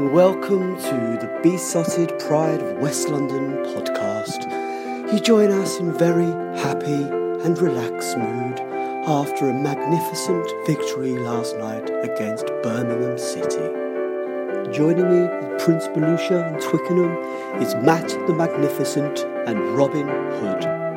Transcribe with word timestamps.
Welcome 0.00 0.76
to 0.76 1.18
the 1.20 1.40
Besotted 1.42 2.16
Pride 2.20 2.62
of 2.62 2.76
West 2.76 3.08
London 3.08 3.54
podcast. 3.64 5.12
You 5.12 5.18
join 5.18 5.50
us 5.50 5.80
in 5.80 5.92
very 5.92 6.30
happy 6.60 7.02
and 7.42 7.58
relaxed 7.58 8.16
mood 8.16 8.60
after 9.08 9.50
a 9.50 9.52
magnificent 9.52 10.46
victory 10.64 11.18
last 11.18 11.56
night 11.56 11.90
against 12.04 12.46
Birmingham 12.62 13.18
City. 13.18 13.72
Joining 14.72 15.10
me 15.10 15.22
with 15.22 15.60
Prince 15.62 15.88
Blucher 15.88 16.44
and 16.44 16.62
Twickenham 16.62 17.10
is 17.60 17.74
Matt 17.74 18.08
the 18.28 18.34
Magnificent 18.34 19.18
and 19.48 19.58
Robin 19.76 20.06
Hood. 20.06 20.87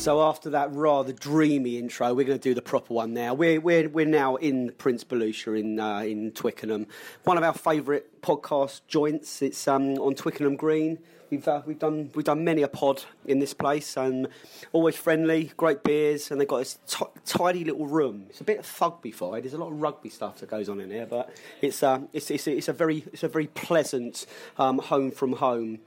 So 0.00 0.22
after 0.22 0.48
that 0.48 0.72
rather 0.72 1.12
dreamy 1.12 1.76
intro, 1.76 2.14
we're 2.14 2.24
going 2.24 2.38
to 2.38 2.42
do 2.42 2.54
the 2.54 2.62
proper 2.62 2.94
one 2.94 3.12
now. 3.12 3.34
We're 3.34 3.60
we're, 3.60 3.86
we're 3.86 4.06
now 4.06 4.36
in 4.36 4.72
Prince 4.78 5.04
Blucher 5.04 5.54
in 5.54 5.78
uh, 5.78 5.98
in 5.98 6.32
Twickenham, 6.32 6.86
one 7.24 7.36
of 7.36 7.44
our 7.44 7.52
favourite 7.52 8.22
podcast 8.22 8.80
joints. 8.88 9.42
It's 9.42 9.68
um, 9.68 9.98
on 9.98 10.14
Twickenham 10.14 10.56
Green. 10.56 11.00
We've 11.28 11.46
uh, 11.46 11.60
we've 11.66 11.78
done 11.78 12.10
we've 12.14 12.24
done 12.24 12.44
many 12.44 12.62
a 12.62 12.68
pod 12.68 13.04
in 13.26 13.40
this 13.40 13.52
place, 13.52 13.94
and 13.98 14.28
always 14.72 14.96
friendly, 14.96 15.52
great 15.58 15.84
beers, 15.84 16.30
and 16.30 16.40
they've 16.40 16.48
got 16.48 16.60
this 16.60 16.78
t- 16.86 17.04
tidy 17.26 17.64
little 17.64 17.86
room. 17.86 18.24
It's 18.30 18.40
a 18.40 18.44
bit 18.44 18.62
thugbified. 18.62 19.42
There's 19.42 19.52
a 19.52 19.58
lot 19.58 19.70
of 19.70 19.82
rugby 19.82 20.08
stuff 20.08 20.38
that 20.38 20.48
goes 20.48 20.70
on 20.70 20.80
in 20.80 20.90
here, 20.90 21.04
but 21.04 21.28
it's 21.60 21.82
uh, 21.82 22.00
it's, 22.14 22.30
it's, 22.30 22.46
it's 22.46 22.68
a 22.68 22.72
very 22.72 23.04
it's 23.12 23.22
a 23.22 23.28
very 23.28 23.48
pleasant 23.48 24.24
um, 24.56 24.78
home 24.78 25.10
from 25.10 25.34
home. 25.34 25.80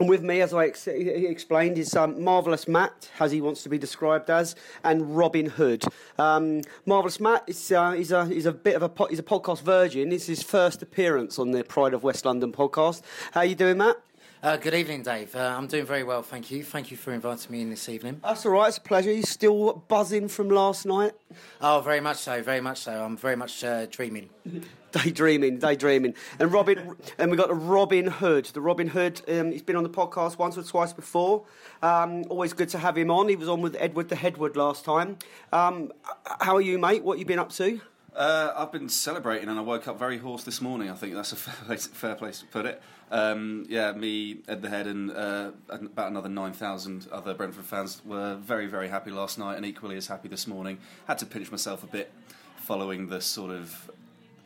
And 0.00 0.08
with 0.08 0.22
me, 0.22 0.40
as 0.40 0.54
I 0.54 0.64
ex- 0.64 0.86
explained, 0.86 1.76
is 1.76 1.94
um, 1.94 2.24
Marvellous 2.24 2.66
Matt, 2.66 3.10
as 3.20 3.32
he 3.32 3.42
wants 3.42 3.62
to 3.64 3.68
be 3.68 3.76
described 3.76 4.30
as, 4.30 4.56
and 4.82 5.14
Robin 5.14 5.44
Hood. 5.44 5.84
Um, 6.18 6.62
Marvellous 6.86 7.20
Matt 7.20 7.44
is 7.46 7.70
uh, 7.70 7.92
he's, 7.92 8.10
a, 8.10 8.24
he's 8.24 8.46
a 8.46 8.52
bit 8.52 8.76
of 8.76 8.82
a 8.82 8.88
po- 8.88 9.08
he's 9.08 9.18
a 9.18 9.22
podcast 9.22 9.60
virgin. 9.60 10.10
It's 10.10 10.24
his 10.24 10.42
first 10.42 10.80
appearance 10.80 11.38
on 11.38 11.50
the 11.50 11.62
Pride 11.62 11.92
of 11.92 12.02
West 12.02 12.24
London 12.24 12.50
podcast. 12.50 13.02
How 13.32 13.40
are 13.40 13.46
you 13.46 13.54
doing, 13.54 13.76
Matt? 13.76 13.98
Uh, 14.42 14.56
good 14.56 14.72
evening, 14.72 15.02
Dave. 15.02 15.36
Uh, 15.36 15.54
I'm 15.54 15.66
doing 15.66 15.84
very 15.84 16.02
well, 16.02 16.22
thank 16.22 16.50
you. 16.50 16.64
Thank 16.64 16.90
you 16.90 16.96
for 16.96 17.12
inviting 17.12 17.52
me 17.52 17.60
in 17.60 17.68
this 17.68 17.90
evening. 17.90 18.22
That's 18.24 18.46
all 18.46 18.52
right. 18.52 18.68
It's 18.68 18.78
a 18.78 18.80
pleasure. 18.80 19.12
You 19.12 19.22
still 19.22 19.84
buzzing 19.88 20.28
from 20.28 20.48
last 20.48 20.86
night? 20.86 21.12
Oh, 21.60 21.82
very 21.82 22.00
much 22.00 22.16
so, 22.16 22.42
very 22.42 22.62
much 22.62 22.78
so. 22.78 23.04
I'm 23.04 23.18
very 23.18 23.36
much 23.36 23.62
uh, 23.62 23.84
dreaming. 23.86 24.30
Daydreaming, 24.92 25.60
daydreaming, 25.60 26.14
and 26.40 26.52
Robin, 26.52 26.96
and 27.16 27.30
we 27.30 27.36
got 27.36 27.46
the 27.46 27.54
Robin 27.54 28.08
Hood. 28.08 28.46
The 28.46 28.60
Robin 28.60 28.88
Hood. 28.88 29.22
Um, 29.28 29.52
he's 29.52 29.62
been 29.62 29.76
on 29.76 29.84
the 29.84 29.88
podcast 29.88 30.36
once 30.36 30.58
or 30.58 30.64
twice 30.64 30.92
before. 30.92 31.44
Um, 31.80 32.24
always 32.28 32.52
good 32.52 32.70
to 32.70 32.78
have 32.78 32.98
him 32.98 33.08
on. 33.08 33.28
He 33.28 33.36
was 33.36 33.48
on 33.48 33.62
with 33.62 33.76
Edward 33.78 34.08
the 34.08 34.16
Headwood 34.16 34.56
last 34.56 34.84
time. 34.84 35.18
Um, 35.52 35.92
how 36.40 36.56
are 36.56 36.60
you, 36.60 36.76
mate? 36.76 37.04
What 37.04 37.20
you 37.20 37.24
been 37.24 37.38
up 37.38 37.52
to? 37.52 37.80
Uh, 38.16 38.52
I've 38.56 38.72
been 38.72 38.88
celebrating 38.88 39.48
and 39.48 39.58
I 39.58 39.62
woke 39.62 39.86
up 39.86 39.96
very 39.96 40.18
hoarse 40.18 40.42
this 40.42 40.60
morning. 40.60 40.90
I 40.90 40.94
think 40.94 41.14
that's 41.14 41.30
a 41.30 41.36
fair 41.36 41.54
place, 41.66 41.86
fair 41.86 42.14
place 42.16 42.40
to 42.40 42.46
put 42.46 42.66
it. 42.66 42.82
Um, 43.10 43.66
yeah, 43.68 43.92
me, 43.92 44.38
Ed 44.46 44.62
the 44.62 44.68
Head, 44.68 44.86
and 44.86 45.10
uh, 45.10 45.50
about 45.68 46.10
another 46.10 46.28
9,000 46.28 47.08
other 47.10 47.34
Brentford 47.34 47.64
fans 47.64 48.00
were 48.04 48.36
very, 48.36 48.66
very 48.66 48.88
happy 48.88 49.10
last 49.10 49.38
night 49.38 49.56
and 49.56 49.66
equally 49.66 49.96
as 49.96 50.06
happy 50.06 50.28
this 50.28 50.46
morning. 50.46 50.78
Had 51.06 51.18
to 51.18 51.26
pinch 51.26 51.50
myself 51.50 51.82
a 51.82 51.88
bit 51.88 52.12
following 52.56 53.08
the 53.08 53.20
sort 53.20 53.50
of 53.50 53.90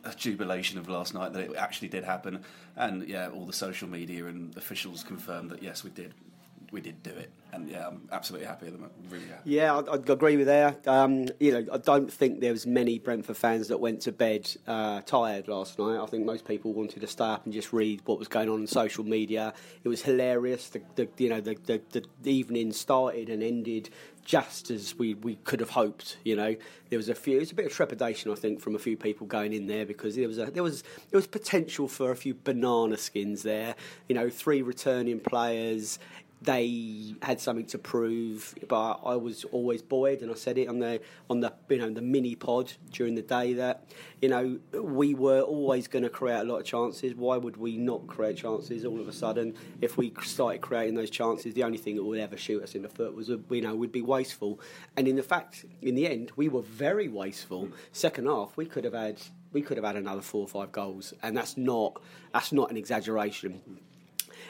uh, 0.03 0.11
jubilation 0.13 0.79
of 0.79 0.89
last 0.89 1.13
night 1.13 1.33
that 1.33 1.43
it 1.43 1.55
actually 1.55 1.89
did 1.89 2.03
happen. 2.03 2.43
And 2.75 3.07
yeah, 3.07 3.29
all 3.29 3.45
the 3.45 3.53
social 3.53 3.87
media 3.87 4.25
and 4.25 4.55
officials 4.57 5.03
confirmed 5.03 5.51
that 5.51 5.61
yes, 5.61 5.83
we 5.83 5.91
did. 5.91 6.13
We 6.75 6.81
did 6.81 7.01
do 7.03 7.11
it, 7.11 7.31
and 7.53 7.69
yeah, 7.69 7.87
I'm 7.87 8.09
absolutely 8.11 8.47
happy 8.47 8.65
at 8.65 8.73
the 8.73 8.77
moment. 8.77 8.95
Really 9.09 9.27
happy. 9.27 9.49
Yeah, 9.49 9.77
I, 9.77 9.93
I 9.93 9.95
agree 9.95 10.35
with 10.35 10.47
that. 10.47 10.85
Um, 10.85 11.29
you 11.39 11.53
know, 11.53 11.65
I 11.71 11.77
don't 11.77 12.11
think 12.11 12.41
there 12.41 12.51
was 12.51 12.67
many 12.67 12.99
Brentford 12.99 13.37
fans 13.37 13.69
that 13.69 13.79
went 13.79 14.01
to 14.01 14.11
bed 14.11 14.53
uh, 14.67 14.99
tired 15.05 15.47
last 15.47 15.79
night. 15.79 15.97
I 15.97 16.05
think 16.05 16.25
most 16.25 16.45
people 16.45 16.73
wanted 16.73 16.99
to 16.99 17.07
stay 17.07 17.23
up 17.23 17.45
and 17.45 17.53
just 17.53 17.71
read 17.71 18.01
what 18.03 18.19
was 18.19 18.27
going 18.27 18.49
on 18.49 18.59
on 18.59 18.67
social 18.67 19.05
media. 19.05 19.53
It 19.85 19.87
was 19.87 20.01
hilarious. 20.01 20.67
The, 20.67 20.81
the 20.95 21.07
you 21.17 21.29
know 21.29 21.39
the, 21.39 21.55
the, 21.65 22.03
the 22.21 22.31
evening 22.33 22.73
started 22.73 23.29
and 23.29 23.41
ended 23.41 23.89
just 24.25 24.71
as 24.71 24.95
we, 24.97 25.13
we 25.13 25.35
could 25.35 25.59
have 25.59 25.69
hoped. 25.69 26.17
You 26.25 26.35
know, 26.35 26.55
there 26.89 26.97
was 26.97 27.07
a 27.07 27.15
few. 27.15 27.37
It 27.37 27.41
was 27.41 27.51
a 27.51 27.55
bit 27.55 27.67
of 27.67 27.71
trepidation, 27.71 28.31
I 28.31 28.35
think, 28.35 28.59
from 28.59 28.75
a 28.75 28.79
few 28.79 28.97
people 28.97 29.27
going 29.27 29.53
in 29.53 29.67
there 29.67 29.85
because 29.85 30.15
there 30.15 30.27
was 30.27 30.39
a, 30.39 30.47
there 30.47 30.63
was 30.63 30.81
there 31.09 31.17
was 31.17 31.27
potential 31.27 31.87
for 31.87 32.11
a 32.11 32.15
few 32.15 32.33
banana 32.33 32.97
skins 32.97 33.43
there. 33.43 33.75
You 34.09 34.15
know, 34.15 34.29
three 34.29 34.61
returning 34.61 35.19
players 35.21 35.99
they 36.45 37.15
had 37.21 37.39
something 37.41 37.65
to 37.67 37.77
prove, 37.77 38.55
but 38.67 38.99
I 39.03 39.15
was 39.15 39.43
always 39.45 39.81
buoyed, 39.81 40.21
and 40.21 40.31
I 40.31 40.35
said 40.35 40.57
it 40.57 40.67
on 40.67 40.79
the 40.79 41.01
on 41.29 41.39
the 41.39 41.53
you 41.69 41.77
know 41.77 41.89
the 41.89 42.01
mini 42.01 42.35
pod 42.35 42.73
during 42.91 43.15
the 43.15 43.21
day 43.21 43.53
that 43.53 43.85
you 44.21 44.29
know 44.29 44.59
we 44.73 45.13
were 45.15 45.41
always 45.41 45.87
going 45.87 46.03
to 46.03 46.09
create 46.09 46.39
a 46.39 46.43
lot 46.43 46.57
of 46.57 46.65
chances. 46.65 47.15
Why 47.15 47.37
would 47.37 47.57
we 47.57 47.77
not 47.77 48.07
create 48.07 48.37
chances 48.37 48.85
all 48.85 48.99
of 48.99 49.07
a 49.07 49.13
sudden? 49.13 49.55
If 49.81 49.97
we 49.97 50.13
started 50.23 50.61
creating 50.61 50.95
those 50.95 51.09
chances, 51.09 51.53
the 51.53 51.63
only 51.63 51.77
thing 51.77 51.95
that 51.95 52.03
would 52.03 52.19
ever 52.19 52.37
shoot 52.37 52.63
us 52.63 52.75
in 52.75 52.83
the 52.83 52.89
foot 52.89 53.15
was 53.15 53.29
you 53.29 53.61
know 53.61 53.75
would 53.75 53.91
be 53.91 54.01
wasteful. 54.01 54.59
And 54.95 55.07
in 55.07 55.15
the 55.15 55.23
fact, 55.23 55.65
in 55.81 55.95
the 55.95 56.07
end, 56.07 56.31
we 56.35 56.47
were 56.47 56.61
very 56.61 57.07
wasteful. 57.07 57.69
Second 57.91 58.27
half, 58.27 58.55
we 58.55 58.65
could 58.65 58.83
have 58.83 58.93
had 58.93 59.21
we 59.51 59.61
could 59.61 59.77
have 59.77 59.85
had 59.85 59.95
another 59.95 60.21
four 60.21 60.41
or 60.41 60.47
five 60.47 60.71
goals, 60.71 61.13
and 61.23 61.35
that's 61.35 61.57
not 61.57 62.01
that's 62.33 62.51
not 62.51 62.69
an 62.69 62.77
exaggeration. 62.77 63.61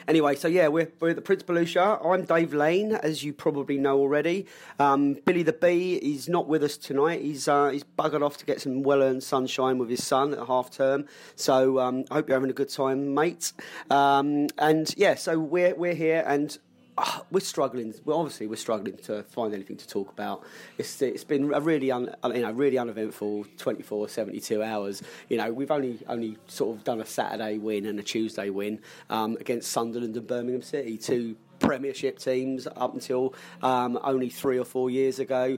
Anyway, 0.08 0.36
so 0.36 0.46
yeah, 0.46 0.68
we're, 0.68 0.90
we're 1.00 1.10
at 1.10 1.16
the 1.16 1.22
Prince 1.22 1.42
Blucher. 1.42 1.80
I'm 1.80 2.24
Dave 2.24 2.54
Lane, 2.54 2.92
as 2.92 3.24
you 3.24 3.32
probably 3.32 3.76
know 3.76 3.98
already. 3.98 4.46
Um, 4.78 5.14
Billy 5.24 5.42
the 5.42 5.52
Bee 5.52 5.94
is 5.96 6.28
not 6.28 6.46
with 6.46 6.62
us 6.62 6.76
tonight. 6.76 7.22
He's 7.22 7.48
uh, 7.48 7.70
he's 7.70 7.82
buggered 7.82 8.22
off 8.22 8.36
to 8.36 8.46
get 8.46 8.60
some 8.60 8.84
well 8.84 9.02
earned 9.02 9.24
sunshine 9.24 9.78
with 9.78 9.90
his 9.90 10.04
son 10.04 10.32
at 10.32 10.46
half 10.46 10.70
term. 10.70 11.06
So 11.34 11.80
um, 11.80 12.04
I 12.08 12.14
hope 12.14 12.28
you're 12.28 12.36
having 12.36 12.50
a 12.50 12.54
good 12.54 12.68
time, 12.68 13.14
mate. 13.14 13.52
Um, 13.90 14.46
and 14.58 14.94
yeah, 14.96 15.16
so 15.16 15.40
we're 15.40 15.74
we're 15.74 15.94
here 15.94 16.22
and 16.24 16.56
we're 17.30 17.40
struggling. 17.40 17.94
Well, 18.04 18.18
obviously, 18.18 18.46
we're 18.46 18.56
struggling 18.56 18.96
to 18.98 19.22
find 19.24 19.54
anything 19.54 19.76
to 19.76 19.88
talk 19.88 20.10
about. 20.10 20.44
It's 20.78 21.00
it's 21.02 21.24
been 21.24 21.52
a 21.52 21.60
really 21.60 21.90
un, 21.90 22.14
you 22.24 22.42
know 22.42 22.52
really 22.52 22.78
uneventful 22.78 23.46
24, 23.58 24.08
72 24.08 24.62
hours. 24.62 25.02
You 25.28 25.38
know, 25.38 25.52
we've 25.52 25.70
only 25.70 25.98
only 26.08 26.38
sort 26.46 26.76
of 26.76 26.84
done 26.84 27.00
a 27.00 27.06
Saturday 27.06 27.58
win 27.58 27.86
and 27.86 27.98
a 27.98 28.02
Tuesday 28.02 28.50
win 28.50 28.80
um, 29.10 29.36
against 29.40 29.70
Sunderland 29.70 30.16
and 30.16 30.26
Birmingham 30.26 30.62
City, 30.62 30.96
two 30.96 31.36
Premiership 31.58 32.18
teams 32.18 32.66
up 32.66 32.94
until 32.94 33.34
um, 33.62 33.98
only 34.02 34.28
three 34.28 34.58
or 34.58 34.64
four 34.64 34.90
years 34.90 35.18
ago. 35.18 35.56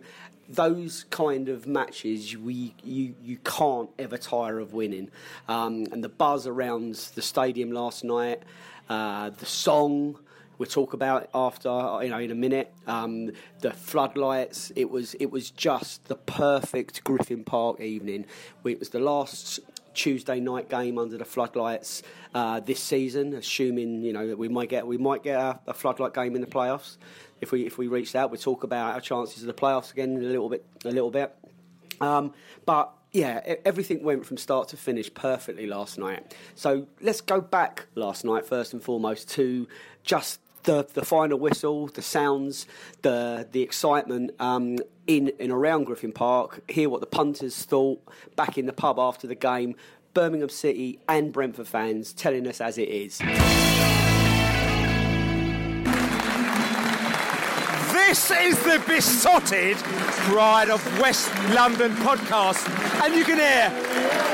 Those 0.50 1.04
kind 1.10 1.50
of 1.50 1.66
matches, 1.66 2.36
we 2.36 2.74
you 2.82 3.14
you 3.22 3.36
can't 3.38 3.90
ever 3.98 4.16
tire 4.16 4.58
of 4.58 4.72
winning, 4.72 5.10
um, 5.46 5.86
and 5.92 6.02
the 6.02 6.08
buzz 6.08 6.46
around 6.46 6.94
the 7.14 7.20
stadium 7.20 7.70
last 7.70 8.02
night, 8.02 8.44
uh, 8.88 9.28
the 9.30 9.44
song 9.44 10.18
we'll 10.58 10.68
talk 10.68 10.92
about 10.92 11.30
after 11.34 11.68
you 12.02 12.10
know 12.10 12.18
in 12.18 12.30
a 12.30 12.34
minute. 12.34 12.72
Um, 12.86 13.32
the 13.60 13.72
floodlights. 13.72 14.72
It 14.76 14.90
was 14.90 15.14
it 15.14 15.30
was 15.30 15.50
just 15.50 16.04
the 16.06 16.16
perfect 16.16 17.04
Griffin 17.04 17.44
Park 17.44 17.80
evening. 17.80 18.26
It 18.64 18.78
was 18.78 18.90
the 18.90 19.00
last 19.00 19.60
Tuesday 19.94 20.38
night 20.40 20.68
game 20.68 20.98
under 20.98 21.16
the 21.16 21.24
floodlights 21.24 22.02
uh, 22.34 22.60
this 22.60 22.80
season. 22.80 23.34
Assuming 23.34 24.02
you 24.02 24.12
know 24.12 24.26
that 24.28 24.38
we 24.38 24.48
might 24.48 24.68
get 24.68 24.86
we 24.86 24.98
might 24.98 25.22
get 25.22 25.38
a, 25.38 25.58
a, 25.68 25.74
floodlight 25.74 26.14
game 26.14 26.34
in 26.34 26.40
the 26.40 26.46
playoffs. 26.46 26.96
If 27.40 27.52
we 27.52 27.66
if 27.66 27.78
we 27.78 27.88
reach 27.88 28.12
that, 28.12 28.30
we'll 28.30 28.40
talk 28.40 28.64
about 28.64 28.94
our 28.94 29.00
chances 29.00 29.42
of 29.42 29.46
the 29.46 29.54
playoffs 29.54 29.92
again 29.92 30.16
in 30.16 30.24
a 30.24 30.28
little 30.28 30.48
bit 30.48 30.64
a 30.84 30.90
little 30.90 31.10
bit. 31.10 31.34
Um, 32.00 32.32
but 32.64 32.92
yeah, 33.12 33.54
everything 33.64 34.02
went 34.02 34.26
from 34.26 34.36
start 34.36 34.68
to 34.68 34.76
finish 34.76 35.12
perfectly 35.12 35.66
last 35.66 35.98
night. 35.98 36.34
So 36.54 36.86
let's 37.00 37.20
go 37.20 37.40
back 37.40 37.86
last 37.94 38.24
night 38.24 38.46
first 38.46 38.72
and 38.74 38.82
foremost 38.82 39.30
to 39.30 39.66
just 40.04 40.40
the, 40.64 40.86
the 40.94 41.04
final 41.04 41.38
whistle, 41.38 41.86
the 41.88 42.02
sounds, 42.02 42.66
the 43.02 43.46
the 43.50 43.62
excitement 43.62 44.32
um, 44.38 44.78
in 45.06 45.32
and 45.40 45.50
around 45.50 45.84
Griffin 45.84 46.12
Park. 46.12 46.62
Hear 46.70 46.88
what 46.88 47.00
the 47.00 47.06
punters 47.06 47.64
thought 47.64 48.02
back 48.36 48.58
in 48.58 48.66
the 48.66 48.72
pub 48.72 48.98
after 48.98 49.26
the 49.26 49.34
game. 49.34 49.76
Birmingham 50.14 50.48
City 50.48 50.98
and 51.08 51.32
Brentford 51.32 51.68
fans 51.68 52.12
telling 52.12 52.46
us 52.48 52.60
as 52.60 52.78
it 52.78 52.88
is. 52.88 53.18
This 57.92 58.30
is 58.30 58.58
the 58.64 58.82
besotted 58.86 59.76
Pride 59.76 60.70
of 60.70 61.00
West 61.00 61.30
London 61.50 61.92
podcast. 61.96 62.68
And 63.04 63.14
you 63.14 63.24
can 63.24 63.38
hear 63.38 63.70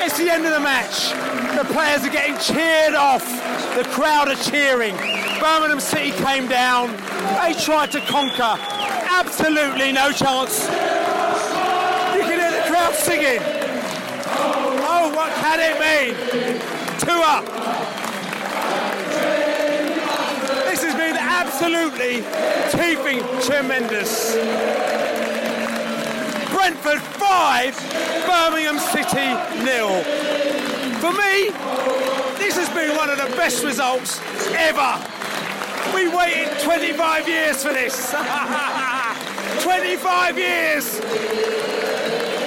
it's 0.04 0.16
the 0.16 0.30
end 0.30 0.46
of 0.46 0.52
the 0.52 0.60
match. 0.60 1.43
The 1.54 1.64
players 1.72 2.04
are 2.04 2.10
getting 2.10 2.36
cheered 2.38 2.94
off. 2.94 3.24
The 3.76 3.84
crowd 3.84 4.28
are 4.28 4.34
cheering. 4.34 4.96
Birmingham 5.40 5.78
City 5.78 6.10
came 6.10 6.48
down. 6.48 6.90
They 7.40 7.54
tried 7.54 7.92
to 7.92 8.00
conquer. 8.00 8.56
Absolutely 8.60 9.92
no 9.92 10.10
chance. 10.10 10.64
You 12.14 12.22
can 12.22 12.40
hear 12.40 12.50
the 12.50 12.68
crowd 12.68 12.94
singing. 12.94 13.38
Oh, 14.82 15.12
what 15.14 15.32
can 15.34 15.60
it 15.60 15.78
mean? 15.78 16.14
Two 16.98 17.22
up. 17.22 17.44
This 20.66 20.82
has 20.82 20.94
been 20.96 21.16
absolutely 21.16 22.24
teething 22.72 23.20
tremendous. 23.42 24.34
Brentford 26.52 27.00
5, 27.00 28.26
Birmingham 28.26 28.78
City 28.80 29.34
nil. 29.64 30.53
For 31.04 31.12
me, 31.12 31.50
this 32.40 32.56
has 32.56 32.70
been 32.70 32.96
one 32.96 33.10
of 33.10 33.18
the 33.18 33.28
best 33.36 33.62
results 33.62 34.22
ever. 34.56 34.96
We 35.94 36.08
waited 36.08 36.58
25 36.60 37.28
years 37.28 37.62
for 37.62 37.74
this. 37.74 38.10
25 39.60 40.38
years. 40.38 40.94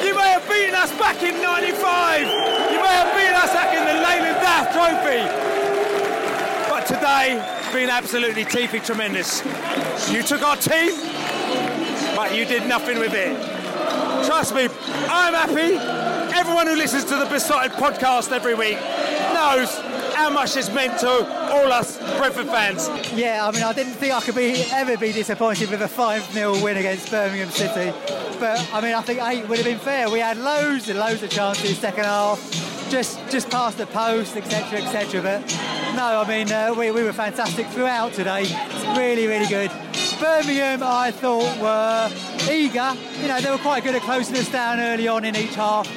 You 0.02 0.16
may 0.16 0.30
have 0.34 0.50
beaten 0.50 0.74
us 0.74 0.90
back 0.98 1.22
in 1.22 1.40
95. 1.40 2.22
You 2.22 2.82
may 2.82 2.98
have 2.98 3.14
beaten 3.16 3.36
us 3.36 3.54
back 3.54 3.78
in 3.78 3.86
the 3.86 4.02
Leyland 4.02 4.42
DAF 4.42 4.74
Trophy. 4.74 5.22
But 6.68 6.88
today, 6.88 7.38
it's 7.60 7.72
been 7.72 7.92
absolutely 7.92 8.46
teeping 8.46 8.82
tremendous. 8.82 9.46
You 10.12 10.24
took 10.24 10.42
our 10.42 10.58
team, 10.58 10.98
but 12.16 12.36
you 12.36 12.46
did 12.46 12.68
nothing 12.68 12.98
with 12.98 13.14
it. 13.14 13.38
Trust 14.26 14.56
me, 14.56 14.68
I'm 15.10 15.36
happy. 15.36 15.97
Everyone 16.38 16.68
who 16.68 16.76
listens 16.76 17.04
to 17.06 17.16
the 17.16 17.26
Besotted 17.26 17.72
podcast 17.72 18.32
every 18.32 18.54
week 18.54 18.78
knows 19.34 19.76
how 20.14 20.30
much 20.30 20.56
it's 20.56 20.72
meant 20.72 21.00
to 21.00 21.10
all 21.10 21.74
us 21.74 21.98
Brentford 22.16 22.46
fans. 22.46 22.88
Yeah, 23.12 23.48
I 23.48 23.50
mean, 23.50 23.64
I 23.64 23.74
didn't 23.74 23.94
think 23.94 24.14
I 24.14 24.22
could 24.22 24.36
be 24.36 24.64
ever 24.72 24.96
be 24.98 25.12
disappointed 25.12 25.72
with 25.72 25.82
a 25.82 25.88
5 25.88 26.32
0 26.32 26.64
win 26.64 26.78
against 26.78 27.10
Birmingham 27.10 27.50
City. 27.50 27.92
But 28.40 28.70
I 28.72 28.82
mean, 28.82 28.94
I 28.94 29.02
think 29.02 29.20
eight 29.24 29.48
would 29.48 29.58
have 29.58 29.66
been 29.66 29.80
fair. 29.80 30.12
We 30.12 30.20
had 30.20 30.38
loads 30.38 30.88
and 30.90 31.00
loads 31.00 31.24
of 31.24 31.32
chances 31.32 31.76
second 31.80 32.04
half, 32.04 32.40
just 32.92 33.20
just 33.32 33.50
past 33.50 33.80
the 33.80 33.88
post, 33.88 34.38
etc., 34.38 34.82
etc. 34.82 35.24
But 35.24 35.42
no, 35.96 36.22
I 36.22 36.28
mean, 36.28 36.52
uh, 36.52 36.72
we, 36.78 36.92
we 36.92 37.02
were 37.02 37.14
fantastic 37.14 37.66
throughout 37.70 38.14
today. 38.14 38.44
Really, 38.96 39.26
really 39.26 39.48
good. 39.48 39.72
Birmingham, 40.20 40.84
I 40.84 41.10
thought, 41.10 41.58
were 41.58 42.52
eager. 42.52 42.94
You 43.22 43.28
know, 43.28 43.42
they 43.42 43.50
were 43.50 43.58
quite 43.58 43.84
good 43.84 43.96
at 43.96 44.04
closing 44.04 44.36
us 44.38 44.52
down 44.52 44.80
early 44.80 45.08
on 45.08 45.26
in 45.26 45.36
each 45.36 45.56
half. 45.56 45.88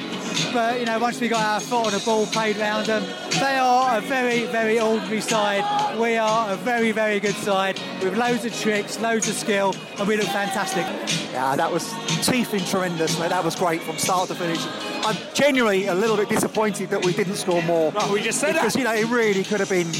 But, 0.53 0.81
you 0.81 0.87
know, 0.87 0.99
once 0.99 1.21
we 1.21 1.29
got 1.29 1.45
our 1.45 1.61
foot 1.61 1.87
on 1.87 1.93
the 1.93 2.03
ball, 2.05 2.27
played 2.27 2.57
round 2.57 2.87
them, 2.87 3.05
they 3.39 3.57
are 3.57 3.99
a 3.99 4.01
very, 4.01 4.47
very 4.47 4.81
ordinary 4.81 5.21
side. 5.21 5.99
We 5.99 6.17
are 6.17 6.53
a 6.53 6.57
very, 6.57 6.93
very 6.93 7.21
good 7.21 7.35
side 7.37 7.81
with 8.03 8.17
loads 8.17 8.45
of 8.45 8.55
tricks, 8.59 8.99
loads 9.01 9.29
of 9.29 9.35
skill, 9.35 9.75
and 9.99 10.09
we 10.09 10.17
look 10.17 10.27
fantastic. 10.27 10.85
Yeah, 11.33 11.57
that 11.57 11.71
was 11.71 11.93
teething 12.27 12.65
tremendous, 12.65 13.19
mate. 13.19 13.31
That 13.31 13.45
was 13.45 13.55
great 13.55 13.83
from 13.83 13.99
start 13.99 14.29
to 14.29 14.35
finish. 14.35 14.65
I'm 15.05 15.17
genuinely 15.35 15.87
a 15.87 15.95
little 15.95 16.17
bit 16.17 16.29
disappointed 16.29 16.91
that 16.91 17.05
we 17.05 17.13
didn't 17.13 17.37
score 17.37 17.63
more. 17.63 17.93
We 18.13 18.23
just 18.23 18.41
said 18.41 18.51
it. 18.51 18.55
because 18.55 18.75
that. 18.75 18.79
you 18.79 18.85
know 18.85 18.95
it 18.95 19.07
really 19.07 19.45
could 19.45 19.61
have 19.61 19.71
been 19.71 19.91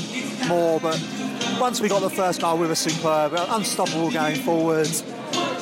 more, 0.49 0.81
but 0.81 1.01
once 1.61 1.81
we 1.81 1.89
got 1.89 2.01
the 2.01 2.11
first 2.11 2.41
goal, 2.41 2.59
we 2.59 2.67
were 2.67 2.75
superb, 2.75 3.35
unstoppable 3.35 4.11
going 4.11 4.37
forwards. 4.37 5.03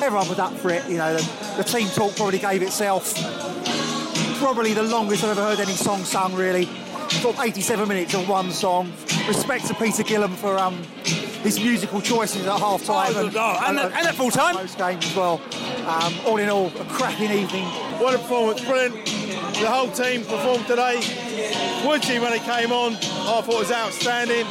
Everyone 0.01 0.27
was 0.29 0.39
up 0.39 0.53
for 0.53 0.69
it. 0.71 0.87
You 0.89 0.97
know, 0.97 1.15
the, 1.15 1.55
the 1.57 1.63
team 1.63 1.87
talk 1.89 2.15
probably 2.15 2.39
gave 2.39 2.61
itself. 2.61 3.13
Probably 4.39 4.73
the 4.73 4.83
longest 4.83 5.23
I've 5.23 5.37
ever 5.37 5.43
heard 5.43 5.59
any 5.59 5.73
song 5.73 6.03
sung. 6.03 6.33
Really, 6.33 6.65
thought 6.65 7.39
87 7.39 7.87
minutes 7.87 8.13
of 8.13 8.27
one 8.27 8.51
song. 8.51 8.91
Respect 9.27 9.67
to 9.67 9.73
Peter 9.75 10.03
Gilham 10.03 10.35
for 10.35 10.57
um, 10.57 10.81
his 11.43 11.59
musical 11.59 12.01
choices 12.01 12.47
at 12.47 12.59
half 12.59 12.83
time 12.83 13.13
oh, 13.15 13.27
and, 13.27 13.35
oh, 13.35 13.59
and, 13.67 13.79
and, 13.79 13.93
and, 13.93 14.07
at 14.07 14.15
full 14.15 14.31
time. 14.31 14.55
Most 14.55 14.77
games 14.77 15.05
as 15.05 15.15
well. 15.15 15.41
Um, 15.87 16.13
all 16.25 16.37
in 16.37 16.49
all, 16.49 16.67
a 16.67 16.85
cracking 16.85 17.31
evening. 17.31 17.65
What 17.99 18.15
a 18.15 18.17
performance, 18.17 18.63
brilliant 18.63 19.19
the 19.59 19.69
whole 19.69 19.91
team 19.91 20.23
performed 20.23 20.65
today. 20.67 20.95
Woodsy, 21.85 22.19
when 22.19 22.31
he 22.31 22.39
came 22.39 22.71
on, 22.71 22.93
I 22.95 23.41
thought 23.41 23.47
was 23.47 23.71
outstanding. 23.71 24.45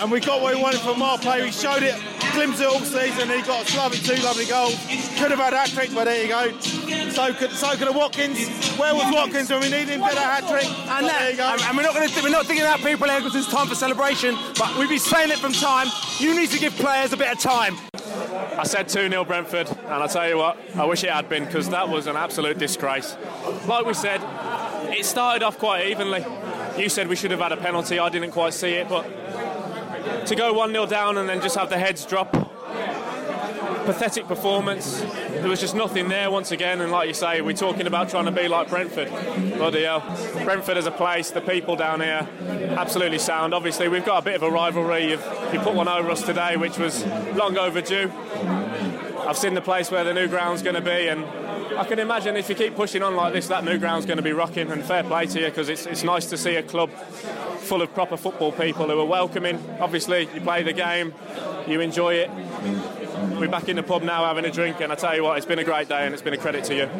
And 0.00 0.10
we 0.10 0.20
got 0.20 0.40
what 0.40 0.54
we 0.54 0.60
wanted 0.60 0.80
from 0.80 1.02
our 1.02 1.18
play. 1.18 1.42
We 1.42 1.52
showed 1.52 1.82
it, 1.82 1.94
glimpsed 2.32 2.60
it 2.60 2.66
all 2.66 2.80
season, 2.80 3.30
and 3.30 3.40
he 3.40 3.46
got 3.46 3.72
a 3.72 3.76
lovely, 3.76 3.98
two 3.98 4.20
lovely 4.22 4.46
goals. 4.46 4.74
Could 5.18 5.30
have 5.30 5.38
had 5.38 5.52
a 5.52 5.58
hat 5.58 5.70
trick, 5.70 5.90
but 5.94 6.04
there 6.04 6.22
you 6.22 6.28
go. 6.28 6.58
So 7.10 7.32
could 7.34 7.50
so 7.52 7.70
could 7.70 7.88
have 7.88 7.96
Watkins. 7.96 8.48
Where 8.78 8.94
was 8.94 9.12
Watkins 9.12 9.50
when 9.50 9.60
we 9.60 9.70
needed 9.70 9.90
him 9.90 10.00
Better 10.00 10.14
get 10.14 10.24
a 10.24 10.28
hat 10.28 10.48
trick? 10.48 10.64
And, 10.64 11.06
that, 11.06 11.18
there 11.20 11.30
you 11.30 11.36
go. 11.36 11.56
and 11.68 11.76
we're 11.76 11.82
not 11.82 11.94
going 11.94 12.08
to 12.08 12.22
we're 12.22 12.30
not 12.30 12.46
thinking 12.46 12.64
about 12.64 12.80
people 12.80 13.08
here 13.08 13.20
because 13.20 13.34
it's 13.36 13.50
time 13.50 13.66
for 13.66 13.74
celebration. 13.74 14.36
But 14.58 14.78
we've 14.78 14.88
been 14.88 14.98
saying 14.98 15.30
it 15.30 15.38
from 15.38 15.52
time. 15.52 15.88
You 16.18 16.34
need 16.34 16.50
to 16.50 16.58
give 16.58 16.74
players 16.74 17.12
a 17.12 17.16
bit 17.16 17.30
of 17.30 17.38
time. 17.38 17.76
I 17.94 18.64
said 18.64 18.88
2 18.88 19.08
0 19.08 19.24
Brentford, 19.24 19.68
and 19.68 20.02
I 20.02 20.06
tell 20.06 20.28
you 20.28 20.36
what, 20.36 20.58
I 20.76 20.84
wish 20.84 21.04
it 21.04 21.10
had 21.10 21.28
been 21.28 21.44
because 21.44 21.68
that 21.70 21.88
was 21.88 22.06
an 22.06 22.16
absolute 22.16 22.58
disgrace. 22.58 23.16
Like 23.66 23.86
we 23.86 23.94
said, 23.94 24.20
it 24.90 25.04
started 25.04 25.42
off 25.42 25.58
quite 25.58 25.86
evenly. 25.86 26.24
You 26.78 26.88
said 26.88 27.08
we 27.08 27.16
should 27.16 27.30
have 27.30 27.40
had 27.40 27.52
a 27.52 27.56
penalty, 27.56 27.98
I 27.98 28.08
didn't 28.08 28.32
quite 28.32 28.54
see 28.54 28.74
it, 28.74 28.88
but 28.88 29.06
to 30.26 30.34
go 30.34 30.52
1 30.52 30.72
0 30.72 30.86
down 30.86 31.18
and 31.18 31.28
then 31.28 31.40
just 31.40 31.56
have 31.56 31.70
the 31.70 31.78
heads 31.78 32.04
drop, 32.04 32.32
pathetic 33.84 34.26
performance. 34.26 35.00
There 35.00 35.48
was 35.48 35.60
just 35.60 35.74
nothing 35.74 36.08
there 36.08 36.30
once 36.30 36.52
again, 36.52 36.80
and 36.80 36.92
like 36.92 37.08
you 37.08 37.14
say, 37.14 37.40
we're 37.40 37.52
talking 37.52 37.86
about 37.86 38.08
trying 38.08 38.26
to 38.26 38.32
be 38.32 38.48
like 38.48 38.68
Brentford. 38.68 39.10
Bloody 39.56 39.82
hell. 39.82 40.00
Brentford 40.44 40.76
as 40.76 40.86
a 40.86 40.90
place, 40.90 41.30
the 41.30 41.40
people 41.40 41.74
down 41.76 42.00
here, 42.00 42.28
absolutely 42.78 43.18
sound. 43.18 43.52
Obviously, 43.52 43.88
we've 43.88 44.04
got 44.04 44.22
a 44.22 44.24
bit 44.24 44.36
of 44.36 44.42
a 44.42 44.50
rivalry. 44.50 45.10
You've, 45.10 45.26
you 45.52 45.58
put 45.60 45.74
one 45.74 45.88
over 45.88 46.10
us 46.10 46.22
today, 46.22 46.56
which 46.56 46.78
was 46.78 47.04
long 47.34 47.58
overdue. 47.58 48.10
I've 49.26 49.38
seen 49.38 49.54
the 49.54 49.60
place 49.60 49.90
where 49.90 50.02
the 50.02 50.12
new 50.12 50.26
ground's 50.26 50.62
going 50.62 50.74
to 50.74 50.80
be, 50.80 51.08
and 51.08 51.24
I 51.78 51.84
can 51.84 51.98
imagine 51.98 52.36
if 52.36 52.48
you 52.48 52.54
keep 52.54 52.74
pushing 52.74 53.02
on 53.02 53.14
like 53.14 53.32
this, 53.32 53.48
that 53.48 53.64
new 53.64 53.78
ground's 53.78 54.04
going 54.04 54.16
to 54.16 54.22
be 54.22 54.32
rocking. 54.32 54.70
And 54.70 54.82
fair 54.82 55.04
play 55.04 55.26
to 55.26 55.40
you 55.40 55.46
because 55.46 55.68
it's, 55.68 55.86
it's 55.86 56.02
nice 56.02 56.26
to 56.26 56.36
see 56.36 56.56
a 56.56 56.62
club 56.62 56.90
full 56.90 57.82
of 57.82 57.94
proper 57.94 58.16
football 58.16 58.50
people 58.52 58.86
who 58.88 58.98
are 59.00 59.06
welcoming. 59.06 59.64
Obviously, 59.80 60.28
you 60.34 60.40
play 60.40 60.62
the 60.64 60.72
game, 60.72 61.14
you 61.68 61.80
enjoy 61.80 62.14
it. 62.14 62.30
We're 63.38 63.48
back 63.48 63.68
in 63.68 63.76
the 63.76 63.82
pub 63.82 64.02
now 64.02 64.24
having 64.24 64.44
a 64.44 64.50
drink, 64.50 64.80
and 64.80 64.92
I 64.92 64.96
tell 64.96 65.14
you 65.14 65.22
what, 65.22 65.36
it's 65.36 65.46
been 65.46 65.60
a 65.60 65.64
great 65.64 65.88
day 65.88 66.04
and 66.04 66.12
it's 66.12 66.22
been 66.22 66.34
a 66.34 66.38
credit 66.38 66.64
to 66.64 66.74
you. 66.74 66.90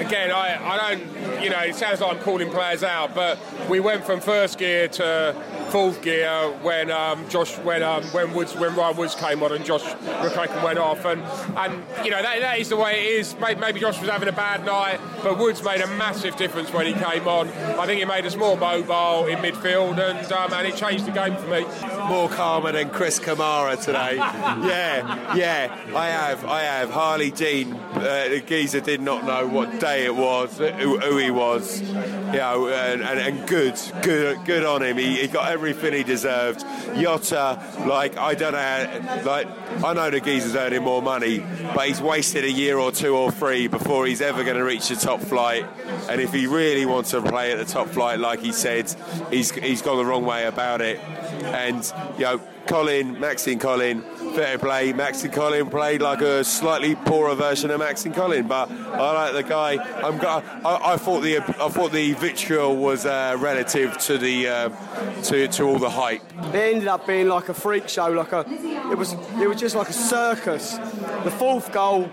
Again, 0.00 0.30
I, 0.30 0.58
I 0.62 0.94
don't, 0.94 1.42
you 1.42 1.50
know, 1.50 1.60
it 1.60 1.74
sounds 1.74 2.00
like 2.00 2.16
I'm 2.16 2.22
calling 2.22 2.50
players 2.50 2.82
out, 2.82 3.14
but 3.14 3.38
we 3.68 3.80
went 3.80 4.04
from 4.04 4.20
first 4.20 4.58
gear 4.58 4.88
to 4.88 5.36
fourth 5.70 6.02
gear 6.02 6.50
when 6.62 6.90
um, 6.90 7.28
Josh, 7.28 7.56
when 7.58 7.82
um, 7.82 8.02
when 8.04 8.32
Woods, 8.32 8.54
when 8.54 8.74
Ryan 8.74 8.96
Woods 8.96 9.14
came 9.14 9.42
on 9.42 9.52
and 9.52 9.64
Josh 9.64 9.82
McEachran 9.82 10.62
went 10.62 10.78
off, 10.78 11.04
and 11.04 11.22
and 11.56 11.82
you 12.04 12.10
know 12.10 12.22
that, 12.22 12.40
that 12.40 12.58
is 12.58 12.68
the 12.68 12.76
way 12.76 13.06
it 13.06 13.20
is. 13.20 13.36
Maybe 13.38 13.80
Josh 13.80 14.00
was 14.00 14.10
having 14.10 14.28
a 14.28 14.32
bad 14.32 14.64
night, 14.64 15.00
but 15.22 15.38
Woods 15.38 15.62
made 15.62 15.80
a 15.80 15.86
massive 15.86 16.36
difference 16.36 16.72
when 16.72 16.86
he 16.86 16.92
came 16.92 17.26
on. 17.28 17.48
I 17.48 17.86
think 17.86 18.00
it 18.00 18.06
made 18.06 18.26
us 18.26 18.36
more 18.36 18.56
mobile 18.56 19.26
in 19.26 19.38
midfield, 19.38 19.98
and 19.98 20.32
um, 20.32 20.52
and 20.52 20.66
it 20.66 20.76
changed 20.76 21.06
the 21.06 21.12
game 21.12 21.36
for 21.36 21.46
me. 21.46 21.64
More 22.08 22.28
calmer 22.28 22.72
than 22.72 22.90
Chris 22.90 23.18
Kamara 23.18 23.82
today. 23.82 24.16
yeah, 24.16 25.34
yeah, 25.34 25.76
I 25.94 26.08
have, 26.08 26.44
I 26.44 26.62
have. 26.62 26.90
Harley 26.90 27.30
Dean, 27.30 27.72
uh, 27.74 28.28
the 28.28 28.40
geezer 28.40 28.80
did 28.80 29.00
not 29.00 29.24
know 29.24 29.46
what 29.46 29.80
day 29.80 30.04
it 30.04 30.14
was, 30.14 30.56
who, 30.58 30.98
who 30.98 31.16
he 31.18 31.30
was, 31.30 31.80
you 31.80 31.92
know, 31.92 32.68
and, 32.68 33.02
and, 33.02 33.18
and 33.18 33.48
good, 33.48 33.78
good, 34.02 34.44
good 34.44 34.64
on 34.64 34.82
him. 34.82 34.96
He, 34.96 35.16
he 35.16 35.28
got 35.28 35.52
everything 35.68 35.94
he 35.94 36.04
deserved. 36.04 36.60
Jota, 36.94 37.62
like 37.86 38.16
I 38.16 38.34
don't 38.34 38.52
know, 38.52 39.22
like 39.24 39.48
I 39.84 39.92
know 39.92 40.10
the 40.10 40.20
geezer's 40.20 40.54
earning 40.54 40.82
more 40.82 41.02
money, 41.02 41.40
but 41.74 41.88
he's 41.88 42.00
wasted 42.00 42.44
a 42.44 42.50
year 42.50 42.78
or 42.78 42.92
two 42.92 43.16
or 43.16 43.30
three 43.32 43.66
before 43.66 44.06
he's 44.06 44.20
ever 44.20 44.44
going 44.44 44.56
to 44.56 44.64
reach 44.64 44.88
the 44.88 44.96
top 44.96 45.20
flight. 45.20 45.66
And 46.08 46.20
if 46.20 46.32
he 46.32 46.46
really 46.46 46.86
wants 46.86 47.10
to 47.10 47.22
play 47.22 47.52
at 47.52 47.58
the 47.58 47.64
top 47.64 47.88
flight, 47.88 48.20
like 48.20 48.40
he 48.40 48.52
said, 48.52 48.94
he's 49.30 49.50
he's 49.50 49.82
gone 49.82 49.96
the 49.96 50.04
wrong 50.04 50.24
way 50.24 50.46
about 50.46 50.80
it. 50.80 51.00
And 51.44 51.92
you 52.16 52.24
know, 52.24 52.40
Colin, 52.66 53.18
Maxime 53.18 53.58
Colin, 53.58 54.04
fair 54.36 54.58
play. 54.58 54.92
Maxime 54.92 55.30
Colin 55.30 55.70
played 55.70 56.02
like 56.02 56.20
a 56.20 56.44
slightly 56.44 56.94
poorer 56.94 57.34
version 57.34 57.70
of 57.70 57.78
Maxime 57.78 58.12
Colin, 58.12 58.46
but 58.46 58.70
I 58.70 59.12
like 59.12 59.32
the 59.32 59.42
guy. 59.42 59.82
I'm, 60.06 60.20
I, 60.20 60.92
I 60.92 60.96
thought 60.98 61.20
the 61.20 61.38
I 61.38 61.68
thought 61.70 61.90
the 61.90 62.12
vitriol 62.12 62.76
was 62.76 63.06
uh, 63.06 63.36
relative 63.38 63.96
to 63.96 64.18
the 64.18 64.46
uh, 64.46 65.22
to, 65.22 65.48
to 65.48 65.62
all 65.62 65.78
the 65.78 65.88
hype. 65.88 66.20
It 66.52 66.54
ended 66.54 66.86
up 66.86 67.06
being 67.06 67.28
like 67.28 67.48
a 67.48 67.54
freak 67.54 67.88
show, 67.88 68.08
like 68.10 68.32
a 68.32 68.44
it 68.90 68.98
was 68.98 69.14
it 69.40 69.48
was 69.48 69.58
just 69.58 69.74
like 69.74 69.88
a 69.88 69.94
circus. 69.94 70.76
The 71.24 71.30
fourth 71.30 71.72
goal, 71.72 72.10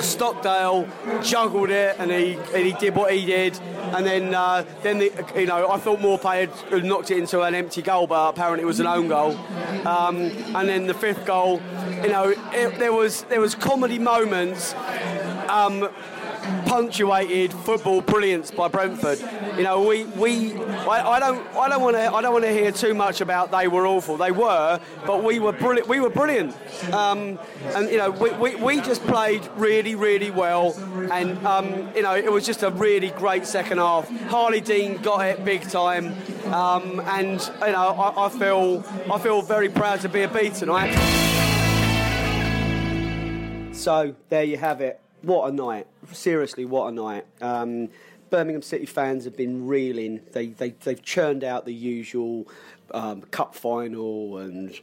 Stockdale 0.00 0.88
juggled 1.22 1.70
it 1.70 1.94
and 2.00 2.10
he 2.10 2.34
and 2.54 2.66
he 2.66 2.72
did 2.72 2.96
what 2.96 3.12
he 3.12 3.24
did, 3.24 3.56
and 3.94 4.04
then 4.04 4.34
uh, 4.34 4.64
then 4.82 4.98
the, 4.98 5.12
you 5.36 5.46
know 5.46 5.70
I 5.70 5.78
thought 5.78 6.00
Maupay 6.00 6.48
had 6.70 6.84
knocked 6.84 7.12
it 7.12 7.18
into 7.18 7.42
an 7.42 7.54
empty 7.54 7.82
goal, 7.82 8.08
but 8.08 8.30
apparently 8.30 8.64
it 8.64 8.66
was 8.66 8.80
an 8.80 8.88
own 8.88 9.06
goal. 9.06 9.36
Um, 9.86 10.16
and 10.56 10.68
then 10.68 10.88
the 10.88 10.94
fifth 10.94 11.19
goal, 11.26 11.60
you 12.02 12.08
know, 12.08 12.34
it, 12.52 12.78
there 12.78 12.92
was 12.92 13.22
there 13.24 13.40
was 13.40 13.54
comedy 13.54 13.98
moments. 13.98 14.74
Um, 15.48 15.88
punctuated 16.66 17.52
football 17.52 18.00
brilliance 18.00 18.50
by 18.50 18.68
Brentford. 18.68 19.18
You 19.56 19.64
know, 19.64 19.82
we, 19.86 20.04
we 20.04 20.54
I, 20.54 21.16
I 21.16 21.20
don't 21.20 21.46
I 21.56 21.68
don't 21.68 21.82
want 21.82 21.96
to 21.96 22.12
I 22.12 22.22
don't 22.22 22.32
want 22.32 22.44
to 22.44 22.52
hear 22.52 22.72
too 22.72 22.94
much 22.94 23.20
about 23.20 23.50
they 23.50 23.68
were 23.68 23.86
awful. 23.86 24.16
They 24.16 24.32
were, 24.32 24.80
but 25.06 25.22
we 25.22 25.38
were 25.38 25.52
brilliant. 25.52 25.88
We 25.88 26.00
were 26.00 26.10
brilliant, 26.10 26.56
um, 26.92 27.38
and 27.74 27.90
you 27.90 27.98
know 27.98 28.10
we, 28.10 28.30
we, 28.32 28.54
we 28.56 28.80
just 28.80 29.02
played 29.02 29.46
really 29.56 29.94
really 29.94 30.30
well, 30.30 30.74
and 31.10 31.44
um, 31.46 31.90
you 31.94 32.02
know 32.02 32.14
it 32.14 32.30
was 32.30 32.46
just 32.46 32.62
a 32.62 32.70
really 32.70 33.10
great 33.10 33.46
second 33.46 33.78
half. 33.78 34.08
Harley 34.28 34.60
Dean 34.60 34.96
got 34.98 35.26
it 35.26 35.44
big 35.44 35.62
time, 35.62 36.14
um, 36.52 37.00
and 37.06 37.40
you 37.60 37.72
know 37.72 37.88
I, 37.88 38.26
I 38.26 38.28
feel 38.28 38.84
I 39.12 39.18
feel 39.18 39.42
very 39.42 39.68
proud 39.68 40.00
to 40.00 40.08
be 40.08 40.22
a 40.22 40.28
beat 40.28 40.54
tonight. 40.54 40.90
So 43.72 44.14
there 44.28 44.44
you 44.44 44.58
have 44.58 44.80
it. 44.80 45.00
What 45.22 45.50
a 45.50 45.52
night! 45.52 45.86
Seriously, 46.12 46.64
what 46.64 46.88
a 46.88 46.92
night! 46.92 47.26
Um, 47.40 47.88
Birmingham 48.30 48.62
City 48.62 48.86
fans 48.86 49.24
have 49.24 49.36
been 49.36 49.66
reeling. 49.66 50.20
They, 50.32 50.46
they 50.48 50.70
they've 50.70 51.02
churned 51.02 51.44
out 51.44 51.66
the 51.66 51.74
usual 51.74 52.48
um, 52.92 53.22
cup 53.22 53.54
final 53.54 54.38
and 54.38 54.78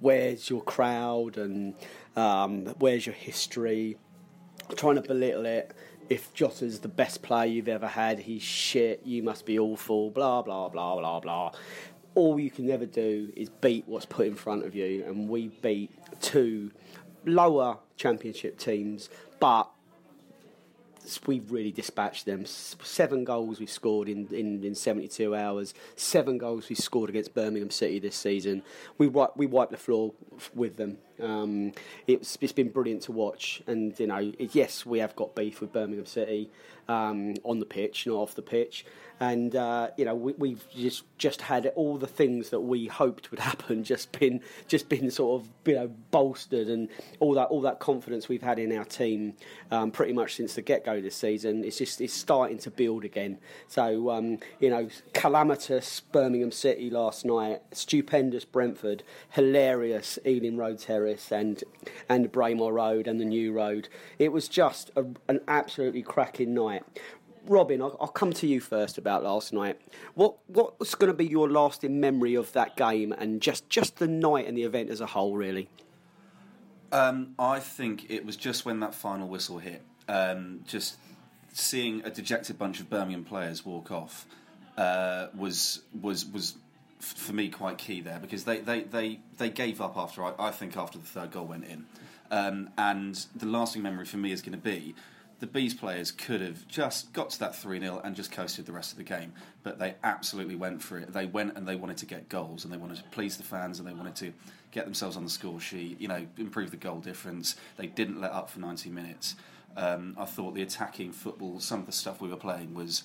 where's 0.00 0.48
your 0.48 0.62
crowd 0.62 1.36
and 1.36 1.74
um, 2.14 2.66
where's 2.78 3.06
your 3.06 3.14
history. 3.14 3.96
Trying 4.76 4.96
to 4.96 5.02
belittle 5.02 5.46
it. 5.46 5.74
If 6.08 6.32
Jota's 6.34 6.80
the 6.80 6.88
best 6.88 7.22
player 7.22 7.46
you've 7.46 7.68
ever 7.68 7.88
had, 7.88 8.20
he's 8.20 8.42
shit. 8.42 9.02
You 9.04 9.22
must 9.22 9.44
be 9.44 9.58
awful. 9.58 10.10
Blah 10.10 10.42
blah 10.42 10.68
blah 10.68 10.96
blah 10.96 11.20
blah. 11.20 11.52
All 12.14 12.40
you 12.40 12.50
can 12.50 12.66
never 12.66 12.86
do 12.86 13.30
is 13.36 13.50
beat 13.50 13.84
what's 13.86 14.06
put 14.06 14.26
in 14.26 14.34
front 14.34 14.64
of 14.64 14.74
you, 14.74 15.04
and 15.04 15.28
we 15.28 15.48
beat 15.48 15.90
two 16.20 16.70
lower 17.26 17.78
championship 17.96 18.58
teams, 18.58 19.10
but 19.40 19.68
we've 21.26 21.50
really 21.50 21.72
dispatched 21.72 22.26
them. 22.26 22.44
Seven 22.46 23.24
goals 23.24 23.60
we've 23.60 23.70
scored 23.70 24.08
in, 24.08 24.26
in, 24.28 24.64
in 24.64 24.74
72 24.74 25.34
hours. 25.34 25.74
Seven 25.96 26.38
goals 26.38 26.68
we've 26.68 26.78
scored 26.78 27.10
against 27.10 27.34
Birmingham 27.34 27.70
City 27.70 27.98
this 27.98 28.16
season. 28.16 28.62
We 28.98 29.06
wipe, 29.06 29.36
we 29.36 29.46
wiped 29.46 29.70
the 29.70 29.76
floor 29.76 30.12
with 30.54 30.76
them. 30.76 30.98
Um, 31.22 31.72
it's 32.06 32.38
it's 32.40 32.52
been 32.52 32.70
brilliant 32.70 33.02
to 33.02 33.12
watch. 33.12 33.62
And 33.66 33.98
you 33.98 34.06
know, 34.06 34.32
yes, 34.38 34.86
we 34.86 34.98
have 34.98 35.16
got 35.16 35.34
beef 35.34 35.60
with 35.60 35.72
Birmingham 35.72 36.06
City 36.06 36.50
um, 36.88 37.34
on 37.44 37.58
the 37.58 37.66
pitch, 37.66 38.06
not 38.06 38.16
off 38.16 38.34
the 38.34 38.42
pitch. 38.42 38.84
And 39.18 39.56
uh, 39.56 39.88
you 39.96 40.04
know 40.04 40.14
we, 40.14 40.50
have 40.50 40.70
just 40.70 41.04
just 41.16 41.40
had 41.40 41.72
all 41.74 41.96
the 41.96 42.06
things 42.06 42.50
that 42.50 42.60
we 42.60 42.86
hoped 42.86 43.30
would 43.30 43.40
happen 43.50 43.82
just 43.82 44.12
been 44.18 44.42
just 44.68 44.90
been 44.90 45.10
sort 45.10 45.40
of 45.40 45.48
you 45.64 45.74
know 45.74 45.88
bolstered 46.10 46.68
and 46.68 46.90
all 47.18 47.32
that 47.32 47.44
all 47.44 47.62
that 47.62 47.78
confidence 47.80 48.28
we've 48.28 48.42
had 48.42 48.58
in 48.58 48.76
our 48.76 48.84
team 48.84 49.32
um, 49.70 49.90
pretty 49.90 50.12
much 50.12 50.34
since 50.34 50.54
the 50.54 50.60
get 50.60 50.84
go 50.84 51.00
this 51.00 51.16
season. 51.16 51.64
It's 51.64 51.78
just 51.78 52.02
it's 52.02 52.12
starting 52.12 52.58
to 52.58 52.70
build 52.70 53.04
again. 53.04 53.38
So 53.68 54.10
um, 54.10 54.38
you 54.60 54.68
know 54.68 54.90
calamitous 55.14 56.00
Birmingham 56.00 56.52
City 56.52 56.90
last 56.90 57.24
night 57.24 57.62
stupendous 57.72 58.44
Brentford 58.44 59.02
hilarious 59.30 60.18
Ealing 60.26 60.58
Road 60.58 60.78
Terrace 60.78 61.05
and 61.30 61.62
and 62.08 62.30
Braemar 62.32 62.72
Road 62.72 63.06
and 63.06 63.20
the 63.20 63.24
New 63.24 63.52
Road 63.52 63.88
it 64.18 64.32
was 64.32 64.48
just 64.48 64.90
a, 64.96 65.04
an 65.28 65.40
absolutely 65.48 66.02
cracking 66.02 66.54
night 66.54 66.84
Robin, 67.48 67.80
I'll, 67.80 67.96
I'll, 68.00 68.08
come 68.08 68.32
to 68.32 68.46
you 68.48 68.60
first 68.60 68.98
about 68.98 69.22
last 69.22 69.52
night. 69.52 69.80
What 70.14 70.36
what's 70.48 70.96
going 70.96 71.12
to 71.12 71.16
be 71.16 71.26
your 71.26 71.48
lasting 71.48 72.00
memory 72.00 72.34
of 72.34 72.52
that 72.54 72.76
game 72.76 73.12
and 73.12 73.40
just 73.40 73.70
just 73.70 73.98
the 73.98 74.08
night 74.08 74.46
and 74.46 74.56
the 74.56 74.64
event 74.64 74.90
as 74.90 75.00
a 75.00 75.06
whole, 75.06 75.36
really? 75.36 75.68
Um, 76.92 77.34
I 77.38 77.60
think 77.60 78.10
it 78.10 78.24
was 78.24 78.36
just 78.36 78.64
when 78.64 78.80
that 78.80 78.94
final 78.94 79.28
whistle 79.28 79.58
hit, 79.58 79.82
um, 80.08 80.60
just 80.66 80.96
seeing 81.52 82.04
a 82.04 82.10
dejected 82.10 82.58
bunch 82.58 82.80
of 82.80 82.90
Birmingham 82.90 83.24
players 83.24 83.64
walk 83.64 83.90
off 83.90 84.26
uh, 84.76 85.28
was 85.36 85.82
was 86.00 86.26
was 86.26 86.56
for 86.98 87.32
me 87.32 87.48
quite 87.48 87.78
key 87.78 88.00
there 88.00 88.18
because 88.18 88.44
they 88.44 88.60
they, 88.60 88.82
they, 88.82 89.20
they 89.36 89.50
gave 89.50 89.80
up 89.80 89.96
after 89.96 90.24
I, 90.24 90.32
I 90.38 90.50
think 90.50 90.76
after 90.76 90.98
the 90.98 91.06
third 91.06 91.30
goal 91.30 91.46
went 91.46 91.64
in, 91.64 91.86
um, 92.30 92.70
and 92.78 93.26
the 93.34 93.46
lasting 93.46 93.82
memory 93.82 94.06
for 94.06 94.16
me 94.16 94.32
is 94.32 94.42
going 94.42 94.52
to 94.52 94.58
be 94.58 94.94
the 95.38 95.46
Bees 95.46 95.74
players 95.74 96.10
could 96.10 96.40
have 96.40 96.66
just 96.66 97.12
got 97.12 97.30
to 97.30 97.38
that 97.40 97.54
3 97.54 97.78
0 97.80 98.00
and 98.02 98.16
just 98.16 98.32
coasted 98.32 98.64
the 98.64 98.72
rest 98.72 98.92
of 98.92 98.98
the 98.98 99.04
game, 99.04 99.32
but 99.62 99.78
they 99.78 99.94
absolutely 100.02 100.56
went 100.56 100.82
for 100.82 100.98
it. 100.98 101.12
They 101.12 101.26
went 101.26 101.56
and 101.56 101.68
they 101.68 101.76
wanted 101.76 101.98
to 101.98 102.06
get 102.06 102.28
goals 102.28 102.64
and 102.64 102.72
they 102.72 102.78
wanted 102.78 102.96
to 102.98 103.04
please 103.10 103.36
the 103.36 103.42
fans 103.42 103.78
and 103.78 103.86
they 103.86 103.92
wanted 103.92 104.16
to 104.16 104.32
get 104.70 104.84
themselves 104.84 105.16
on 105.16 105.24
the 105.24 105.30
score 105.30 105.60
sheet, 105.60 106.00
you 106.00 106.08
know, 106.08 106.26
improve 106.38 106.70
the 106.70 106.76
goal 106.76 107.00
difference. 107.00 107.56
They 107.76 107.86
didn't 107.86 108.20
let 108.20 108.32
up 108.32 108.48
for 108.48 108.60
90 108.60 108.90
minutes. 108.90 109.36
Um, 109.76 110.16
I 110.18 110.24
thought 110.24 110.54
the 110.54 110.62
attacking 110.62 111.12
football, 111.12 111.60
some 111.60 111.80
of 111.80 111.86
the 111.86 111.92
stuff 111.92 112.20
we 112.20 112.28
were 112.28 112.36
playing 112.36 112.74
was, 112.74 113.02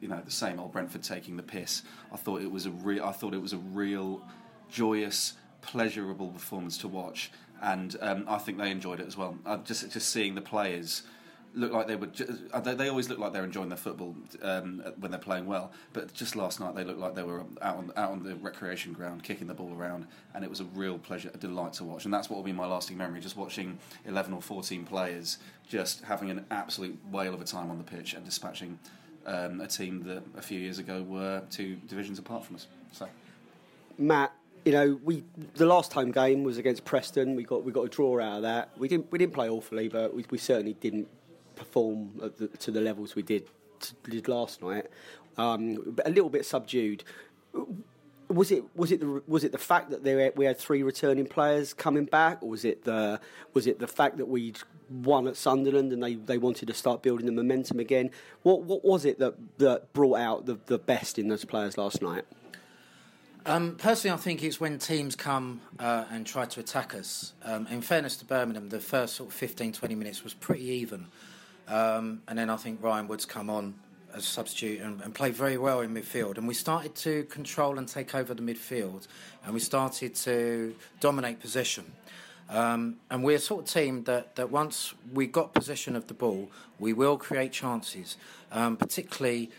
you 0.00 0.08
know, 0.08 0.20
the 0.24 0.30
same 0.30 0.60
old 0.60 0.72
Brentford 0.72 1.02
taking 1.02 1.36
the 1.36 1.42
piss. 1.42 1.82
I 2.12 2.16
thought 2.16 2.42
it 2.42 2.50
was 2.50 2.66
a 2.66 2.70
real, 2.70 3.04
I 3.04 3.12
thought 3.12 3.34
it 3.34 3.42
was 3.42 3.52
a 3.52 3.58
real 3.58 4.22
joyous, 4.68 5.34
pleasurable 5.62 6.28
performance 6.28 6.78
to 6.78 6.88
watch, 6.88 7.30
and 7.62 7.96
um, 8.00 8.24
I 8.28 8.38
think 8.38 8.58
they 8.58 8.70
enjoyed 8.70 9.00
it 9.00 9.06
as 9.06 9.16
well. 9.16 9.38
Uh, 9.44 9.58
just 9.58 9.90
just 9.90 10.10
seeing 10.10 10.34
the 10.34 10.40
players 10.40 11.02
look 11.56 11.72
like 11.72 11.86
they 11.86 11.96
were. 11.96 12.08
Uh, 12.52 12.60
they, 12.60 12.74
they 12.74 12.88
always 12.88 13.08
look 13.08 13.18
like 13.18 13.32
they're 13.32 13.44
enjoying 13.44 13.70
their 13.70 13.78
football 13.78 14.14
um, 14.42 14.82
when 15.00 15.10
they're 15.10 15.18
playing 15.18 15.46
well. 15.46 15.72
But 15.92 16.12
just 16.12 16.36
last 16.36 16.60
night, 16.60 16.74
they 16.76 16.84
looked 16.84 17.00
like 17.00 17.14
they 17.14 17.22
were 17.22 17.44
out 17.62 17.78
on 17.78 17.92
out 17.96 18.10
on 18.12 18.22
the 18.22 18.36
recreation 18.36 18.92
ground, 18.92 19.24
kicking 19.24 19.46
the 19.46 19.54
ball 19.54 19.74
around, 19.74 20.06
and 20.34 20.44
it 20.44 20.50
was 20.50 20.60
a 20.60 20.64
real 20.64 20.98
pleasure, 20.98 21.30
a 21.34 21.38
delight 21.38 21.72
to 21.74 21.84
watch. 21.84 22.04
And 22.04 22.14
that's 22.14 22.30
what 22.30 22.36
will 22.36 22.44
be 22.44 22.52
my 22.52 22.66
lasting 22.66 22.96
memory: 22.96 23.20
just 23.20 23.36
watching 23.36 23.78
eleven 24.04 24.32
or 24.32 24.42
fourteen 24.42 24.84
players 24.84 25.38
just 25.68 26.04
having 26.04 26.30
an 26.30 26.44
absolute 26.50 26.96
whale 27.10 27.34
of 27.34 27.40
a 27.40 27.44
time 27.44 27.70
on 27.70 27.78
the 27.78 27.84
pitch 27.84 28.14
and 28.14 28.24
dispatching 28.24 28.78
um, 29.26 29.60
a 29.60 29.66
team 29.66 30.02
that 30.04 30.22
a 30.36 30.42
few 30.42 30.58
years 30.58 30.78
ago 30.78 31.02
were 31.02 31.42
two 31.50 31.76
divisions 31.88 32.18
apart 32.18 32.44
from 32.44 32.56
us. 32.56 32.66
So, 32.92 33.08
Matt, 33.98 34.32
you 34.64 34.72
know, 34.72 34.98
we 35.04 35.24
the 35.54 35.66
last 35.66 35.92
home 35.92 36.12
game 36.12 36.44
was 36.44 36.58
against 36.58 36.84
Preston. 36.84 37.36
We 37.36 37.44
got 37.44 37.64
we 37.64 37.72
got 37.72 37.82
a 37.82 37.88
draw 37.88 38.20
out 38.20 38.38
of 38.38 38.42
that. 38.42 38.70
We 38.78 38.88
didn't 38.88 39.10
we 39.12 39.18
didn't 39.18 39.34
play 39.34 39.48
awfully, 39.48 39.88
but 39.88 40.14
we, 40.14 40.24
we 40.30 40.38
certainly 40.38 40.74
didn't 40.74 41.08
perform 41.56 42.10
the, 42.38 42.48
to 42.48 42.70
the 42.70 42.80
levels 42.80 43.14
we 43.14 43.22
did 43.22 43.48
did 44.08 44.28
last 44.28 44.62
night. 44.62 44.86
Um, 45.36 45.96
a 46.04 46.10
little 46.10 46.30
bit 46.30 46.46
subdued. 46.46 47.04
Was 48.28 48.50
it 48.50 48.64
was 48.74 48.90
it 48.90 49.00
the 49.00 49.22
was 49.26 49.44
it 49.44 49.52
the 49.52 49.58
fact 49.58 49.90
that 49.90 50.34
we 50.36 50.44
had 50.44 50.58
three 50.58 50.82
returning 50.82 51.26
players 51.26 51.72
coming 51.72 52.06
back, 52.06 52.42
or 52.42 52.48
was 52.48 52.64
it 52.64 52.84
the 52.84 53.20
was 53.54 53.66
it 53.66 53.78
the 53.78 53.86
fact 53.86 54.16
that 54.16 54.26
we 54.26 54.54
won 54.90 55.26
at 55.26 55.36
Sunderland 55.36 55.92
and 55.92 56.02
they, 56.02 56.14
they 56.14 56.38
wanted 56.38 56.66
to 56.68 56.74
start 56.74 57.02
building 57.02 57.26
the 57.26 57.32
momentum 57.32 57.78
again? 57.78 58.10
What 58.42 58.62
what 58.62 58.84
was 58.84 59.04
it 59.04 59.18
that 59.20 59.34
that 59.58 59.92
brought 59.92 60.18
out 60.18 60.46
the, 60.46 60.58
the 60.66 60.78
best 60.78 61.18
in 61.18 61.28
those 61.28 61.44
players 61.44 61.78
last 61.78 62.02
night? 62.02 62.24
Um, 63.46 63.76
personally, 63.76 64.12
I 64.12 64.16
think 64.16 64.42
it's 64.42 64.58
when 64.58 64.76
teams 64.80 65.14
come 65.14 65.60
uh, 65.78 66.06
and 66.10 66.26
try 66.26 66.46
to 66.46 66.58
attack 66.58 66.96
us. 66.96 67.32
Um, 67.44 67.68
in 67.68 67.80
fairness 67.80 68.16
to 68.16 68.24
Birmingham, 68.24 68.70
the 68.70 68.80
first 68.80 69.14
sort 69.14 69.30
of 69.30 69.34
15, 69.36 69.72
20 69.72 69.94
minutes 69.94 70.24
was 70.24 70.34
pretty 70.34 70.64
even. 70.64 71.06
Um, 71.68 72.22
and 72.26 72.36
then 72.36 72.50
I 72.50 72.56
think 72.56 72.82
Ryan 72.82 73.06
Woods 73.06 73.24
come 73.24 73.48
on 73.48 73.74
as 74.16 74.24
a 74.24 74.26
substitute 74.26 74.80
and, 74.80 75.00
and 75.02 75.14
played 75.14 75.34
very 75.34 75.58
well 75.58 75.80
in 75.82 75.94
midfield. 75.94 76.38
And 76.38 76.48
we 76.48 76.54
started 76.54 76.94
to 76.96 77.24
control 77.24 77.78
and 77.78 77.86
take 77.86 78.14
over 78.14 78.32
the 78.32 78.42
midfield, 78.42 79.06
and 79.44 79.52
we 79.52 79.60
started 79.60 80.14
to 80.16 80.74
dominate 81.00 81.38
possession. 81.38 81.92
Um, 82.48 82.96
and 83.10 83.22
we're 83.22 83.36
a 83.36 83.40
sort 83.40 83.64
of 83.64 83.72
team 83.72 84.04
that, 84.04 84.36
that 84.36 84.50
once 84.50 84.94
we 85.12 85.26
got 85.26 85.52
possession 85.52 85.96
of 85.96 86.06
the 86.06 86.14
ball, 86.14 86.48
we 86.78 86.92
will 86.92 87.18
create 87.18 87.52
chances. 87.52 88.16
Um, 88.50 88.76
particularly, 88.76 89.50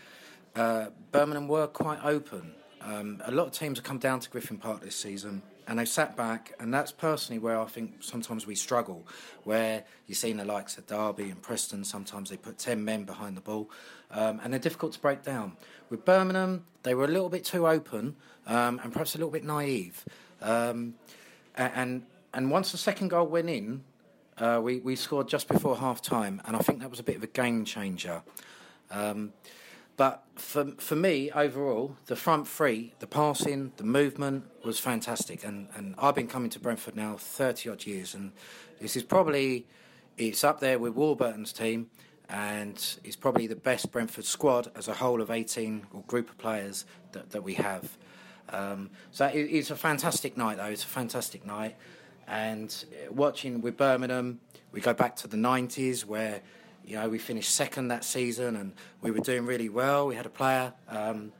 uh, 0.56 0.86
Birmingham 1.12 1.46
were 1.46 1.66
quite 1.68 2.00
open. 2.02 2.52
Um, 2.80 3.22
a 3.24 3.30
lot 3.30 3.46
of 3.46 3.52
teams 3.52 3.78
have 3.78 3.84
come 3.84 3.98
down 3.98 4.20
to 4.20 4.30
Griffin 4.30 4.56
Park 4.56 4.80
this 4.80 4.96
season 4.96 5.42
and 5.68 5.78
they've 5.78 5.88
sat 5.88 6.16
back, 6.16 6.54
and 6.58 6.72
that's 6.72 6.90
personally 6.90 7.38
where 7.38 7.60
I 7.60 7.66
think 7.66 7.96
sometimes 8.02 8.46
we 8.46 8.54
struggle. 8.54 9.06
Where 9.44 9.84
you've 10.06 10.16
seen 10.16 10.38
the 10.38 10.44
likes 10.46 10.78
of 10.78 10.86
Derby 10.86 11.24
and 11.24 11.40
Preston, 11.42 11.84
sometimes 11.84 12.30
they 12.30 12.38
put 12.38 12.58
10 12.58 12.82
men 12.82 13.04
behind 13.04 13.36
the 13.36 13.42
ball, 13.42 13.70
um, 14.10 14.40
and 14.42 14.52
they're 14.52 14.60
difficult 14.60 14.92
to 14.92 15.00
break 15.00 15.22
down. 15.22 15.52
With 15.90 16.04
Birmingham, 16.04 16.64
they 16.82 16.94
were 16.94 17.04
a 17.04 17.08
little 17.08 17.28
bit 17.28 17.44
too 17.44 17.66
open 17.66 18.16
um, 18.46 18.80
and 18.82 18.92
perhaps 18.92 19.14
a 19.14 19.18
little 19.18 19.30
bit 19.30 19.44
naive. 19.44 20.04
Um, 20.40 20.94
and, 21.56 22.02
and 22.32 22.50
once 22.50 22.72
the 22.72 22.78
second 22.78 23.08
goal 23.08 23.26
went 23.26 23.50
in, 23.50 23.82
uh, 24.38 24.60
we, 24.62 24.78
we 24.78 24.94
scored 24.96 25.28
just 25.28 25.48
before 25.48 25.76
half 25.76 26.00
time, 26.00 26.40
and 26.44 26.54
I 26.54 26.60
think 26.60 26.80
that 26.80 26.90
was 26.90 27.00
a 27.00 27.02
bit 27.02 27.16
of 27.16 27.22
a 27.24 27.28
game 27.28 27.64
changer. 27.64 28.22
Um, 28.90 29.32
but 29.96 30.22
for 30.36 30.74
for 30.78 30.94
me, 30.94 31.30
overall, 31.32 31.96
the 32.06 32.14
front 32.14 32.46
three, 32.46 32.94
the 33.00 33.06
passing, 33.08 33.72
the 33.78 33.84
movement 33.84 34.44
was 34.64 34.78
fantastic. 34.78 35.44
And, 35.44 35.66
and 35.74 35.96
I've 35.98 36.14
been 36.14 36.28
coming 36.28 36.50
to 36.50 36.60
Brentford 36.60 36.94
now 36.94 37.16
30 37.16 37.68
odd 37.68 37.84
years, 37.84 38.14
and 38.14 38.30
this 38.80 38.94
is 38.96 39.02
probably 39.02 39.66
it's 40.16 40.44
up 40.44 40.60
there 40.60 40.78
with 40.78 40.94
Warburton's 40.94 41.52
team, 41.52 41.90
and 42.28 42.98
it's 43.04 43.16
probably 43.16 43.46
the 43.46 43.56
best 43.56 43.90
Brentford 43.90 44.24
squad 44.24 44.70
as 44.76 44.88
a 44.88 44.94
whole 44.94 45.20
of 45.22 45.30
18 45.30 45.86
or 45.92 46.02
group 46.02 46.28
of 46.28 46.38
players 46.38 46.84
that, 47.12 47.30
that 47.30 47.42
we 47.42 47.54
have. 47.54 47.96
Um, 48.50 48.90
so 49.10 49.26
it, 49.26 49.38
it's 49.38 49.70
a 49.70 49.76
fantastic 49.76 50.36
night, 50.36 50.58
though. 50.58 50.64
It's 50.64 50.84
a 50.84 50.88
fantastic 50.88 51.46
night. 51.46 51.76
And 52.26 52.84
watching 53.10 53.62
with 53.62 53.76
Birmingham, 53.76 54.40
we 54.72 54.80
go 54.80 54.92
back 54.92 55.16
to 55.16 55.28
the 55.28 55.36
90s 55.36 56.04
where 56.04 56.42
you 56.84 56.96
know, 56.96 57.08
we 57.08 57.18
finished 57.18 57.50
second 57.50 57.88
that 57.88 58.04
season 58.04 58.56
and 58.56 58.72
we 59.02 59.10
were 59.10 59.20
doing 59.20 59.46
really 59.46 59.68
well. 59.68 60.06
We 60.06 60.14
had 60.14 60.26
a 60.26 60.30
player 60.30 60.72
um, 60.88 61.32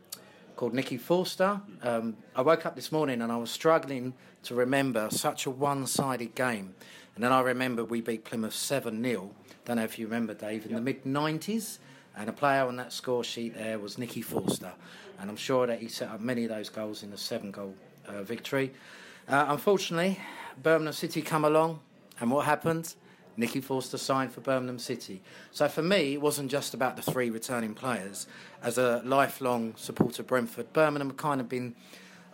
called 0.57 0.75
Nicky 0.75 0.99
Forster. 0.99 1.61
Um, 1.83 2.17
I 2.35 2.43
woke 2.43 2.67
up 2.67 2.77
this 2.77 2.93
morning 2.93 3.23
and 3.23 3.31
I 3.31 3.37
was 3.37 3.51
struggling 3.51 4.15
to 4.45 4.55
remember 4.55 5.09
such 5.11 5.47
a 5.47 5.51
one 5.51 5.87
sided 5.87 6.35
game. 6.35 6.75
And 7.15 7.25
then 7.25 7.33
I 7.33 7.41
remember 7.41 7.85
we 7.85 8.01
beat 8.01 8.25
Plymouth 8.25 8.55
7 8.55 9.03
0. 9.03 9.35
Don't 9.69 9.77
know 9.77 9.85
if 9.85 9.99
you 9.99 10.07
remember, 10.07 10.33
Dave, 10.33 10.65
in 10.65 10.71
yep. 10.71 10.79
the 10.79 10.83
mid 10.83 11.05
90s. 11.05 11.77
And 12.17 12.31
a 12.31 12.33
player 12.33 12.65
on 12.65 12.77
that 12.77 12.91
score 12.91 13.23
sheet 13.23 13.55
there 13.55 13.79
was 13.79 13.99
Nicky 13.99 14.23
Forster. 14.23 14.73
And 15.21 15.29
I'm 15.29 15.37
sure 15.37 15.67
that 15.67 15.79
he 15.79 15.89
set 15.89 16.09
up 16.09 16.21
many 16.21 16.45
of 16.45 16.49
those 16.49 16.71
goals 16.71 17.03
in 17.03 17.11
the 17.11 17.19
seven 17.19 17.51
goal 17.51 17.75
uh, 18.07 18.23
victory. 18.23 18.73
Uh, 19.29 19.45
unfortunately, 19.49 20.19
Birmingham 20.63 20.95
City 20.95 21.21
come 21.21 21.45
along, 21.45 21.81
and 22.19 22.31
what 22.31 22.47
happened? 22.47 22.95
Nicky 23.37 23.61
Forster 23.61 23.99
signed 23.99 24.33
for 24.33 24.41
Birmingham 24.41 24.79
City. 24.79 25.21
So 25.53 25.69
for 25.69 25.83
me, 25.83 26.15
it 26.15 26.23
wasn't 26.23 26.51
just 26.51 26.73
about 26.73 26.97
the 26.97 27.03
three 27.03 27.29
returning 27.29 27.75
players. 27.75 28.27
As 28.63 28.79
a 28.79 29.03
lifelong 29.05 29.75
supporter 29.77 30.23
of 30.23 30.29
Brentford, 30.29 30.73
Birmingham 30.73 31.11
had 31.11 31.19
kind 31.19 31.43
of 31.43 31.49
been 31.51 31.77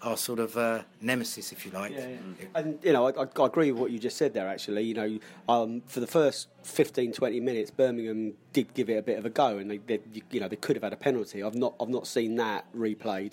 our 0.04 0.16
sort 0.16 0.38
of 0.38 0.56
uh, 0.56 0.82
nemesis, 1.00 1.50
if 1.50 1.64
you 1.64 1.72
like. 1.72 1.92
Yeah, 1.92 2.08
yeah. 2.08 2.46
And 2.54 2.78
you 2.82 2.92
know, 2.92 3.08
I, 3.08 3.22
I, 3.22 3.46
agree 3.46 3.72
with 3.72 3.80
what 3.80 3.90
you 3.90 3.98
just 3.98 4.16
said 4.16 4.34
there. 4.34 4.46
Actually, 4.46 4.82
you 4.82 4.94
know, 4.94 5.18
um, 5.48 5.82
for 5.86 6.00
the 6.00 6.06
first 6.06 6.48
15, 6.62 7.12
20 7.12 7.40
minutes, 7.40 7.70
Birmingham 7.70 8.34
did 8.52 8.72
give 8.74 8.90
it 8.90 8.98
a 8.98 9.02
bit 9.02 9.18
of 9.18 9.24
a 9.24 9.30
go, 9.30 9.58
and 9.58 9.70
they, 9.70 9.78
they 9.78 10.00
you 10.30 10.40
know, 10.40 10.48
they 10.48 10.56
could 10.56 10.76
have 10.76 10.82
had 10.82 10.92
a 10.92 10.96
penalty. 10.96 11.42
I've 11.42 11.54
not, 11.54 11.74
I've 11.80 11.88
not 11.88 12.06
seen 12.06 12.36
that 12.36 12.72
replayed, 12.76 13.32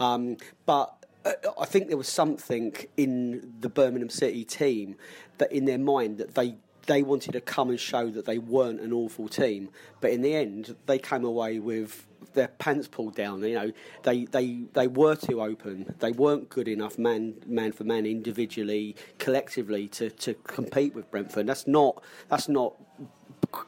um, 0.00 0.36
but. 0.64 0.96
Uh, 1.24 1.30
I 1.56 1.66
think 1.66 1.86
there 1.86 1.96
was 1.96 2.08
something 2.08 2.74
in 2.96 3.52
the 3.60 3.68
Birmingham 3.68 4.10
City 4.10 4.44
team 4.44 4.96
that, 5.38 5.52
in 5.52 5.66
their 5.66 5.78
mind, 5.78 6.18
that 6.18 6.34
they 6.34 6.56
they 6.86 7.04
wanted 7.04 7.30
to 7.34 7.40
come 7.40 7.70
and 7.70 7.78
show 7.78 8.10
that 8.10 8.24
they 8.24 8.38
weren't 8.38 8.80
an 8.80 8.92
awful 8.92 9.28
team, 9.28 9.68
but 10.00 10.10
in 10.10 10.22
the 10.22 10.34
end, 10.34 10.74
they 10.86 10.98
came 10.98 11.24
away 11.24 11.60
with 11.60 12.08
their 12.34 12.48
pants 12.48 12.88
pulled 12.88 13.14
down. 13.14 13.42
You 13.42 13.54
know, 13.54 13.72
they, 14.02 14.24
they, 14.26 14.64
they 14.72 14.86
were 14.86 15.16
too 15.16 15.42
open. 15.42 15.94
They 15.98 16.12
weren't 16.12 16.48
good 16.48 16.68
enough 16.68 16.98
man 16.98 17.34
man 17.46 17.72
for 17.72 17.84
man 17.84 18.06
individually, 18.06 18.96
collectively 19.18 19.88
to, 19.88 20.10
to 20.10 20.34
compete 20.34 20.94
with 20.94 21.10
Brentford. 21.10 21.46
That's 21.46 21.66
not 21.66 22.02
that's 22.28 22.48
not 22.48 22.74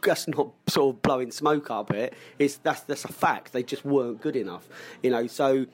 that's 0.02 0.28
not 0.28 0.48
sort 0.68 0.96
of 0.96 1.02
blowing 1.02 1.30
smoke 1.30 1.70
up 1.70 1.90
it. 1.90 2.14
It's 2.38 2.56
that's 2.56 2.80
that's 2.82 3.04
a 3.04 3.12
fact. 3.12 3.52
They 3.52 3.62
just 3.62 3.84
weren't 3.84 4.20
good 4.20 4.36
enough. 4.36 4.68
You 5.02 5.10
know, 5.10 5.26
so 5.26 5.66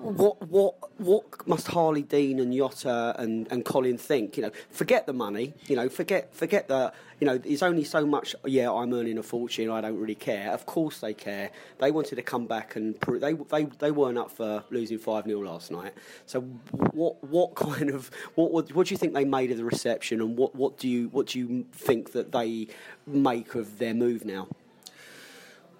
what 0.00 0.40
what 0.48 0.74
what 0.98 1.46
must 1.46 1.68
Harley 1.68 2.02
Dean 2.02 2.40
and 2.40 2.52
Jota 2.52 3.14
and, 3.18 3.46
and 3.50 3.64
Colin 3.64 3.98
think? 3.98 4.36
You 4.36 4.44
know, 4.44 4.50
forget 4.70 5.06
the 5.06 5.12
money. 5.12 5.54
You 5.66 5.76
know, 5.76 5.88
forget 5.88 6.34
forget 6.34 6.68
the. 6.68 6.92
You 7.20 7.26
know, 7.26 7.36
there's 7.36 7.64
only 7.64 7.82
so 7.82 8.06
much. 8.06 8.36
Yeah, 8.44 8.70
I'm 8.70 8.94
earning 8.94 9.18
a 9.18 9.24
fortune. 9.24 9.70
I 9.70 9.80
don't 9.80 9.98
really 9.98 10.14
care. 10.14 10.52
Of 10.52 10.66
course 10.66 11.00
they 11.00 11.14
care. 11.14 11.50
They 11.78 11.90
wanted 11.90 12.14
to 12.14 12.22
come 12.22 12.46
back 12.46 12.76
and 12.76 12.98
prove 13.00 13.20
they 13.20 13.32
they 13.32 13.64
they 13.64 13.90
weren't 13.90 14.18
up 14.18 14.30
for 14.30 14.62
losing 14.70 14.98
five 14.98 15.24
0 15.24 15.40
last 15.40 15.70
night. 15.72 15.94
So 16.26 16.40
what 16.40 17.22
what 17.24 17.54
kind 17.56 17.90
of 17.90 18.10
what, 18.36 18.52
what 18.52 18.72
what 18.72 18.86
do 18.86 18.94
you 18.94 18.98
think 18.98 19.14
they 19.14 19.24
made 19.24 19.50
of 19.50 19.56
the 19.56 19.64
reception 19.64 20.20
and 20.20 20.36
what 20.36 20.54
what 20.54 20.78
do 20.78 20.88
you 20.88 21.08
what 21.08 21.26
do 21.26 21.40
you 21.40 21.66
think 21.72 22.12
that 22.12 22.30
they 22.30 22.68
make 23.06 23.56
of 23.56 23.78
their 23.78 23.94
move 23.94 24.24
now? 24.24 24.46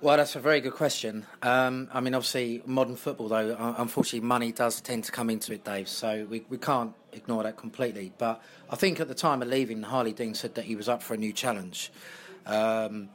Well, 0.01 0.17
that's 0.17 0.37
a 0.37 0.41
very 0.41 0.61
good 0.61 0.75
question. 0.75 1.27
Um, 1.43 1.89
I 1.93 1.99
mean, 1.99 2.15
obviously, 2.15 2.63
modern 2.65 2.95
football, 2.95 3.27
though, 3.27 3.75
unfortunately, 3.79 4.25
money 4.29 4.53
does 4.53 4.81
tend 4.81 5.03
to 5.05 5.13
come 5.13 5.29
into 5.29 5.53
it, 5.53 5.65
Dave. 5.65 5.89
So 5.89 6.25
we, 6.31 6.45
we 6.49 6.57
can't 6.57 6.95
ignore 7.13 7.43
that 7.43 7.57
completely. 7.57 8.13
But 8.17 8.41
I 8.71 8.77
think 8.77 9.01
at 9.01 9.09
the 9.09 9.15
time 9.17 9.43
of 9.43 9.49
leaving, 9.49 9.83
Harley 9.83 10.13
Dean 10.13 10.35
said 10.35 10.55
that 10.55 10.67
he 10.67 10.77
was 10.77 10.89
up 10.89 11.03
for 11.03 11.15
a 11.15 11.17
new 11.17 11.33
challenge. 11.33 11.91
Um, 12.47 13.09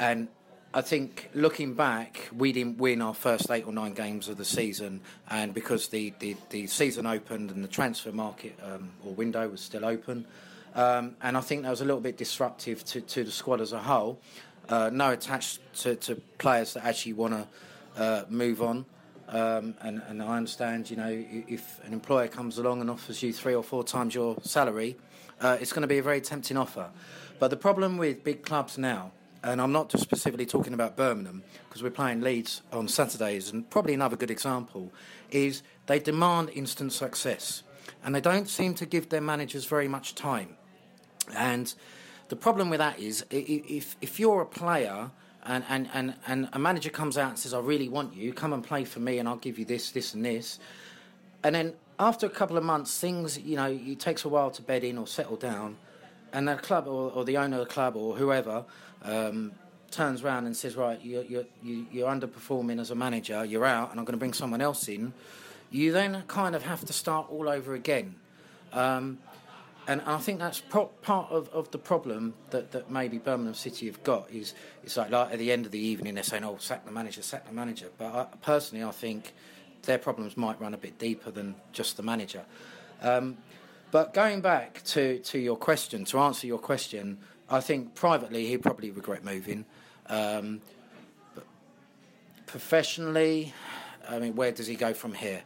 and 0.00 0.26
I 0.74 0.80
think 0.80 1.30
looking 1.34 1.74
back, 1.74 2.28
we 2.36 2.50
didn't 2.50 2.78
win 2.78 3.00
our 3.00 3.14
first 3.14 3.48
eight 3.52 3.68
or 3.68 3.72
nine 3.72 3.92
games 3.92 4.28
of 4.28 4.38
the 4.38 4.44
season, 4.44 5.02
and 5.30 5.54
because 5.54 5.86
the, 5.86 6.12
the, 6.18 6.36
the 6.50 6.66
season 6.66 7.06
opened 7.06 7.52
and 7.52 7.62
the 7.62 7.68
transfer 7.68 8.10
market 8.10 8.58
um, 8.64 8.90
or 9.04 9.14
window 9.14 9.48
was 9.48 9.60
still 9.60 9.84
open, 9.84 10.26
um, 10.74 11.14
and 11.22 11.36
I 11.36 11.40
think 11.40 11.62
that 11.62 11.70
was 11.70 11.80
a 11.80 11.84
little 11.84 12.00
bit 12.00 12.18
disruptive 12.18 12.84
to, 12.86 13.00
to 13.00 13.24
the 13.24 13.30
squad 13.30 13.60
as 13.60 13.72
a 13.72 13.78
whole 13.78 14.20
uh, 14.68 14.90
no 14.92 15.12
attached 15.12 15.60
to, 15.82 15.96
to, 15.96 16.16
players 16.38 16.74
that 16.74 16.84
actually 16.84 17.14
want 17.14 17.34
to 17.34 18.02
uh, 18.02 18.24
move 18.28 18.62
on. 18.62 18.84
Um, 19.28 19.74
and, 19.82 20.00
and, 20.08 20.22
I 20.22 20.36
understand, 20.36 20.90
you 20.90 20.96
know, 20.96 21.08
if 21.10 21.84
an 21.84 21.92
employer 21.92 22.28
comes 22.28 22.56
along 22.56 22.80
and 22.80 22.88
offers 22.88 23.22
you 23.22 23.32
three 23.32 23.54
or 23.54 23.62
four 23.62 23.84
times 23.84 24.14
your 24.14 24.36
salary, 24.42 24.96
uh, 25.40 25.58
it's 25.60 25.72
going 25.72 25.82
to 25.82 25.88
be 25.88 25.98
a 25.98 26.02
very 26.02 26.22
tempting 26.22 26.56
offer. 26.56 26.88
But 27.38 27.48
the 27.48 27.56
problem 27.56 27.98
with 27.98 28.24
big 28.24 28.42
clubs 28.42 28.78
now, 28.78 29.12
and 29.44 29.60
I'm 29.60 29.70
not 29.70 29.90
just 29.90 30.02
specifically 30.02 30.46
talking 30.46 30.72
about 30.72 30.96
Birmingham, 30.96 31.42
because 31.68 31.82
we're 31.82 31.90
playing 31.90 32.22
Leeds 32.22 32.62
on 32.72 32.88
Saturdays, 32.88 33.52
and 33.52 33.68
probably 33.68 33.94
another 33.94 34.16
good 34.16 34.30
example, 34.30 34.92
is 35.30 35.62
they 35.86 35.98
demand 35.98 36.50
instant 36.54 36.92
success. 36.92 37.62
And 38.02 38.14
they 38.14 38.20
don't 38.20 38.48
seem 38.48 38.74
to 38.74 38.86
give 38.86 39.10
their 39.10 39.20
managers 39.20 39.66
very 39.66 39.88
much 39.88 40.14
time. 40.14 40.56
And 41.36 41.72
the 42.28 42.36
problem 42.36 42.70
with 42.70 42.78
that 42.78 42.98
is 42.98 43.24
if, 43.30 43.96
if 44.00 44.20
you're 44.20 44.42
a 44.42 44.46
player 44.46 45.10
and, 45.44 45.64
and, 45.68 45.88
and, 45.94 46.14
and 46.26 46.48
a 46.52 46.58
manager 46.58 46.90
comes 46.90 47.16
out 47.16 47.30
and 47.30 47.38
says, 47.38 47.54
I 47.54 47.60
really 47.60 47.88
want 47.88 48.14
you, 48.14 48.32
come 48.32 48.52
and 48.52 48.62
play 48.62 48.84
for 48.84 49.00
me 49.00 49.18
and 49.18 49.28
I'll 49.28 49.36
give 49.36 49.58
you 49.58 49.64
this, 49.64 49.90
this, 49.90 50.14
and 50.14 50.24
this. 50.24 50.58
And 51.42 51.54
then 51.54 51.74
after 51.98 52.26
a 52.26 52.30
couple 52.30 52.56
of 52.56 52.64
months, 52.64 52.98
things, 52.98 53.38
you 53.38 53.56
know, 53.56 53.70
it 53.70 54.00
takes 54.00 54.24
a 54.24 54.28
while 54.28 54.50
to 54.50 54.62
bed 54.62 54.84
in 54.84 54.98
or 54.98 55.06
settle 55.06 55.36
down. 55.36 55.76
And 56.32 56.46
the 56.46 56.56
club 56.56 56.86
or, 56.86 57.10
or 57.12 57.24
the 57.24 57.38
owner 57.38 57.60
of 57.60 57.68
the 57.68 57.72
club 57.72 57.96
or 57.96 58.14
whoever 58.16 58.64
um, 59.02 59.52
turns 59.90 60.22
around 60.22 60.44
and 60.44 60.54
says, 60.54 60.76
Right, 60.76 61.00
you're, 61.02 61.22
you're, 61.22 61.44
you're 61.62 62.10
underperforming 62.10 62.78
as 62.78 62.90
a 62.90 62.94
manager, 62.94 63.44
you're 63.44 63.64
out, 63.64 63.90
and 63.90 63.98
I'm 63.98 64.04
going 64.04 64.12
to 64.12 64.18
bring 64.18 64.34
someone 64.34 64.60
else 64.60 64.88
in 64.88 65.14
you 65.70 65.92
then 65.92 66.22
kind 66.26 66.54
of 66.54 66.62
have 66.62 66.84
to 66.86 66.92
start 66.92 67.30
all 67.30 67.48
over 67.48 67.74
again. 67.74 68.14
Um, 68.72 69.18
and 69.88 70.02
I 70.02 70.18
think 70.18 70.38
that's 70.38 70.60
pro- 70.60 70.86
part 70.86 71.32
of, 71.32 71.48
of 71.48 71.70
the 71.70 71.78
problem 71.78 72.34
that, 72.50 72.72
that 72.72 72.90
maybe 72.90 73.16
Birmingham 73.16 73.54
City 73.54 73.86
have 73.86 74.02
got 74.04 74.30
is 74.30 74.52
it's 74.84 74.98
like, 74.98 75.10
like 75.10 75.32
at 75.32 75.38
the 75.38 75.50
end 75.50 75.64
of 75.64 75.72
the 75.72 75.78
evening 75.78 76.14
they're 76.14 76.22
saying, 76.22 76.44
"Oh, 76.44 76.58
sack 76.58 76.84
the 76.84 76.92
manager, 76.92 77.22
sack 77.22 77.48
the 77.48 77.54
manager." 77.54 77.88
But 77.96 78.14
I, 78.14 78.26
personally, 78.42 78.84
I 78.84 78.90
think 78.90 79.32
their 79.82 79.96
problems 79.96 80.36
might 80.36 80.60
run 80.60 80.74
a 80.74 80.76
bit 80.76 80.98
deeper 80.98 81.30
than 81.30 81.54
just 81.72 81.96
the 81.96 82.02
manager. 82.02 82.44
Um, 83.00 83.38
but 83.90 84.12
going 84.12 84.42
back 84.42 84.82
to, 84.84 85.18
to 85.20 85.38
your 85.38 85.56
question, 85.56 86.04
to 86.06 86.18
answer 86.18 86.46
your 86.46 86.58
question, 86.58 87.16
I 87.48 87.60
think 87.60 87.94
privately 87.94 88.46
he'd 88.46 88.62
probably 88.62 88.90
regret 88.90 89.24
moving. 89.24 89.64
Um, 90.06 90.60
but 91.34 91.46
professionally, 92.44 93.54
I 94.06 94.18
mean, 94.18 94.36
where 94.36 94.52
does 94.52 94.66
he 94.66 94.74
go 94.74 94.92
from 94.92 95.14
here? 95.14 95.40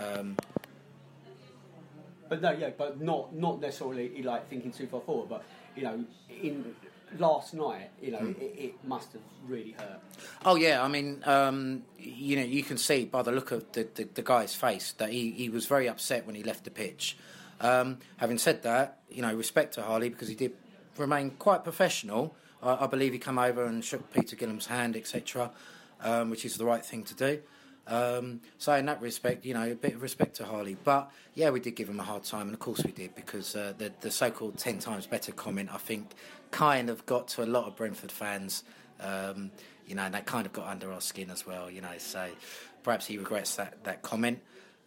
Um, 0.00 0.36
But 2.34 2.42
no, 2.42 2.50
yeah, 2.58 2.70
but 2.76 3.00
not 3.00 3.32
not 3.34 3.60
necessarily 3.60 4.20
like 4.22 4.48
thinking 4.48 4.72
too 4.72 4.88
far 4.88 5.00
forward. 5.00 5.28
But 5.28 5.44
you 5.76 5.84
know, 5.84 6.04
in 6.42 6.74
last 7.18 7.54
night, 7.54 7.90
you 8.02 8.10
know, 8.10 8.18
Mm. 8.18 8.40
it, 8.40 8.54
it 8.58 8.84
must 8.84 9.12
have 9.12 9.22
really 9.46 9.72
hurt. 9.78 10.00
Oh 10.44 10.56
yeah, 10.56 10.82
I 10.82 10.88
mean, 10.88 11.22
um, 11.26 11.84
you 11.96 12.34
know, 12.36 12.42
you 12.42 12.64
can 12.64 12.76
see 12.76 13.04
by 13.04 13.22
the 13.22 13.30
look 13.30 13.52
of 13.52 13.70
the, 13.72 13.86
the, 13.94 14.08
the 14.14 14.22
guy's 14.22 14.52
face 14.52 14.90
that 14.98 15.10
he, 15.10 15.30
he 15.30 15.48
was 15.48 15.66
very 15.66 15.88
upset 15.88 16.26
when 16.26 16.34
he 16.34 16.42
left 16.42 16.64
the 16.64 16.72
pitch. 16.72 17.16
Um, 17.60 17.98
having 18.16 18.38
said 18.38 18.64
that, 18.64 18.98
you 19.08 19.22
know, 19.22 19.32
respect 19.32 19.74
to 19.74 19.82
Harley 19.82 20.08
because 20.08 20.26
he 20.26 20.34
did 20.34 20.54
remain 20.96 21.30
quite 21.38 21.62
professional. 21.62 22.34
I, 22.60 22.84
I 22.84 22.86
believe 22.88 23.12
he 23.12 23.20
came 23.20 23.38
over 23.38 23.64
and 23.64 23.84
shook 23.84 24.12
Peter 24.12 24.34
Gilham's 24.34 24.66
hand, 24.66 24.96
etc., 24.96 25.52
um, 26.00 26.30
which 26.30 26.44
is 26.44 26.56
the 26.56 26.64
right 26.64 26.84
thing 26.84 27.04
to 27.04 27.14
do. 27.14 27.40
Um, 27.86 28.40
so 28.58 28.72
in 28.74 28.86
that 28.86 29.02
respect, 29.02 29.44
you 29.44 29.54
know, 29.54 29.70
a 29.70 29.74
bit 29.74 29.94
of 29.94 30.02
respect 30.02 30.36
to 30.36 30.44
Harley. 30.44 30.76
But 30.82 31.10
yeah, 31.34 31.50
we 31.50 31.60
did 31.60 31.76
give 31.76 31.88
him 31.88 32.00
a 32.00 32.04
hard 32.04 32.24
time, 32.24 32.42
and 32.42 32.54
of 32.54 32.60
course 32.60 32.82
we 32.84 32.92
did 32.92 33.14
because 33.14 33.54
uh, 33.54 33.74
the, 33.76 33.92
the 34.00 34.10
so-called 34.10 34.58
ten 34.58 34.78
times 34.78 35.06
better 35.06 35.32
comment, 35.32 35.70
I 35.72 35.78
think, 35.78 36.12
kind 36.50 36.88
of 36.88 37.04
got 37.06 37.28
to 37.28 37.44
a 37.44 37.46
lot 37.46 37.66
of 37.66 37.76
Brentford 37.76 38.12
fans. 38.12 38.64
Um, 39.00 39.50
you 39.86 39.94
know, 39.94 40.02
and 40.02 40.14
that 40.14 40.24
kind 40.24 40.46
of 40.46 40.52
got 40.52 40.66
under 40.66 40.92
our 40.92 41.00
skin 41.00 41.30
as 41.30 41.46
well. 41.46 41.70
You 41.70 41.82
know, 41.82 41.92
so 41.98 42.28
perhaps 42.82 43.06
he 43.06 43.18
regrets 43.18 43.56
that 43.56 43.84
that 43.84 44.02
comment. 44.02 44.40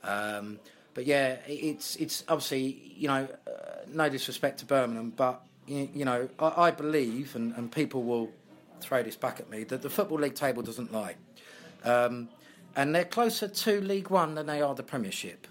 Um, 0.03 0.59
but 0.93 1.05
yeah, 1.05 1.37
it's 1.45 1.95
it's 1.97 2.23
obviously 2.27 2.93
you 2.95 3.07
know 3.07 3.27
uh, 3.45 3.51
no 3.87 4.09
disrespect 4.09 4.59
to 4.59 4.65
Birmingham, 4.65 5.11
but 5.15 5.43
you, 5.67 5.89
you 5.93 6.05
know 6.05 6.29
I, 6.39 6.67
I 6.67 6.71
believe, 6.71 7.35
and, 7.35 7.53
and 7.55 7.71
people 7.71 8.03
will 8.03 8.31
throw 8.79 9.03
this 9.03 9.15
back 9.15 9.39
at 9.39 9.49
me, 9.49 9.63
that 9.65 9.81
the 9.81 9.89
football 9.89 10.19
league 10.19 10.35
table 10.35 10.63
doesn't 10.63 10.91
lie, 10.91 11.15
um, 11.83 12.29
and 12.77 12.93
they're 12.93 13.03
closer 13.03 13.47
to 13.47 13.81
League 13.81 14.09
One 14.11 14.35
than 14.35 14.45
they 14.45 14.61
are 14.61 14.75
the 14.75 14.83
Premiership, 14.83 15.47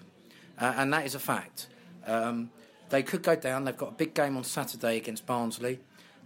uh, 0.59 0.75
and 0.77 0.93
that 0.93 1.05
is 1.05 1.15
a 1.15 1.19
fact. 1.19 1.67
Um, 2.07 2.51
they 2.89 3.03
could 3.03 3.25
go 3.25 3.35
down. 3.35 3.65
They've 3.65 3.77
got 3.77 3.89
a 3.91 3.97
big 3.97 4.15
game 4.15 4.37
on 4.37 4.45
Saturday 4.45 4.97
against 4.97 5.27
Barnsley, 5.27 5.81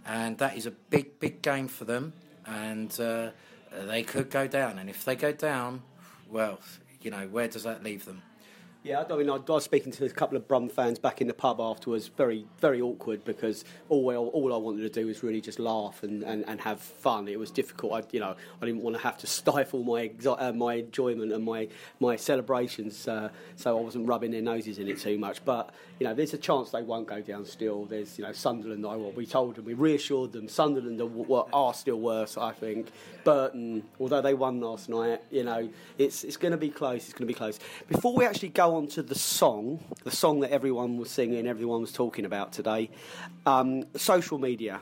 and 0.05 0.37
that 0.37 0.55
is 0.55 0.67
a 0.67 0.71
big 0.71 1.19
big 1.19 1.41
game 1.41 1.67
for 1.67 1.85
them, 1.85 2.13
and 2.45 2.97
uh, 2.99 3.31
they 3.87 4.03
could 4.03 4.29
go 4.29 4.47
down. 4.47 4.77
And 4.77 4.89
if 4.89 5.03
they 5.03 5.15
go 5.15 5.31
down, 5.31 5.81
well, 6.29 6.59
you 7.01 7.09
know 7.09 7.27
where 7.27 7.47
does 7.47 7.63
that 7.63 7.83
leave 7.83 8.05
them? 8.05 8.21
Yeah, 8.83 9.03
I 9.07 9.15
mean, 9.15 9.29
I 9.29 9.37
was 9.37 9.63
speaking 9.63 9.91
to 9.91 10.05
a 10.05 10.09
couple 10.09 10.35
of 10.37 10.47
Brum 10.47 10.67
fans 10.67 10.97
back 10.97 11.21
in 11.21 11.27
the 11.27 11.35
pub 11.35 11.61
afterwards. 11.61 12.07
Very, 12.07 12.47
very 12.59 12.81
awkward 12.81 13.23
because 13.23 13.63
all 13.89 14.09
I- 14.09 14.15
all 14.15 14.51
I 14.55 14.57
wanted 14.57 14.81
to 14.81 14.89
do 14.89 15.05
was 15.05 15.21
really 15.21 15.39
just 15.39 15.59
laugh 15.59 16.01
and, 16.01 16.23
and, 16.23 16.43
and 16.47 16.59
have 16.61 16.79
fun. 16.81 17.27
It 17.27 17.37
was 17.37 17.51
difficult. 17.51 17.93
I, 17.93 18.01
you 18.11 18.19
know, 18.19 18.35
I 18.59 18.65
didn't 18.65 18.81
want 18.81 18.95
to 18.95 19.01
have 19.03 19.19
to 19.19 19.27
stifle 19.27 19.83
my 19.83 20.09
uh, 20.25 20.51
my 20.53 20.75
enjoyment 20.75 21.31
and 21.31 21.45
my 21.45 21.67
my 21.99 22.15
celebrations, 22.15 23.07
uh, 23.07 23.29
so 23.55 23.77
I 23.77 23.81
wasn't 23.81 24.07
rubbing 24.07 24.31
their 24.31 24.41
noses 24.41 24.79
in 24.79 24.87
it 24.87 24.97
too 24.97 25.19
much. 25.19 25.45
But 25.45 25.69
you 25.99 26.07
know, 26.07 26.15
there's 26.15 26.33
a 26.33 26.39
chance 26.39 26.71
they 26.71 26.81
won't 26.81 27.05
go 27.07 27.21
down. 27.21 27.45
Still, 27.45 27.85
there's 27.85 28.17
you 28.17 28.23
know 28.25 28.31
Sunderland. 28.31 28.83
I, 28.87 28.95
well, 28.95 29.11
we 29.11 29.27
told 29.27 29.57
them, 29.57 29.65
we 29.65 29.75
reassured 29.75 30.31
them. 30.31 30.47
Sunderland 30.47 30.99
are, 31.01 31.05
were- 31.05 31.45
are 31.53 31.75
still 31.75 31.99
worse, 31.99 32.35
I 32.35 32.51
think. 32.51 32.87
Burton, 33.25 33.83
although 33.99 34.21
they 34.23 34.33
won 34.33 34.59
last 34.59 34.89
night, 34.89 35.21
you 35.29 35.43
know, 35.43 35.69
it's 35.99 36.23
it's 36.23 36.37
going 36.37 36.51
to 36.53 36.57
be 36.57 36.71
close. 36.71 37.03
It's 37.03 37.13
going 37.13 37.27
to 37.27 37.31
be 37.31 37.35
close. 37.35 37.59
Before 37.87 38.15
we 38.15 38.25
actually 38.25 38.49
go 38.49 38.70
on 38.71 38.87
to 38.87 39.03
the 39.03 39.15
song, 39.15 39.83
the 40.03 40.11
song 40.11 40.39
that 40.41 40.51
everyone 40.51 40.97
was 40.97 41.09
singing, 41.09 41.47
everyone 41.47 41.81
was 41.81 41.91
talking 41.91 42.25
about 42.25 42.53
today, 42.53 42.89
um, 43.45 43.85
social 43.95 44.37
media. 44.37 44.81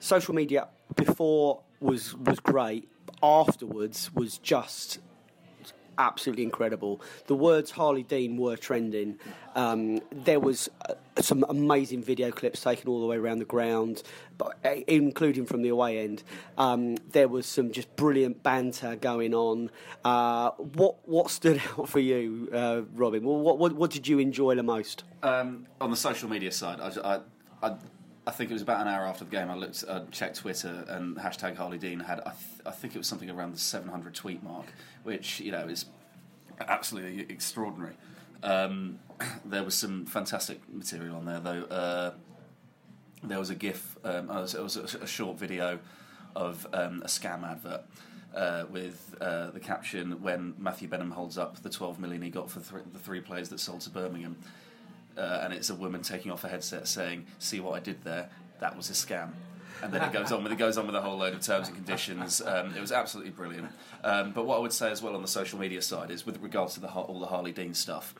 Social 0.00 0.34
media 0.34 0.68
before 0.96 1.62
was 1.80 2.14
was 2.16 2.40
great. 2.40 2.88
Afterwards 3.22 4.10
was 4.14 4.38
just 4.38 5.00
absolutely 5.98 6.44
incredible. 6.44 7.00
The 7.26 7.34
words 7.34 7.70
Harley 7.72 8.02
Dean 8.02 8.36
were 8.36 8.56
trending. 8.56 9.18
Um, 9.54 10.00
there 10.12 10.40
was 10.40 10.70
uh, 10.88 10.94
some 11.20 11.44
amazing 11.48 12.02
video 12.02 12.30
clips 12.30 12.62
taken 12.62 12.88
all 12.88 13.00
the 13.00 13.06
way 13.06 13.16
around 13.16 13.40
the 13.40 13.44
ground, 13.44 14.02
but, 14.38 14.56
uh, 14.64 14.76
including 14.86 15.44
from 15.44 15.62
the 15.62 15.68
away 15.68 15.98
end. 15.98 16.22
Um, 16.56 16.96
there 17.10 17.28
was 17.28 17.46
some 17.46 17.72
just 17.72 17.94
brilliant 17.96 18.42
banter 18.42 18.96
going 18.96 19.34
on. 19.34 19.70
Uh, 20.04 20.50
what 20.50 20.96
what 21.08 21.30
stood 21.30 21.60
out 21.78 21.88
for 21.88 22.00
you, 22.00 22.48
uh, 22.52 22.82
Robin? 22.94 23.24
What, 23.24 23.58
what 23.58 23.72
what 23.72 23.90
did 23.90 24.06
you 24.06 24.18
enjoy 24.18 24.54
the 24.54 24.62
most? 24.62 25.04
Um, 25.22 25.66
on 25.80 25.90
the 25.90 25.96
social 25.96 26.28
media 26.28 26.52
side, 26.52 26.80
I, 26.80 27.16
I, 27.16 27.20
I, 27.62 27.76
I 28.28 28.30
think 28.30 28.50
it 28.50 28.52
was 28.52 28.60
about 28.60 28.82
an 28.82 28.88
hour 28.88 29.06
after 29.06 29.24
the 29.24 29.30
game. 29.30 29.50
I 29.50 29.54
looked, 29.54 29.82
I 29.88 30.00
checked 30.10 30.36
Twitter, 30.36 30.84
and 30.88 31.16
hashtag 31.16 31.56
Harley 31.56 31.78
Dean 31.78 31.98
had, 31.98 32.20
I, 32.20 32.32
th- 32.32 32.60
I 32.66 32.72
think 32.72 32.94
it 32.94 32.98
was 32.98 33.06
something 33.06 33.30
around 33.30 33.54
the 33.54 33.58
700 33.58 34.14
tweet 34.14 34.42
mark, 34.42 34.66
which 35.02 35.40
you 35.40 35.50
know 35.50 35.66
is 35.66 35.86
absolutely 36.60 37.22
extraordinary. 37.22 37.94
Um, 38.42 38.98
there 39.46 39.64
was 39.64 39.74
some 39.74 40.04
fantastic 40.04 40.60
material 40.70 41.16
on 41.16 41.24
there, 41.24 41.40
though. 41.40 41.62
Uh, 41.74 42.10
there 43.24 43.38
was 43.38 43.48
a 43.48 43.54
GIF, 43.54 43.96
um, 44.04 44.28
it 44.28 44.42
was, 44.42 44.54
it 44.54 44.62
was 44.62 44.76
a, 44.76 44.98
a 44.98 45.06
short 45.06 45.38
video 45.38 45.78
of 46.36 46.66
um, 46.74 47.00
a 47.02 47.08
scam 47.08 47.50
advert. 47.50 47.80
Uh, 48.36 48.66
with 48.70 49.16
uh, 49.22 49.50
the 49.52 49.58
caption 49.58 50.20
when 50.20 50.52
Matthew 50.58 50.86
Benham 50.86 51.10
holds 51.10 51.38
up 51.38 51.62
the 51.62 51.70
12 51.70 51.98
million 51.98 52.20
he 52.20 52.28
got 52.28 52.50
for 52.50 52.60
th- 52.60 52.84
the 52.92 52.98
three 52.98 53.22
players 53.22 53.48
that 53.48 53.58
sold 53.58 53.80
to 53.80 53.90
Birmingham, 53.90 54.36
uh, 55.18 55.40
and 55.42 55.52
it's 55.52 55.70
a 55.70 55.74
woman 55.74 56.02
taking 56.02 56.30
off 56.30 56.44
a 56.44 56.48
headset 56.48 56.86
saying, 56.86 57.26
"See 57.38 57.60
what 57.60 57.74
I 57.74 57.80
did 57.80 58.04
there? 58.04 58.30
That 58.60 58.76
was 58.76 58.88
a 58.90 58.94
scam." 58.94 59.32
And 59.82 59.92
then 59.92 60.02
it 60.02 60.12
goes 60.12 60.32
on 60.32 60.42
with 60.42 60.52
it 60.52 60.58
goes 60.58 60.76
on 60.78 60.86
with 60.86 60.96
a 60.96 61.00
whole 61.00 61.18
load 61.18 61.34
of 61.34 61.40
terms 61.40 61.68
and 61.68 61.76
conditions. 61.76 62.40
Um, 62.40 62.74
it 62.74 62.80
was 62.80 62.92
absolutely 62.92 63.32
brilliant. 63.32 63.68
Um, 64.02 64.32
but 64.32 64.46
what 64.46 64.56
I 64.56 64.60
would 64.60 64.72
say 64.72 64.90
as 64.90 65.02
well 65.02 65.14
on 65.14 65.22
the 65.22 65.28
social 65.28 65.58
media 65.58 65.82
side 65.82 66.10
is, 66.10 66.26
with 66.26 66.40
regards 66.40 66.74
to 66.74 66.80
the 66.80 66.88
all 66.88 67.20
the 67.20 67.26
Harley 67.26 67.52
Dean 67.52 67.74
stuff, 67.74 68.14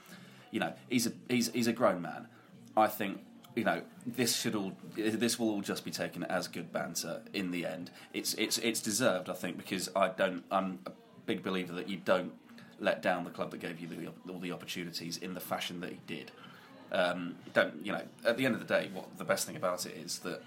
you 0.50 0.60
know, 0.60 0.72
he's 0.88 1.06
a 1.06 1.12
he's 1.28 1.50
he's 1.52 1.66
a 1.66 1.72
grown 1.72 2.02
man. 2.02 2.28
I 2.76 2.86
think 2.86 3.20
you 3.56 3.64
know 3.64 3.82
this 4.06 4.36
should 4.36 4.54
all 4.54 4.72
this 4.94 5.38
will 5.38 5.50
all 5.50 5.60
just 5.60 5.84
be 5.84 5.90
taken 5.90 6.24
as 6.24 6.46
good 6.48 6.72
banter 6.72 7.22
in 7.32 7.50
the 7.50 7.66
end. 7.66 7.90
It's 8.12 8.34
it's 8.34 8.58
it's 8.58 8.80
deserved, 8.80 9.28
I 9.28 9.34
think, 9.34 9.56
because 9.56 9.90
I 9.96 10.08
don't. 10.08 10.44
I'm 10.50 10.78
a 10.86 10.92
big 11.26 11.42
believer 11.42 11.72
that 11.74 11.88
you 11.88 11.96
don't 11.96 12.32
let 12.80 13.02
down 13.02 13.24
the 13.24 13.30
club 13.30 13.50
that 13.50 13.58
gave 13.58 13.80
you 13.80 13.88
the, 13.88 14.32
all 14.32 14.38
the 14.38 14.52
opportunities 14.52 15.16
in 15.16 15.34
the 15.34 15.40
fashion 15.40 15.80
that 15.80 15.90
he 15.90 15.98
did. 16.06 16.30
Um, 16.92 17.36
don't 17.52 17.74
you 17.84 17.92
know? 17.92 18.02
At 18.24 18.36
the 18.36 18.46
end 18.46 18.54
of 18.54 18.60
the 18.60 18.66
day, 18.66 18.90
what 18.92 19.16
the 19.18 19.24
best 19.24 19.46
thing 19.46 19.56
about 19.56 19.86
it 19.86 19.96
is 19.96 20.20
that 20.20 20.42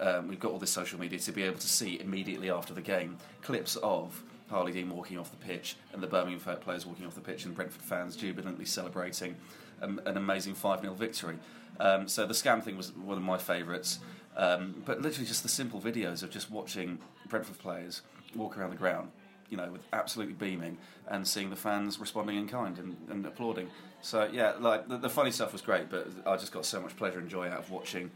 um, 0.00 0.28
we've 0.28 0.40
got 0.40 0.52
all 0.52 0.58
this 0.58 0.70
social 0.70 0.98
media 0.98 1.18
to 1.18 1.32
be 1.32 1.42
able 1.42 1.58
to 1.58 1.68
see 1.68 2.00
immediately 2.00 2.50
after 2.50 2.74
the 2.74 2.80
game 2.80 3.18
clips 3.42 3.76
of 3.76 4.22
Harley 4.50 4.72
Dean 4.72 4.90
walking 4.90 5.18
off 5.18 5.30
the 5.30 5.44
pitch 5.44 5.76
and 5.92 6.02
the 6.02 6.06
Birmingham 6.06 6.40
players 6.60 6.86
walking 6.86 7.06
off 7.06 7.14
the 7.14 7.20
pitch 7.20 7.44
and 7.44 7.54
Brentford 7.54 7.82
fans 7.82 8.16
jubilantly 8.16 8.64
celebrating 8.64 9.36
um, 9.82 10.00
an 10.06 10.16
amazing 10.16 10.54
5 10.54 10.80
0 10.80 10.94
victory. 10.94 11.36
Um, 11.80 12.08
so 12.08 12.26
the 12.26 12.34
scam 12.34 12.62
thing 12.62 12.76
was 12.76 12.92
one 12.92 13.16
of 13.16 13.22
my 13.24 13.38
favourites. 13.38 13.98
Um, 14.36 14.82
but 14.84 15.00
literally 15.00 15.26
just 15.26 15.42
the 15.42 15.48
simple 15.48 15.80
videos 15.80 16.22
of 16.22 16.30
just 16.30 16.50
watching 16.50 16.98
Brentford 17.28 17.58
players 17.58 18.02
walk 18.34 18.58
around 18.58 18.70
the 18.70 18.76
ground, 18.76 19.10
you 19.54 19.62
know, 19.62 19.70
with 19.70 19.82
absolutely 19.92 20.34
beaming 20.34 20.76
and 21.06 21.28
seeing 21.28 21.48
the 21.48 21.54
fans 21.56 22.00
responding 22.00 22.36
in 22.36 22.48
kind 22.48 22.76
and, 22.76 22.96
and 23.08 23.24
applauding. 23.24 23.68
So 24.02 24.28
yeah, 24.32 24.54
like 24.58 24.88
the, 24.88 24.98
the 24.98 25.08
funny 25.08 25.30
stuff 25.30 25.52
was 25.52 25.62
great, 25.62 25.90
but 25.90 26.08
I 26.26 26.36
just 26.36 26.50
got 26.50 26.66
so 26.66 26.80
much 26.80 26.96
pleasure 26.96 27.20
and 27.20 27.28
joy 27.28 27.46
out 27.46 27.60
of 27.60 27.70
watching 27.70 28.10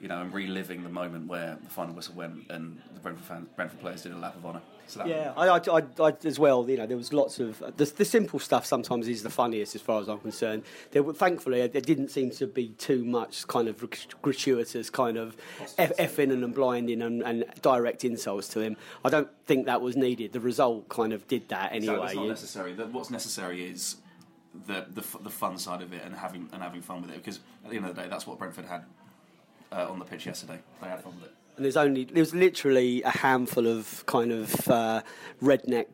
you 0.00 0.06
know, 0.06 0.20
and 0.22 0.32
reliving 0.32 0.84
the 0.84 0.88
moment 0.88 1.26
where 1.26 1.58
the 1.60 1.68
final 1.68 1.92
whistle 1.92 2.14
went 2.14 2.48
and 2.50 2.80
the 2.94 3.00
Brentford, 3.00 3.26
fans, 3.26 3.48
Brentford 3.56 3.80
players 3.80 4.02
did 4.02 4.12
a 4.12 4.16
lap 4.16 4.36
of 4.36 4.46
honour. 4.46 4.62
So 4.90 5.04
Yeah, 5.06 5.32
I, 5.36 5.48
I, 5.48 5.58
I, 5.58 5.82
I 6.08 6.12
as 6.24 6.38
well. 6.38 6.68
You 6.68 6.76
know, 6.78 6.86
there 6.86 6.96
was 6.96 7.12
lots 7.12 7.38
of 7.38 7.58
the, 7.76 7.84
the 7.84 8.04
simple 8.04 8.38
stuff. 8.38 8.66
Sometimes 8.66 9.06
is 9.08 9.22
the 9.22 9.30
funniest, 9.30 9.74
as 9.74 9.80
far 9.80 10.00
as 10.00 10.08
I'm 10.08 10.18
concerned. 10.18 10.64
There, 10.90 11.02
were, 11.02 11.14
thankfully, 11.14 11.66
there 11.68 11.80
didn't 11.80 12.08
seem 12.08 12.30
to 12.32 12.46
be 12.46 12.70
too 12.70 13.04
much 13.04 13.46
kind 13.46 13.68
of 13.68 13.84
gratuitous 14.22 14.90
kind 14.90 15.16
of 15.16 15.36
eff- 15.78 15.96
effing 15.96 16.32
and 16.32 16.54
blinding 16.54 17.02
and, 17.02 17.22
and 17.22 17.44
direct 17.62 18.04
insults 18.04 18.48
to 18.48 18.60
him. 18.60 18.76
I 19.04 19.10
don't 19.10 19.28
think 19.46 19.66
that 19.66 19.80
was 19.80 19.96
needed. 19.96 20.32
The 20.32 20.40
result 20.40 20.88
kind 20.88 21.12
of 21.12 21.26
did 21.28 21.48
that 21.50 21.70
So 21.70 21.76
anyway. 21.76 22.06
it's 22.06 22.14
not 22.16 22.28
necessary. 22.28 22.74
What's 22.74 23.10
necessary 23.10 23.64
is 23.64 23.96
the, 24.66 24.86
the 24.90 25.02
f- 25.02 25.16
the 25.22 25.30
fun 25.30 25.58
side 25.58 25.82
of 25.82 25.92
it 25.92 26.02
and 26.04 26.14
having 26.14 26.48
and 26.52 26.62
having 26.62 26.82
fun 26.82 27.02
with 27.02 27.10
it. 27.10 27.16
Because 27.18 27.40
at 27.64 27.70
the 27.70 27.76
end 27.76 27.86
of 27.86 27.94
the 27.94 28.02
day, 28.02 28.08
that's 28.08 28.26
what 28.26 28.38
Brentford 28.38 28.64
had 28.64 28.84
uh, 29.72 29.88
on 29.88 29.98
the 29.98 30.04
pitch 30.04 30.26
yesterday. 30.26 30.58
They 30.82 30.88
had 30.88 31.02
fun 31.02 31.14
with 31.20 31.30
it. 31.30 31.34
And 31.56 31.64
there's 31.64 31.76
only 31.76 32.04
there 32.04 32.22
was 32.22 32.34
literally 32.34 33.02
a 33.02 33.10
handful 33.10 33.66
of 33.66 34.04
kind 34.06 34.32
of 34.32 34.68
uh, 34.68 35.02
redneck 35.42 35.86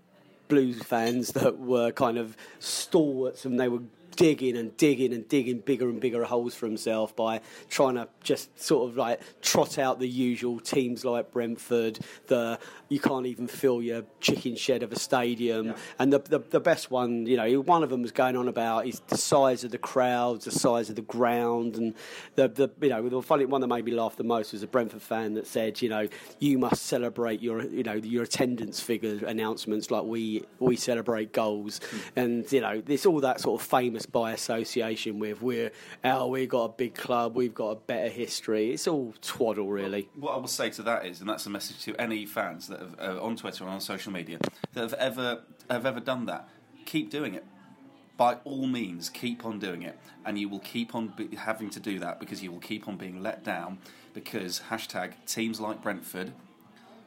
Blues 0.48 0.82
fans 0.82 1.32
that 1.32 1.58
were 1.58 1.90
kind 1.90 2.18
of 2.18 2.36
stalwarts 2.60 3.44
and 3.44 3.58
they 3.58 3.68
were 3.68 3.82
digging 4.16 4.56
and 4.56 4.76
digging 4.76 5.12
and 5.12 5.28
digging 5.28 5.60
bigger 5.60 5.88
and 5.88 6.00
bigger 6.00 6.24
holes 6.24 6.54
for 6.54 6.66
himself 6.66 7.14
by 7.14 7.40
trying 7.68 7.94
to 7.94 8.08
just 8.22 8.58
sort 8.60 8.90
of 8.90 8.96
like 8.96 9.20
trot 9.42 9.78
out 9.78 10.00
the 10.00 10.08
usual 10.08 10.58
teams 10.58 11.04
like 11.04 11.32
Brentford, 11.32 11.98
the 12.26 12.58
you 12.88 13.00
can't 13.00 13.26
even 13.26 13.46
fill 13.46 13.82
your 13.82 14.04
chicken 14.20 14.54
shed 14.54 14.82
of 14.82 14.92
a 14.92 14.98
stadium. 14.98 15.66
Yeah. 15.66 15.76
And 15.98 16.12
the, 16.12 16.20
the, 16.20 16.38
the 16.38 16.60
best 16.60 16.90
one, 16.90 17.26
you 17.26 17.36
know, 17.36 17.60
one 17.62 17.82
of 17.82 17.90
them 17.90 18.02
was 18.02 18.12
going 18.12 18.36
on 18.36 18.46
about 18.48 18.86
is 18.86 19.00
the 19.08 19.16
size 19.16 19.64
of 19.64 19.72
the 19.72 19.78
crowds, 19.78 20.44
the 20.44 20.52
size 20.52 20.88
of 20.88 20.96
the 20.96 21.02
ground, 21.02 21.76
and 21.76 21.94
the 22.36 22.48
the 22.48 22.70
you 22.80 22.88
know 22.88 23.08
the 23.08 23.22
funny 23.22 23.44
one 23.44 23.60
that 23.60 23.66
made 23.66 23.84
me 23.84 23.92
laugh 23.92 24.16
the 24.16 24.24
most 24.24 24.52
was 24.52 24.62
a 24.62 24.66
Brentford 24.66 25.02
fan 25.02 25.34
that 25.34 25.46
said, 25.46 25.82
you 25.82 25.88
know, 25.88 26.08
you 26.38 26.58
must 26.58 26.84
celebrate 26.84 27.42
your 27.42 27.62
you 27.64 27.82
know 27.82 27.94
your 27.94 28.22
attendance 28.22 28.80
figure 28.80 29.24
announcements 29.26 29.90
like 29.90 30.04
we 30.04 30.44
we 30.58 30.76
celebrate 30.76 31.32
goals, 31.32 31.80
mm. 31.80 32.00
and 32.16 32.52
you 32.52 32.60
know 32.60 32.82
it's 32.86 33.06
all 33.06 33.20
that 33.20 33.40
sort 33.40 33.60
of 33.60 33.66
famous 33.66 34.05
by 34.12 34.32
association 34.32 35.18
with 35.18 35.42
we're 35.42 35.72
oh 36.04 36.28
we've 36.28 36.48
got 36.48 36.64
a 36.64 36.68
big 36.68 36.94
club, 36.94 37.34
we've 37.34 37.54
got 37.54 37.70
a 37.70 37.76
better 37.76 38.08
history. 38.08 38.72
It's 38.72 38.86
all 38.86 39.12
twaddle 39.22 39.68
really. 39.68 40.08
What 40.14 40.34
I 40.34 40.36
will 40.36 40.46
say 40.46 40.70
to 40.70 40.82
that 40.84 41.04
is, 41.04 41.20
and 41.20 41.28
that's 41.28 41.46
a 41.46 41.50
message 41.50 41.82
to 41.84 42.00
any 42.00 42.26
fans 42.26 42.68
that 42.68 42.76
that 42.76 43.00
have, 43.00 43.16
uh, 43.16 43.22
on 43.22 43.36
Twitter 43.36 43.64
and 43.64 43.72
on 43.72 43.80
social 43.80 44.12
media 44.12 44.38
that 44.72 44.80
have 44.80 44.94
ever 44.94 45.42
have 45.70 45.86
ever 45.86 46.00
done 46.00 46.26
that, 46.26 46.48
keep 46.84 47.10
doing 47.10 47.34
it. 47.34 47.44
By 48.16 48.34
all 48.44 48.66
means, 48.66 49.10
keep 49.10 49.44
on 49.44 49.58
doing 49.58 49.82
it, 49.82 49.98
and 50.24 50.38
you 50.38 50.48
will 50.48 50.60
keep 50.60 50.94
on 50.94 51.08
be, 51.08 51.36
having 51.36 51.68
to 51.70 51.80
do 51.80 51.98
that 51.98 52.18
because 52.18 52.42
you 52.42 52.50
will 52.50 52.60
keep 52.60 52.88
on 52.88 52.96
being 52.96 53.22
let 53.22 53.44
down 53.44 53.78
because 54.14 54.62
hashtag 54.70 55.12
teams 55.26 55.60
like 55.60 55.82
Brentford, 55.82 56.32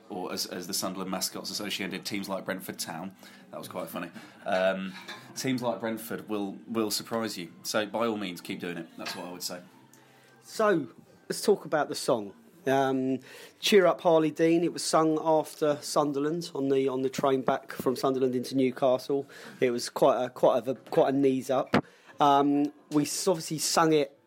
or 0.10 0.32
as, 0.32 0.46
as 0.46 0.68
the 0.68 0.74
Sunderland 0.74 1.10
mascots 1.10 1.50
associated, 1.50 2.06
teams 2.06 2.30
like 2.30 2.46
Brentford 2.46 2.78
Town. 2.78 3.14
That 3.52 3.58
was 3.58 3.68
quite 3.68 3.90
funny. 3.90 4.10
Um, 4.46 4.94
teams 5.36 5.62
like 5.62 5.80
Brentford 5.80 6.30
will 6.30 6.58
will 6.68 6.92
surprise 6.92 7.38
you. 7.38 7.50
So 7.64 7.86
by 7.86 8.08
all 8.08 8.18
means, 8.18 8.42
keep 8.42 8.60
doing 8.60 8.78
it. 8.78 8.88
That's 8.98 9.16
what 9.16 9.26
I 9.26 9.32
would 9.32 9.44
say. 9.44 9.60
So 10.44 10.88
let's 11.28 11.42
talk 11.42 11.66
about 11.66 11.90
the 11.90 11.96
song. 11.96 12.34
Um, 12.68 13.20
Cheer 13.60 13.88
up, 13.88 14.02
Harley 14.02 14.32
Dean. 14.32 14.64
It 14.64 14.74
was 14.74 14.84
sung 14.84 15.20
after 15.24 15.78
Sunderland 15.82 16.52
on 16.54 16.70
the 16.70 16.88
on 16.88 17.02
the 17.02 17.10
train 17.10 17.42
back 17.42 17.74
from 17.74 17.96
Sunderland 17.96 18.36
into 18.36 18.56
Newcastle. 18.56 19.28
It 19.60 19.72
was 19.72 19.90
quite 19.90 20.24
a 20.24 20.30
quite 20.30 20.68
a 20.68 20.76
quite 20.76 21.14
a 21.14 21.18
knees 21.18 21.50
up. 21.50 21.84
Um, 22.20 22.72
we 22.92 23.08
obviously 23.28 23.60
sung 23.60 23.94
it 23.94 24.18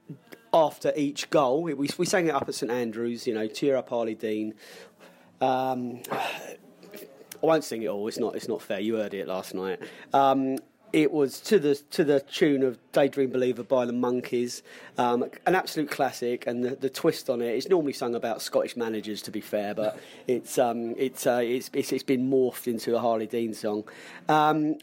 after 0.53 0.93
each 0.97 1.31
goal. 1.31 1.63
We, 1.63 1.75
we 1.75 2.07
sang 2.07 2.29
it 2.29 2.35
up 2.35 2.49
at 2.49 2.55
St 2.55 2.71
Andrews. 2.71 3.27
You 3.27 3.35
know, 3.35 3.47
cheer 3.47 3.77
up, 3.77 3.91
Harley 3.91 4.15
Dean. 4.15 4.55
Um, 5.41 6.03
I 7.43 7.47
won't 7.47 7.65
sing 7.65 7.83
it 7.83 7.89
all. 7.89 8.07
It's 8.09 8.19
not. 8.19 8.37
It's 8.37 8.49
not 8.49 8.63
fair. 8.63 8.81
You 8.81 8.97
heard 8.97 9.15
it 9.15 9.27
last 9.27 9.55
night. 9.55 9.81
Um, 10.13 10.59
it 10.93 11.11
was 11.11 11.41
to 11.41 11.59
the 11.59 11.75
to 11.75 12.05
the 12.05 12.21
tune 12.21 12.63
of 12.63 12.79
Daydream 12.93 13.31
Believer 13.31 13.63
by 13.63 13.87
the 13.87 13.93
Monkees, 13.93 14.63
um, 14.99 15.25
an 15.47 15.55
absolute 15.55 15.91
classic. 15.91 16.47
And 16.47 16.65
the, 16.65 16.77
the 16.77 16.91
twist 16.91 17.31
on 17.31 17.41
it 17.41 17.55
is 17.57 17.69
normally 17.69 17.95
sung 17.95 18.15
about 18.15 18.43
Scottish 18.43 18.77
managers, 18.77 19.23
to 19.23 19.31
be 19.31 19.41
fair, 19.41 19.75
but 19.75 19.99
it's 20.27 20.59
um, 20.59 20.95
it's, 20.99 21.27
uh, 21.27 21.41
it's, 21.43 21.71
it's 21.73 21.93
it's 21.93 22.03
been 22.03 22.31
morphed 22.31 22.67
into 22.67 22.95
a 22.95 23.01
Harley 23.01 23.27
Dean 23.27 23.55
song. 23.55 23.85
Um, 24.29 24.77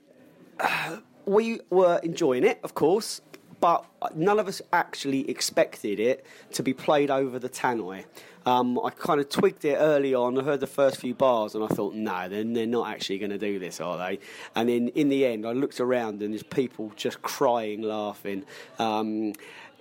we 1.26 1.62
were 1.70 2.00
enjoying 2.04 2.44
it, 2.44 2.60
of 2.64 2.74
course, 2.74 3.22
but 3.60 3.86
none 4.16 4.40
of 4.40 4.48
us 4.48 4.62
actually 4.74 5.30
expected 5.30 6.00
it 6.00 6.26
to 6.54 6.64
be 6.64 6.74
played 6.74 7.12
over 7.12 7.38
the 7.38 7.50
tannoy. 7.50 8.06
Um, 8.50 8.80
I 8.84 8.90
kind 8.90 9.20
of 9.20 9.30
twigged 9.30 9.64
it 9.64 9.76
early 9.76 10.16
on. 10.16 10.40
I 10.40 10.42
heard 10.42 10.60
the 10.60 10.66
first 10.66 10.98
few 10.98 11.14
bars 11.14 11.54
and 11.54 11.64
I 11.64 11.68
thought, 11.68 11.94
no, 11.94 12.28
then 12.28 12.54
they're 12.54 12.66
not 12.66 12.90
actually 12.90 13.20
going 13.20 13.30
to 13.30 13.38
do 13.38 13.60
this, 13.60 13.80
are 13.80 13.96
they? 13.96 14.18
And 14.56 14.68
then 14.68 14.88
in 14.90 15.10
the 15.10 15.24
end, 15.24 15.46
I 15.46 15.52
looked 15.52 15.80
around 15.80 16.24
and 16.24 16.34
there's 16.34 16.42
people 16.42 16.92
just 16.96 17.22
crying, 17.22 17.84
laughing. 17.84 18.46
Um, 18.80 19.34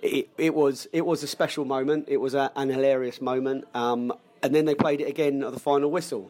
it, 0.03 0.29
it, 0.37 0.53
was 0.53 0.87
it 0.93 1.03
was 1.03 1.23
a 1.23 1.27
special 1.27 1.65
moment. 1.65 2.09
It 2.09 2.17
was 2.17 2.35
a, 2.35 2.51
an 2.55 2.69
hilarious 2.69 3.21
moment. 3.21 3.65
Um, 3.73 4.13
and 4.43 4.53
then 4.53 4.65
they 4.65 4.75
played 4.75 5.01
it 5.01 5.07
again 5.07 5.41
at 5.41 5.51
the 5.51 5.59
final 5.59 5.89
whistle, 5.89 6.29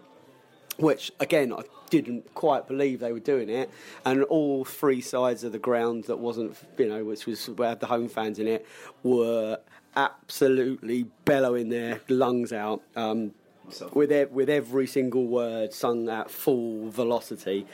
which 0.77 1.11
again 1.19 1.51
I 1.51 1.63
didn't 1.89 2.33
quite 2.35 2.69
believe 2.69 3.01
they 3.01 3.11
were 3.11 3.19
doing 3.19 3.49
it. 3.49 3.69
And 4.05 4.23
all 4.23 4.63
three 4.63 5.01
sides 5.01 5.43
of 5.43 5.51
the 5.51 5.59
ground 5.59 6.05
that 6.05 6.19
wasn't, 6.19 6.55
you 6.77 6.87
know, 6.87 7.03
which 7.03 7.25
was 7.25 7.49
where 7.49 7.75
the 7.75 7.87
home 7.87 8.07
fans 8.07 8.39
in 8.39 8.47
it, 8.47 8.65
were 9.03 9.59
absolutely 9.95 11.07
bellowing 11.25 11.69
their 11.69 12.01
lungs 12.09 12.53
out 12.53 12.81
um, 12.95 13.31
with 13.93 14.11
e- 14.11 14.25
with 14.25 14.49
every 14.49 14.87
single 14.87 15.25
word 15.27 15.73
sung 15.73 16.09
at 16.09 16.29
full 16.31 16.89
velocity. 16.89 17.65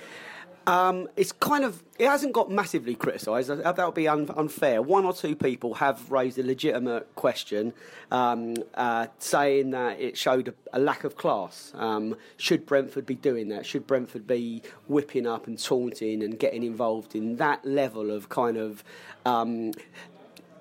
Um, 0.68 1.08
it's 1.16 1.32
kind 1.32 1.64
of 1.64 1.84
it 2.00 2.08
hasn't 2.08 2.34
got 2.34 2.50
massively 2.50 2.96
criticised. 2.96 3.50
That 3.50 3.78
would 3.78 3.94
be 3.94 4.08
un- 4.08 4.30
unfair. 4.36 4.82
One 4.82 5.06
or 5.06 5.14
two 5.14 5.36
people 5.36 5.76
have 5.76 6.12
raised 6.12 6.40
a 6.40 6.44
legitimate 6.44 7.14
question, 7.16 7.72
um, 8.12 8.56
uh, 8.74 9.08
saying 9.20 9.70
that 9.72 10.00
it 10.00 10.18
showed 10.18 10.48
a, 10.48 10.54
a 10.74 10.80
lack 10.80 11.04
of 11.04 11.16
class. 11.18 11.72
Um, 11.76 12.18
should 12.38 12.66
Brentford 12.66 13.06
be 13.06 13.14
doing 13.16 13.50
that? 13.50 13.66
Should 13.66 13.86
Brentford 13.86 14.26
be 14.26 14.64
whipping 14.88 15.28
up 15.28 15.46
and 15.46 15.62
taunting 15.64 16.24
and 16.24 16.40
getting 16.40 16.64
involved 16.64 17.16
in 17.16 17.36
that 17.36 17.64
level 17.64 18.10
of 18.10 18.30
kind 18.30 18.58
of 18.58 18.84
um, 19.26 19.72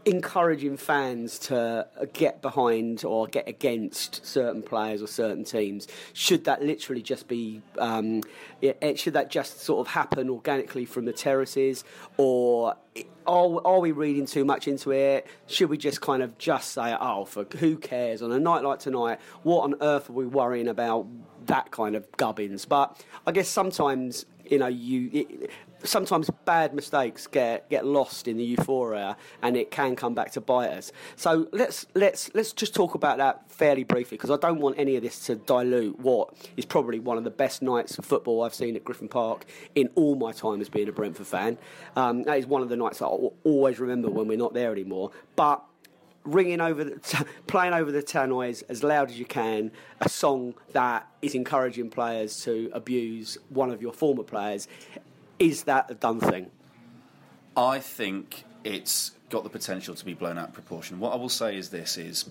encouraging 0.06 0.76
fans 0.76 1.38
to 1.38 1.56
uh, 2.00 2.04
get 2.12 2.42
behind 2.42 3.04
or 3.04 3.26
get 3.26 3.48
against 3.48 4.24
certain 4.24 4.62
players 4.62 5.02
or 5.02 5.06
certain 5.06 5.44
teams? 5.44 5.88
Should 6.12 6.44
that 6.44 6.62
literally 6.62 7.02
just 7.02 7.28
be, 7.28 7.62
um, 7.78 8.22
it, 8.60 8.78
eh, 8.82 8.94
should 8.94 9.14
that 9.14 9.30
just 9.30 9.60
sort 9.60 9.86
of 9.86 9.92
happen 9.92 10.30
organically 10.30 10.84
from 10.84 11.04
the 11.04 11.12
terraces, 11.12 11.84
or 12.16 12.76
eh, 12.96 13.02
are, 13.26 13.60
are 13.66 13.80
we 13.80 13.92
reading 13.92 14.26
too 14.26 14.44
much 14.44 14.68
into 14.68 14.92
it? 14.92 15.26
Should 15.46 15.70
we 15.70 15.78
just 15.78 16.00
kind 16.00 16.22
of 16.22 16.36
just 16.38 16.72
say, 16.72 16.96
oh, 17.00 17.24
for 17.24 17.44
who 17.58 17.76
cares? 17.76 18.22
On 18.22 18.30
a 18.32 18.38
night 18.38 18.62
like 18.62 18.78
tonight, 18.78 19.20
what 19.42 19.64
on 19.64 19.74
earth 19.80 20.10
are 20.10 20.14
we 20.14 20.26
worrying 20.26 20.68
about 20.68 21.06
that 21.46 21.70
kind 21.70 21.96
of 21.96 22.10
gubbins? 22.16 22.64
But 22.64 23.02
I 23.26 23.32
guess 23.32 23.48
sometimes 23.48 24.26
you 24.44 24.58
know 24.58 24.66
you 24.66 25.10
it, 25.12 25.50
sometimes 25.84 26.30
bad 26.44 26.74
mistakes 26.74 27.26
get 27.26 27.68
get 27.70 27.86
lost 27.86 28.26
in 28.26 28.36
the 28.36 28.44
euphoria, 28.44 29.16
and 29.42 29.56
it 29.56 29.70
can 29.70 29.94
come 29.96 30.14
back 30.14 30.32
to 30.32 30.40
bite 30.40 30.70
us. 30.70 30.92
So 31.16 31.48
let's 31.52 31.86
let's 31.94 32.30
let's 32.34 32.52
just 32.52 32.74
talk 32.74 32.94
about 32.94 33.18
that 33.18 33.50
fairly 33.50 33.84
briefly 33.84 34.16
because 34.16 34.30
I 34.30 34.36
don't 34.36 34.60
want 34.60 34.78
any 34.78 34.96
of 34.96 35.02
this 35.02 35.20
to 35.26 35.36
dilute 35.36 35.98
what 36.00 36.34
is 36.56 36.64
probably 36.64 36.98
one 36.98 37.18
of 37.18 37.24
the 37.24 37.30
best 37.30 37.62
nights 37.62 37.98
of 37.98 38.04
football 38.04 38.42
I've 38.42 38.54
seen 38.54 38.76
at 38.76 38.84
Griffin 38.84 39.08
Park 39.08 39.44
in 39.74 39.88
all 39.94 40.16
my 40.16 40.32
time 40.32 40.60
as 40.60 40.68
being 40.68 40.88
a 40.88 40.92
Brentford 40.92 41.26
fan. 41.26 41.58
Um, 41.96 42.22
that 42.24 42.38
is 42.38 42.46
one 42.46 42.62
of 42.62 42.68
the 42.68 42.76
nights 42.76 43.00
I 43.02 43.06
will 43.06 43.36
always 43.44 43.78
remember 43.78 44.10
when 44.10 44.26
we're 44.26 44.38
not 44.38 44.54
there 44.54 44.72
anymore. 44.72 45.10
But 45.36 45.64
ringing 46.24 46.60
over, 46.60 46.84
the, 46.84 46.98
t- 46.98 47.24
playing 47.46 47.74
over 47.74 47.92
the 47.92 48.02
tannoys 48.02 48.62
as 48.68 48.82
loud 48.82 49.10
as 49.10 49.18
you 49.18 49.24
can, 49.24 49.70
a 50.00 50.08
song 50.08 50.54
that 50.72 51.06
is 51.22 51.34
encouraging 51.34 51.90
players 51.90 52.42
to 52.44 52.70
abuse 52.72 53.38
one 53.50 53.70
of 53.70 53.82
your 53.82 53.92
former 53.92 54.22
players 54.22 54.68
is 55.44 55.64
that 55.64 55.90
a 55.90 55.94
done 55.94 56.20
thing? 56.20 56.50
I 57.56 57.78
think 57.78 58.44
it's 58.64 59.12
got 59.28 59.44
the 59.44 59.50
potential 59.50 59.94
to 59.94 60.04
be 60.04 60.14
blown 60.14 60.38
out 60.38 60.48
of 60.48 60.54
proportion. 60.54 60.98
What 60.98 61.12
I 61.12 61.16
will 61.16 61.28
say 61.28 61.56
is 61.56 61.68
this: 61.68 61.98
is 61.98 62.30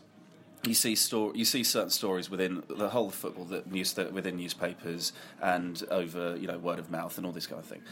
you 0.66 0.74
see 0.74 0.98
you 1.36 1.46
see 1.46 1.64
certain 1.64 1.92
stories 1.92 2.30
within 2.30 2.64
the 2.68 2.90
whole 2.90 3.08
of 3.08 3.16
football 3.16 3.46
that 3.46 3.72
news 3.72 3.96
within 4.12 4.38
newspapers 4.38 5.14
and 5.42 5.84
over 5.92 6.36
you 6.38 6.48
know 6.48 6.58
word 6.58 6.80
of 6.80 6.90
mouth 6.90 7.16
and 7.18 7.26
all 7.26 7.32
this 7.32 7.48
kind 7.48 7.60
of 7.60 7.66
thing. 7.66 7.84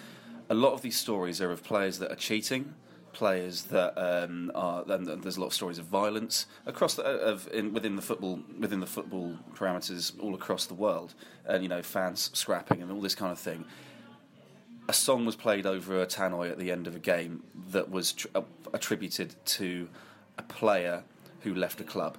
A 0.49 0.55
lot 0.55 0.73
of 0.73 0.81
these 0.81 0.97
stories 0.97 1.39
are 1.39 1.51
of 1.51 1.63
players 1.63 1.99
that 1.99 2.11
are 2.11 2.15
cheating, 2.15 2.73
players 3.13 3.63
that 3.65 3.93
um, 3.97 4.51
are. 4.55 4.83
There's 4.85 5.37
a 5.37 5.39
lot 5.39 5.47
of 5.47 5.53
stories 5.53 5.77
of 5.77 5.85
violence 5.85 6.47
across 6.65 6.95
the, 6.95 7.03
of 7.03 7.47
in, 7.53 7.73
within 7.73 7.95
the 7.95 8.01
football 8.01 8.39
within 8.59 8.79
the 8.79 8.87
football 8.87 9.35
parameters 9.53 10.19
all 10.19 10.33
across 10.33 10.65
the 10.65 10.73
world, 10.73 11.13
and 11.45 11.61
you 11.61 11.69
know 11.69 11.83
fans 11.83 12.31
scrapping 12.33 12.81
and 12.81 12.91
all 12.91 13.01
this 13.01 13.15
kind 13.15 13.31
of 13.31 13.37
thing 13.39 13.65
a 14.87 14.93
song 14.93 15.25
was 15.25 15.35
played 15.35 15.65
over 15.65 16.01
a 16.01 16.05
tannoy 16.05 16.51
at 16.51 16.59
the 16.59 16.71
end 16.71 16.87
of 16.87 16.95
a 16.95 16.99
game 16.99 17.43
that 17.69 17.89
was 17.89 18.13
tr- 18.13 18.27
uh, 18.35 18.41
attributed 18.73 19.35
to 19.45 19.87
a 20.37 20.43
player 20.43 21.03
who 21.41 21.53
left 21.53 21.79
a 21.81 21.83
club. 21.83 22.17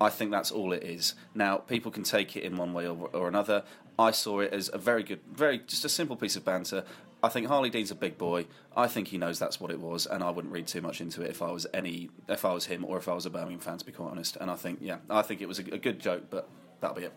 I 0.00 0.08
think 0.08 0.30
that's 0.30 0.50
all 0.50 0.72
it 0.72 0.82
is. 0.82 1.14
Now, 1.34 1.58
people 1.58 1.90
can 1.90 2.04
take 2.04 2.36
it 2.36 2.42
in 2.42 2.56
one 2.56 2.72
way 2.72 2.88
or, 2.88 3.10
or, 3.12 3.28
another. 3.28 3.64
I 3.98 4.12
saw 4.12 4.40
it 4.40 4.52
as 4.52 4.70
a 4.72 4.78
very 4.78 5.02
good, 5.02 5.20
very 5.30 5.58
just 5.58 5.84
a 5.84 5.90
simple 5.90 6.16
piece 6.16 6.36
of 6.36 6.44
banter. 6.44 6.84
I 7.22 7.28
think 7.28 7.48
Harley 7.48 7.68
Dean's 7.68 7.90
a 7.90 7.94
big 7.94 8.16
boy. 8.16 8.46
I 8.74 8.86
think 8.86 9.08
he 9.08 9.18
knows 9.18 9.38
that's 9.38 9.60
what 9.60 9.70
it 9.70 9.78
was, 9.78 10.06
and 10.06 10.24
I 10.24 10.30
wouldn't 10.30 10.54
read 10.54 10.66
too 10.66 10.80
much 10.80 11.02
into 11.02 11.20
it 11.22 11.28
if 11.28 11.42
I 11.42 11.50
was 11.50 11.66
any, 11.74 12.08
if 12.28 12.46
I 12.46 12.54
was 12.54 12.64
him, 12.64 12.82
or 12.86 12.96
if 12.96 13.08
I 13.08 13.12
was 13.12 13.26
a 13.26 13.30
Birmingham 13.30 13.60
fan, 13.60 13.76
to 13.76 13.84
be 13.84 13.92
quite 13.92 14.10
honest. 14.10 14.36
And 14.40 14.50
I 14.50 14.54
think, 14.54 14.78
yeah, 14.80 14.98
I 15.10 15.20
think 15.20 15.42
it 15.42 15.48
was 15.48 15.58
a, 15.58 15.64
a 15.74 15.78
good 15.78 16.00
joke, 16.00 16.24
but 16.30 16.48
that'll 16.80 16.96
be 16.96 17.04
it. 17.04 17.12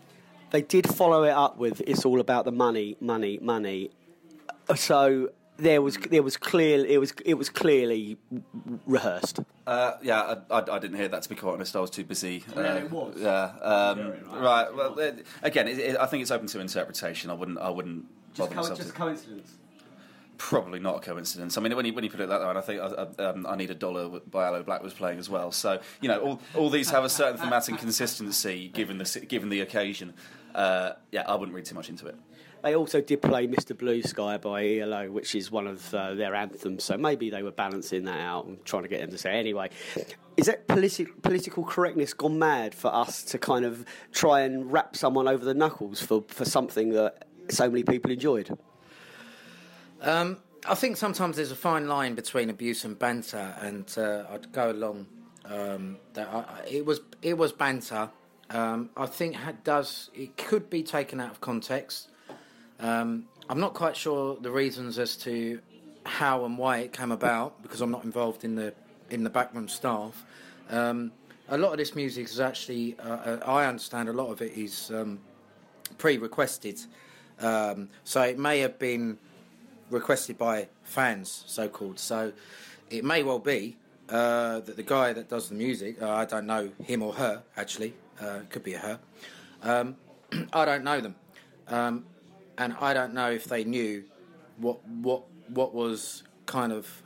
They 0.51 0.61
did 0.61 0.93
follow 0.93 1.23
it 1.23 1.31
up 1.31 1.57
with 1.57 1.81
"It's 1.87 2.03
all 2.03 2.19
about 2.19 2.43
the 2.43 2.51
money, 2.51 2.97
money, 2.99 3.39
money," 3.41 3.91
so 4.75 5.29
there 5.57 5.81
was 5.81 5.97
there 5.97 6.23
was 6.23 6.37
clear 6.37 6.85
it 6.85 6.99
was 6.99 7.13
it 7.25 7.35
was 7.35 7.49
clearly 7.49 8.17
rehearsed. 8.85 9.39
Uh, 9.65 9.93
yeah, 10.01 10.37
I, 10.49 10.59
I, 10.59 10.75
I, 10.75 10.79
didn't 10.79 10.97
hear 10.97 11.07
that 11.07 11.21
to 11.23 11.29
be 11.29 11.35
quite 11.35 11.53
honest. 11.53 11.75
I 11.75 11.79
was 11.79 11.89
too 11.89 12.03
busy. 12.03 12.43
Uh, 12.55 12.61
yeah, 12.61 12.75
it 12.75 12.91
was. 12.91 13.15
Yeah, 13.17 13.43
um, 13.61 14.13
right. 14.41 14.73
Well, 14.73 14.99
it, 14.99 15.25
again, 15.41 15.67
it, 15.67 15.95
I 15.97 16.05
think 16.05 16.21
it's 16.21 16.31
open 16.31 16.47
to 16.47 16.59
interpretation. 16.59 17.29
I 17.29 17.33
wouldn't 17.33 17.59
I 17.59 17.69
wouldn't 17.69 18.05
just 18.33 18.39
bother 18.49 18.55
myself. 18.55 18.77
just 18.77 18.89
to- 18.89 18.95
coincidence. 18.95 19.57
Probably 20.37 20.79
not 20.79 20.97
a 20.97 20.99
coincidence. 20.99 21.57
I 21.57 21.61
mean, 21.61 21.75
when 21.75 21.85
you, 21.85 21.93
when 21.93 22.03
you 22.03 22.09
put 22.09 22.19
it 22.19 22.27
that 22.27 22.41
way, 22.41 22.49
and 22.49 22.57
I 22.57 22.61
think 22.61 22.81
uh, 22.81 23.05
uh, 23.17 23.29
um, 23.29 23.45
I 23.47 23.55
Need 23.55 23.69
a 23.69 23.75
Dollar 23.75 24.09
by 24.19 24.47
Aloe 24.47 24.63
Blacc 24.63 24.81
was 24.81 24.93
playing 24.93 25.19
as 25.19 25.29
well. 25.29 25.51
So, 25.51 25.79
you 26.01 26.09
know, 26.09 26.19
all, 26.19 26.41
all 26.55 26.69
these 26.71 26.89
have 26.89 27.05
a 27.05 27.09
certain 27.09 27.37
thematic 27.37 27.77
consistency 27.77 28.67
given 28.73 28.97
the, 28.97 29.25
given 29.29 29.49
the 29.49 29.61
occasion. 29.61 30.13
Uh, 30.53 30.93
yeah, 31.11 31.23
I 31.27 31.35
wouldn't 31.35 31.55
read 31.55 31.65
too 31.65 31.75
much 31.75 31.87
into 31.87 32.07
it. 32.07 32.15
They 32.63 32.75
also 32.75 33.01
did 33.01 33.21
play 33.21 33.45
Mr. 33.45 33.77
Blue 33.77 34.01
Sky 34.01 34.37
by 34.37 34.65
ELO, 34.65 35.11
which 35.11 35.35
is 35.35 35.51
one 35.51 35.67
of 35.67 35.93
uh, 35.93 36.13
their 36.13 36.33
anthems. 36.33 36.85
So 36.85 36.97
maybe 36.97 37.29
they 37.29 37.43
were 37.43 37.51
balancing 37.51 38.05
that 38.05 38.21
out 38.21 38.45
and 38.45 38.63
trying 38.63 38.83
to 38.83 38.89
get 38.89 39.01
them 39.01 39.11
to 39.11 39.17
say 39.17 39.37
anyway. 39.37 39.69
Is 40.37 40.45
that 40.45 40.65
politi- 40.69 41.21
political 41.21 41.65
correctness 41.65 42.13
gone 42.13 42.39
mad 42.39 42.73
for 42.73 42.93
us 42.95 43.21
to 43.23 43.37
kind 43.37 43.65
of 43.65 43.83
try 44.13 44.41
and 44.41 44.71
wrap 44.71 44.95
someone 44.95 45.27
over 45.27 45.43
the 45.43 45.53
knuckles 45.53 46.01
for, 46.01 46.23
for 46.29 46.45
something 46.45 46.91
that 46.93 47.27
so 47.49 47.69
many 47.69 47.83
people 47.83 48.11
enjoyed? 48.11 48.57
Um, 50.01 50.37
I 50.65 50.75
think 50.75 50.95
sometimes 50.95 51.35
there's 51.35 51.51
a 51.51 51.57
fine 51.57 51.89
line 51.89 52.15
between 52.15 52.49
abuse 52.49 52.85
and 52.85 52.97
banter, 52.97 53.55
and 53.59 53.93
uh, 53.97 54.23
I'd 54.31 54.53
go 54.53 54.71
along 54.71 55.07
um, 55.43 55.97
that 56.13 56.29
I, 56.29 56.63
it 56.65 56.85
was 56.85 57.01
it 57.21 57.37
was 57.37 57.51
banter. 57.51 58.09
Um, 58.49 58.89
I 58.95 59.05
think 59.05 59.35
does 59.65 60.09
it 60.13 60.37
could 60.37 60.69
be 60.69 60.81
taken 60.81 61.19
out 61.19 61.31
of 61.31 61.41
context. 61.41 62.07
Um, 62.79 63.25
I'm 63.49 63.59
not 63.59 63.73
quite 63.73 63.95
sure 63.95 64.37
the 64.39 64.51
reasons 64.51 64.99
as 64.99 65.15
to 65.17 65.59
how 66.05 66.45
and 66.45 66.57
why 66.57 66.79
it 66.79 66.93
came 66.93 67.11
about 67.11 67.61
because 67.61 67.81
I'm 67.81 67.91
not 67.91 68.03
involved 68.03 68.43
in 68.43 68.55
the 68.55 68.73
in 69.09 69.23
the 69.23 69.29
backroom 69.29 69.67
staff. 69.67 70.25
Um, 70.69 71.11
a 71.49 71.57
lot 71.57 71.71
of 71.71 71.77
this 71.77 71.93
music 71.95 72.25
is 72.25 72.39
actually, 72.39 72.97
uh, 72.99 73.09
uh, 73.09 73.39
I 73.45 73.65
understand, 73.65 74.09
a 74.09 74.13
lot 74.13 74.29
of 74.31 74.41
it 74.41 74.53
is 74.53 74.91
um, 74.91 75.19
pre-requested. 75.97 76.79
Um, 77.39 77.89
so 78.03 78.21
it 78.21 78.39
may 78.39 78.59
have 78.59 78.79
been 78.79 79.17
requested 79.89 80.37
by 80.37 80.69
fans, 80.83 81.43
so 81.47 81.67
called. 81.67 81.99
So 81.99 82.31
it 82.89 83.03
may 83.03 83.23
well 83.23 83.39
be 83.39 83.77
uh, 84.09 84.61
that 84.61 84.75
the 84.75 84.83
guy 84.83 85.13
that 85.13 85.29
does 85.29 85.49
the 85.49 85.55
music, 85.55 86.01
uh, 86.01 86.09
I 86.09 86.25
don't 86.25 86.45
know 86.45 86.71
him 86.83 87.01
or 87.01 87.13
her 87.13 87.43
actually, 87.57 87.93
uh, 88.21 88.39
be 88.63 88.73
a 88.73 88.79
her. 88.79 88.99
Um, 89.61 89.95
I 90.53 90.65
don't 90.65 90.83
know 90.83 91.01
them, 91.01 91.15
um, 91.67 92.05
and 92.57 92.73
I 92.79 92.93
don't 92.93 93.13
know 93.13 93.31
if 93.31 93.45
they 93.45 93.63
knew 93.63 94.03
what 94.57 94.85
what 94.87 95.23
what 95.49 95.73
was 95.73 96.23
kind 96.45 96.71
of 96.71 97.03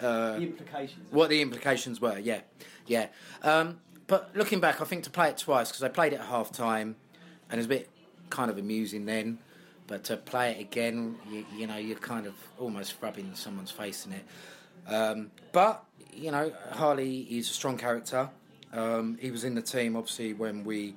uh, 0.00 0.32
The 0.34 0.42
implications. 0.42 1.12
what 1.12 1.28
the 1.30 1.42
implications 1.42 2.00
were. 2.00 2.18
Yeah, 2.18 2.40
yeah. 2.86 3.08
Um, 3.42 3.80
but 4.06 4.30
looking 4.34 4.60
back, 4.60 4.80
I 4.80 4.84
think 4.84 5.04
to 5.04 5.10
play 5.10 5.28
it 5.28 5.38
twice 5.38 5.68
because 5.68 5.82
I 5.82 5.88
played 5.88 6.12
it 6.12 6.20
at 6.20 6.26
half 6.26 6.50
time, 6.52 6.96
and 7.50 7.54
it 7.54 7.56
was 7.58 7.66
a 7.66 7.68
bit 7.68 7.90
kind 8.30 8.50
of 8.50 8.58
amusing 8.58 9.04
then. 9.06 9.38
But 9.86 10.04
to 10.04 10.16
play 10.18 10.52
it 10.52 10.60
again, 10.60 11.16
you, 11.30 11.46
you 11.56 11.66
know, 11.66 11.76
you're 11.76 11.98
kind 11.98 12.26
of 12.26 12.34
almost 12.58 12.94
rubbing 13.00 13.34
someone's 13.34 13.70
face 13.70 14.04
in 14.06 14.12
it. 14.12 14.24
Um, 14.86 15.30
but 15.52 15.84
you 16.14 16.30
know, 16.30 16.52
Harlee 16.72 17.26
is 17.30 17.48
a 17.50 17.52
strong 17.52 17.76
character. 17.78 18.28
Um, 18.72 19.16
he 19.20 19.30
was 19.30 19.44
in 19.44 19.54
the 19.54 19.62
team 19.62 19.96
obviously 19.96 20.34
when 20.34 20.62
we 20.62 20.94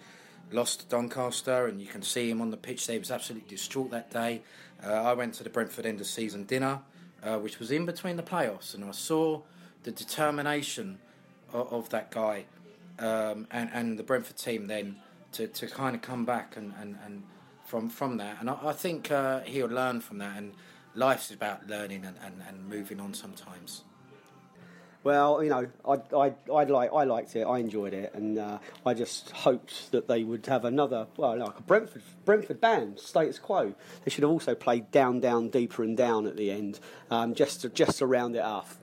lost 0.54 0.82
to 0.82 0.86
Doncaster, 0.88 1.68
and 1.68 1.82
you 1.82 1.88
can 1.88 2.02
see 2.02 2.30
him 2.30 2.42
on 2.42 2.52
the 2.52 2.58
pitch 2.58 2.88
there. 2.88 2.96
He 2.96 3.00
was 3.00 3.12
absolutely 3.12 3.50
distraught 3.50 3.92
that 3.92 4.12
day. 4.12 4.42
Uh, 4.84 4.92
I 4.92 5.14
went 5.14 5.34
to 5.36 5.44
the 5.44 5.50
Brentford 5.50 5.86
end 5.86 6.02
of 6.02 6.08
season 6.08 6.44
dinner, 6.44 6.80
uh, 7.24 7.38
which 7.38 7.60
was 7.60 7.72
in 7.72 7.86
between 7.86 8.16
the 8.18 8.24
playoffs, 8.24 8.74
and 8.74 8.84
I 8.84 8.92
saw 8.92 9.42
the 9.84 9.92
determination 9.92 11.00
of, 11.54 11.72
of 11.72 11.90
that 11.90 12.12
guy 12.12 12.46
um, 13.00 13.48
and, 13.52 13.70
and 13.74 14.00
the 14.00 14.04
Brentford 14.04 14.38
team 14.38 14.68
then 14.68 14.98
to, 15.34 15.48
to 15.48 15.68
kind 15.68 15.96
of 15.96 16.02
come 16.02 16.26
back 16.26 16.58
and, 16.58 16.74
and, 16.80 16.98
and 17.06 17.24
from 17.66 17.90
from 17.90 18.18
that. 18.18 18.38
And 18.40 18.50
I, 18.50 18.58
I 18.64 18.74
think 18.74 19.12
uh, 19.12 19.42
he'll 19.42 19.68
learn 19.68 20.02
from 20.02 20.18
that. 20.20 20.38
And 20.38 20.54
life's 20.96 21.32
about 21.32 21.68
learning 21.68 22.06
and, 22.06 22.18
and, 22.24 22.42
and 22.48 22.68
moving 22.68 23.00
on 23.00 23.14
sometimes. 23.14 23.84
Well, 25.04 25.44
you 25.44 25.50
know, 25.50 25.68
I, 25.84 25.94
I, 26.16 26.34
I 26.54 26.64
like 26.66 26.94
I 26.94 27.04
liked 27.06 27.36
it. 27.36 27.44
I 27.44 27.58
enjoyed 27.58 27.94
it, 27.94 28.14
and 28.14 28.38
uh, 28.38 28.60
I 28.86 28.94
just 28.94 29.32
hoped 29.32 29.92
that 29.92 30.08
they 30.08 30.24
would 30.24 30.46
have 30.46 30.64
another, 30.64 31.08
well, 31.18 31.38
like 31.38 31.58
a 31.58 31.62
Brentford 31.64 32.04
Brentford 32.24 32.62
band, 32.62 33.00
status 33.00 33.40
quo. 33.40 33.74
They 34.06 34.12
should 34.12 34.24
have 34.24 34.32
also 34.32 34.54
played 34.54 34.92
down, 34.92 35.20
down, 35.20 35.50
deeper, 35.50 35.82
and 35.82 35.98
down 35.98 36.28
at 36.28 36.38
the 36.38 36.52
end, 36.52 36.80
um, 37.10 37.34
just 37.34 37.62
to, 37.62 37.70
just 37.70 37.98
to 37.98 38.06
round 38.06 38.36
it 38.36 38.44
off. 38.44 38.78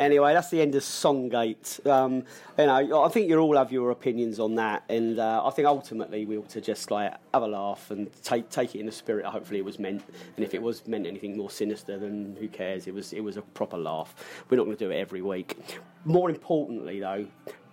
Anyway, 0.00 0.32
that's 0.32 0.48
the 0.48 0.62
end 0.62 0.74
of 0.74 0.82
Songgate. 0.82 1.86
Um, 1.86 2.24
you 2.56 2.64
know, 2.64 3.04
I 3.04 3.08
think 3.10 3.28
you 3.28 3.38
all 3.38 3.54
have 3.58 3.70
your 3.70 3.90
opinions 3.90 4.40
on 4.40 4.54
that, 4.54 4.82
and 4.88 5.18
uh, 5.18 5.44
I 5.44 5.50
think 5.50 5.68
ultimately 5.68 6.24
we 6.24 6.38
ought 6.38 6.48
to 6.48 6.62
just 6.62 6.90
like 6.90 7.12
have 7.34 7.42
a 7.42 7.46
laugh 7.46 7.90
and 7.90 8.10
take 8.22 8.48
take 8.48 8.74
it 8.74 8.80
in 8.80 8.86
the 8.86 8.92
spirit. 8.92 9.26
Hopefully, 9.26 9.58
it 9.58 9.64
was 9.64 9.78
meant, 9.78 10.02
and 10.36 10.44
if 10.44 10.54
it 10.54 10.62
was 10.62 10.86
meant 10.88 11.06
anything 11.06 11.36
more 11.36 11.50
sinister, 11.50 11.98
then 11.98 12.34
who 12.40 12.48
cares? 12.48 12.86
It 12.86 12.94
was 12.94 13.12
it 13.12 13.20
was 13.20 13.36
a 13.36 13.42
proper 13.42 13.76
laugh. 13.76 14.14
We're 14.48 14.56
not 14.56 14.64
going 14.64 14.78
to 14.78 14.84
do 14.86 14.90
it 14.90 14.96
every 14.96 15.20
week. 15.20 15.58
More 16.06 16.30
importantly, 16.30 16.98
though, 17.00 17.26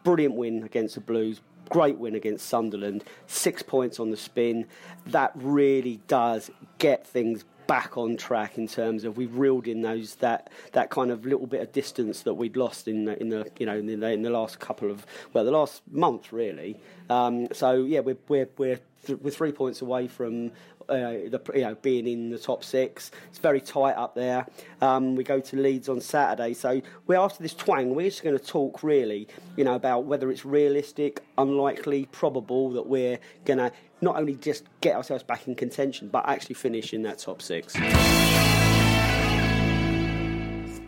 brilliant 0.03 0.35
win 0.35 0.63
against 0.63 0.95
the 0.95 1.01
Blues. 1.01 1.39
Great 1.69 1.97
win 1.97 2.15
against 2.15 2.47
Sunderland. 2.47 3.05
Six 3.27 3.63
points 3.63 4.01
on 4.01 4.11
the 4.11 4.17
spin. 4.17 4.65
That 5.05 5.31
really 5.33 6.01
does 6.07 6.51
get 6.77 7.07
things 7.07 7.45
back 7.67 7.97
on 7.97 8.17
track 8.17 8.57
in 8.57 8.67
terms 8.67 9.03
of 9.03 9.17
we've 9.17 9.35
reeled 9.35 9.67
in 9.67 9.81
those 9.81 10.15
that 10.15 10.49
that 10.71 10.89
kind 10.89 11.11
of 11.11 11.25
little 11.25 11.47
bit 11.47 11.61
of 11.61 11.71
distance 11.71 12.21
that 12.23 12.33
we'd 12.33 12.55
lost 12.57 12.87
in 12.87 13.05
the, 13.05 13.19
in 13.19 13.29
the 13.29 13.49
you 13.59 13.65
know 13.65 13.77
in 13.77 13.85
the, 13.99 14.11
in 14.11 14.21
the 14.21 14.29
last 14.29 14.59
couple 14.59 14.89
of 14.89 15.05
well 15.33 15.43
the 15.43 15.51
last 15.51 15.81
month 15.91 16.31
really. 16.31 16.77
Um, 17.09 17.47
so 17.53 17.83
yeah, 17.83 17.99
we're 17.99 18.17
we're 18.27 18.49
we're, 18.57 18.79
th- 19.05 19.19
we're 19.21 19.31
three 19.31 19.51
points 19.51 19.81
away 19.81 20.07
from. 20.07 20.51
Uh, 20.89 21.27
the, 21.27 21.41
you 21.53 21.61
know, 21.61 21.75
being 21.81 22.07
in 22.07 22.29
the 22.29 22.37
top 22.37 22.63
six, 22.63 23.11
it's 23.29 23.39
very 23.39 23.59
tight 23.59 23.95
up 23.95 24.15
there. 24.15 24.45
Um, 24.81 25.15
we 25.15 25.23
go 25.23 25.39
to 25.39 25.57
Leeds 25.57 25.89
on 25.89 25.99
Saturday, 25.99 26.53
so 26.53 26.81
we're 27.07 27.19
after 27.19 27.43
this 27.43 27.53
twang. 27.53 27.93
We're 27.93 28.09
just 28.09 28.23
going 28.23 28.37
to 28.37 28.43
talk 28.45 28.83
really, 28.83 29.27
you 29.57 29.65
know, 29.65 29.75
about 29.75 30.05
whether 30.05 30.31
it's 30.31 30.45
realistic, 30.45 31.21
unlikely, 31.37 32.07
probable 32.13 32.71
that 32.71 32.87
we're 32.87 33.19
going 33.43 33.59
to 33.59 33.71
not 33.99 34.15
only 34.15 34.35
just 34.35 34.63
get 34.79 34.95
ourselves 34.95 35.23
back 35.23 35.47
in 35.47 35.55
contention, 35.55 36.07
but 36.07 36.27
actually 36.27 36.55
finish 36.55 36.93
in 36.93 37.01
that 37.01 37.17
top 37.17 37.41
six. 37.41 37.75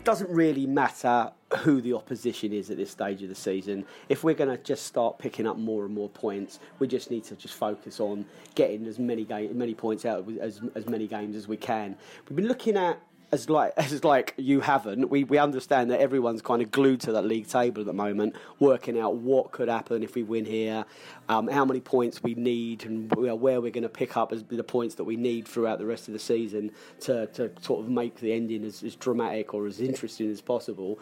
Doesn't 0.02 0.30
really 0.30 0.66
matter 0.66 1.30
who 1.58 1.80
the 1.80 1.92
opposition 1.92 2.52
is 2.52 2.70
at 2.70 2.78
this 2.78 2.90
stage 2.90 3.22
of 3.22 3.28
the 3.28 3.34
season. 3.34 3.84
If 4.08 4.24
we're 4.24 4.34
going 4.34 4.56
to 4.56 4.62
just 4.62 4.86
start 4.86 5.18
picking 5.18 5.46
up 5.46 5.58
more 5.58 5.84
and 5.84 5.92
more 5.92 6.08
points, 6.08 6.58
we 6.78 6.88
just 6.88 7.10
need 7.10 7.24
to 7.24 7.36
just 7.36 7.54
focus 7.54 8.00
on 8.00 8.24
getting 8.54 8.86
as 8.86 8.98
many 8.98 9.24
ga- 9.24 9.48
many 9.48 9.74
points 9.74 10.04
out 10.06 10.20
of 10.20 10.38
as 10.38 10.62
as 10.74 10.86
many 10.86 11.06
games 11.06 11.36
as 11.36 11.46
we 11.48 11.56
can. 11.56 11.96
We've 12.28 12.36
been 12.36 12.48
looking 12.48 12.76
at 12.76 12.98
as 13.32 13.48
like 13.48 13.72
as 13.76 14.04
like 14.04 14.34
you 14.36 14.60
haven't. 14.60 15.10
We 15.10 15.24
we 15.24 15.38
understand 15.38 15.90
that 15.90 16.00
everyone's 16.00 16.42
kind 16.42 16.62
of 16.62 16.70
glued 16.70 17.00
to 17.02 17.12
that 17.12 17.24
league 17.24 17.48
table 17.48 17.80
at 17.80 17.86
the 17.86 17.92
moment, 17.92 18.36
working 18.58 18.98
out 18.98 19.16
what 19.16 19.52
could 19.52 19.68
happen 19.68 20.02
if 20.02 20.14
we 20.14 20.22
win 20.22 20.44
here, 20.44 20.84
um, 21.28 21.48
how 21.48 21.64
many 21.64 21.80
points 21.80 22.22
we 22.22 22.34
need, 22.34 22.84
and 22.84 23.14
where 23.14 23.60
we're 23.60 23.70
going 23.70 23.82
to 23.82 23.88
pick 23.88 24.16
up 24.16 24.32
as 24.32 24.42
the 24.44 24.64
points 24.64 24.96
that 24.96 25.04
we 25.04 25.16
need 25.16 25.46
throughout 25.46 25.78
the 25.78 25.86
rest 25.86 26.08
of 26.08 26.12
the 26.12 26.20
season 26.20 26.70
to 27.00 27.26
to 27.28 27.50
sort 27.60 27.80
of 27.80 27.88
make 27.90 28.20
the 28.20 28.32
ending 28.32 28.64
as, 28.64 28.82
as 28.82 28.96
dramatic 28.96 29.54
or 29.54 29.66
as 29.66 29.80
interesting 29.80 30.30
as 30.30 30.40
possible. 30.40 30.98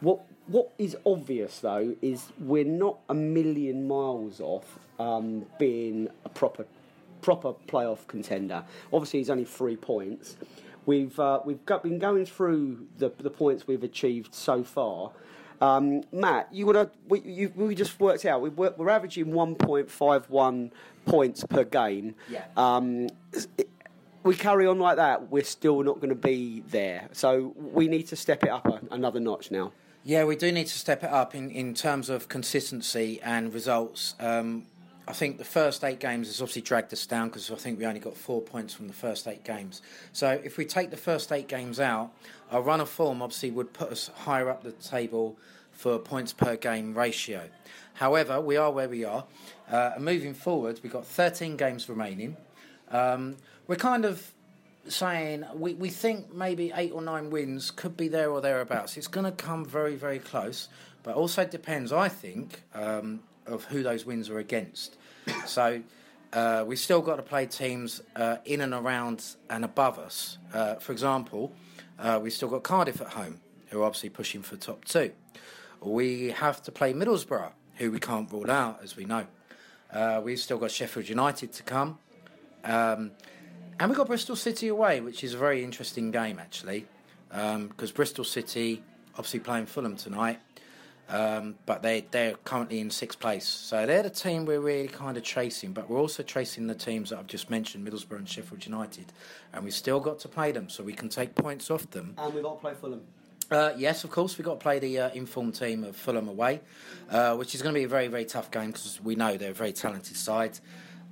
What 0.00 0.20
what 0.46 0.70
is 0.78 0.96
obvious 1.04 1.58
though 1.58 1.94
is 2.00 2.26
we're 2.38 2.64
not 2.64 2.98
a 3.08 3.14
million 3.14 3.86
miles 3.86 4.40
off 4.40 4.78
um, 4.98 5.46
being 5.58 6.08
a 6.24 6.28
proper 6.28 6.66
proper 7.20 7.52
playoff 7.66 8.06
contender. 8.06 8.64
Obviously, 8.92 9.18
he's 9.18 9.30
only 9.30 9.44
three 9.44 9.76
points. 9.76 10.36
We've 10.88 11.20
uh, 11.20 11.40
we've 11.44 11.66
got, 11.66 11.82
been 11.82 11.98
going 11.98 12.24
through 12.24 12.86
the 12.96 13.12
the 13.18 13.28
points 13.28 13.66
we've 13.66 13.84
achieved 13.84 14.34
so 14.34 14.64
far. 14.64 15.10
Um, 15.60 16.02
Matt, 16.12 16.48
you 16.50 16.64
would 16.64 16.76
have, 16.76 16.92
we, 17.08 17.20
you, 17.20 17.52
we 17.54 17.74
just 17.74 18.00
worked 18.00 18.24
out 18.24 18.40
we 18.40 18.48
we're, 18.48 18.72
we're 18.76 18.88
averaging 18.88 19.26
1.51 19.26 20.70
points 21.04 21.44
per 21.44 21.64
game. 21.64 22.14
Yeah. 22.30 22.44
Um, 22.56 23.08
it- 23.58 23.68
we 24.24 24.34
carry 24.34 24.66
on 24.66 24.78
like 24.78 24.96
that, 24.96 25.30
we're 25.30 25.44
still 25.44 25.82
not 25.82 25.96
going 25.96 26.08
to 26.10 26.14
be 26.14 26.62
there. 26.68 27.08
So 27.12 27.54
we 27.56 27.86
need 27.88 28.08
to 28.08 28.16
step 28.16 28.42
it 28.42 28.50
up 28.50 28.66
a, 28.66 28.80
another 28.90 29.20
notch 29.20 29.50
now. 29.50 29.72
Yeah, 30.04 30.24
we 30.24 30.36
do 30.36 30.50
need 30.52 30.66
to 30.66 30.78
step 30.78 31.04
it 31.04 31.10
up 31.10 31.34
in, 31.34 31.50
in 31.50 31.72
terms 31.72 32.10
of 32.10 32.28
consistency 32.28 33.20
and 33.22 33.54
results. 33.54 34.14
Um, 34.20 34.66
I 35.08 35.12
think 35.12 35.38
the 35.38 35.44
first 35.44 35.84
eight 35.84 36.00
games 36.00 36.26
has 36.26 36.42
obviously 36.42 36.60
dragged 36.60 36.92
us 36.92 37.06
down 37.06 37.28
because 37.28 37.50
I 37.50 37.54
think 37.54 37.78
we 37.78 37.86
only 37.86 37.98
got 37.98 38.14
four 38.14 38.42
points 38.42 38.74
from 38.74 38.88
the 38.88 38.92
first 38.92 39.26
eight 39.26 39.42
games. 39.42 39.80
So 40.12 40.38
if 40.44 40.58
we 40.58 40.66
take 40.66 40.90
the 40.90 40.98
first 40.98 41.32
eight 41.32 41.48
games 41.48 41.80
out, 41.80 42.12
our 42.52 42.60
run 42.60 42.82
of 42.82 42.90
form 42.90 43.22
obviously 43.22 43.50
would 43.50 43.72
put 43.72 43.90
us 43.90 44.10
higher 44.14 44.50
up 44.50 44.62
the 44.62 44.72
table 44.72 45.38
for 45.72 45.98
points 45.98 46.34
per 46.34 46.56
game 46.56 46.92
ratio. 46.92 47.48
However, 47.94 48.38
we 48.38 48.58
are 48.58 48.70
where 48.70 48.88
we 48.88 49.06
are. 49.06 49.24
Uh, 49.72 49.92
and 49.94 50.04
moving 50.04 50.34
forward, 50.34 50.78
we've 50.82 50.92
got 50.92 51.06
13 51.06 51.56
games 51.56 51.88
remaining. 51.88 52.36
Um, 52.90 53.36
we're 53.66 53.76
kind 53.76 54.04
of 54.04 54.30
saying 54.88 55.44
we, 55.54 55.72
we 55.72 55.88
think 55.88 56.34
maybe 56.34 56.70
eight 56.74 56.92
or 56.92 57.00
nine 57.00 57.30
wins 57.30 57.70
could 57.70 57.96
be 57.96 58.08
there 58.08 58.30
or 58.30 58.42
thereabouts. 58.42 58.98
It's 58.98 59.08
going 59.08 59.24
to 59.24 59.32
come 59.32 59.64
very, 59.64 59.96
very 59.96 60.18
close, 60.18 60.68
but 61.02 61.14
also 61.14 61.46
depends, 61.46 61.92
I 61.94 62.10
think, 62.10 62.62
um, 62.74 63.20
of 63.48 63.64
who 63.64 63.82
those 63.82 64.04
wins 64.04 64.28
were 64.28 64.38
against. 64.38 64.96
So 65.46 65.82
uh, 66.32 66.64
we've 66.66 66.78
still 66.78 67.00
got 67.00 67.16
to 67.16 67.22
play 67.22 67.46
teams 67.46 68.02
uh, 68.16 68.36
in 68.44 68.60
and 68.60 68.74
around 68.74 69.24
and 69.48 69.64
above 69.64 69.98
us. 69.98 70.38
Uh, 70.52 70.74
for 70.76 70.92
example, 70.92 71.52
uh, 71.98 72.18
we've 72.22 72.32
still 72.32 72.48
got 72.48 72.62
Cardiff 72.62 73.00
at 73.00 73.08
home, 73.08 73.40
who 73.68 73.82
are 73.82 73.84
obviously 73.84 74.08
pushing 74.10 74.42
for 74.42 74.56
top 74.56 74.84
two. 74.84 75.12
We 75.80 76.30
have 76.30 76.62
to 76.62 76.72
play 76.72 76.92
Middlesbrough, 76.92 77.52
who 77.76 77.90
we 77.90 77.98
can't 77.98 78.30
rule 78.30 78.50
out, 78.50 78.80
as 78.82 78.96
we 78.96 79.04
know. 79.04 79.26
Uh, 79.92 80.20
we've 80.22 80.38
still 80.38 80.58
got 80.58 80.70
Sheffield 80.70 81.08
United 81.08 81.52
to 81.52 81.62
come. 81.62 81.98
Um, 82.64 83.12
and 83.80 83.90
we've 83.90 83.96
got 83.96 84.08
Bristol 84.08 84.36
City 84.36 84.68
away, 84.68 85.00
which 85.00 85.24
is 85.24 85.34
a 85.34 85.38
very 85.38 85.62
interesting 85.64 86.10
game, 86.10 86.38
actually, 86.38 86.86
because 87.30 87.92
Bristol 87.92 88.24
City 88.24 88.82
obviously 89.18 89.40
playing 89.40 89.66
Fulham 89.66 89.96
tonight. 89.96 90.38
Um, 91.08 91.54
but 91.64 91.82
they 91.82 92.04
they're 92.10 92.34
currently 92.44 92.80
in 92.80 92.90
sixth 92.90 93.18
place, 93.18 93.46
so 93.46 93.86
they're 93.86 94.02
the 94.02 94.10
team 94.10 94.44
we're 94.44 94.60
really 94.60 94.88
kind 94.88 95.16
of 95.16 95.22
chasing. 95.22 95.72
But 95.72 95.88
we're 95.88 95.98
also 95.98 96.22
chasing 96.22 96.66
the 96.66 96.74
teams 96.74 97.10
that 97.10 97.18
I've 97.18 97.26
just 97.26 97.48
mentioned, 97.48 97.86
Middlesbrough 97.86 98.18
and 98.18 98.28
Sheffield 98.28 98.66
United, 98.66 99.06
and 99.54 99.64
we've 99.64 99.72
still 99.72 100.00
got 100.00 100.18
to 100.20 100.28
play 100.28 100.52
them, 100.52 100.68
so 100.68 100.84
we 100.84 100.92
can 100.92 101.08
take 101.08 101.34
points 101.34 101.70
off 101.70 101.90
them. 101.90 102.14
And 102.18 102.34
we've 102.34 102.42
got 102.42 102.56
to 102.56 102.60
play 102.60 102.74
Fulham. 102.74 103.00
Uh, 103.50 103.72
yes, 103.78 104.04
of 104.04 104.10
course, 104.10 104.36
we've 104.36 104.44
got 104.44 104.54
to 104.54 104.62
play 104.62 104.78
the 104.78 104.98
uh, 104.98 105.10
informed 105.14 105.54
team 105.54 105.82
of 105.82 105.96
Fulham 105.96 106.28
away, 106.28 106.60
uh, 107.08 107.34
which 107.36 107.54
is 107.54 107.62
going 107.62 107.74
to 107.74 107.78
be 107.80 107.84
a 107.84 107.88
very, 107.88 108.08
very 108.08 108.26
tough 108.26 108.50
game 108.50 108.66
because 108.66 109.00
we 109.02 109.14
know 109.14 109.38
they're 109.38 109.52
a 109.52 109.54
very 109.54 109.72
talented 109.72 110.16
side. 110.16 110.58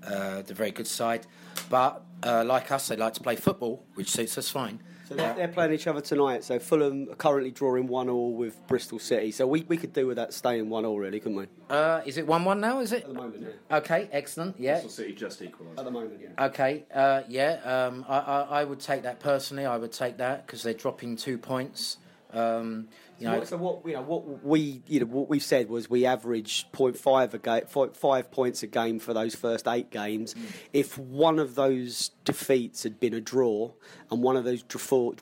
Uh, 0.05 0.43
they're 0.43 0.51
a 0.51 0.55
very 0.55 0.71
good 0.71 0.87
side. 0.87 1.27
But 1.71 2.03
uh, 2.23 2.45
like 2.45 2.71
us, 2.71 2.89
they 2.89 2.97
like 2.97 3.15
to 3.15 3.23
play 3.23 3.37
football, 3.37 3.83
which 3.95 4.11
suits 4.11 4.37
us 4.37 4.51
fine. 4.51 4.83
So 5.09 5.15
they're, 5.15 5.35
they're 5.35 5.49
playing 5.49 5.73
each 5.73 5.87
other 5.87 6.01
tonight. 6.01 6.43
So 6.43 6.59
Fulham 6.59 7.09
are 7.11 7.15
currently 7.15 7.53
drawing 7.53 7.87
one 7.87 8.09
all 8.09 8.35
with 8.35 8.67
Bristol 8.67 8.99
City. 8.99 9.31
So 9.31 9.47
we, 9.47 9.63
we 9.69 9.77
could 9.77 9.93
do 9.93 10.09
with 10.09 10.17
that 10.17 10.35
staying 10.35 10.69
one 10.69 10.85
all, 10.85 10.99
really, 10.99 11.21
couldn't 11.21 11.39
we? 11.39 11.47
Uh, 11.71 12.01
is 12.05 12.19
it 12.19 12.27
1 12.27 12.45
1 12.45 12.61
now, 12.61 12.81
is 12.81 12.93
it? 12.93 13.03
At 13.03 13.09
the 13.09 13.15
moment, 13.15 13.43
yeah. 13.43 13.77
Okay, 13.77 14.09
excellent, 14.11 14.59
yeah. 14.59 14.73
Bristol 14.73 14.91
City 14.91 15.15
just 15.15 15.41
equalised. 15.43 15.79
At 15.79 15.85
the 15.85 15.91
moment, 15.93 16.21
yeah. 16.21 16.47
Okay, 16.47 16.87
uh, 16.93 17.23
yeah, 17.29 17.61
um, 17.65 18.05
I, 18.09 18.19
I, 18.19 18.41
I 18.61 18.65
would 18.65 18.81
take 18.81 19.05
that 19.05 19.21
personally. 19.21 19.65
I 19.65 19.77
would 19.77 19.93
take 19.93 20.19
that 20.19 20.47
because 20.47 20.65
they're 20.65 20.75
dropping 20.75 21.17
two 21.17 21.39
points. 21.39 21.99
Um, 22.33 22.89
you 23.19 23.27
know, 23.27 23.45
so 23.45 23.57
what 23.57 23.87
you 23.87 23.95
know, 23.95 24.03
what 24.03 24.45
we 24.45 24.83
you 24.87 25.01
know 25.01 25.07
what 25.07 25.29
we 25.29 25.39
said 25.39 25.69
was 25.69 25.89
we 25.89 26.05
averaged 26.07 26.73
0.5 26.73 27.35
a 27.35 27.39
game, 27.39 27.91
five 27.95 28.31
points 28.31 28.63
a 28.63 28.67
game 28.67 28.99
for 28.99 29.15
those 29.15 29.35
first 29.35 29.67
eight 29.69 29.91
games. 29.91 30.35
Mm. 30.35 30.41
If 30.73 30.99
one 30.99 31.39
of 31.39 31.55
those 31.55 32.11
defeats 32.25 32.83
had 32.83 33.01
been 33.01 33.15
a 33.15 33.21
draw, 33.21 33.73
and 34.11 34.23
one 34.23 34.37
of 34.37 34.45
those 34.45 34.65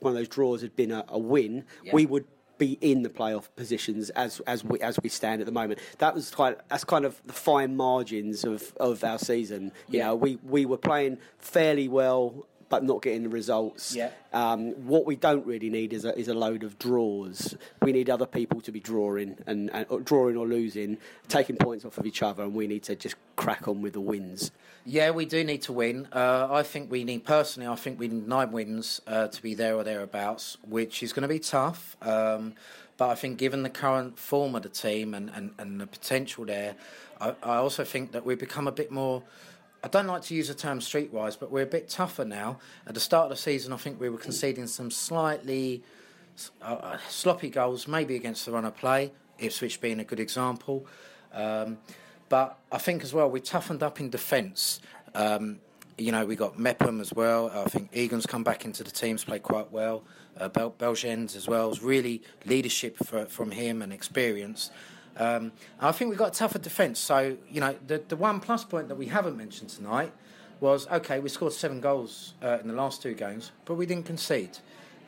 one 0.01 0.11
of 0.11 0.13
those 0.13 0.27
draws 0.27 0.61
had 0.61 0.75
been 0.75 0.91
a, 0.91 1.05
a 1.07 1.19
win, 1.19 1.65
Yeah. 1.83 1.93
we 1.93 2.05
would 2.05 2.25
be 2.57 2.77
in 2.79 3.03
the 3.03 3.09
playoff 3.09 3.49
positions 3.57 4.09
as 4.11 4.39
as 4.47 4.63
we 4.63 4.79
as 4.79 4.97
we 5.03 5.09
stand 5.09 5.41
at 5.41 5.45
the 5.45 5.51
moment. 5.51 5.79
That 5.97 6.15
was 6.15 6.31
quite 6.33 6.57
that's 6.69 6.85
kind 6.85 7.03
of 7.05 7.21
the 7.25 7.33
fine 7.33 7.75
margins 7.75 8.43
of, 8.45 8.73
of 8.79 9.03
our 9.03 9.19
season. 9.19 9.71
You 9.89 9.99
Yeah. 9.99 10.05
know, 10.07 10.15
we 10.15 10.37
we 10.43 10.65
were 10.65 10.77
playing 10.77 11.17
fairly 11.37 11.87
well. 11.89 12.47
But 12.67 12.83
not 12.83 13.03
getting 13.03 13.23
the 13.23 13.29
results. 13.29 13.95
Yeah. 13.95 14.09
Um, 14.33 14.71
what 14.87 15.05
we 15.05 15.15
don't 15.15 15.45
really 15.45 15.69
need 15.69 15.93
is 15.93 16.03
a, 16.03 16.17
is 16.17 16.27
a 16.27 16.33
load 16.33 16.63
of 16.63 16.79
draws. 16.79 17.55
We 17.83 17.91
need 17.91 18.09
other 18.09 18.25
people 18.25 18.59
to 18.61 18.71
be 18.71 18.79
drawing 18.79 19.37
and, 19.45 19.69
and 19.71 19.85
or 19.87 19.99
drawing 19.99 20.35
or 20.35 20.47
losing, 20.47 20.97
taking 21.27 21.57
points 21.57 21.85
off 21.85 21.99
of 21.99 22.07
each 22.07 22.23
other, 22.23 22.43
and 22.43 22.55
we 22.55 22.65
need 22.65 22.81
to 22.83 22.95
just 22.95 23.17
crack 23.35 23.67
on 23.67 23.83
with 23.83 23.93
the 23.93 24.01
wins. 24.01 24.51
Yeah, 24.83 25.11
we 25.11 25.25
do 25.25 25.43
need 25.43 25.61
to 25.63 25.73
win. 25.73 26.07
Uh, 26.11 26.47
I 26.49 26.63
think 26.63 26.91
we 26.91 27.03
need, 27.03 27.23
personally, 27.23 27.67
I 27.67 27.75
think 27.75 27.99
we 27.99 28.07
need 28.07 28.27
nine 28.27 28.51
wins 28.51 28.99
uh, 29.05 29.27
to 29.27 29.41
be 29.43 29.53
there 29.53 29.75
or 29.75 29.83
thereabouts, 29.83 30.57
which 30.67 31.03
is 31.03 31.13
going 31.13 31.21
to 31.21 31.27
be 31.27 31.39
tough. 31.39 31.95
Um, 32.01 32.53
but 32.97 33.09
I 33.09 33.15
think, 33.15 33.37
given 33.37 33.61
the 33.61 33.69
current 33.69 34.17
form 34.17 34.55
of 34.55 34.63
the 34.63 34.69
team 34.69 35.13
and, 35.13 35.29
and, 35.29 35.51
and 35.59 35.79
the 35.79 35.87
potential 35.87 36.45
there, 36.45 36.75
I, 37.21 37.35
I 37.43 37.55
also 37.57 37.83
think 37.83 38.11
that 38.13 38.25
we've 38.25 38.39
become 38.39 38.67
a 38.67 38.71
bit 38.71 38.91
more. 38.91 39.21
I 39.85 39.87
don't 39.87 40.07
like 40.07 40.23
to 40.23 40.33
use 40.33 40.47
the 40.47 40.55
term 40.55 40.79
streetwise, 40.79 41.39
but 41.39 41.51
we're 41.51 41.61
a 41.61 41.67
bit 41.67 41.87
tougher 41.87 42.25
now. 42.25 42.57
At 42.87 42.95
the 42.95 42.99
start 42.99 43.25
of 43.25 43.29
the 43.29 43.35
season, 43.35 43.71
I 43.71 43.77
think 43.77 44.01
we 44.01 44.09
were 44.09 44.17
conceding 44.17 44.65
some 44.65 44.89
slightly 44.89 45.83
uh, 46.59 46.97
sloppy 47.07 47.51
goals, 47.51 47.87
maybe 47.87 48.15
against 48.15 48.47
the 48.47 48.51
run 48.51 48.65
of 48.65 48.75
play, 48.75 49.11
Ipswich 49.37 49.79
being 49.81 49.99
a 49.99 50.03
good 50.03 50.19
example. 50.19 50.87
Um, 51.31 51.77
but 52.29 52.57
I 52.71 52.79
think 52.79 53.03
as 53.03 53.13
well, 53.13 53.29
we 53.29 53.39
toughened 53.39 53.83
up 53.83 53.99
in 53.99 54.09
defence. 54.09 54.79
Um, 55.13 55.59
you 55.99 56.11
know, 56.11 56.25
we 56.25 56.35
got 56.35 56.57
Mepham 56.57 56.99
as 56.99 57.13
well. 57.13 57.51
I 57.53 57.65
think 57.65 57.91
Egan's 57.93 58.25
come 58.25 58.43
back 58.43 58.65
into 58.65 58.83
the 58.83 58.89
team's 58.89 59.23
played 59.23 59.43
quite 59.43 59.71
well. 59.71 60.03
Uh, 60.35 60.49
Bel- 60.49 60.73
as 60.81 61.47
well. 61.47 61.69
It's 61.69 61.83
really 61.83 62.23
leadership 62.43 62.97
for, 63.05 63.27
from 63.27 63.51
him 63.51 63.83
and 63.83 63.93
experience. 63.93 64.71
Um, 65.17 65.51
I 65.79 65.91
think 65.91 66.09
we've 66.09 66.19
got 66.19 66.35
a 66.35 66.37
tougher 66.37 66.59
defence. 66.59 66.99
So, 66.99 67.37
you 67.49 67.61
know, 67.61 67.75
the, 67.87 68.03
the 68.07 68.15
one 68.15 68.39
plus 68.39 68.63
point 68.63 68.87
that 68.89 68.95
we 68.95 69.07
haven't 69.07 69.37
mentioned 69.37 69.69
tonight 69.69 70.11
was 70.59 70.87
okay, 70.87 71.19
we 71.19 71.29
scored 71.29 71.53
seven 71.53 71.81
goals 71.81 72.33
uh, 72.41 72.59
in 72.61 72.67
the 72.67 72.73
last 72.73 73.01
two 73.01 73.13
games, 73.13 73.51
but 73.65 73.75
we 73.75 73.85
didn't 73.85 74.05
concede. 74.05 74.57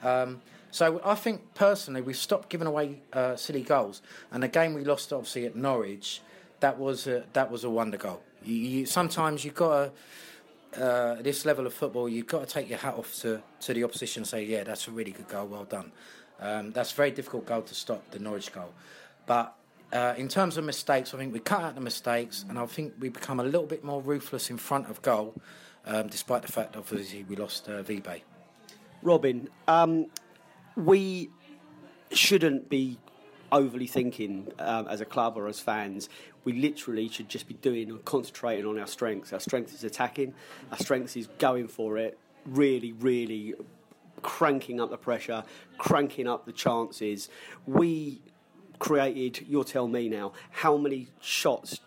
Um, 0.03 0.41
so 0.71 1.01
I 1.03 1.15
think 1.15 1.53
personally 1.55 2.01
we've 2.01 2.17
stopped 2.17 2.49
giving 2.49 2.67
away 2.67 3.01
uh, 3.13 3.35
silly 3.35 3.61
goals. 3.61 4.01
And 4.31 4.43
the 4.43 4.47
game 4.47 4.73
we 4.73 4.83
lost 4.83 5.11
obviously 5.13 5.45
at 5.45 5.55
Norwich, 5.55 6.21
that 6.59 6.77
was 6.77 7.07
a, 7.07 7.23
that 7.33 7.49
was 7.49 7.63
a 7.63 7.69
wonder 7.69 7.97
goal. 7.97 8.21
You, 8.43 8.55
you, 8.55 8.85
sometimes 8.85 9.43
you've 9.43 9.55
got 9.55 9.85
to. 9.85 9.91
Uh, 10.75 11.15
this 11.21 11.45
level 11.45 11.65
of 11.65 11.73
football, 11.73 12.07
you've 12.09 12.27
got 12.27 12.41
to 12.41 12.45
take 12.45 12.69
your 12.69 12.77
hat 12.77 12.93
off 12.95 13.15
to, 13.15 13.41
to 13.59 13.73
the 13.73 13.83
opposition 13.83 14.19
and 14.19 14.27
say, 14.27 14.43
yeah, 14.43 14.63
that's 14.63 14.87
a 14.87 14.91
really 14.91 15.11
good 15.11 15.27
goal, 15.27 15.47
well 15.47 15.63
done. 15.63 15.91
Um, 16.39 16.71
that's 16.71 16.91
a 16.91 16.95
very 16.95 17.09
difficult 17.09 17.47
goal 17.47 17.61
to 17.63 17.73
stop, 17.73 18.11
the 18.11 18.19
Norwich 18.19 18.51
goal. 18.51 18.73
But 19.25 19.55
uh, 19.91 20.13
in 20.17 20.27
terms 20.27 20.57
of 20.57 20.65
mistakes, 20.65 21.13
I 21.13 21.17
think 21.17 21.33
we 21.33 21.39
cut 21.39 21.61
out 21.61 21.75
the 21.75 21.81
mistakes, 21.81 22.45
and 22.49 22.59
I 22.59 22.65
think 22.65 22.93
we 22.99 23.09
become 23.09 23.39
a 23.39 23.43
little 23.43 23.65
bit 23.65 23.83
more 23.83 24.01
ruthless 24.01 24.49
in 24.49 24.57
front 24.57 24.89
of 24.89 25.01
goal, 25.01 25.33
um, 25.85 26.07
despite 26.07 26.41
the 26.41 26.51
fact, 26.51 26.75
obviously, 26.75 27.23
we 27.23 27.35
lost 27.35 27.69
uh, 27.69 27.83
Vibe. 27.83 28.21
Robin, 29.01 29.47
um, 29.67 30.07
we 30.75 31.29
shouldn't 32.11 32.69
be 32.69 32.97
overly 33.51 33.87
thinking 33.87 34.51
um, 34.59 34.87
as 34.87 34.99
a 34.99 35.05
club 35.05 35.37
or 35.37 35.47
as 35.47 35.59
fans. 35.59 36.09
We 36.43 36.53
literally 36.53 37.07
should 37.07 37.29
just 37.29 37.47
be 37.47 37.53
doing 37.53 37.89
and 37.89 38.03
concentrating 38.03 38.65
on 38.65 38.77
our 38.79 38.87
strengths. 38.87 39.31
Our 39.31 39.39
strength 39.39 39.73
is 39.73 39.83
attacking. 39.83 40.33
Our 40.71 40.77
strength 40.77 41.15
is 41.15 41.27
going 41.39 41.67
for 41.67 41.97
it. 41.97 42.17
Really, 42.45 42.91
really 42.93 43.53
cranking 44.21 44.81
up 44.81 44.89
the 44.89 44.97
pressure, 44.97 45.43
cranking 45.77 46.27
up 46.27 46.45
the 46.45 46.51
chances. 46.51 47.29
We 47.65 48.21
created. 48.79 49.45
You'll 49.47 49.63
tell 49.63 49.87
me 49.87 50.09
now 50.09 50.33
how 50.51 50.77
many 50.77 51.07
shots 51.21 51.79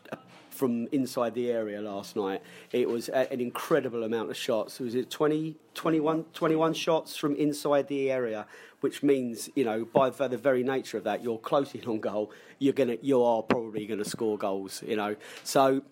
from 0.61 0.87
inside 0.93 1.35
the 1.35 1.51
area 1.51 1.81
last 1.81 2.17
night. 2.17 2.43
It 2.71 2.87
was 2.87 3.09
an 3.09 3.41
incredible 3.41 4.05
amount 4.05 4.31
of 4.31 4.37
shots. 4.37 4.79
Was 4.79 4.95
it 4.95 5.09
20, 5.11 5.57
21, 5.73 6.25
21 6.35 6.75
shots 6.75 7.17
from 7.17 7.35
inside 7.37 7.89
the 7.89 8.11
area, 8.11 8.47
which 8.81 9.03
means 9.03 9.49
you 9.55 9.65
know 9.65 9.87
by 9.87 10.11
the 10.11 10.37
very 10.37 10.63
nature 10.63 10.99
of 10.99 11.05
that, 11.05 11.23
you're 11.23 11.39
close 11.39 11.75
in 11.75 11.85
on 11.87 12.01
goal. 12.01 12.31
You're 12.59 12.75
gonna, 12.75 12.99
you 13.01 13.23
are 13.23 13.43
probably 13.43 13.87
going 13.87 14.03
to 14.03 14.09
score 14.09 14.37
goals. 14.37 14.83
You 14.87 14.97
know, 14.97 15.17
so 15.45 15.83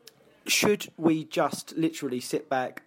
should 0.47 0.89
we 0.99 1.25
just 1.25 1.77
literally 1.77 2.21
sit 2.21 2.49
back? 2.51 2.83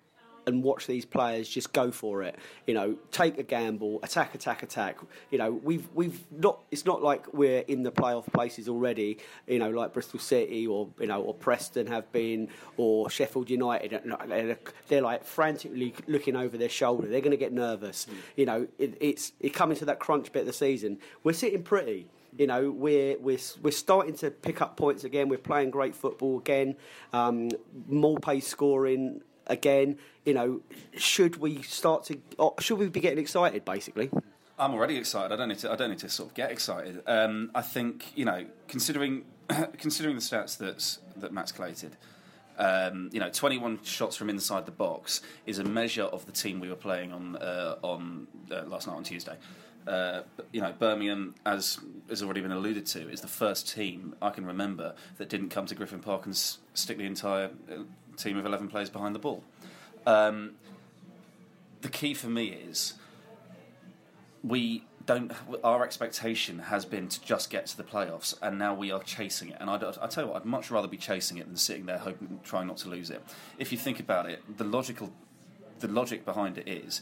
And 0.48 0.64
watch 0.64 0.88
these 0.88 1.06
players 1.06 1.48
just 1.48 1.74
go 1.74 1.92
for 1.92 2.24
it. 2.24 2.36
You 2.68 2.74
know, 2.74 2.98
take 3.12 3.38
a 3.38 3.44
gamble, 3.44 4.00
attack, 4.04 4.36
attack, 4.36 4.64
attack. 4.64 4.98
You 5.30 5.38
know, 5.38 5.52
we've 5.52 5.88
we've 5.94 6.20
not. 6.32 6.62
It's 6.72 6.86
not 6.86 7.04
like 7.04 7.34
we're 7.34 7.60
in 7.68 7.84
the 7.84 7.92
playoff 7.92 8.32
places 8.34 8.68
already. 8.68 9.20
You 9.48 9.60
know, 9.60 9.70
like 9.70 9.94
Bristol 9.94 10.20
City 10.20 10.68
or 10.68 10.90
you 11.00 11.08
know 11.08 11.22
or 11.22 11.34
Preston 11.34 11.88
have 11.88 12.12
been 12.12 12.50
or 12.78 13.10
Sheffield 13.10 13.50
United. 13.50 14.02
They're, 14.28 14.58
they're 14.88 15.02
like 15.02 15.26
frantically 15.26 15.94
looking 16.08 16.36
over 16.36 16.58
their 16.58 16.70
shoulder. 16.70 17.08
They're 17.08 17.22
going 17.22 17.32
to 17.32 17.38
get 17.38 17.54
nervous. 17.54 18.08
You 18.36 18.46
know, 18.46 18.68
it, 18.78 18.98
it's 19.00 19.34
it 19.40 19.54
coming 19.54 19.78
to 19.78 19.86
that 19.86 20.00
crunch 20.00 20.32
bit 20.32 20.42
of 20.42 20.46
the 20.48 20.54
season. 20.54 21.00
We're 21.24 21.34
sitting 21.34 21.64
pretty. 21.64 22.08
You 22.38 22.48
know, 22.48 22.72
we're 22.72 23.18
we're 23.20 23.40
we're 23.62 23.72
starting 23.72 24.16
to 24.16 24.32
pick 24.32 24.62
up 24.62 24.78
points 24.78 25.04
again. 25.04 25.28
We're 25.28 25.38
playing 25.38 25.72
great 25.72 25.96
football 25.96 26.40
again. 26.40 26.76
Um, 27.12 27.50
more 27.88 28.18
pace 28.18 28.48
scoring 28.48 29.22
again. 29.48 29.98
You 30.26 30.34
know, 30.34 30.62
should 30.96 31.38
we 31.38 31.62
start 31.64 32.06
to? 32.06 32.20
Should 32.60 32.78
we 32.78 32.90
be 32.90 33.00
getting 33.00 33.20
excited? 33.20 33.66
Basically, 33.66 34.10
I'm 34.60 34.74
already 34.74 34.98
excited. 34.98 35.34
I 35.34 35.36
don't 35.36 35.50
need 35.50 35.60
to. 35.60 35.72
I 35.72 35.76
don't 35.76 35.90
need 35.90 36.00
to 36.00 36.10
sort 36.10 36.30
of 36.30 36.36
get 36.36 36.52
excited. 36.52 37.02
Um, 37.08 37.52
I 37.56 37.62
think 37.62 38.12
you 38.16 38.26
know, 38.26 38.46
considering 38.68 39.26
considering 39.78 40.16
the 40.16 40.22
stats 40.22 40.58
that 40.60 40.98
that 41.20 41.34
Matt's 41.34 41.52
collated, 41.52 41.98
um, 42.58 43.10
you 43.12 43.20
know, 43.20 43.30
21 43.30 43.80
shots 43.84 44.16
from 44.16 44.30
inside 44.30 44.66
the 44.66 44.72
box 44.72 45.22
is 45.48 45.58
a 45.58 45.64
measure 45.64 46.04
of 46.04 46.26
the 46.26 46.32
team 46.32 46.60
we 46.60 46.70
were 46.70 46.76
playing 46.76 47.12
on 47.12 47.36
uh, 47.38 47.76
on 47.82 48.28
uh, 48.52 48.64
last 48.68 48.88
night 48.88 48.96
on 48.96 49.04
Tuesday. 49.04 49.38
Uh, 49.88 50.22
you 50.52 50.62
know, 50.62 50.72
Birmingham, 50.78 51.34
as 51.44 51.80
has 52.08 52.22
already 52.22 52.42
been 52.42 52.52
alluded 52.52 52.86
to, 52.86 53.10
is 53.10 53.22
the 53.22 53.28
first 53.28 53.68
team 53.74 54.16
I 54.22 54.30
can 54.30 54.46
remember 54.46 54.94
that 55.18 55.28
didn't 55.28 55.50
come 55.50 55.66
to 55.66 55.74
Griffin 55.74 56.00
Park 56.02 56.26
and 56.26 56.36
s- 56.36 56.60
stick 56.76 57.00
the 57.00 57.06
entire 57.06 57.50
uh, 57.68 57.82
team 58.18 58.38
of 58.38 58.46
11 58.46 58.68
players 58.68 58.90
behind 58.90 59.16
the 59.16 59.20
ball. 59.20 59.44
Um, 60.06 60.54
the 61.82 61.90
key 61.90 62.14
for 62.14 62.28
me 62.28 62.48
is 62.48 62.94
we 64.44 64.84
don't. 65.06 65.32
Our 65.64 65.84
expectation 65.84 66.60
has 66.60 66.86
been 66.86 67.08
to 67.10 67.22
just 67.22 67.50
get 67.50 67.66
to 67.68 67.78
the 67.78 67.84
playoffs, 67.84 68.36
and 68.42 68.58
now 68.58 68.74
we 68.74 68.92
are 68.92 69.02
chasing 69.02 69.50
it. 69.50 69.58
And 69.60 69.70
I, 69.70 69.76
I 69.76 70.08
tell 70.08 70.26
you 70.26 70.32
what, 70.32 70.42
I'd 70.42 70.46
much 70.46 70.72
rather 70.72 70.88
be 70.88 70.98
chasing 70.98 71.38
it 71.38 71.48
than 71.48 71.58
sitting 71.58 71.86
there 71.86 71.98
hoping, 71.98 72.40
trying 72.44 72.68
not 72.68 72.78
to 72.78 72.90
lose 72.90 73.10
it. 73.10 73.22
If 73.58 73.72
you 73.72 73.78
think 73.78 74.00
about 74.00 74.30
it, 74.30 74.58
the 74.58 74.64
logical, 74.64 75.12
the 75.80 75.88
logic 75.88 76.26
behind 76.26 76.58
it 76.58 76.68
is. 76.68 77.02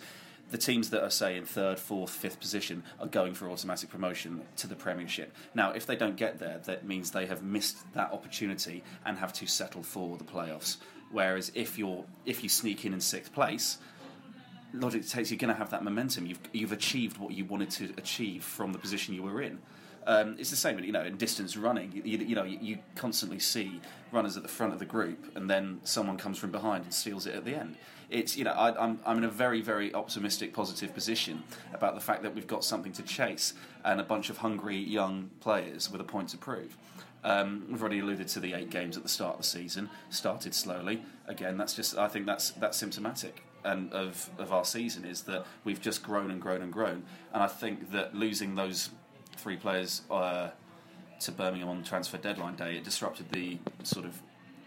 The 0.52 0.58
teams 0.58 0.90
that 0.90 1.04
are, 1.04 1.12
say, 1.12 1.38
in 1.38 1.46
third, 1.46 1.78
fourth, 1.78 2.10
fifth 2.10 2.40
position 2.40 2.82
are 3.00 3.06
going 3.06 3.36
for 3.36 3.48
automatic 3.52 3.92
promotion 3.92 4.42
to 4.56 4.66
the 4.66 4.76
Premiership. 4.76 5.32
Now, 5.54 5.74
if 5.74 5.86
they 5.86 5.96
don't 5.96 6.16
get 6.16 6.40
there, 6.40 6.60
that 6.64 6.84
means 6.84 7.12
they 7.12 7.28
have 7.28 7.44
missed 7.44 7.78
that 7.94 8.12
opportunity 8.12 8.82
and 9.06 9.20
have 9.20 9.32
to 9.34 9.46
settle 9.46 9.84
for 9.84 10.18
the 10.18 10.24
playoffs. 10.24 10.78
Whereas 11.12 11.52
if 11.56 11.78
you're 11.78 12.06
if 12.26 12.44
you 12.44 12.50
sneak 12.50 12.86
in 12.86 12.94
in 12.94 13.02
sixth 13.02 13.34
place, 13.34 13.80
logic 14.74 15.08
takes 15.08 15.32
you're 15.32 15.38
going 15.38 15.54
to 15.54 15.58
have 15.58 15.72
that 15.72 15.84
momentum. 15.84 16.26
You've 16.26 16.40
you've 16.54 16.72
achieved 16.72 17.18
what 17.18 17.34
you 17.34 17.46
wanted 17.46 17.72
to 17.72 17.94
achieve 17.98 18.44
from 18.44 18.72
the 18.72 18.80
position 18.80 19.14
you 19.14 19.24
were 19.24 19.42
in. 19.42 19.60
Um, 20.08 20.38
it's 20.40 20.50
the 20.50 20.56
same, 20.56 20.80
you 20.80 20.92
know, 20.92 21.04
in 21.04 21.18
distance 21.18 21.56
running. 21.58 21.92
You, 21.92 22.18
you, 22.18 22.34
know, 22.34 22.44
you, 22.44 22.58
you, 22.62 22.78
constantly 22.96 23.38
see 23.38 23.80
runners 24.12 24.38
at 24.38 24.44
the 24.44 24.50
front 24.50 24.74
of 24.74 24.80
the 24.80 24.86
group, 24.86 25.36
and 25.36 25.48
then 25.50 25.82
someone 25.84 26.18
comes 26.18 26.38
from 26.40 26.52
behind 26.52 26.86
and 26.86 26.94
steals 26.94 27.28
it 27.28 27.36
at 27.36 27.46
the 27.46 27.54
end. 27.54 27.76
It's 28.10 28.36
you 28.36 28.44
know, 28.44 28.52
I, 28.52 28.84
I'm 28.84 29.00
I'm 29.06 29.18
in 29.20 29.24
a 29.24 29.30
very 29.30 29.62
very 29.62 29.94
optimistic, 29.94 30.54
positive 30.54 30.94
position 30.94 31.44
about 31.74 31.96
the 31.96 32.02
fact 32.02 32.24
that 32.24 32.34
we've 32.34 32.48
got 32.48 32.64
something 32.64 32.92
to 32.94 33.04
chase 33.04 33.54
and 33.86 34.00
a 34.00 34.04
bunch 34.04 34.30
of 34.30 34.38
hungry 34.38 34.78
young 34.78 35.30
players 35.42 35.92
with 35.92 36.02
a 36.02 36.06
point 36.06 36.30
to 36.30 36.38
prove. 36.38 36.76
Um, 37.24 37.66
we've 37.70 37.82
already 37.82 38.00
alluded 38.00 38.28
to 38.30 38.40
the 38.40 38.54
eight 38.54 38.70
games 38.70 38.96
at 38.96 39.04
the 39.04 39.10
start 39.10 39.34
of 39.36 39.42
the 39.42 39.48
season. 39.48 39.90
Started 40.10 40.54
slowly. 40.54 41.04
Again, 41.28 41.58
that's 41.58 41.74
just. 41.74 41.98
I 41.98 42.08
think 42.08 42.26
that's 42.26 42.52
that's 42.52 42.78
symptomatic 42.78 43.44
and 43.64 43.92
of 43.92 44.30
of 44.38 44.52
our 44.54 44.66
season 44.66 45.06
is 45.06 45.24
that 45.24 45.46
we've 45.64 45.82
just 45.82 46.04
grown 46.04 46.32
and 46.32 46.42
grown 46.42 46.62
and 46.62 46.72
grown. 46.72 47.04
And 47.34 47.44
I 47.44 47.48
think 47.48 47.92
that 47.92 48.16
losing 48.16 48.56
those 48.56 48.90
three 49.36 49.58
players 49.58 50.02
uh, 50.10 50.50
to 51.22 51.32
Birmingham 51.32 51.70
on 51.70 51.84
transfer 51.84 52.18
deadline 52.18 52.56
day 52.56 52.78
it 52.78 52.84
disrupted 52.84 53.30
the 53.30 53.58
sort 53.84 54.06
of 54.06 54.22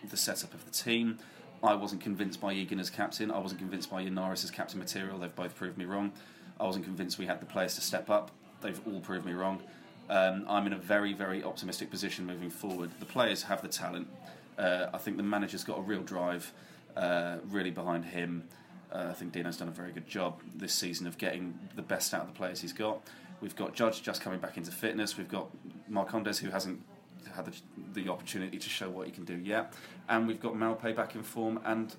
the 0.09 0.16
setup 0.16 0.53
of 0.55 0.64
the 0.64 0.70
team. 0.70 1.18
I 1.62 1.74
wasn't 1.74 2.00
convinced 2.00 2.40
by 2.40 2.53
Egan 2.53 2.80
as 2.80 2.90
captain. 2.90 3.30
I 3.30 3.38
wasn't 3.38 3.61
convinced 3.61 3.88
by 3.88 4.05
Yennaris 4.05 4.42
as 4.42 4.50
captain 4.50 4.80
material. 4.80 5.18
They've 5.18 5.34
both 5.34 5.55
proved 5.55 5.78
me 5.78 5.84
wrong. 5.84 6.12
I 6.59 6.64
wasn't 6.64 6.84
convinced 6.84 7.18
we 7.18 7.26
had 7.26 7.40
the 7.40 7.46
players 7.46 7.76
to 7.76 7.80
step 7.80 8.11
up. 8.11 8.32
They've 8.61 8.80
all 8.86 9.00
proved 9.00 9.26
me 9.26 9.32
wrong. 9.32 9.62
Um, 10.12 10.44
I'm 10.46 10.66
in 10.66 10.74
a 10.74 10.78
very, 10.78 11.14
very 11.14 11.42
optimistic 11.42 11.90
position 11.90 12.26
moving 12.26 12.50
forward. 12.50 12.90
The 13.00 13.06
players 13.06 13.44
have 13.44 13.62
the 13.62 13.68
talent. 13.68 14.08
Uh, 14.58 14.88
I 14.92 14.98
think 14.98 15.16
the 15.16 15.22
manager's 15.22 15.64
got 15.64 15.78
a 15.78 15.80
real 15.80 16.02
drive, 16.02 16.52
uh, 16.94 17.38
really 17.48 17.70
behind 17.70 18.04
him. 18.04 18.44
Uh, 18.92 19.06
I 19.08 19.14
think 19.14 19.32
Dino's 19.32 19.56
done 19.56 19.68
a 19.68 19.72
very 19.72 19.90
good 19.90 20.06
job 20.06 20.42
this 20.54 20.74
season 20.74 21.06
of 21.06 21.16
getting 21.16 21.58
the 21.76 21.82
best 21.82 22.12
out 22.12 22.20
of 22.20 22.26
the 22.26 22.34
players 22.34 22.60
he's 22.60 22.74
got. 22.74 23.00
We've 23.40 23.56
got 23.56 23.74
Judge 23.74 24.02
just 24.02 24.20
coming 24.20 24.38
back 24.38 24.58
into 24.58 24.70
fitness. 24.70 25.16
We've 25.16 25.30
got 25.30 25.48
Marcondes 25.90 26.38
who 26.38 26.50
hasn't 26.50 26.82
had 27.34 27.46
the, 27.46 27.54
the 27.94 28.12
opportunity 28.12 28.58
to 28.58 28.68
show 28.68 28.90
what 28.90 29.06
he 29.06 29.12
can 29.12 29.24
do 29.24 29.38
yet, 29.38 29.72
and 30.10 30.28
we've 30.28 30.42
got 30.42 30.52
Maupay 30.52 30.94
back 30.94 31.14
in 31.14 31.22
form 31.22 31.58
and 31.64 31.96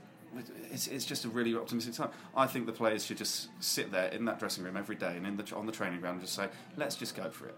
it's, 0.72 0.86
it's 0.86 1.05
just 1.05 1.26
a 1.26 1.30
really 1.30 1.55
optimistic 1.55 1.95
time. 1.95 2.11
I 2.38 2.45
think 2.45 2.68
the 2.68 2.74
players 2.74 3.05
should 3.05 3.18
just 3.18 3.49
sit 3.59 3.91
there 3.91 4.09
in 4.09 4.26
that 4.26 4.38
dressing 4.38 4.64
room 4.64 4.78
every 4.78 4.95
day 4.95 5.18
and 5.18 5.26
in 5.26 5.36
the, 5.36 5.55
on 5.55 5.66
the 5.66 5.72
training 5.72 5.99
ground 5.99 6.20
and 6.20 6.22
just 6.22 6.36
say, 6.36 6.49
let's 6.78 6.95
just 6.95 7.16
go 7.16 7.32
for 7.32 7.47
it. 7.47 7.55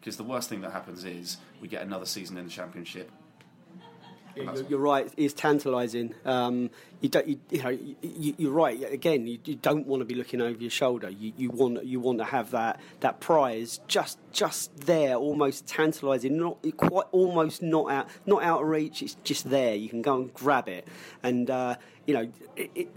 Because 0.00 0.16
the 0.16 0.24
worst 0.24 0.48
thing 0.48 0.62
that 0.62 0.72
happens 0.72 1.04
is 1.04 1.36
we 1.60 1.68
get 1.68 1.82
another 1.82 2.06
season 2.06 2.38
in 2.38 2.44
the 2.44 2.50
championship. 2.50 3.10
Yeah, 4.34 4.54
you're, 4.54 4.64
you're, 4.64 4.78
right. 4.78 5.12
It's 5.16 5.34
tantalising. 5.34 6.14
Um, 6.24 6.70
you 7.00 7.08
don't. 7.08 7.26
You, 7.26 7.40
you 7.50 7.62
know. 7.62 7.78
You, 8.02 8.50
are 8.50 8.52
right. 8.52 8.92
Again, 8.92 9.26
you, 9.26 9.38
you, 9.44 9.54
don't 9.54 9.86
want 9.86 10.00
to 10.00 10.04
be 10.04 10.14
looking 10.14 10.40
over 10.40 10.58
your 10.60 10.70
shoulder. 10.70 11.08
You, 11.08 11.32
you 11.36 11.50
want. 11.50 11.84
You 11.84 12.00
want 12.00 12.18
to 12.18 12.24
have 12.24 12.50
that 12.50 12.80
that 13.00 13.20
prize 13.20 13.80
just 13.86 14.18
just 14.32 14.76
there, 14.86 15.14
almost 15.14 15.66
tantalising. 15.66 16.36
Not 16.36 16.58
quite. 16.76 17.06
Almost 17.12 17.62
not 17.62 17.90
out. 17.90 18.08
Not 18.26 18.42
out 18.42 18.62
of 18.62 18.68
reach. 18.68 19.02
It's 19.02 19.16
just 19.24 19.48
there. 19.48 19.74
You 19.74 19.88
can 19.88 20.02
go 20.02 20.16
and 20.16 20.34
grab 20.34 20.68
it. 20.68 20.86
And 21.22 21.48
uh, 21.48 21.76
you 22.06 22.14
know, 22.14 22.32
it, 22.56 22.70
it, 22.74 22.88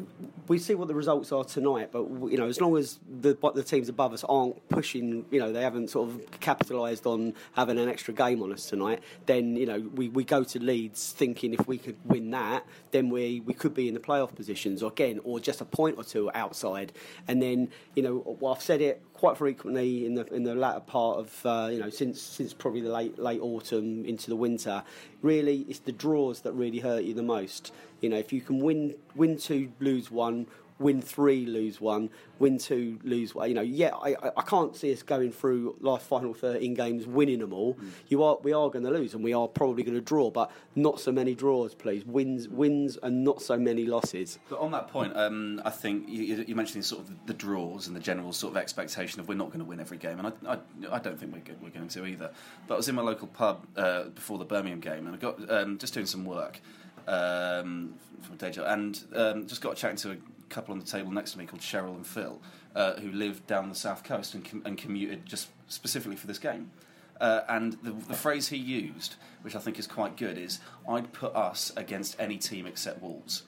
we 0.48 0.58
see 0.58 0.74
what 0.74 0.88
the 0.88 0.96
results 0.96 1.32
are 1.32 1.44
tonight. 1.44 1.90
But 1.92 2.10
you 2.32 2.38
know, 2.38 2.48
as 2.48 2.60
long 2.60 2.76
as 2.78 3.00
the 3.22 3.38
the 3.54 3.64
teams 3.64 3.88
above 3.88 4.12
us 4.12 4.24
aren't 4.24 4.68
pushing, 4.70 5.26
you 5.30 5.40
know, 5.40 5.54
they 5.54 5.62
haven't 5.62 5.90
sort 5.92 6.10
of 6.10 6.40
capitalised 6.40 7.06
on 7.06 7.34
having 7.54 7.78
an 7.78 7.88
extra 7.88 8.14
game 8.14 8.42
on 8.42 8.52
us 8.52 8.66
tonight. 8.66 9.04
Then 9.26 9.56
you 9.56 9.66
know, 9.66 9.80
we, 9.94 10.10
we 10.10 10.24
go 10.24 10.44
to 10.44 10.60
Leeds 10.60 11.12
thinking 11.12 11.54
if 11.54 11.68
we 11.68 11.78
could 11.78 11.98
win 12.06 12.32
that, 12.32 12.66
then 12.92 13.10
we 13.10 13.42
we 13.42 13.54
could 13.54 13.74
be 13.74 13.88
in 13.88 13.93
the 13.94 14.00
playoff 14.00 14.36
positions 14.36 14.82
again, 14.84 15.20
or 15.24 15.40
just 15.40 15.62
a 15.62 15.66
point 15.66 15.98
or 15.98 16.04
two 16.04 16.30
outside. 16.34 16.92
And 17.28 17.42
then 17.42 17.70
you 17.96 18.04
know, 18.04 18.38
well, 18.40 18.54
I've 18.54 18.62
said 18.62 18.82
it 18.82 19.02
quite 19.14 19.38
frequently 19.38 20.06
in 20.06 20.16
the 20.16 20.26
in 20.34 20.44
the 20.44 20.56
latter 20.56 20.82
part 20.82 21.20
of 21.20 21.46
uh, 21.46 21.70
you 21.72 21.80
know 21.80 21.90
since 21.90 22.22
since 22.22 22.54
probably 22.54 22.82
the 22.82 22.92
late 22.92 23.18
late 23.18 23.42
autumn 23.42 24.06
into 24.06 24.30
the 24.30 24.36
winter. 24.36 24.84
Really, 25.22 25.66
it's 25.70 25.80
the 25.80 25.92
draws 25.92 26.42
that 26.42 26.54
really 26.54 26.80
hurt 26.80 27.04
you 27.04 27.14
the 27.14 27.24
most. 27.24 27.72
You 28.02 28.10
know, 28.10 28.18
if 28.18 28.34
you 28.34 28.42
can 28.42 28.60
win 28.60 28.96
win 29.16 29.38
two, 29.38 29.72
lose 29.80 30.12
one, 30.12 30.48
win 30.84 31.02
three, 31.02 31.46
lose 31.46 31.80
one, 31.80 32.10
win 32.40 32.58
two, 32.58 33.00
lose 33.04 33.34
one. 33.34 33.48
You 33.48 33.56
know, 33.56 33.62
yeah, 33.62 33.96
I, 33.96 34.16
I 34.36 34.42
can't 34.42 34.76
see 34.76 34.92
us 34.92 35.02
going 35.02 35.32
through 35.32 35.78
last 35.80 36.06
final 36.06 36.34
13 36.34 36.74
games 36.74 37.08
winning 37.08 37.40
them 37.40 37.54
all. 37.54 37.76
Mm. 37.76 37.90
You 38.10 38.24
are, 38.24 38.38
we 38.44 38.52
are 38.52 38.70
going 38.70 38.84
to 38.84 38.92
lose, 38.92 39.14
and 39.14 39.24
we 39.24 39.34
are 39.34 39.48
probably 39.48 39.84
going 39.84 39.96
to 39.96 40.02
draw, 40.02 40.30
but 40.30 40.52
not 40.76 41.00
so 41.00 41.12
many 41.12 41.34
draws, 41.34 41.74
please. 41.74 42.06
Wins, 42.06 42.50
wins, 42.50 42.98
and 43.02 43.24
not 43.24 43.42
so 43.42 43.58
many 43.58 43.86
losses. 43.86 44.38
But 44.50 44.60
on 44.60 44.72
that 44.72 44.90
point, 44.90 45.16
um, 45.16 45.62
I 45.64 45.70
think 45.70 46.10
you, 46.10 46.44
you, 46.46 46.56
mentioned 46.56 46.84
sort 46.86 47.02
of 47.02 47.26
the 47.26 47.34
draws 47.34 47.88
and 47.88 47.96
the 47.96 48.02
general 48.02 48.34
sort 48.34 48.52
of 48.52 48.58
expectation 48.58 49.22
of 49.22 49.28
we're 49.30 49.36
not 49.36 49.48
going 49.48 49.60
to 49.60 49.66
win 49.66 49.80
every 49.80 49.98
game, 49.98 50.20
and 50.20 50.28
I, 50.28 50.54
I, 50.54 50.58
I 50.96 51.00
don't 51.00 51.18
think 51.18 51.34
we're, 51.34 51.56
we're 51.62 51.70
going 51.70 51.88
to 51.88 52.06
either. 52.06 52.30
But 52.68 52.74
I 52.74 52.78
was 52.78 52.90
in 52.90 52.96
my 52.96 53.02
local 53.02 53.28
pub 53.28 53.66
uh, 53.78 54.04
before 54.10 54.38
the 54.38 54.46
Birmingham 54.46 54.82
game, 54.82 55.08
and 55.08 55.16
I 55.16 55.18
got 55.18 55.50
um, 55.50 55.78
just 55.78 55.94
doing 55.94 56.06
some 56.06 56.26
work. 56.26 56.60
Um, 57.06 57.96
from 58.22 58.38
day 58.38 58.52
job, 58.52 58.66
and 58.70 59.04
um, 59.14 59.46
just 59.46 59.62
got 59.62 59.76
chatting 59.76 59.98
to 59.98 60.12
a 60.12 60.18
couple 60.54 60.74
on 60.74 60.80
the 60.80 60.86
table 60.86 61.12
next 61.12 61.32
to 61.32 61.40
me 61.40 61.46
called 61.46 61.62
Cheryl 61.62 61.96
and 61.96 62.06
Phil, 62.06 62.40
uh, 62.76 62.94
who 62.96 63.12
lived 63.12 63.48
down 63.48 63.70
the 63.70 63.76
south 63.76 64.04
coast 64.04 64.34
and, 64.34 64.46
com- 64.46 64.62
and 64.66 64.78
commuted 64.78 65.26
just 65.26 65.50
specifically 65.68 66.16
for 66.16 66.28
this 66.28 66.40
game. 66.40 66.72
Uh, 67.20 67.42
and 67.48 67.74
the, 67.84 67.92
the, 67.92 68.14
phrase 68.14 68.50
he 68.50 68.58
used, 68.58 69.16
which 69.44 69.56
I 69.56 69.60
think 69.60 69.80
is 69.80 69.88
quite 69.88 70.18
good, 70.18 70.38
is 70.38 70.60
I'd 70.90 71.14
put 71.14 71.36
us 71.36 71.72
against 71.78 72.20
any 72.20 72.38
team 72.38 72.66
except 72.66 73.02
Wolves. 73.02 73.44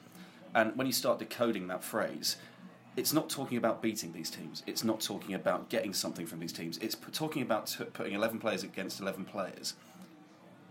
And 0.53 0.75
when 0.77 0.87
you 0.87 0.93
start 0.93 1.19
decoding 1.19 1.67
that 1.67 1.83
phrase, 1.83 2.37
it's 2.95 3.11
not 3.11 3.29
talking 3.29 3.57
about 3.57 3.81
beating 3.81 4.13
these 4.13 4.29
teams. 4.29 4.63
It's 4.65 4.83
not 4.83 5.01
talking 5.01 5.35
about 5.35 5.69
getting 5.69 5.93
something 5.93 6.25
from 6.25 6.39
these 6.39 6.53
teams. 6.53 6.77
It's 6.77 6.95
p- 6.95 7.11
talking 7.11 7.41
about 7.41 7.67
t- 7.67 7.83
putting 7.85 8.13
11 8.13 8.39
players 8.39 8.63
against 8.63 9.01
11 9.01 9.25
players 9.25 9.73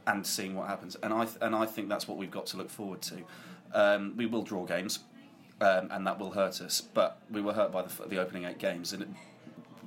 and 0.06 0.26
seeing 0.26 0.54
what 0.54 0.68
happens. 0.68 0.96
And 1.02 1.12
I, 1.12 1.24
th- 1.24 1.36
and 1.42 1.54
I 1.54 1.66
think 1.66 1.88
that's 1.88 2.08
what 2.08 2.16
we've 2.16 2.30
got 2.30 2.46
to 2.46 2.56
look 2.56 2.70
forward 2.70 3.02
to. 3.02 3.18
Um, 3.74 4.14
we 4.16 4.24
will 4.24 4.42
draw 4.42 4.64
games 4.64 5.00
um, 5.60 5.88
and 5.90 6.06
that 6.06 6.18
will 6.18 6.32
hurt 6.32 6.60
us. 6.60 6.80
But 6.80 7.20
we 7.30 7.40
were 7.40 7.52
hurt 7.52 7.72
by 7.72 7.82
the, 7.82 8.08
the 8.08 8.18
opening 8.18 8.44
eight 8.44 8.58
games, 8.58 8.92
and 8.92 9.02
it, 9.02 9.08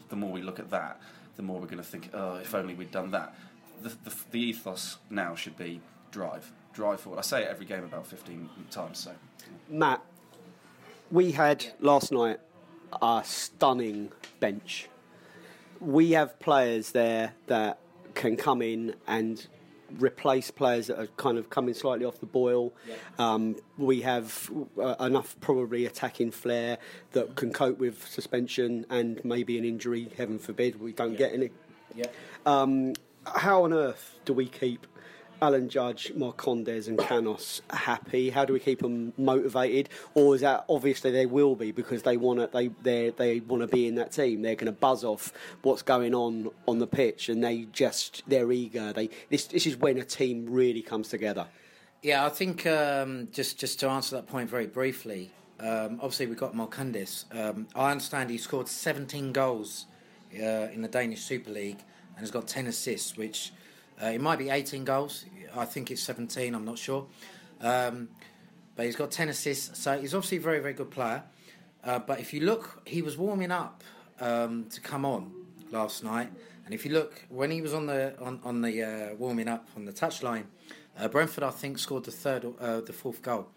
the 0.10 0.16
more 0.16 0.32
we 0.32 0.42
look 0.42 0.60
at 0.60 0.70
that, 0.72 1.02
the 1.36 1.44
more 1.44 1.60
we're 1.60 1.68
going 1.68 1.78
to 1.78 1.84
think, 1.84 2.10
oh, 2.14 2.36
if 2.36 2.54
only 2.54 2.74
we'd 2.74 2.92
done 2.92 3.12
that. 3.12 3.36
The, 3.82 3.90
the, 3.90 4.16
the, 4.32 4.40
ethos 4.40 4.98
now 5.10 5.36
should 5.36 5.56
be 5.56 5.82
drive, 6.12 6.52
drive 6.74 7.00
forward. 7.00 7.20
I 7.20 7.22
say 7.22 7.44
it 7.44 7.50
every 7.50 7.66
game 7.66 7.84
about 7.84 8.08
15 8.08 8.50
times. 8.72 8.98
So, 8.98 9.12
Matt, 9.70 10.02
we 11.12 11.32
had 11.32 11.66
last 11.80 12.12
night 12.12 12.40
a 13.02 13.22
stunning 13.24 14.12
bench. 14.40 14.90
We 15.80 16.12
have 16.12 16.40
players 16.40 16.92
there 16.92 17.34
that 17.46 17.80
can 18.16 18.36
come 18.36 18.64
in 18.64 18.96
and 19.06 19.46
replace 20.00 20.52
players 20.52 20.88
that 20.88 21.00
are 21.00 21.08
kind 21.18 21.38
of 21.38 21.50
coming 21.50 21.74
slightly 21.74 22.06
off 22.06 22.20
the 22.20 22.26
boil. 22.26 22.74
Yeah. 22.88 22.96
Um, 23.20 23.56
we 23.78 24.02
have 24.02 24.52
uh, 24.82 24.96
enough 25.00 25.36
probably 25.40 25.86
attacking 25.86 26.32
flair 26.32 26.78
that 27.12 27.36
can 27.36 27.52
cope 27.52 27.80
with 27.80 28.08
suspension 28.08 28.86
and 28.90 29.24
maybe 29.24 29.58
an 29.58 29.66
injury. 29.66 30.10
Heaven 30.18 30.40
forbid 30.40 30.80
we 30.80 30.94
don't 30.94 31.14
yeah. 31.14 31.18
get 31.18 31.34
any. 31.34 31.50
Yeah. 31.96 32.08
Um, 32.46 32.94
how 33.26 33.64
on 33.64 33.74
earth 33.74 34.16
do 34.26 34.34
we 34.34 34.48
keep 34.48 34.88
Alan 35.42 35.70
Judge, 35.70 36.12
Marcondes, 36.16 36.88
and 36.88 36.98
Canos 36.98 37.62
happy? 37.70 38.30
How 38.30 38.46
do 38.46 38.54
we 38.54 38.60
keep 38.60 38.80
them 38.80 39.14
motivated? 39.18 39.90
Or 40.14 40.36
is 40.36 40.42
that 40.42 40.66
obviously 40.70 41.12
they 41.12 41.26
will 41.26 41.56
be 41.56 41.72
because 41.72 42.04
they 42.04 42.18
want 42.18 42.40
to 42.40 42.50
they 42.52 42.68
they 42.82 43.10
they 43.12 43.40
want 43.42 43.62
to 43.62 43.68
be 43.68 43.88
in 43.88 43.96
that 43.96 44.12
team. 44.12 44.42
They're 44.42 44.56
going 44.56 44.68
to 44.68 44.72
buzz 44.72 45.04
off 45.04 45.32
what's 45.62 45.82
going 45.82 46.16
on 46.16 46.50
on 46.68 46.80
the 46.80 46.88
pitch, 46.88 47.30
and 47.30 47.44
they 47.44 47.68
just 47.72 48.24
they're 48.28 48.52
eager. 48.52 48.94
They 48.94 49.10
this 49.30 49.48
this 49.48 49.66
is 49.66 49.78
when 49.78 49.98
a 49.98 50.06
team 50.06 50.46
really 50.50 50.82
comes 50.82 51.10
together. 51.10 51.48
Yeah, 52.02 52.26
I 52.26 52.30
think 52.30 52.66
um, 52.66 53.28
just 53.32 53.60
just 53.60 53.80
to 53.82 53.90
answer 53.90 54.16
that 54.16 54.28
point 54.28 54.50
very 54.50 54.68
briefly. 54.68 55.32
Um, 55.60 56.00
obviously, 56.02 56.28
we've 56.28 56.38
got 56.38 56.54
Marcondes. 56.54 57.26
Um, 57.36 57.68
I 57.76 57.92
understand 57.92 58.30
he 58.30 58.38
scored 58.38 58.68
17 58.68 59.32
goals 59.32 59.88
uh, 60.36 60.70
in 60.72 60.84
the 60.84 60.88
Danish 60.88 61.24
Super 61.24 61.52
League 61.52 61.84
and 62.16 62.20
has 62.20 62.30
got 62.30 62.48
10 62.48 62.68
assists, 62.68 63.18
which 63.18 63.52
uh, 64.02 64.08
it 64.08 64.22
might 64.22 64.40
be 64.40 64.50
18 64.50 64.84
goals. 64.84 65.26
I 65.56 65.66
think 65.66 65.92
it's 65.92 66.02
17. 66.04 66.54
I'm 66.54 66.66
not 66.66 66.78
sure. 66.78 67.08
Um, 67.62 68.10
but 68.76 68.86
he's 68.86 68.96
got 68.96 69.12
10 69.12 69.30
assists. 69.30 69.80
So 69.80 70.00
he's 70.00 70.14
obviously 70.14 70.38
a 70.38 70.42
very, 70.42 70.60
very 70.60 70.74
good 70.74 70.92
player. 70.92 71.24
Uh, 71.84 72.00
but 72.00 72.20
if 72.20 72.34
you 72.34 72.42
look, 72.42 72.82
he 72.86 73.02
was 73.02 73.18
warming 73.18 73.52
up 73.52 73.84
um, 74.20 74.66
to 74.70 74.82
come 74.82 75.06
on 75.06 75.32
last 75.72 76.04
night. 76.04 76.30
And 76.66 76.74
if 76.74 76.86
you 76.86 76.92
look, 76.92 77.26
when 77.30 77.50
he 77.50 77.62
was 77.62 77.74
on 77.74 77.86
the 77.86 78.20
on, 78.20 78.42
on 78.44 78.62
the 78.62 78.84
uh, 78.84 79.16
warming 79.16 79.48
up 79.48 79.68
on 79.76 79.86
the 79.86 79.94
touchline, 79.94 80.44
uh, 81.00 81.08
Brentford 81.08 81.44
I 81.44 81.52
think 81.52 81.80
scored 81.80 82.04
the 82.04 82.12
third, 82.12 82.46
uh, 82.60 82.82
the 82.82 82.94
fourth 82.94 83.22
goal. 83.22 83.48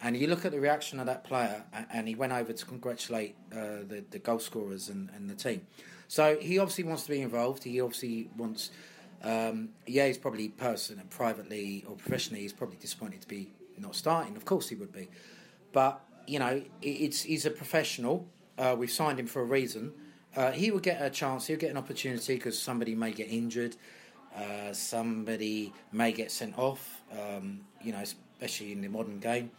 And 0.00 0.16
you 0.16 0.26
look 0.26 0.44
at 0.44 0.52
the 0.52 0.60
reaction 0.60 0.98
of 0.98 1.06
that 1.06 1.22
player, 1.22 1.64
and 1.92 2.08
he 2.08 2.16
went 2.16 2.32
over 2.32 2.52
to 2.52 2.66
congratulate 2.66 3.36
uh, 3.52 3.84
the, 3.86 4.04
the 4.10 4.18
goal 4.18 4.40
scorers 4.40 4.88
and, 4.88 5.10
and 5.14 5.30
the 5.30 5.34
team. 5.34 5.66
So 6.08 6.38
he 6.40 6.58
obviously 6.58 6.84
wants 6.84 7.04
to 7.04 7.10
be 7.10 7.20
involved. 7.20 7.64
He 7.64 7.80
obviously 7.80 8.28
wants. 8.36 8.70
Um, 9.22 9.70
yeah, 9.86 10.06
he's 10.06 10.18
probably 10.18 10.48
personally, 10.48 11.04
privately 11.10 11.84
or 11.88 11.96
professionally, 11.96 12.42
he's 12.42 12.52
probably 12.52 12.76
disappointed 12.76 13.20
to 13.22 13.28
be 13.28 13.50
not 13.78 13.94
starting. 13.94 14.36
Of 14.36 14.44
course, 14.44 14.68
he 14.68 14.74
would 14.74 14.92
be. 14.92 15.08
But 15.72 16.00
you 16.26 16.38
know, 16.38 16.62
it's 16.80 17.22
he's 17.22 17.46
a 17.46 17.50
professional. 17.50 18.26
Uh, 18.58 18.76
we've 18.78 18.90
signed 18.90 19.18
him 19.18 19.26
for 19.26 19.42
a 19.42 19.44
reason. 19.44 19.92
Uh, 20.34 20.50
he 20.50 20.70
will 20.70 20.80
get 20.80 21.02
a 21.02 21.10
chance. 21.10 21.46
He'll 21.46 21.58
get 21.58 21.70
an 21.70 21.76
opportunity 21.76 22.34
because 22.34 22.58
somebody 22.58 22.94
may 22.94 23.12
get 23.12 23.30
injured. 23.30 23.76
Uh, 24.36 24.72
somebody 24.72 25.72
may 25.92 26.12
get 26.12 26.30
sent 26.30 26.58
off. 26.58 27.02
Um, 27.12 27.60
you 27.82 27.92
know, 27.92 28.00
especially 28.00 28.72
in 28.72 28.80
the 28.80 28.88
modern 28.88 29.18
game. 29.18 29.50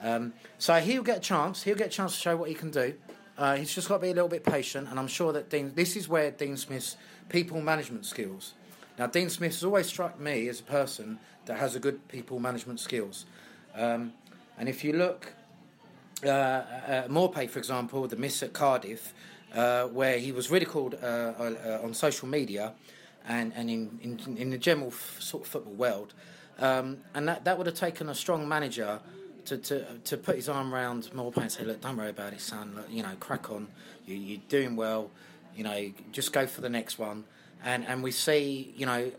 Um, 0.00 0.34
so 0.58 0.74
he'll 0.80 1.02
get 1.02 1.18
a 1.18 1.20
chance. 1.20 1.62
He'll 1.62 1.76
get 1.76 1.88
a 1.88 1.90
chance 1.90 2.14
to 2.14 2.20
show 2.20 2.36
what 2.36 2.48
he 2.48 2.54
can 2.54 2.70
do. 2.70 2.94
Uh, 3.36 3.56
he's 3.56 3.74
just 3.74 3.88
got 3.88 3.96
to 3.96 4.02
be 4.02 4.10
a 4.10 4.14
little 4.14 4.28
bit 4.28 4.44
patient, 4.44 4.88
and 4.88 4.98
I'm 4.98 5.08
sure 5.08 5.32
that 5.32 5.50
Dean. 5.50 5.72
This 5.74 5.96
is 5.96 6.08
where 6.08 6.30
Dean 6.30 6.56
Smith's 6.56 6.96
people 7.28 7.60
management 7.60 8.06
skills. 8.06 8.54
Now, 8.98 9.06
Dean 9.06 9.28
Smith 9.28 9.52
has 9.52 9.64
always 9.64 9.86
struck 9.86 10.20
me 10.20 10.48
as 10.48 10.60
a 10.60 10.64
person 10.64 11.18
that 11.46 11.58
has 11.58 11.74
a 11.74 11.80
good 11.80 12.06
people 12.08 12.38
management 12.38 12.80
skills. 12.80 13.26
Um, 13.74 14.12
and 14.56 14.68
if 14.68 14.84
you 14.84 14.92
look, 14.92 15.32
uh, 16.24 16.28
uh, 16.28 17.08
Maupay, 17.08 17.50
for 17.50 17.58
example, 17.58 18.06
the 18.06 18.16
miss 18.16 18.42
at 18.42 18.52
Cardiff, 18.52 19.12
uh, 19.54 19.84
where 19.86 20.18
he 20.18 20.32
was 20.32 20.50
ridiculed 20.50 20.96
uh, 21.02 21.06
uh, 21.06 21.80
on 21.82 21.94
social 21.94 22.28
media 22.28 22.72
and, 23.26 23.52
and 23.54 23.70
in, 23.70 23.98
in, 24.02 24.36
in 24.36 24.50
the 24.50 24.58
general 24.58 24.88
f- 24.88 25.16
sort 25.20 25.44
of 25.44 25.48
football 25.48 25.74
world. 25.74 26.14
Um, 26.58 26.98
and 27.14 27.26
that, 27.28 27.44
that 27.44 27.58
would 27.58 27.66
have 27.66 27.76
taken 27.76 28.08
a 28.08 28.14
strong 28.14 28.48
manager 28.48 29.00
to, 29.46 29.58
to, 29.58 29.84
to 30.04 30.16
put 30.16 30.36
his 30.36 30.48
arm 30.48 30.72
around 30.72 31.04
Maupay 31.14 31.42
and 31.42 31.52
say, 31.52 31.64
look, 31.64 31.80
don't 31.80 31.96
worry 31.96 32.10
about 32.10 32.32
it, 32.32 32.40
son. 32.40 32.74
Look, 32.76 32.86
you 32.90 33.02
know, 33.02 33.14
crack 33.20 33.50
on. 33.50 33.68
You, 34.06 34.14
you're 34.14 34.40
doing 34.48 34.76
well. 34.76 35.10
You 35.56 35.64
know, 35.64 35.92
just 36.12 36.32
go 36.32 36.46
for 36.46 36.60
the 36.60 36.68
next 36.68 36.98
one. 36.98 37.24
And, 37.64 37.84
and 37.86 38.02
we 38.02 38.12
see, 38.12 38.72
you 38.76 38.86
know, 38.86 39.10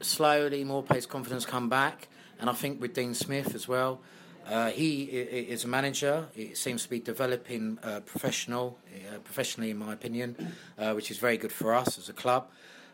slowly 0.00 0.64
Maupay's 0.64 1.06
confidence 1.06 1.46
come 1.46 1.68
back. 1.68 2.08
And 2.40 2.50
I 2.50 2.52
think 2.52 2.80
with 2.80 2.92
Dean 2.94 3.14
Smith 3.14 3.54
as 3.54 3.68
well, 3.68 4.00
uh, 4.46 4.70
he 4.70 5.04
is 5.04 5.64
a 5.64 5.68
manager. 5.68 6.26
It 6.34 6.56
seems 6.56 6.82
to 6.82 6.90
be 6.90 6.98
developing 6.98 7.78
uh, 7.82 8.00
professional, 8.00 8.78
uh, 8.92 9.18
professionally, 9.18 9.70
in 9.70 9.78
my 9.78 9.92
opinion, 9.92 10.52
uh, 10.78 10.92
which 10.94 11.10
is 11.10 11.18
very 11.18 11.36
good 11.36 11.52
for 11.52 11.72
us 11.74 11.96
as 11.96 12.08
a 12.08 12.12
club. 12.12 12.48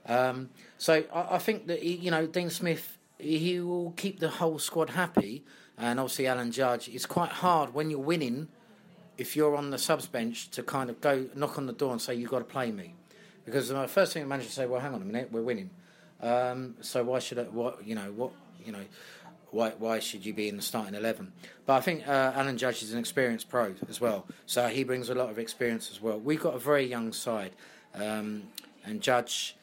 Um, 0.07 0.51
so 0.77 1.05
I, 1.13 1.37
I, 1.37 1.39
think 1.39 1.67
that 1.67 1.83
he, 1.83 1.97
you 1.97 2.11
know 2.11 2.27
Dean 2.27 2.51
Smith, 2.51 2.99
he 3.19 3.61
will 3.61 3.93
keep 3.93 4.21
the 4.21 4.29
whole 4.29 4.59
squad 4.59 4.91
happy, 4.91 5.45
and 5.77 5.99
obviously 5.99 6.27
Alan 6.27 6.53
Judge. 6.53 6.89
It's 6.89 7.07
quite 7.07 7.31
hard 7.31 7.75
when 7.75 7.91
you're 7.91 7.99
winning, 7.99 8.49
if 9.17 9.37
you're 9.37 9.57
on 9.57 9.71
the 9.71 9.79
subs 9.79 10.07
bench, 10.07 10.51
to 10.51 10.63
kind 10.63 10.91
of 10.91 11.01
go 11.01 11.27
knock 11.35 11.57
on 11.57 11.67
the 11.67 11.73
door 11.73 11.93
and 11.93 12.01
say 12.01 12.15
you've 12.15 12.31
got 12.31 12.41
to 12.41 12.45
play 12.45 12.71
me, 12.71 12.95
because 13.51 13.69
the 13.69 13.89
first 13.89 14.13
thing 14.13 14.23
the 14.23 14.29
manager 14.29 14.51
say, 14.51 14.67
well, 14.67 14.81
hang 14.81 14.95
on 14.95 15.03
a 15.03 15.05
minute, 15.05 15.31
we're 15.33 15.43
winning. 15.43 15.71
Um, 16.21 16.77
so 16.81 17.05
why 17.05 17.19
should 17.19 17.39
I? 17.39 17.45
What 17.45 17.87
you 17.87 17.95
know? 17.95 18.13
What 18.13 18.33
you 18.65 18.73
know? 18.73 18.85
why, 19.51 19.73
why 19.79 19.99
should 19.99 20.27
you 20.27 20.35
be 20.35 20.49
in 20.49 20.57
the 20.57 20.63
starting 20.63 20.95
11? 20.95 21.33
But 21.67 21.75
I 21.75 21.81
think 21.81 22.07
uh, 22.07 22.33
Alan 22.35 22.59
Judge 22.59 22.83
is 22.83 22.93
an 22.93 22.99
experienced 22.99 23.49
pro 23.49 23.75
as 23.89 24.01
well, 24.01 24.27
so 24.47 24.69
he 24.69 24.85
brings 24.85 25.09
a 25.09 25.15
lot 25.15 25.31
of 25.31 25.39
experience 25.39 25.91
as 25.91 26.01
well. 26.01 26.19
We've 26.19 26.41
got 26.41 26.55
a 26.55 26.59
very 26.59 26.85
young 26.85 27.13
side, 27.13 27.53
um, 27.95 28.45
and 28.85 29.01
Judge, 29.01 29.57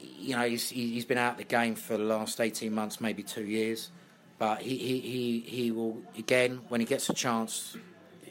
you 0.00 0.36
know, 0.36 0.48
he's, 0.48 0.70
he's 0.70 1.04
been 1.04 1.18
out 1.18 1.32
of 1.32 1.38
the 1.38 1.44
game 1.44 1.74
for 1.74 1.96
the 1.96 2.04
last 2.04 2.40
18 2.40 2.72
months, 2.72 3.00
maybe 3.00 3.22
two 3.22 3.44
years, 3.44 3.90
but 4.38 4.62
he, 4.62 4.76
he, 4.76 5.00
he, 5.00 5.40
he 5.40 5.70
will, 5.70 5.98
again, 6.18 6.60
when 6.68 6.80
he 6.80 6.86
gets 6.86 7.08
a 7.08 7.14
chance, 7.14 7.76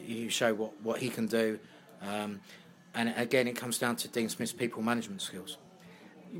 you 0.04 0.28
show 0.28 0.54
what, 0.54 0.80
what 0.82 1.00
he 1.00 1.08
can 1.08 1.26
do. 1.26 1.58
Um, 2.02 2.40
and 2.96 3.14
again, 3.16 3.46
it 3.46 3.54
comes 3.54 3.78
down 3.78 3.96
to 3.96 4.08
Dean 4.08 4.28
Smith's 4.28 4.52
people 4.52 4.82
management 4.82 5.22
skills 5.22 5.58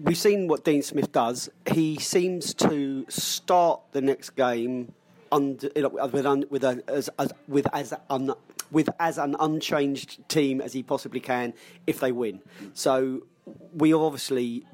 we've 0.03 0.19
seen 0.19 0.49
what 0.49 0.65
Dean 0.65 0.83
Smith 0.83 1.13
does. 1.13 1.49
He 1.73 1.99
seems 1.99 2.55
to 2.55 3.07
start 3.09 3.81
the 3.93 4.01
next 4.01 4.31
game 4.31 4.93
under, 5.33 5.69
with, 5.75 6.27
un, 6.27 6.45
with, 6.51 6.65
a, 6.65 6.83
as, 6.89 7.11
as, 7.19 7.33
with 7.49 7.67
as 7.73 7.95
un, 8.11 8.33
with 8.71 8.89
as 8.99 9.19
an 9.19 9.37
unchanged 9.39 10.29
team 10.29 10.61
as 10.61 10.73
he 10.73 10.83
possibly 10.83 11.21
can 11.21 11.55
if 11.87 12.01
they 12.01 12.13
win. 12.13 12.41
So 12.75 13.23
we 13.75 13.93
obviously 13.93 14.65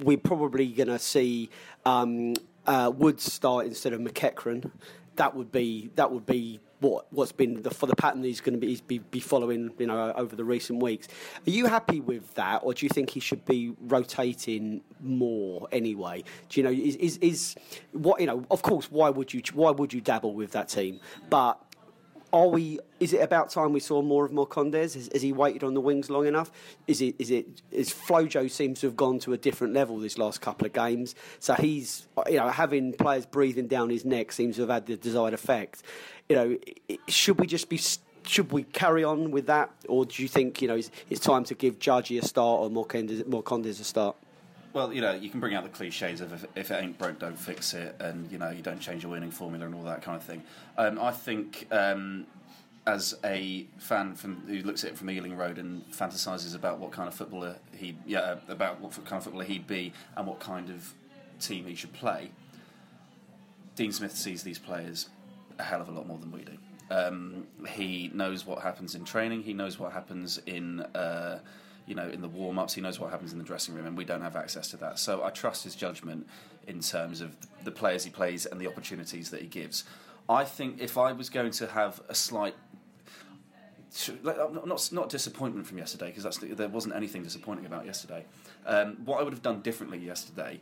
we're 0.00 0.18
probably 0.18 0.68
going 0.68 0.88
to 0.88 0.98
see 0.98 1.50
um, 1.84 2.34
uh, 2.66 2.90
Woods 2.94 3.30
start 3.30 3.66
instead 3.66 3.92
of 3.92 4.00
McEachran. 4.00 4.70
That 5.16 5.36
would 5.36 5.52
be 5.52 5.90
that 5.96 6.10
would 6.10 6.26
be 6.26 6.60
what 6.82 7.06
what's 7.12 7.32
been 7.32 7.62
the, 7.62 7.70
for 7.70 7.86
the 7.86 7.96
pattern 7.96 8.22
he's 8.22 8.40
going 8.40 8.58
to 8.58 8.66
be, 8.66 8.80
be, 8.86 8.98
be 8.98 9.20
following, 9.20 9.70
you 9.78 9.86
know, 9.86 10.12
over 10.16 10.36
the 10.36 10.44
recent 10.44 10.82
weeks. 10.82 11.08
Are 11.46 11.50
you 11.50 11.66
happy 11.66 12.00
with 12.00 12.34
that, 12.34 12.60
or 12.64 12.74
do 12.74 12.84
you 12.84 12.90
think 12.90 13.10
he 13.10 13.20
should 13.20 13.44
be 13.44 13.74
rotating 13.82 14.82
more 15.00 15.68
anyway? 15.72 16.24
Do 16.48 16.60
you 16.60 16.64
know 16.64 16.72
is 16.72 16.96
is, 16.96 17.18
is 17.18 17.54
what 17.92 18.20
you 18.20 18.26
know? 18.26 18.44
Of 18.50 18.62
course, 18.62 18.90
why 18.90 19.10
would 19.10 19.32
you 19.32 19.42
why 19.54 19.70
would 19.70 19.92
you 19.92 20.00
dabble 20.00 20.34
with 20.34 20.52
that 20.52 20.68
team? 20.68 21.00
But 21.30 21.58
are 22.32 22.48
we? 22.48 22.78
Is 22.98 23.12
it 23.12 23.18
about 23.18 23.50
time 23.50 23.72
we 23.72 23.80
saw 23.80 24.00
more 24.00 24.24
of 24.24 24.32
Marcondes? 24.32 24.94
Has, 24.94 25.10
has, 25.12 25.20
he 25.20 25.32
waited 25.32 25.62
on 25.64 25.74
the 25.74 25.80
wings 25.80 26.08
long 26.08 26.26
enough? 26.26 26.50
Is 26.86 27.02
it? 27.02 27.16
Is 27.18 27.30
it? 27.30 27.62
Is 27.70 27.90
Flojo 27.90 28.50
seems 28.50 28.80
to 28.80 28.86
have 28.86 28.96
gone 28.96 29.18
to 29.20 29.34
a 29.34 29.36
different 29.36 29.74
level 29.74 29.98
this 29.98 30.16
last 30.16 30.40
couple 30.40 30.66
of 30.66 30.72
games? 30.72 31.14
So 31.40 31.54
he's, 31.54 32.08
you 32.28 32.38
know, 32.38 32.48
having 32.48 32.94
players 32.94 33.26
breathing 33.26 33.66
down 33.66 33.90
his 33.90 34.04
neck 34.04 34.32
seems 34.32 34.56
to 34.56 34.62
have 34.62 34.70
had 34.70 34.86
the 34.86 34.96
desired 34.96 35.34
effect. 35.34 35.82
You 36.32 36.38
know, 36.38 36.96
should 37.08 37.38
we 37.38 37.46
just 37.46 37.68
be? 37.68 37.78
Should 38.24 38.52
we 38.52 38.62
carry 38.62 39.04
on 39.04 39.32
with 39.32 39.48
that, 39.48 39.68
or 39.86 40.06
do 40.06 40.22
you 40.22 40.28
think 40.28 40.62
you 40.62 40.68
know 40.68 40.76
it's, 40.76 40.90
it's 41.10 41.20
time 41.20 41.44
to 41.44 41.54
give 41.54 41.78
Judgy 41.78 42.18
a 42.22 42.24
start 42.26 42.60
or 42.60 42.70
Marcondes, 42.70 43.22
Marcondes 43.24 43.78
a 43.80 43.84
start? 43.84 44.16
Well, 44.72 44.94
you 44.94 45.02
know, 45.02 45.12
you 45.12 45.28
can 45.28 45.40
bring 45.40 45.54
out 45.54 45.62
the 45.62 45.68
cliches 45.68 46.22
of 46.22 46.32
if, 46.32 46.46
if, 46.56 46.70
it 46.70 46.82
ain't 46.82 46.96
broke, 46.96 47.18
don't 47.18 47.38
fix 47.38 47.74
it, 47.74 47.96
and 48.00 48.32
you 48.32 48.38
know, 48.38 48.48
you 48.48 48.62
don't 48.62 48.80
change 48.80 49.02
your 49.02 49.12
winning 49.12 49.30
formula 49.30 49.66
and 49.66 49.74
all 49.74 49.82
that 49.82 50.00
kind 50.00 50.16
of 50.16 50.22
thing. 50.22 50.42
Um, 50.78 50.98
I 50.98 51.10
think 51.10 51.66
um, 51.70 52.26
as 52.86 53.14
a 53.22 53.66
fan 53.76 54.14
from, 54.14 54.36
who 54.46 54.60
looks 54.62 54.84
at 54.84 54.92
it 54.92 54.96
from 54.96 55.10
Ealing 55.10 55.36
Road 55.36 55.58
and 55.58 55.84
fantasises 55.90 56.54
about 56.54 56.78
what 56.78 56.92
kind 56.92 57.08
of 57.08 57.14
footballer 57.14 57.56
he, 57.76 57.94
yeah, 58.06 58.36
about 58.48 58.80
what 58.80 58.92
kind 59.04 59.18
of 59.18 59.24
footballer 59.24 59.44
he'd 59.44 59.66
be 59.66 59.92
and 60.16 60.26
what 60.26 60.40
kind 60.40 60.70
of 60.70 60.94
team 61.40 61.66
he 61.66 61.74
should 61.74 61.92
play, 61.92 62.30
Dean 63.76 63.92
Smith 63.92 64.16
sees 64.16 64.42
these 64.42 64.58
players 64.58 65.10
a 65.62 65.64
hell 65.64 65.80
of 65.80 65.88
a 65.88 65.92
lot 65.92 66.06
more 66.06 66.18
than 66.18 66.32
we 66.32 66.42
do. 66.42 66.56
Um, 66.90 67.46
he 67.68 68.10
knows 68.12 68.44
what 68.44 68.62
happens 68.62 68.94
in 68.94 69.04
training. 69.04 69.42
He 69.42 69.54
knows 69.54 69.78
what 69.78 69.92
happens 69.92 70.38
in. 70.46 70.80
Uh, 70.80 71.38
you 71.84 71.96
know, 71.96 72.08
in 72.08 72.20
the 72.20 72.28
warm 72.28 72.60
ups. 72.60 72.74
He 72.74 72.80
knows 72.80 73.00
what 73.00 73.10
happens 73.10 73.32
in 73.32 73.38
the 73.38 73.44
dressing 73.44 73.74
room, 73.74 73.86
and 73.86 73.96
we 73.96 74.04
don't 74.04 74.22
have 74.22 74.36
access 74.36 74.68
to 74.70 74.76
that. 74.76 75.00
So 75.00 75.24
I 75.24 75.30
trust 75.30 75.64
his 75.64 75.74
judgment 75.74 76.28
in 76.68 76.78
terms 76.80 77.20
of 77.20 77.36
the 77.64 77.72
players 77.72 78.04
he 78.04 78.10
plays 78.10 78.46
and 78.46 78.60
the 78.60 78.68
opportunities 78.68 79.30
that 79.30 79.40
he 79.42 79.48
gives. 79.48 79.82
I 80.28 80.44
think 80.44 80.80
if 80.80 80.96
I 80.96 81.10
was 81.12 81.28
going 81.28 81.50
to 81.50 81.66
have 81.66 82.00
a 82.08 82.14
slight 82.14 82.54
not 84.22 84.92
not 84.92 85.08
disappointment 85.08 85.66
from 85.66 85.78
yesterday 85.78 86.12
because 86.14 86.38
there 86.38 86.68
wasn't 86.68 86.94
anything 86.94 87.22
disappointing 87.22 87.66
about 87.66 87.84
yesterday. 87.84 88.24
Um, 88.64 88.96
what 89.04 89.20
I 89.20 89.22
would 89.22 89.32
have 89.32 89.42
done 89.42 89.60
differently 89.60 89.98
yesterday 89.98 90.60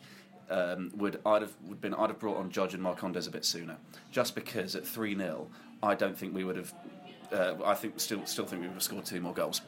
um, 0.51 0.91
would 0.97 1.21
I'd 1.25 1.43
have 1.43 1.53
would 1.67 1.81
been 1.81 1.95
I'd 1.95 2.11
have 2.11 2.19
brought 2.19 2.37
on 2.37 2.51
Judge 2.51 2.75
and 2.75 2.83
Marcondes 2.83 3.29
a 3.29 3.31
bit 3.31 3.45
sooner, 3.45 3.77
just 4.11 4.35
because 4.35 4.77
at 4.77 4.87
three 4.87 5.17
0 5.17 5.49
I 5.83 5.95
don't 5.95 6.17
think 6.17 6.35
we 6.35 6.45
would 6.45 6.57
have. 6.57 6.75
Uh, 7.33 7.55
I 7.65 7.75
think 7.75 8.01
still 8.01 8.27
still 8.27 8.45
think 8.45 8.63
we 8.63 8.69
would 8.69 8.75
have 8.75 8.83
scored 8.83 9.07
two 9.07 9.21
more 9.21 9.33
goals. 9.33 9.63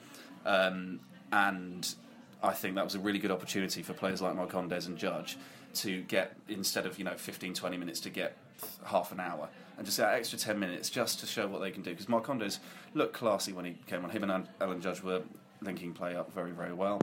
Um, 0.45 1.01
and 1.31 1.95
I 2.43 2.53
think 2.53 2.75
that 2.75 2.85
was 2.85 2.95
a 2.95 2.99
really 2.99 3.19
good 3.19 3.31
opportunity 3.31 3.83
for 3.83 3.93
players 3.93 4.21
like 4.21 4.35
Marcondes 4.35 4.87
and 4.87 4.99
Judge 4.99 5.39
to 5.75 6.03
get 6.03 6.37
instead 6.49 6.87
of 6.87 6.99
you 6.99 7.05
know 7.05 7.15
15 7.15 7.55
20 7.55 7.77
minutes 7.77 8.01
to 8.01 8.11
get 8.11 8.37
half 8.85 9.13
an 9.13 9.21
hour 9.21 9.49
and 9.77 9.87
just 9.87 9.97
that 9.97 10.15
extra 10.15 10.39
10 10.39 10.59
minutes 10.59 10.91
just 10.91 11.21
to 11.21 11.27
show 11.27 11.47
what 11.47 11.61
they 11.61 11.71
can 11.71 11.83
do 11.83 11.91
because 11.91 12.07
Marcondes 12.07 12.59
looked 12.95 13.15
classy 13.15 13.53
when 13.53 13.65
he 13.65 13.77
came 13.87 14.05
on 14.05 14.11
him 14.11 14.23
and 14.23 14.47
Alan 14.61 14.81
Judge 14.81 15.03
were 15.03 15.23
linking 15.63 15.93
play 15.93 16.15
up 16.15 16.33
very 16.33 16.51
very 16.51 16.73
well 16.75 17.01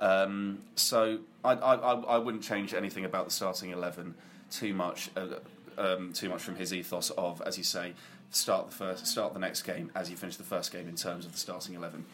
um, 0.00 0.60
so 0.76 1.18
I, 1.44 1.52
I, 1.52 1.74
I, 1.74 2.18
wouldn't 2.18 2.42
change 2.42 2.72
anything 2.72 3.04
about 3.04 3.26
the 3.26 3.30
starting 3.30 3.70
11 3.70 4.14
too 4.50 4.72
much 4.72 5.10
uh, 5.16 5.26
um, 5.76 6.12
too 6.12 6.28
much 6.28 6.42
from 6.42 6.56
his 6.56 6.72
ethos 6.72 7.10
of 7.10 7.42
as 7.42 7.58
you 7.58 7.64
say 7.64 7.92
start 8.30 8.70
the 8.70 8.76
first 8.76 9.06
start 9.06 9.34
the 9.34 9.38
next 9.38 9.62
game 9.62 9.90
as 9.94 10.10
you 10.10 10.16
finish 10.16 10.36
the 10.36 10.42
first 10.42 10.72
game 10.72 10.88
in 10.88 10.96
terms 10.96 11.26
of 11.26 11.32
the 11.32 11.38
starting 11.38 11.74
11 11.74 12.04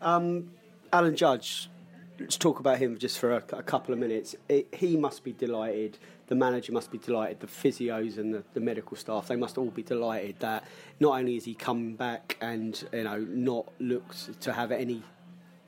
um, 0.00 0.50
Alan 0.92 1.16
Judge, 1.16 1.68
let's 2.18 2.36
talk 2.36 2.60
about 2.60 2.78
him 2.78 2.98
just 2.98 3.18
for 3.18 3.32
a, 3.32 3.42
a 3.52 3.62
couple 3.62 3.92
of 3.92 4.00
minutes. 4.00 4.34
It, 4.48 4.68
he 4.72 4.96
must 4.96 5.24
be 5.24 5.32
delighted. 5.32 5.98
The 6.28 6.34
manager 6.34 6.72
must 6.72 6.90
be 6.90 6.98
delighted. 6.98 7.40
The 7.40 7.46
physios 7.46 8.18
and 8.18 8.32
the, 8.32 8.42
the, 8.54 8.60
medical 8.60 8.96
staff, 8.96 9.28
they 9.28 9.36
must 9.36 9.58
all 9.58 9.70
be 9.70 9.82
delighted 9.82 10.40
that 10.40 10.64
not 11.00 11.18
only 11.18 11.34
has 11.34 11.44
he 11.44 11.54
come 11.54 11.94
back 11.94 12.36
and 12.40 12.82
you 12.92 13.04
know 13.04 13.18
not 13.18 13.72
looked 13.80 14.40
to 14.40 14.52
have 14.52 14.72
any 14.72 15.02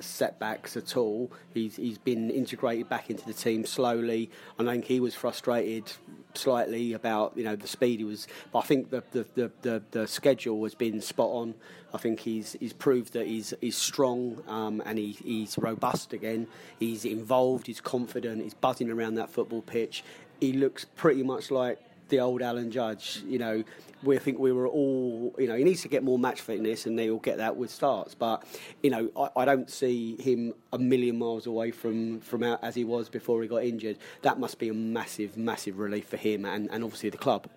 setbacks 0.05 0.77
at 0.77 0.97
all. 0.97 1.31
He's 1.55 1.77
he's 1.77 1.99
been 1.99 2.31
integrated 2.31 2.89
back 2.89 3.11
into 3.11 3.25
the 3.27 3.33
team 3.33 3.65
slowly. 3.67 4.31
I 4.59 4.65
think 4.65 4.85
he 4.85 5.01
was 5.01 5.15
frustrated 5.15 5.93
slightly 6.35 6.93
about 6.93 7.37
you 7.37 7.45
know 7.45 7.57
the 7.57 7.67
speed 7.67 7.99
he 7.99 8.05
was, 8.05 8.27
but 8.53 8.61
I 8.61 8.63
think 8.63 8.91
the 8.91 9.03
the, 9.13 9.27
the, 9.35 9.51
the, 9.63 9.83
the 9.91 10.07
schedule 10.07 10.63
has 10.65 10.75
been 10.75 11.01
spot 11.01 11.31
on. 11.31 11.55
I 11.93 11.99
think 11.99 12.21
he's 12.21 12.57
he's 12.61 12.73
proved 12.73 13.13
that 13.15 13.27
he's 13.27 13.53
he's 13.61 13.77
strong 13.77 14.43
um, 14.47 14.83
and 14.85 14.99
he, 14.99 15.13
he's 15.13 15.59
robust 15.59 16.13
again. 16.13 16.47
He's 16.79 17.05
involved. 17.05 17.67
He's 17.67 17.81
confident. 17.81 18.43
He's 18.43 18.55
buzzing 18.55 18.91
around 18.91 19.15
that 19.15 19.31
football 19.31 19.63
pitch. 19.63 20.05
He 20.41 20.53
looks 20.53 20.85
pretty 20.85 21.23
much 21.23 21.51
like 21.51 21.79
the 22.11 22.21
old 22.21 22.43
Alan 22.43 22.71
Judge. 22.71 23.23
You 23.27 23.39
know, 23.39 23.65
we 24.03 24.19
think 24.19 24.39
we 24.39 24.53
were 24.53 24.69
all, 24.69 25.35
you 25.39 25.47
know, 25.47 25.55
he 25.55 25.65
needs 25.65 25.83
to 25.83 25.89
get 25.89 26.03
more 26.03 26.19
match 26.19 26.41
fitness 26.41 26.87
and 26.87 26.99
they'll 26.99 27.19
get 27.19 27.39
that 27.39 27.57
with 27.57 27.71
starts. 27.71 28.15
But, 28.15 28.45
you 28.83 28.91
know, 28.91 29.11
I, 29.17 29.43
I 29.43 29.45
don't 29.45 29.71
see 29.71 30.17
him 30.21 30.55
a 30.73 30.79
million 30.79 31.19
miles 31.19 31.47
away 31.47 31.71
from, 31.71 32.21
from 32.21 32.43
out 32.43 32.63
as 32.63 32.75
he 32.75 32.85
was 32.85 33.09
before 33.09 33.43
he 33.43 33.49
got 33.49 33.65
injured. 33.65 33.99
That 34.23 34.39
must 34.39 34.59
be 34.59 34.69
a 34.69 34.75
massive, 34.75 35.37
massive 35.37 35.79
relief 35.79 36.09
for 36.09 36.17
him 36.17 36.45
and, 36.45 36.71
and 36.71 36.85
obviously 36.85 37.11
the 37.11 37.19
club. 37.19 37.49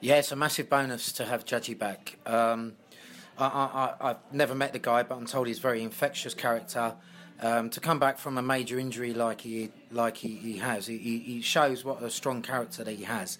Yeah, 0.00 0.16
it's 0.16 0.30
a 0.30 0.36
massive 0.36 0.70
bonus 0.70 1.12
to 1.12 1.24
have 1.24 1.44
Judgy 1.44 1.76
back. 1.76 2.18
Um, 2.24 2.74
I, 3.36 3.94
I've 4.00 4.16
never 4.32 4.54
met 4.54 4.72
the 4.72 4.78
guy, 4.78 5.02
but 5.02 5.16
I'm 5.16 5.26
told 5.26 5.46
he's 5.46 5.58
a 5.58 5.62
very 5.62 5.82
infectious 5.82 6.34
character. 6.34 6.94
Um, 7.40 7.70
to 7.70 7.78
come 7.78 8.00
back 8.00 8.18
from 8.18 8.36
a 8.36 8.42
major 8.42 8.80
injury 8.80 9.14
like 9.14 9.42
he 9.42 9.70
like 9.92 10.16
he, 10.16 10.34
he 10.34 10.58
has, 10.58 10.88
he, 10.88 10.98
he 10.98 11.40
shows 11.40 11.84
what 11.84 12.02
a 12.02 12.10
strong 12.10 12.42
character 12.42 12.82
that 12.82 12.96
he 12.96 13.04
has. 13.04 13.38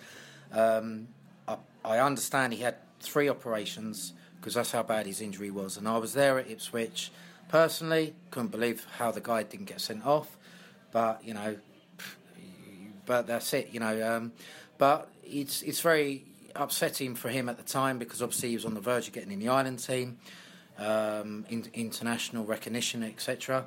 Um, 0.52 1.08
I, 1.46 1.56
I, 1.84 1.98
understand 1.98 2.52
he 2.52 2.62
had 2.62 2.76
three 3.00 3.28
operations 3.28 4.14
because 4.40 4.54
that's 4.54 4.72
how 4.72 4.82
bad 4.82 5.06
his 5.06 5.20
injury 5.20 5.50
was, 5.50 5.76
and 5.76 5.86
I 5.88 5.98
was 5.98 6.14
there 6.14 6.38
at 6.38 6.50
Ipswich. 6.50 7.10
Personally, 7.48 8.14
couldn't 8.30 8.50
believe 8.50 8.86
how 8.98 9.10
the 9.10 9.20
guy 9.20 9.42
didn't 9.42 9.66
get 9.66 9.80
sent 9.80 10.04
off, 10.06 10.36
but 10.90 11.22
you 11.24 11.34
know, 11.34 11.56
but 13.06 13.26
that's 13.26 13.52
it, 13.52 13.70
you 13.72 13.80
know. 13.80 14.16
Um, 14.16 14.32
but 14.78 15.10
it's 15.24 15.62
it's 15.62 15.80
very 15.80 16.24
upsetting 16.54 17.14
for 17.14 17.28
him 17.28 17.48
at 17.48 17.56
the 17.56 17.62
time 17.62 17.98
because 17.98 18.22
obviously 18.22 18.50
he 18.50 18.54
was 18.54 18.64
on 18.64 18.74
the 18.74 18.80
verge 18.80 19.06
of 19.06 19.12
getting 19.12 19.32
in 19.32 19.38
the 19.38 19.48
Ireland 19.48 19.78
team, 19.78 20.18
um, 20.78 21.44
in, 21.48 21.66
international 21.74 22.44
recognition, 22.44 23.02
etc. 23.02 23.66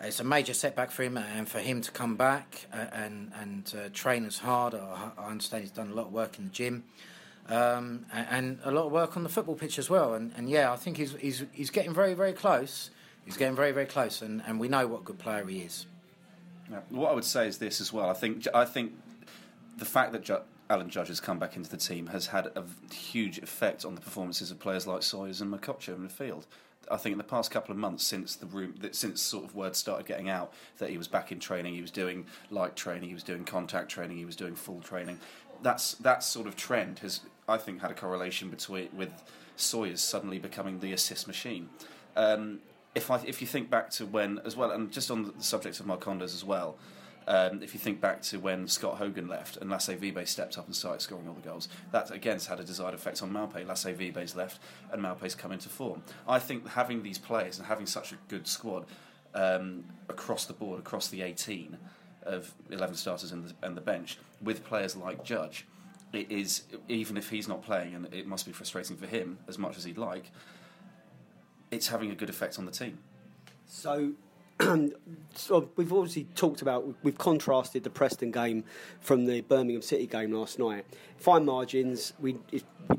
It's 0.00 0.20
a 0.20 0.24
major 0.24 0.52
setback 0.52 0.90
for 0.90 1.02
him, 1.04 1.16
and 1.16 1.48
for 1.48 1.58
him 1.58 1.80
to 1.80 1.90
come 1.90 2.16
back 2.16 2.66
and 2.72 3.32
and 3.40 3.74
uh, 3.76 3.88
train 3.92 4.26
as 4.26 4.38
hard. 4.38 4.74
I, 4.74 5.10
understand 5.18 5.62
he's 5.62 5.70
done 5.70 5.90
a 5.90 5.94
lot 5.94 6.06
of 6.06 6.12
work 6.12 6.38
in 6.38 6.44
the 6.44 6.50
gym, 6.50 6.84
um, 7.48 8.04
and, 8.12 8.26
and, 8.30 8.58
a 8.64 8.70
lot 8.70 8.86
of 8.86 8.92
work 8.92 9.16
on 9.16 9.22
the 9.22 9.28
football 9.28 9.54
pitch 9.54 9.78
as 9.78 9.88
well. 9.88 10.14
And, 10.14 10.32
and 10.36 10.50
yeah, 10.50 10.72
I 10.72 10.76
think 10.76 10.98
he's, 10.98 11.14
he's 11.14 11.44
he's 11.52 11.70
getting 11.70 11.94
very 11.94 12.14
very 12.14 12.34
close. 12.34 12.90
He's 13.24 13.36
getting 13.36 13.56
very 13.56 13.72
very 13.72 13.86
close, 13.86 14.20
and, 14.20 14.42
and 14.46 14.60
we 14.60 14.68
know 14.68 14.86
what 14.86 15.04
good 15.04 15.18
player 15.18 15.44
he 15.46 15.60
is. 15.60 15.86
Yeah. 16.70 16.80
What 16.90 17.12
I 17.12 17.14
would 17.14 17.24
say 17.24 17.48
is 17.48 17.58
this 17.58 17.80
as 17.80 17.92
well. 17.92 18.10
I 18.10 18.14
think 18.14 18.46
I 18.52 18.64
think 18.66 18.92
the 19.78 19.86
fact 19.86 20.12
that 20.12 20.24
Ju- 20.24 20.42
Alan 20.68 20.90
Judge 20.90 21.08
has 21.08 21.20
come 21.20 21.38
back 21.38 21.56
into 21.56 21.70
the 21.70 21.76
team 21.76 22.08
has 22.08 22.26
had 22.26 22.46
a 22.54 22.64
huge 22.92 23.38
effect 23.38 23.84
on 23.84 23.94
the 23.94 24.00
performances 24.00 24.50
of 24.50 24.58
players 24.58 24.86
like 24.86 25.02
Sawyers 25.02 25.40
and 25.40 25.52
Mokotjo 25.52 25.94
in 25.94 26.02
the 26.02 26.08
field. 26.08 26.46
I 26.90 26.96
think 26.96 27.12
in 27.12 27.18
the 27.18 27.24
past 27.24 27.50
couple 27.50 27.72
of 27.72 27.78
months 27.78 28.04
since 28.04 28.36
the 28.36 28.46
room, 28.46 28.74
since 28.92 29.20
sort 29.20 29.44
of 29.44 29.54
word 29.54 29.76
started 29.76 30.06
getting 30.06 30.28
out 30.28 30.52
that 30.78 30.90
he 30.90 30.98
was 30.98 31.08
back 31.08 31.32
in 31.32 31.40
training, 31.40 31.74
he 31.74 31.82
was 31.82 31.90
doing 31.90 32.26
light 32.50 32.76
training, 32.76 33.08
he 33.08 33.14
was 33.14 33.22
doing 33.22 33.44
contact 33.44 33.90
training, 33.90 34.16
he 34.16 34.24
was 34.24 34.36
doing 34.36 34.54
full 34.54 34.80
training. 34.80 35.18
That's 35.62 35.94
that 35.94 36.22
sort 36.22 36.46
of 36.46 36.56
trend 36.56 37.00
has, 37.00 37.20
I 37.48 37.56
think, 37.56 37.80
had 37.80 37.90
a 37.90 37.94
correlation 37.94 38.50
between 38.50 38.88
with 38.94 39.10
Sawyers 39.56 40.00
suddenly 40.00 40.38
becoming 40.38 40.80
the 40.80 40.92
assist 40.92 41.26
machine. 41.26 41.70
Um, 42.14 42.60
if 42.94 43.10
I, 43.10 43.20
if 43.26 43.40
you 43.40 43.46
think 43.46 43.68
back 43.70 43.90
to 43.90 44.06
when 44.06 44.40
as 44.44 44.56
well, 44.56 44.70
and 44.70 44.90
just 44.90 45.10
on 45.10 45.32
the 45.36 45.42
subject 45.42 45.80
of 45.80 45.86
Marcondes 45.86 46.34
as 46.34 46.44
well, 46.44 46.76
um, 47.28 47.62
if 47.62 47.74
you 47.74 47.80
think 47.80 48.00
back 48.00 48.22
to 48.22 48.38
when 48.38 48.68
Scott 48.68 48.98
Hogan 48.98 49.26
left 49.26 49.56
and 49.56 49.68
Lasse 49.68 49.88
Vibe 49.88 50.28
stepped 50.28 50.56
up 50.58 50.66
and 50.66 50.76
started 50.76 51.00
scoring 51.00 51.26
all 51.26 51.34
the 51.34 51.40
goals, 51.40 51.68
that 51.90 52.10
again 52.10 52.34
has 52.34 52.46
had 52.46 52.60
a 52.60 52.64
desired 52.64 52.94
effect 52.94 53.22
on 53.22 53.32
Maupay. 53.32 53.66
Lasse 53.66 53.86
Vibe's 53.86 54.36
left 54.36 54.60
and 54.92 55.02
Maupay's 55.02 55.34
come 55.34 55.50
into 55.50 55.68
form. 55.68 56.02
I 56.28 56.38
think 56.38 56.68
having 56.68 57.02
these 57.02 57.18
players 57.18 57.58
and 57.58 57.66
having 57.66 57.86
such 57.86 58.12
a 58.12 58.16
good 58.28 58.46
squad 58.46 58.86
um, 59.34 59.84
across 60.08 60.46
the 60.46 60.52
board, 60.52 60.78
across 60.78 61.08
the 61.08 61.22
18 61.22 61.76
of 62.22 62.54
11 62.70 62.94
starters 62.96 63.32
and 63.32 63.48
the, 63.48 63.54
and 63.66 63.76
the 63.76 63.80
bench, 63.80 64.18
with 64.40 64.64
players 64.64 64.96
like 64.96 65.24
Judge, 65.24 65.66
it 66.12 66.30
is, 66.30 66.62
even 66.88 67.16
if 67.16 67.30
he's 67.30 67.48
not 67.48 67.62
playing, 67.62 67.94
and 67.94 68.12
it 68.12 68.26
must 68.26 68.46
be 68.46 68.52
frustrating 68.52 68.96
for 68.96 69.06
him 69.06 69.38
as 69.48 69.58
much 69.58 69.76
as 69.76 69.84
he'd 69.84 69.98
like, 69.98 70.30
it's 71.70 71.88
having 71.88 72.10
a 72.10 72.14
good 72.14 72.30
effect 72.30 72.58
on 72.58 72.64
the 72.64 72.72
team. 72.72 72.98
So 73.66 74.12
so 75.34 75.68
we've 75.76 75.92
obviously 75.92 76.24
talked 76.34 76.62
about, 76.62 76.86
we've 77.02 77.18
contrasted 77.18 77.84
the 77.84 77.90
Preston 77.90 78.30
game 78.30 78.64
from 79.00 79.26
the 79.26 79.40
Birmingham 79.42 79.82
City 79.82 80.06
game 80.06 80.32
last 80.32 80.58
night. 80.58 80.84
Fine 81.18 81.44
margins, 81.44 82.12
we, 82.20 82.36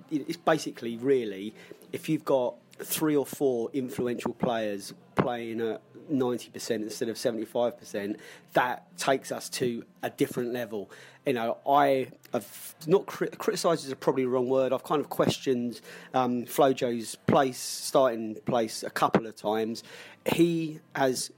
it's 0.09 0.37
basically 0.37 0.97
really, 0.97 1.53
if 1.91 2.09
you've 2.09 2.25
got 2.25 2.55
three 2.79 3.15
or 3.15 3.25
four 3.25 3.69
influential 3.73 4.33
players 4.33 4.93
playing 5.15 5.61
at 5.61 5.81
90% 6.11 6.69
instead 6.71 7.09
of 7.09 7.17
75%, 7.17 8.17
that 8.53 8.97
takes 8.97 9.31
us 9.31 9.49
to 9.49 9.83
a 10.03 10.09
different 10.09 10.53
level. 10.53 10.89
You 11.25 11.33
know, 11.33 11.57
I 11.67 12.07
have 12.33 12.75
not 12.85 13.05
crit- 13.07 13.37
criticised 13.37 13.85
is 13.85 13.93
probably 13.95 14.23
the 14.23 14.29
wrong 14.29 14.47
word. 14.47 14.71
I've 14.71 14.83
kind 14.83 15.01
of 15.01 15.09
questioned 15.09 15.81
um, 16.13 16.45
Flojo's 16.45 17.15
place, 17.27 17.59
starting 17.59 18.35
place, 18.45 18.83
a 18.83 18.89
couple 18.89 19.27
of 19.27 19.35
times. 19.35 19.83
He 20.25 20.79
has 20.95 21.31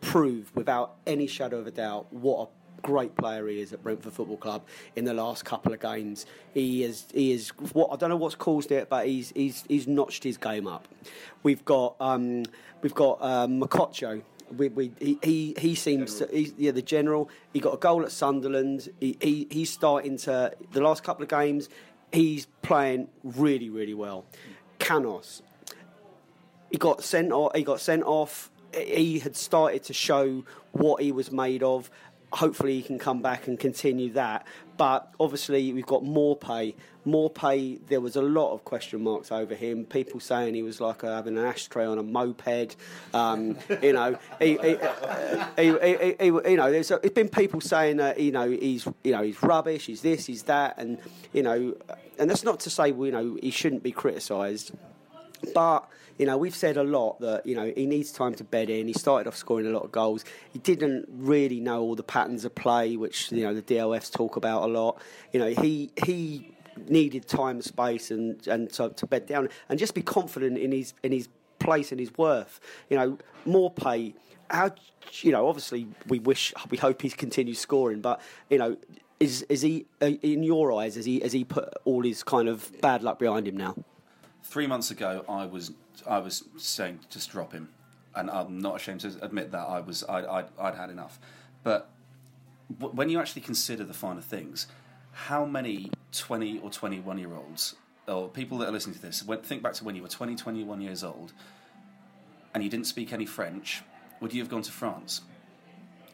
proved 0.00 0.54
without 0.54 0.96
any 1.06 1.26
shadow 1.26 1.58
of 1.58 1.66
a 1.66 1.70
doubt 1.70 2.12
what 2.12 2.48
a 2.48 2.82
great 2.82 3.14
player 3.16 3.46
he 3.48 3.60
is 3.60 3.72
at 3.72 3.82
Brentford 3.82 4.12
Football 4.12 4.36
Club 4.36 4.62
in 4.96 5.04
the 5.04 5.14
last 5.14 5.44
couple 5.44 5.72
of 5.72 5.80
games. 5.80 6.26
He 6.54 6.82
is 6.84 7.06
he 7.12 7.32
is 7.32 7.50
what 7.72 7.90
I 7.92 7.96
don't 7.96 8.10
know 8.10 8.16
what's 8.16 8.34
caused 8.34 8.72
it, 8.72 8.88
but 8.88 9.06
he's 9.06 9.32
he's 9.34 9.64
he's 9.68 9.86
notched 9.86 10.24
his 10.24 10.36
game 10.36 10.66
up. 10.66 10.88
We've 11.42 11.64
got 11.64 11.96
um, 12.00 12.44
we've 12.82 12.94
got 12.94 13.22
um, 13.22 13.60
Mokotjo. 13.60 14.22
We, 14.56 14.68
we, 14.68 14.92
he, 14.98 15.18
he, 15.22 15.54
he 15.58 15.74
seems 15.74 16.20
to, 16.20 16.28
yeah 16.56 16.70
the 16.70 16.80
general 16.80 17.28
he 17.52 17.60
got 17.60 17.74
a 17.74 17.76
goal 17.76 18.02
at 18.02 18.10
Sunderland 18.10 18.88
he, 18.98 19.18
he 19.20 19.46
he's 19.50 19.68
starting 19.68 20.16
to 20.20 20.54
the 20.72 20.80
last 20.80 21.04
couple 21.04 21.22
of 21.22 21.28
games 21.28 21.68
he's 22.12 22.46
playing 22.62 23.08
really 23.22 23.68
really 23.68 23.92
well 23.92 24.24
Canos 24.78 25.42
he 26.70 26.78
got 26.78 27.04
sent 27.04 27.30
off 27.30 27.54
he 27.54 27.62
got 27.62 27.78
sent 27.78 28.04
off 28.04 28.50
he 28.74 29.18
had 29.18 29.36
started 29.36 29.84
to 29.84 29.92
show 29.92 30.44
what 30.72 31.02
he 31.02 31.12
was 31.12 31.30
made 31.30 31.62
of. 31.62 31.90
Hopefully, 32.32 32.74
he 32.74 32.82
can 32.82 32.98
come 32.98 33.22
back 33.22 33.46
and 33.48 33.58
continue 33.58 34.12
that. 34.12 34.46
But 34.78 35.12
obviously, 35.18 35.72
we've 35.72 35.86
got 35.86 36.04
Maupay. 36.04 36.74
More 37.04 37.30
pay. 37.30 37.78
There 37.88 38.00
was 38.00 38.16
a 38.16 38.22
lot 38.22 38.52
of 38.52 38.64
question 38.64 39.02
marks 39.02 39.32
over 39.32 39.54
him. 39.54 39.84
People 39.84 40.20
saying 40.20 40.54
he 40.54 40.62
was 40.62 40.80
like 40.80 41.02
having 41.02 41.36
an 41.36 41.44
ashtray 41.44 41.86
on 41.86 41.98
a 41.98 42.02
moped. 42.02 42.76
Um, 43.14 43.56
you 43.82 43.92
know, 43.92 44.18
he, 44.38 44.58
he, 44.58 44.76
he, 45.56 46.14
he, 46.20 46.26
you 46.26 46.56
know, 46.56 46.70
there's, 46.70 46.88
there's 46.88 47.10
been 47.12 47.28
people 47.28 47.60
saying 47.60 47.96
that 47.96 48.20
you 48.20 48.30
know 48.30 48.50
he's 48.50 48.86
you 49.02 49.12
know 49.12 49.22
he's 49.22 49.42
rubbish. 49.42 49.86
He's 49.86 50.02
this. 50.02 50.26
He's 50.26 50.44
that. 50.44 50.78
And 50.78 50.98
you 51.32 51.42
know, 51.42 51.74
and 52.18 52.30
that's 52.30 52.44
not 52.44 52.60
to 52.60 52.70
say 52.70 52.88
you 52.88 53.10
know 53.10 53.38
he 53.42 53.50
shouldn't 53.50 53.82
be 53.82 53.90
criticised, 53.90 54.72
but 55.54 55.88
you 56.18 56.26
know, 56.26 56.36
we've 56.36 56.54
said 56.54 56.76
a 56.76 56.82
lot 56.82 57.20
that, 57.20 57.46
you 57.46 57.54
know, 57.54 57.72
he 57.74 57.86
needs 57.86 58.10
time 58.10 58.34
to 58.34 58.44
bed 58.44 58.68
in. 58.70 58.88
He 58.88 58.92
started 58.92 59.28
off 59.28 59.36
scoring 59.36 59.66
a 59.66 59.70
lot 59.70 59.84
of 59.84 59.92
goals. 59.92 60.24
He 60.52 60.58
didn't 60.58 61.06
really 61.08 61.60
know 61.60 61.80
all 61.80 61.94
the 61.94 62.02
patterns 62.02 62.44
of 62.44 62.54
play, 62.54 62.96
which, 62.96 63.30
you 63.30 63.44
know, 63.44 63.54
the 63.54 63.62
DLFs 63.62 64.12
talk 64.12 64.36
about 64.36 64.64
a 64.64 64.66
lot. 64.66 65.00
You 65.32 65.38
know, 65.38 65.48
he 65.48 65.90
he 66.04 66.54
needed 66.88 67.26
time, 67.26 67.56
and 67.56 67.64
space, 67.64 68.10
and, 68.10 68.46
and 68.46 68.70
to, 68.72 68.90
to 68.90 69.06
bed 69.06 69.26
down 69.26 69.48
and 69.68 69.78
just 69.78 69.94
be 69.94 70.02
confident 70.02 70.58
in 70.58 70.72
his 70.72 70.92
in 71.02 71.12
his 71.12 71.28
place 71.58 71.92
and 71.92 72.00
his 72.00 72.16
worth. 72.18 72.60
You 72.90 72.98
know, 72.98 73.18
Maupay. 73.46 74.14
How 74.50 74.70
you 75.20 75.30
know? 75.30 75.46
Obviously, 75.46 75.86
we 76.08 76.18
wish, 76.18 76.54
we 76.70 76.78
hope 76.78 77.02
he 77.02 77.10
continues 77.10 77.58
scoring, 77.58 78.00
but 78.00 78.20
you 78.48 78.58
know, 78.58 78.76
is 79.20 79.42
is 79.42 79.60
he 79.62 79.86
uh, 80.00 80.06
in 80.06 80.42
your 80.42 80.72
eyes? 80.72 80.96
Has 80.96 81.04
he 81.04 81.20
has 81.20 81.32
he 81.32 81.44
put 81.44 81.72
all 81.84 82.02
his 82.02 82.22
kind 82.22 82.48
of 82.48 82.72
bad 82.80 83.02
luck 83.02 83.18
behind 83.18 83.46
him 83.46 83.56
now? 83.56 83.76
Three 84.42 84.66
months 84.66 84.90
ago, 84.90 85.24
I 85.28 85.44
was 85.44 85.72
I 86.06 86.18
was 86.18 86.44
saying 86.56 87.00
just 87.10 87.30
drop 87.30 87.52
him, 87.52 87.68
and 88.14 88.30
I'm 88.30 88.58
not 88.58 88.76
ashamed 88.76 89.00
to 89.00 89.16
admit 89.22 89.52
that 89.52 89.66
I 89.66 89.80
was 89.80 90.04
I, 90.04 90.24
I'd, 90.24 90.46
I'd 90.58 90.74
had 90.74 90.90
enough. 90.90 91.18
But 91.62 91.88
w- 92.78 92.94
when 92.94 93.08
you 93.08 93.18
actually 93.18 93.42
consider 93.42 93.84
the 93.84 93.94
finer 93.94 94.20
things, 94.20 94.66
how 95.12 95.44
many 95.44 95.90
20 96.12 96.60
or 96.60 96.70
21 96.70 97.18
year 97.18 97.34
olds 97.34 97.74
or 98.06 98.28
people 98.28 98.58
that 98.58 98.68
are 98.68 98.72
listening 98.72 98.96
to 98.96 99.02
this, 99.02 99.22
when, 99.24 99.40
think 99.40 99.62
back 99.62 99.74
to 99.74 99.84
when 99.84 99.94
you 99.94 100.02
were 100.02 100.08
20, 100.08 100.34
21 100.34 100.80
years 100.80 101.04
old, 101.04 101.32
and 102.54 102.62
you 102.62 102.70
didn't 102.70 102.86
speak 102.86 103.12
any 103.12 103.26
French, 103.26 103.82
would 104.20 104.32
you 104.32 104.40
have 104.40 104.48
gone 104.48 104.62
to 104.62 104.72
France? 104.72 105.22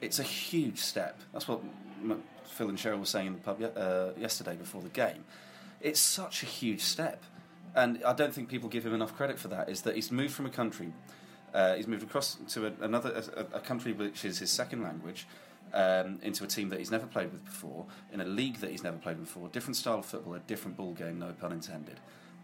It's 0.01 0.19
a 0.19 0.25
huge 0.25 0.79
step. 0.79 1.21
That's 1.33 1.47
what 1.47 1.61
Phil 2.47 2.69
and 2.69 2.77
Cheryl 2.77 2.99
were 2.99 3.07
saying 3.07 3.29
in 3.29 3.33
the 3.35 3.39
pub 3.39 3.63
uh, 3.77 4.19
yesterday 4.19 4.57
before 4.57 4.83
the 4.83 4.89
game. 4.89 5.25
It's 5.81 6.01
such 6.01 6.43
a 6.43 6.47
huge 6.47 6.81
step 6.83 7.23
and 7.75 8.03
I 8.05 8.13
don't 8.13 8.33
think 8.35 8.49
people 8.49 8.69
give 8.69 8.85
him 8.87 8.95
enough 8.95 9.15
credit 9.17 9.39
for 9.39 9.49
that. 9.49 9.69
Is 9.69 9.83
that 9.83 9.95
he's 9.95 10.11
moved 10.13 10.35
from 10.35 10.47
a 10.47 10.51
country 10.51 10.93
Uh, 11.55 11.77
he's 11.77 11.87
moved 11.87 12.03
across 12.03 12.37
to 12.49 12.67
a, 12.67 12.73
another 12.81 13.11
a, 13.37 13.57
a 13.57 13.61
country 13.61 13.93
which 13.93 14.25
is 14.25 14.41
his 14.41 14.51
second 14.51 14.83
language. 14.83 15.27
Um, 15.73 16.21
into 16.23 16.45
a 16.45 16.47
team 16.47 16.69
that 16.69 16.79
he's 16.79 16.93
never 16.93 17.07
played 17.07 17.33
with 17.33 17.45
before, 17.45 17.87
in 18.13 18.21
a 18.21 18.25
league 18.25 18.59
that 18.59 18.71
he's 18.71 18.85
never 18.85 18.99
played 18.99 19.19
before, 19.19 19.49
different 19.49 19.77
style 19.77 19.99
of 19.99 20.07
football, 20.07 20.35
a 20.35 20.39
different 20.39 20.77
ball 20.77 20.95
game, 20.95 21.19
no 21.19 21.33
pun 21.33 21.51
intended. 21.51 21.99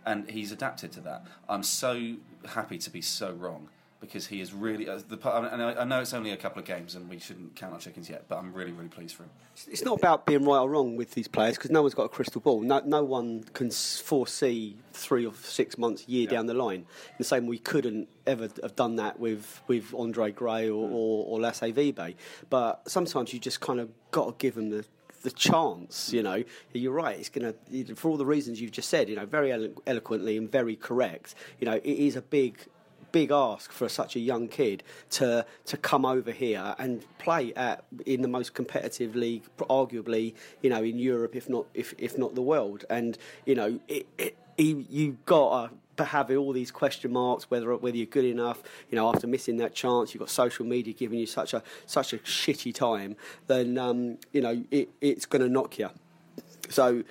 And 0.05 0.29
he's 0.29 0.51
adapted 0.51 0.91
to 0.93 1.01
that. 1.03 1.27
I'm 1.49 1.63
so 1.63 2.17
happy 2.45 2.79
to 2.79 2.91
be 2.91 3.01
so 3.01 3.31
wrong 3.31 3.69
because 4.01 4.27
he 4.27 4.41
is 4.41 4.53
really. 4.53 4.89
Uh, 4.89 5.01
the, 5.07 5.17
and 5.53 5.63
I, 5.63 5.83
I 5.83 5.85
know 5.85 6.01
it's 6.01 6.15
only 6.15 6.31
a 6.31 6.37
couple 6.37 6.61
of 6.61 6.65
games 6.65 6.95
and 6.95 7.09
we 7.09 7.19
shouldn't 7.19 7.55
count 7.55 7.75
our 7.75 7.79
chickens 7.79 8.09
yet, 8.09 8.25
but 8.29 8.39
I'm 8.39 8.53
really, 8.53 8.73
really 8.73 8.89
pleased 8.89 9.15
for 9.15 9.25
him. 9.25 9.31
It's 9.69 9.85
not 9.85 9.99
about 9.99 10.27
being 10.27 10.45
right 10.45 10.59
or 10.59 10.71
wrong 10.71 10.97
with 10.97 11.13
these 11.13 11.29
players 11.29 11.57
because 11.57 11.71
no 11.71 11.83
one's 11.83 11.95
got 11.95 12.05
a 12.05 12.09
crystal 12.09 12.41
ball. 12.41 12.63
No, 12.63 12.81
no 12.85 13.05
one 13.05 13.45
can 13.53 13.71
foresee 13.71 14.77
three 14.93 15.27
or 15.27 15.35
six 15.35 15.77
months, 15.77 16.07
a 16.09 16.11
year 16.11 16.27
down 16.27 16.47
the 16.47 16.55
line. 16.55 16.81
In 16.81 17.19
the 17.19 17.25
same 17.25 17.47
we 17.47 17.59
couldn't 17.59 18.09
ever 18.27 18.49
have 18.63 18.75
done 18.75 18.97
that 18.97 19.21
with, 19.21 19.61
with 19.67 19.95
Andre 19.95 20.33
Gray 20.33 20.69
or, 20.69 20.89
or, 20.89 21.27
or 21.27 21.41
Lasse 21.41 21.61
Vibe. 21.61 22.15
But 22.49 22.89
sometimes 22.91 23.33
you 23.33 23.39
just 23.39 23.61
kind 23.61 23.81
of 23.81 23.91
got 24.11 24.27
to 24.27 24.35
give 24.39 24.55
them 24.55 24.71
the 24.71 24.85
the 25.23 25.31
chance, 25.31 26.15
you 26.15 26.23
know, 26.23 26.43
you're 26.73 26.95
right. 26.95 27.19
It's 27.19 27.29
going 27.29 27.53
to, 27.85 27.95
for 27.95 28.11
all 28.11 28.17
the 28.17 28.25
reasons 28.25 28.59
you've 28.59 28.71
just 28.73 28.89
said, 28.89 29.07
you 29.11 29.17
know, 29.17 29.27
very 29.27 29.53
elo- 29.53 29.75
eloquently 29.87 30.39
and 30.39 30.51
very 30.51 30.77
correct. 30.77 31.35
You 31.59 31.67
know, 31.67 31.75
it 31.75 31.85
is 31.85 32.17
a 32.17 32.23
big 32.23 32.59
big 33.13 33.31
ask 33.31 33.73
for 33.73 33.89
such 33.89 34.17
a 34.17 34.21
young 34.21 34.49
kid 34.49 34.83
to 35.11 35.45
to 35.67 35.77
come 35.77 36.05
over 36.05 36.33
here 36.33 36.75
and 36.79 37.05
play 37.19 37.53
at 37.55 37.85
in 38.07 38.23
the 38.23 38.29
most 38.29 38.55
competitive 38.55 39.15
league, 39.17 39.45
arguably, 39.59 40.35
you 40.63 40.71
know, 40.71 40.83
in 40.83 40.99
Europe, 40.99 41.37
if 41.37 41.49
not 41.49 41.67
if 41.75 41.95
if 41.99 42.17
not 42.19 42.35
the 42.35 42.43
world. 42.43 42.85
And 42.91 43.17
you 43.47 43.55
know, 43.55 43.81
it, 43.89 44.07
it, 44.19 44.37
you 44.57 45.17
got 45.25 45.73
to 45.97 46.05
have 46.05 46.31
all 46.31 46.53
these 46.53 46.71
question 46.71 47.13
marks 47.13 47.51
whether 47.51 47.75
whether 47.77 47.97
you're 47.97 48.07
good 48.07 48.25
enough. 48.25 48.63
You 48.91 48.97
know, 48.97 49.09
after 49.09 49.27
missing 49.27 49.59
that 49.59 49.75
chance, 49.75 50.15
you've 50.15 50.21
got 50.21 50.31
social 50.31 50.65
media 50.65 50.95
giving 50.95 51.19
you 51.19 51.27
such 51.27 51.55
a 51.55 51.63
such 51.87 52.13
a 52.13 52.19
shitty 52.19 52.75
time. 52.75 53.17
Then 53.47 53.79
um, 53.79 54.19
you 54.33 54.41
know 54.41 54.65
it, 54.71 54.91
it's 55.01 55.27
going 55.27 55.43
to 55.43 55.49
knock 55.49 55.79
you. 55.79 55.91
So 56.69 57.03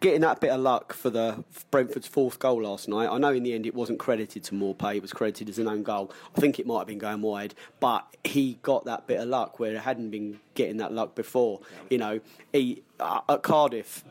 getting 0.00 0.20
that 0.22 0.40
bit 0.40 0.50
of 0.50 0.60
luck 0.60 0.92
for 0.92 1.10
the 1.10 1.44
Brentford's 1.70 2.06
fourth 2.06 2.38
goal 2.38 2.62
last 2.62 2.88
night. 2.88 3.08
I 3.08 3.18
know 3.18 3.32
in 3.32 3.42
the 3.42 3.54
end 3.54 3.66
it 3.66 3.74
wasn't 3.74 3.98
credited 3.98 4.44
to 4.44 4.54
Maupay; 4.54 4.96
it 4.96 5.02
was 5.02 5.12
credited 5.12 5.48
as 5.48 5.58
an 5.58 5.68
own 5.68 5.82
goal. 5.82 6.10
I 6.36 6.40
think 6.40 6.58
it 6.58 6.66
might 6.66 6.78
have 6.78 6.86
been 6.86 6.98
going 6.98 7.22
wide, 7.22 7.54
but 7.80 8.04
he 8.24 8.58
got 8.62 8.84
that 8.84 9.06
bit 9.06 9.20
of 9.20 9.28
luck 9.28 9.58
where 9.58 9.74
it 9.74 9.80
hadn't 9.80 10.10
been 10.10 10.40
getting 10.56 10.78
that 10.78 10.92
luck 10.92 11.14
before. 11.14 11.60
You 11.88 11.98
know, 11.98 12.20
he 12.52 12.82
uh, 12.98 13.20
at 13.28 13.42
Cardiff, 13.42 14.04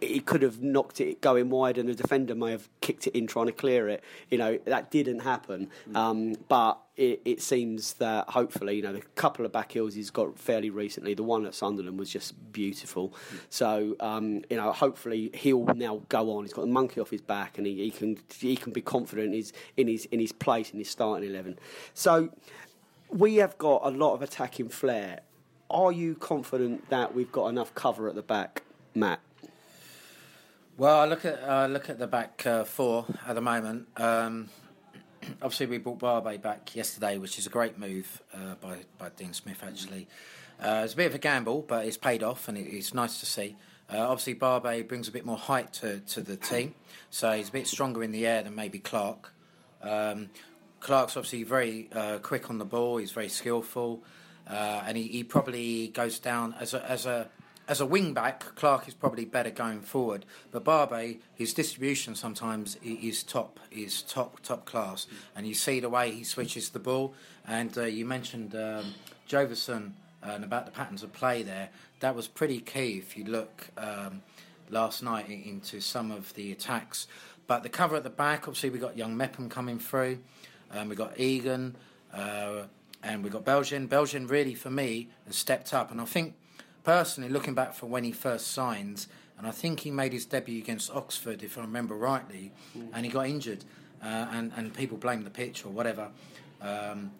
he 0.00 0.20
could 0.20 0.42
have 0.42 0.60
knocked 0.62 1.00
it 1.00 1.20
going 1.20 1.50
wide, 1.50 1.78
and 1.78 1.88
the 1.88 1.94
defender 1.94 2.34
may 2.34 2.50
have 2.50 2.68
kicked 2.80 3.06
it 3.06 3.14
in 3.14 3.28
trying 3.28 3.46
to 3.46 3.52
clear 3.52 3.88
it. 3.88 4.02
You 4.30 4.38
know, 4.38 4.58
that 4.64 4.90
didn't 4.90 5.20
happen, 5.20 5.70
um, 5.94 6.34
but. 6.48 6.78
It, 6.94 7.22
it, 7.24 7.40
seems 7.40 7.94
that 7.94 8.28
hopefully, 8.28 8.76
you 8.76 8.82
know, 8.82 8.92
the 8.92 9.00
couple 9.14 9.46
of 9.46 9.50
back 9.50 9.72
heels 9.72 9.94
he's 9.94 10.10
got 10.10 10.38
fairly 10.38 10.68
recently, 10.68 11.14
the 11.14 11.22
one 11.22 11.46
at 11.46 11.54
Sunderland 11.54 11.98
was 11.98 12.10
just 12.10 12.34
beautiful. 12.52 13.14
So, 13.48 13.96
um, 14.00 14.44
you 14.50 14.58
know, 14.58 14.70
hopefully 14.72 15.30
he'll 15.32 15.64
now 15.74 16.02
go 16.10 16.36
on. 16.36 16.44
He's 16.44 16.52
got 16.52 16.60
the 16.60 16.66
monkey 16.70 17.00
off 17.00 17.08
his 17.08 17.22
back, 17.22 17.56
and 17.56 17.66
he, 17.66 17.76
he 17.76 17.90
can 17.90 18.18
he 18.38 18.56
can 18.56 18.74
be 18.74 18.82
confident 18.82 19.28
in 19.28 19.32
his 19.32 19.54
in 19.78 19.88
his 19.88 20.04
in 20.04 20.20
his 20.20 20.32
place 20.32 20.70
in 20.70 20.78
his 20.78 20.90
starting 20.90 21.30
eleven. 21.30 21.58
So, 21.94 22.28
we 23.12 23.36
have 23.36 23.58
got 23.58 23.82
a 23.84 23.90
lot 23.90 24.14
of 24.14 24.22
attacking 24.22 24.70
flair. 24.70 25.20
Are 25.70 25.92
you 25.92 26.14
confident 26.14 26.88
that 26.90 27.14
we've 27.14 27.32
got 27.32 27.48
enough 27.48 27.74
cover 27.74 28.08
at 28.08 28.14
the 28.14 28.22
back, 28.22 28.62
Matt? 28.94 29.20
Well, 30.76 31.00
I 31.00 31.06
look 31.06 31.24
at 31.24 31.42
uh, 31.42 31.66
look 31.66 31.90
at 31.90 31.98
the 31.98 32.06
back 32.06 32.46
uh, 32.46 32.64
four 32.64 33.06
at 33.26 33.34
the 33.34 33.40
moment. 33.40 33.88
Um, 33.96 34.48
obviously, 35.42 35.66
we 35.66 35.78
brought 35.78 35.98
Barbet 35.98 36.42
back 36.42 36.74
yesterday, 36.74 37.18
which 37.18 37.38
is 37.38 37.46
a 37.46 37.50
great 37.50 37.78
move 37.78 38.22
uh, 38.34 38.54
by 38.60 38.78
by 38.98 39.10
Dean 39.10 39.32
Smith. 39.32 39.62
Actually, 39.62 40.08
uh, 40.60 40.82
it's 40.84 40.94
a 40.94 40.96
bit 40.96 41.06
of 41.06 41.14
a 41.14 41.18
gamble, 41.18 41.62
but 41.62 41.86
it's 41.86 41.96
paid 41.96 42.22
off, 42.22 42.48
and 42.48 42.56
it, 42.56 42.62
it's 42.62 42.94
nice 42.94 43.20
to 43.20 43.26
see. 43.26 43.56
Uh, 43.92 43.98
obviously, 43.98 44.32
Barbet 44.34 44.88
brings 44.88 45.08
a 45.08 45.12
bit 45.12 45.26
more 45.26 45.36
height 45.36 45.72
to, 45.74 46.00
to 46.00 46.22
the 46.22 46.36
team, 46.36 46.74
so 47.10 47.30
he's 47.32 47.50
a 47.50 47.52
bit 47.52 47.66
stronger 47.66 48.02
in 48.02 48.10
the 48.10 48.26
air 48.26 48.42
than 48.42 48.54
maybe 48.54 48.78
Clarke. 48.78 49.32
Um, 49.82 50.30
Clarke's 50.80 51.16
obviously 51.16 51.42
very 51.42 51.90
uh, 51.92 52.18
quick 52.18 52.48
on 52.48 52.58
the 52.58 52.64
ball. 52.64 52.96
He's 52.96 53.12
very 53.12 53.28
skillful, 53.28 54.02
uh, 54.52 54.84
and 54.86 54.96
he, 54.96 55.04
he, 55.04 55.24
probably 55.24 55.88
goes 55.88 56.18
down 56.18 56.54
as 56.60 56.74
a 56.74 56.90
as 56.90 57.06
a 57.06 57.28
as 57.68 57.80
a 57.80 57.86
wing 57.86 58.12
back. 58.12 58.40
Clarke 58.54 58.86
is 58.86 58.94
probably 58.94 59.24
better 59.24 59.50
going 59.50 59.80
forward, 59.80 60.26
but 60.50 60.62
Barbet, 60.62 61.20
his 61.34 61.54
distribution 61.54 62.14
sometimes 62.14 62.76
is 62.82 63.22
top 63.22 63.58
is 63.70 64.02
top 64.02 64.40
top 64.40 64.66
class, 64.66 65.06
and 65.34 65.46
you 65.46 65.54
see 65.54 65.80
the 65.80 65.88
way 65.88 66.10
he 66.10 66.22
switches 66.22 66.70
the 66.70 66.78
ball. 66.78 67.14
And 67.46 67.76
uh, 67.78 67.84
you 67.84 68.04
mentioned 68.04 68.54
um, 68.54 68.94
Jozefzoon 69.28 69.92
and 70.22 70.44
about 70.44 70.66
the 70.66 70.72
patterns 70.72 71.02
of 71.02 71.12
play 71.12 71.42
there. 71.42 71.70
That 72.00 72.14
was 72.14 72.28
pretty 72.28 72.60
key 72.60 72.98
if 72.98 73.16
you 73.16 73.24
look 73.24 73.68
um, 73.76 74.22
last 74.70 75.02
night 75.02 75.28
into 75.28 75.80
some 75.80 76.10
of 76.10 76.34
the 76.34 76.52
attacks. 76.52 77.06
But 77.46 77.62
the 77.62 77.68
cover 77.68 77.96
at 77.96 78.04
the 78.04 78.10
back, 78.10 78.46
obviously, 78.48 78.70
we 78.70 78.78
got 78.78 78.96
young 78.96 79.16
Mepham 79.16 79.48
coming 79.48 79.78
through. 79.78 80.18
Um, 80.70 80.88
we 80.88 80.96
got 80.96 81.18
Egan, 81.18 81.76
uh, 82.12 82.62
and 83.02 83.24
we 83.24 83.30
got 83.30 83.44
Bjelland. 83.44 83.88
Bjelland 83.88 84.30
really, 84.30 84.54
for 84.54 84.70
me, 84.70 85.08
has 85.26 85.36
stepped 85.36 85.74
up, 85.74 85.90
and 85.90 86.00
I 86.00 86.04
think 86.04 86.34
personally, 86.84 87.30
looking 87.30 87.54
back 87.54 87.74
from 87.74 87.90
when 87.90 88.04
he 88.04 88.12
first 88.12 88.48
signed, 88.48 89.06
and 89.38 89.46
I 89.46 89.50
think 89.50 89.80
he 89.80 89.90
made 89.90 90.12
his 90.12 90.24
debut 90.24 90.58
against 90.58 90.90
Oxford, 90.90 91.42
if 91.42 91.58
I 91.58 91.62
remember 91.62 91.94
rightly, 91.94 92.52
mm. 92.76 92.88
and 92.92 93.04
he 93.04 93.10
got 93.10 93.26
injured, 93.26 93.64
uh, 94.02 94.28
and 94.32 94.52
and 94.56 94.74
people 94.74 94.96
blame 94.98 95.24
the 95.24 95.30
pitch 95.30 95.64
or 95.64 95.70
whatever. 95.70 96.08
Um, 96.60 97.10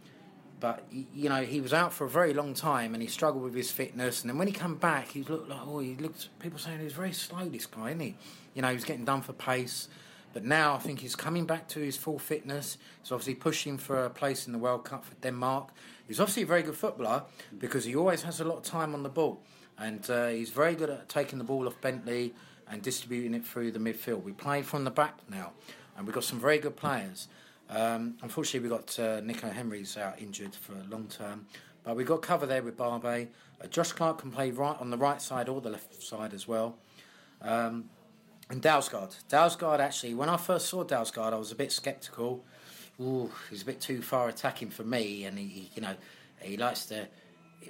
but 0.63 0.85
you 0.93 1.29
know 1.29 1.43
he 1.43 1.61
was 1.61 1.75
out 1.75 1.93
for 1.93 2.05
a 2.05 2.09
very 2.09 2.33
long 2.33 2.55
time 2.55 2.95
and 2.95 3.03
he 3.03 3.09
struggled 3.09 3.43
with 3.43 3.55
his 3.55 3.73
fitness. 3.73 4.21
And 4.21 4.31
then 4.31 4.39
when 4.39 4.47
he 4.47 4.53
came 4.55 4.77
back, 4.77 5.09
he 5.09 5.25
looked 5.25 5.49
like 5.49 5.61
oh 5.67 5.81
he 5.81 5.97
looked. 5.97 6.29
People 6.39 6.61
saying 6.61 6.79
he 6.79 6.85
was 6.85 6.93
very 6.93 7.13
slow. 7.13 7.49
This 7.49 7.67
guy, 7.67 7.89
isn't 7.89 8.01
he? 8.01 8.15
You 8.55 8.63
know 8.63 8.69
he 8.69 8.75
was 8.75 8.85
getting 8.85 9.05
done 9.05 9.23
for 9.23 9.33
pace. 9.33 9.89
But 10.33 10.45
now 10.45 10.75
I 10.75 10.79
think 10.79 11.01
he's 11.01 11.17
coming 11.17 11.45
back 11.45 11.69
to 11.69 11.81
his 11.81 11.97
full 11.97 12.19
fitness. 12.19 12.79
He's 13.03 13.13
obviously 13.13 13.35
pushing 13.35 13.79
for 13.79 14.05
a 14.05 14.11
place 14.11 14.47
in 14.47 14.53
the 14.53 14.59
World 14.59 14.85
Cup 14.85 15.05
for 15.05 15.15
Denmark. 15.17 15.71
He's 16.09 16.21
obviously 16.21 16.43
a 16.43 16.47
very 16.47 16.63
good 16.63 16.77
footballer 16.77 17.25
because 17.59 17.85
he 17.85 17.95
always 17.95 18.23
has 18.23 18.41
a 18.41 18.45
lot 18.45 18.59
of 18.59 18.63
time 18.63 18.95
on 18.95 19.03
the 19.03 19.09
ball. 19.09 19.43
And 19.79 20.09
uh, 20.11 20.29
he's 20.29 20.51
very 20.51 20.75
good 20.75 20.91
at 20.91 21.09
taking 21.09 21.39
the 21.39 21.45
ball 21.45 21.67
off 21.67 21.81
Bentley 21.81 22.35
and 22.69 22.83
distributing 22.83 23.35
it 23.35 23.45
through 23.45 23.73
the 23.73 23.79
midfield. 23.79 24.23
We 24.23 24.33
play 24.33 24.63
from 24.63 24.85
the 24.85 24.91
back 24.91 25.19
now, 25.29 25.53
and 25.97 26.07
we've 26.07 26.15
got 26.15 26.25
some 26.25 26.41
very 26.41 26.59
good 26.59 26.77
players. 26.77 27.29
Um, 27.69 28.17
unfortunately, 28.23 28.69
we've 28.69 28.79
got 28.79 28.99
uh, 28.99 29.21
Rico 29.25 29.51
Henry's 29.51 29.97
out 29.97 30.21
injured 30.21 30.55
for 30.55 30.73
a 30.73 30.85
long 30.91 31.07
term. 31.07 31.47
But 31.85 31.97
we've 31.97 32.07
got 32.07 32.23
cover 32.23 32.47
there 32.47 32.63
with 32.63 32.77
Barbet. 32.77 33.29
Uh, 33.63 33.67
Josh 33.67 33.93
Clarke 33.93 34.19
can 34.19 34.31
play 34.31 34.51
right 34.51 34.77
on 34.81 34.91
the 34.91 34.97
right 34.97 35.21
side 35.21 35.49
or 35.49 35.61
the 35.61 35.71
left 35.71 36.03
side 36.03 36.33
as 36.33 36.47
well. 36.47 36.77
Um, 37.41 37.91
and 38.53 38.61
Dalsgaard. 38.61 39.17
Dalsgaard, 39.31 39.81
actually, 39.81 40.13
when 40.13 40.29
I 40.29 40.37
first 40.37 40.67
saw 40.67 40.85
Dalsgaard, 40.85 41.33
I 41.33 41.37
was 41.37 41.53
a 41.53 41.55
bit 41.55 41.73
sceptical. 41.73 42.45
Ooh, 43.01 43.31
he's 43.49 43.63
a 43.63 43.65
bit 43.65 43.81
too 43.81 44.03
far 44.03 44.29
attacking 44.29 44.69
for 44.69 44.85
me, 44.85 45.25
and 45.25 45.39
he, 45.39 45.47
he, 45.47 45.71
you 45.75 45.81
know, 45.81 45.95
he 46.39 46.59
likes 46.59 46.85
to. 46.87 47.09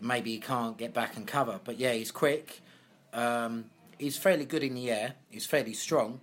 Maybe 0.01 0.33
he 0.33 0.41
can't 0.41 0.77
get 0.77 0.93
back 0.93 1.17
and 1.17 1.25
cover, 1.25 1.61
but 1.63 1.79
yeah, 1.79 1.93
he's 1.93 2.11
quick. 2.11 2.63
Um, 3.13 3.67
he's 3.97 4.17
fairly 4.17 4.45
good 4.45 4.65
in 4.65 4.75
the 4.75 4.91
air. 4.91 5.15
He's 5.31 5.47
fairly 5.47 5.75
strong, 5.75 6.21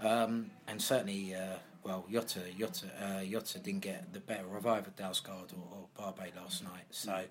um, 0.00 0.50
and 0.68 0.82
certainly, 0.82 1.34
uh, 1.34 1.56
well, 1.82 2.04
Jota, 2.12 2.40
Jota, 2.58 2.86
uh, 3.02 3.24
Jota 3.24 3.58
didn't 3.58 3.80
get 3.80 4.12
the 4.12 4.20
better 4.20 4.54
of 4.54 4.64
Dalsgaard 4.64 5.54
or, 5.54 5.78
or 5.78 5.86
Barbet 5.96 6.36
last 6.36 6.62
night. 6.62 6.84
So, 6.90 7.22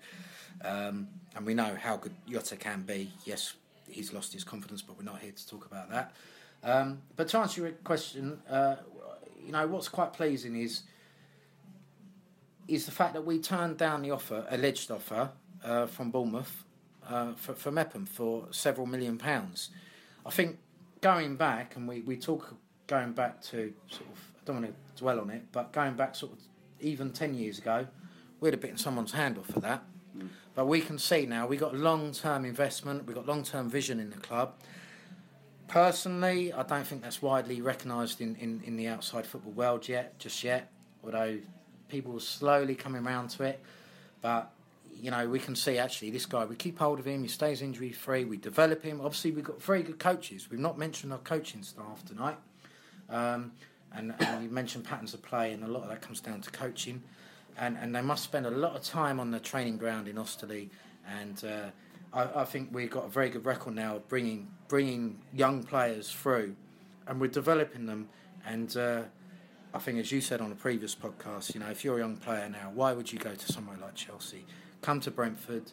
um, 0.64 1.06
and 1.36 1.46
we 1.46 1.54
know 1.54 1.76
how 1.80 1.98
good 1.98 2.14
Jota 2.28 2.56
can 2.56 2.82
be. 2.82 3.12
Yes, 3.24 3.54
he's 3.88 4.12
lost 4.12 4.32
his 4.32 4.42
confidence, 4.42 4.82
but 4.82 4.98
we're 4.98 5.04
not 5.04 5.20
here 5.20 5.32
to 5.32 5.48
talk 5.48 5.66
about 5.66 5.88
that. 5.90 6.12
Um, 6.64 7.02
but 7.14 7.28
to 7.28 7.38
answer 7.38 7.60
your 7.60 7.70
question, 7.70 8.40
uh, 8.48 8.76
you 9.44 9.52
know 9.52 9.66
what's 9.66 9.88
quite 9.88 10.12
pleasing 10.14 10.56
is 10.56 10.82
is 12.66 12.86
the 12.86 12.92
fact 12.92 13.12
that 13.12 13.24
we 13.26 13.38
turned 13.38 13.76
down 13.76 14.00
the 14.00 14.10
offer, 14.10 14.46
alleged 14.48 14.90
offer 14.90 15.30
uh, 15.62 15.86
from 15.86 16.10
Bournemouth 16.10 16.64
uh, 17.08 17.34
for, 17.34 17.54
for 17.54 17.70
Mepham 17.70 18.06
for 18.06 18.46
several 18.50 18.86
million 18.86 19.18
pounds. 19.18 19.68
I 20.24 20.30
think 20.30 20.58
going 21.02 21.36
back, 21.36 21.76
and 21.76 21.86
we, 21.86 22.00
we 22.00 22.16
talk 22.16 22.54
going 22.86 23.12
back 23.12 23.42
to 23.42 23.72
sort 23.88 24.08
of, 24.10 24.18
I 24.36 24.40
don't 24.46 24.62
want 24.62 24.68
to 24.68 25.00
dwell 25.02 25.20
on 25.20 25.30
it, 25.30 25.42
but 25.52 25.72
going 25.72 25.94
back 25.94 26.14
sort 26.14 26.32
of 26.32 26.38
even 26.80 27.12
10 27.12 27.34
years 27.34 27.58
ago, 27.58 27.86
we'd 28.40 28.54
have 28.54 28.60
bitten 28.60 28.78
someone's 28.78 29.12
hand 29.12 29.38
off 29.38 29.46
for 29.46 29.60
that. 29.60 29.82
Mm. 30.16 30.28
But 30.54 30.66
we 30.66 30.80
can 30.80 30.98
see 30.98 31.26
now 31.26 31.46
we've 31.46 31.60
got 31.60 31.74
long 31.74 32.12
term 32.12 32.44
investment, 32.44 33.06
we've 33.06 33.16
got 33.16 33.26
long 33.26 33.42
term 33.42 33.68
vision 33.68 34.00
in 34.00 34.10
the 34.10 34.16
club. 34.16 34.54
Personally, 35.68 36.52
I 36.52 36.62
don't 36.62 36.86
think 36.86 37.02
that's 37.02 37.20
widely 37.20 37.60
recognised 37.60 38.20
in, 38.20 38.36
in, 38.36 38.62
in 38.64 38.76
the 38.76 38.86
outside 38.88 39.26
football 39.26 39.52
world 39.52 39.88
yet, 39.88 40.18
just 40.18 40.44
yet, 40.44 40.70
although 41.02 41.38
people 41.88 42.16
are 42.16 42.20
slowly 42.20 42.74
coming 42.74 43.04
around 43.04 43.28
to 43.30 43.44
it. 43.44 43.60
But, 44.20 44.50
you 44.92 45.10
know, 45.10 45.28
we 45.28 45.38
can 45.38 45.56
see 45.56 45.78
actually 45.78 46.10
this 46.10 46.26
guy, 46.26 46.44
we 46.44 46.54
keep 46.54 46.78
hold 46.78 46.98
of 46.98 47.06
him, 47.06 47.22
he 47.22 47.28
stays 47.28 47.62
injury 47.62 47.92
free, 47.92 48.24
we 48.24 48.36
develop 48.36 48.82
him. 48.82 49.00
Obviously, 49.00 49.32
we've 49.32 49.44
got 49.44 49.60
very 49.60 49.82
good 49.82 49.98
coaches. 49.98 50.48
We've 50.50 50.60
not 50.60 50.78
mentioned 50.78 51.12
our 51.12 51.18
coaching 51.18 51.62
staff 51.62 52.04
tonight. 52.04 52.36
Um, 53.08 53.52
and, 53.92 54.14
and 54.18 54.44
you 54.44 54.50
mentioned 54.50 54.84
patterns 54.84 55.14
of 55.14 55.22
play, 55.22 55.52
and 55.52 55.64
a 55.64 55.68
lot 55.68 55.82
of 55.82 55.88
that 55.88 56.02
comes 56.02 56.20
down 56.20 56.40
to 56.42 56.50
coaching. 56.50 57.02
and, 57.58 57.76
and 57.80 57.94
they 57.94 58.02
must 58.02 58.24
spend 58.24 58.46
a 58.46 58.50
lot 58.50 58.74
of 58.74 58.82
time 58.82 59.20
on 59.20 59.30
the 59.30 59.40
training 59.40 59.76
ground 59.76 60.08
in 60.08 60.16
Osterley. 60.16 60.70
And 61.20 61.42
uh, 61.44 61.70
I, 62.14 62.42
I 62.42 62.44
think 62.44 62.70
we've 62.72 62.90
got 62.90 63.06
a 63.06 63.08
very 63.08 63.28
good 63.28 63.44
record 63.44 63.74
now 63.74 63.96
of 63.96 64.08
bringing 64.08 64.48
bringing 64.68 65.18
young 65.32 65.62
players 65.62 66.10
through, 66.10 66.54
and 67.06 67.20
we're 67.20 67.26
developing 67.26 67.86
them. 67.86 68.08
And 68.46 68.74
uh, 68.76 69.02
I 69.74 69.78
think, 69.78 69.98
as 69.98 70.12
you 70.12 70.20
said 70.20 70.40
on 70.40 70.52
a 70.52 70.54
previous 70.54 70.94
podcast, 70.94 71.54
you 71.54 71.60
know, 71.60 71.68
if 71.68 71.84
you're 71.84 71.96
a 71.96 72.00
young 72.00 72.16
player 72.16 72.48
now, 72.48 72.70
why 72.74 72.92
would 72.92 73.12
you 73.12 73.18
go 73.18 73.34
to 73.34 73.52
somewhere 73.52 73.76
like 73.80 73.94
Chelsea? 73.94 74.44
Come 74.80 75.00
to 75.00 75.10
Brentford. 75.10 75.72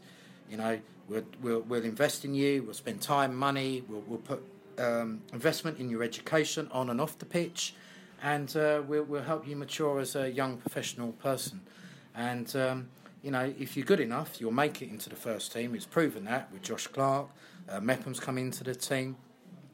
You 0.50 0.58
know, 0.58 0.80
we'll, 1.08 1.24
we'll, 1.42 1.62
we'll 1.62 1.84
invest 1.84 2.26
in 2.26 2.34
you. 2.34 2.64
We'll 2.64 2.74
spend 2.74 3.02
time, 3.02 3.36
money. 3.36 3.84
We'll, 3.88 4.04
we'll 4.08 4.20
put 4.20 4.44
um, 4.78 5.22
investment 5.32 5.80
in 5.80 5.90
your 5.90 6.04
education 6.04 6.70
on 6.72 6.90
and 6.90 7.00
off 7.00 7.18
the 7.20 7.26
pitch, 7.26 7.76
and 8.22 8.56
uh, 8.58 8.82
we'll, 8.88 9.04
we'll 9.04 9.24
help 9.24 9.48
you 9.48 9.56
mature 9.56 10.00
as 10.00 10.16
a 10.16 10.30
young 10.30 10.58
professional 10.58 11.12
person. 11.14 11.62
And 12.16 12.54
um, 12.56 12.88
you 13.22 13.32
know, 13.32 13.54
if 13.60 13.78
you're 13.78 13.86
good 13.86 14.00
enough, 14.00 14.42
you'll 14.42 14.52
make 14.52 14.82
it 14.82 14.90
into 14.90 15.10
the 15.10 15.16
first 15.16 15.54
team. 15.54 15.76
It's 15.76 15.86
proven 15.86 16.26
that 16.26 16.52
with 16.52 16.64
Josh 16.64 16.88
Clarke. 16.88 17.30
Uh, 17.70 17.80
Mepham's 17.80 18.20
come 18.20 18.38
into 18.38 18.64
the 18.64 18.74
team. 18.74 19.16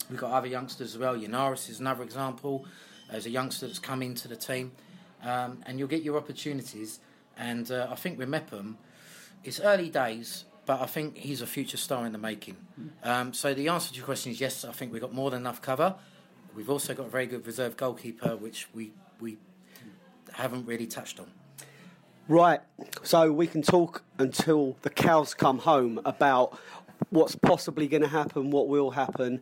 We've 0.10 0.20
got 0.20 0.32
other 0.32 0.48
youngsters 0.48 0.96
as 0.96 0.98
well. 1.00 1.18
Yennaris 1.18 1.70
is 1.70 1.80
another 1.80 2.04
example 2.04 2.66
as 3.10 3.26
a 3.26 3.30
youngster 3.30 3.68
that's 3.68 3.80
come 3.80 4.02
into 4.02 4.28
the 4.28 4.36
team. 4.36 4.72
Um, 5.24 5.64
and 5.66 5.80
you'll 5.80 5.88
get 5.88 6.04
your 6.04 6.18
opportunities. 6.18 7.00
And 7.38 7.72
uh, 7.72 7.88
I 7.90 7.96
think 7.96 8.18
with 8.18 8.30
Mepham, 8.30 8.78
it's 9.44 9.60
early 9.60 9.90
days, 9.90 10.46
but 10.66 10.82
I 10.82 10.86
think 10.86 11.18
he's 11.18 11.42
a 11.42 11.48
future 11.48 11.78
star 11.78 12.06
in 12.06 12.12
the 12.12 12.18
making. 12.18 12.58
Um, 13.04 13.34
so 13.34 13.54
the 13.54 13.70
answer 13.70 13.92
to 13.92 13.96
your 13.96 14.06
question 14.06 14.32
is 14.32 14.42
yes, 14.42 14.66
I 14.66 14.72
think 14.74 14.92
we've 14.92 15.02
got 15.02 15.14
more 15.14 15.32
than 15.32 15.42
enough 15.42 15.62
cover. 15.62 15.96
We've 16.56 16.70
also 16.70 16.94
got 16.94 17.06
a 17.06 17.10
very 17.10 17.28
good 17.28 17.46
reserve 17.46 17.78
goalkeeper, 17.78 18.36
which 18.36 18.68
we, 18.74 18.92
we 19.22 19.38
haven't 20.34 20.66
really 20.66 20.88
touched 20.88 21.20
on. 21.20 21.28
Right, 22.30 22.60
so 23.04 23.32
we 23.32 23.48
can 23.48 23.62
talk 23.62 24.04
until 24.20 24.76
the 24.82 24.90
cows 24.90 25.34
come 25.34 25.60
home 25.60 26.02
about 26.04 26.60
what's 27.10 27.38
possibly 27.38 27.88
going 27.88 28.02
to 28.02 28.10
happen, 28.10 28.52
what 28.52 28.68
will 28.68 28.92
happen. 28.92 29.40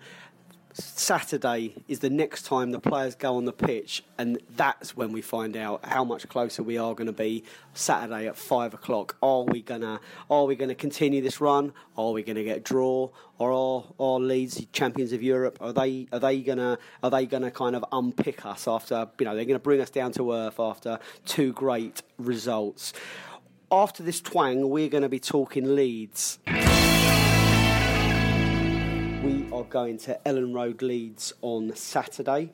Saturday 0.77 1.73
is 1.87 1.99
the 1.99 2.09
next 2.09 2.45
time 2.45 2.71
the 2.71 2.81
players 2.81 3.15
go 3.15 3.37
on 3.37 3.45
the 3.45 3.53
pitch, 3.53 4.03
and 4.17 4.39
that's 4.57 4.95
when 4.95 5.13
we 5.13 5.21
find 5.21 5.55
out 5.55 5.85
how 5.85 6.03
much 6.03 6.27
closer 6.27 6.63
we 6.63 6.77
are 6.77 6.93
going 6.93 7.07
to 7.07 7.13
be. 7.13 7.45
Saturday 7.73 8.27
at 8.27 8.35
five 8.35 8.73
o'clock. 8.73 9.15
Are 9.21 9.43
we 9.43 9.61
gonna 9.61 10.01
Are 10.29 10.43
we 10.45 10.57
gonna 10.57 10.75
continue 10.75 11.21
this 11.21 11.39
run? 11.39 11.71
Are 11.97 12.11
we 12.11 12.23
going 12.23 12.35
to 12.35 12.43
get 12.43 12.57
a 12.57 12.59
draw? 12.59 13.09
Or 13.37 13.51
are, 13.51 13.83
are 13.99 14.19
Leeds 14.19 14.65
champions 14.73 15.13
of 15.13 15.23
Europe? 15.23 15.57
Are 15.61 15.71
they 15.71 16.07
Are 16.11 16.19
they 16.19 16.41
gonna 16.41 16.77
Are 17.01 17.09
they 17.09 17.25
gonna 17.25 17.51
kind 17.51 17.75
of 17.77 17.85
unpick 17.93 18.45
us 18.45 18.67
after 18.67 19.07
you 19.17 19.25
know 19.25 19.33
they're 19.33 19.45
going 19.45 19.59
to 19.59 19.63
bring 19.63 19.79
us 19.79 19.89
down 19.89 20.11
to 20.13 20.33
earth 20.33 20.59
after 20.59 20.99
two 21.25 21.53
great 21.53 22.01
results? 22.17 22.91
After 23.71 24.03
this 24.03 24.19
twang, 24.19 24.69
we're 24.69 24.89
going 24.89 25.03
to 25.03 25.09
be 25.09 25.19
talking 25.19 25.75
Leeds 25.75 26.39
going 29.69 29.97
to 29.99 30.19
Elland 30.25 30.53
Road 30.53 30.81
Leeds 30.81 31.33
on 31.41 31.75
Saturday. 31.75 32.51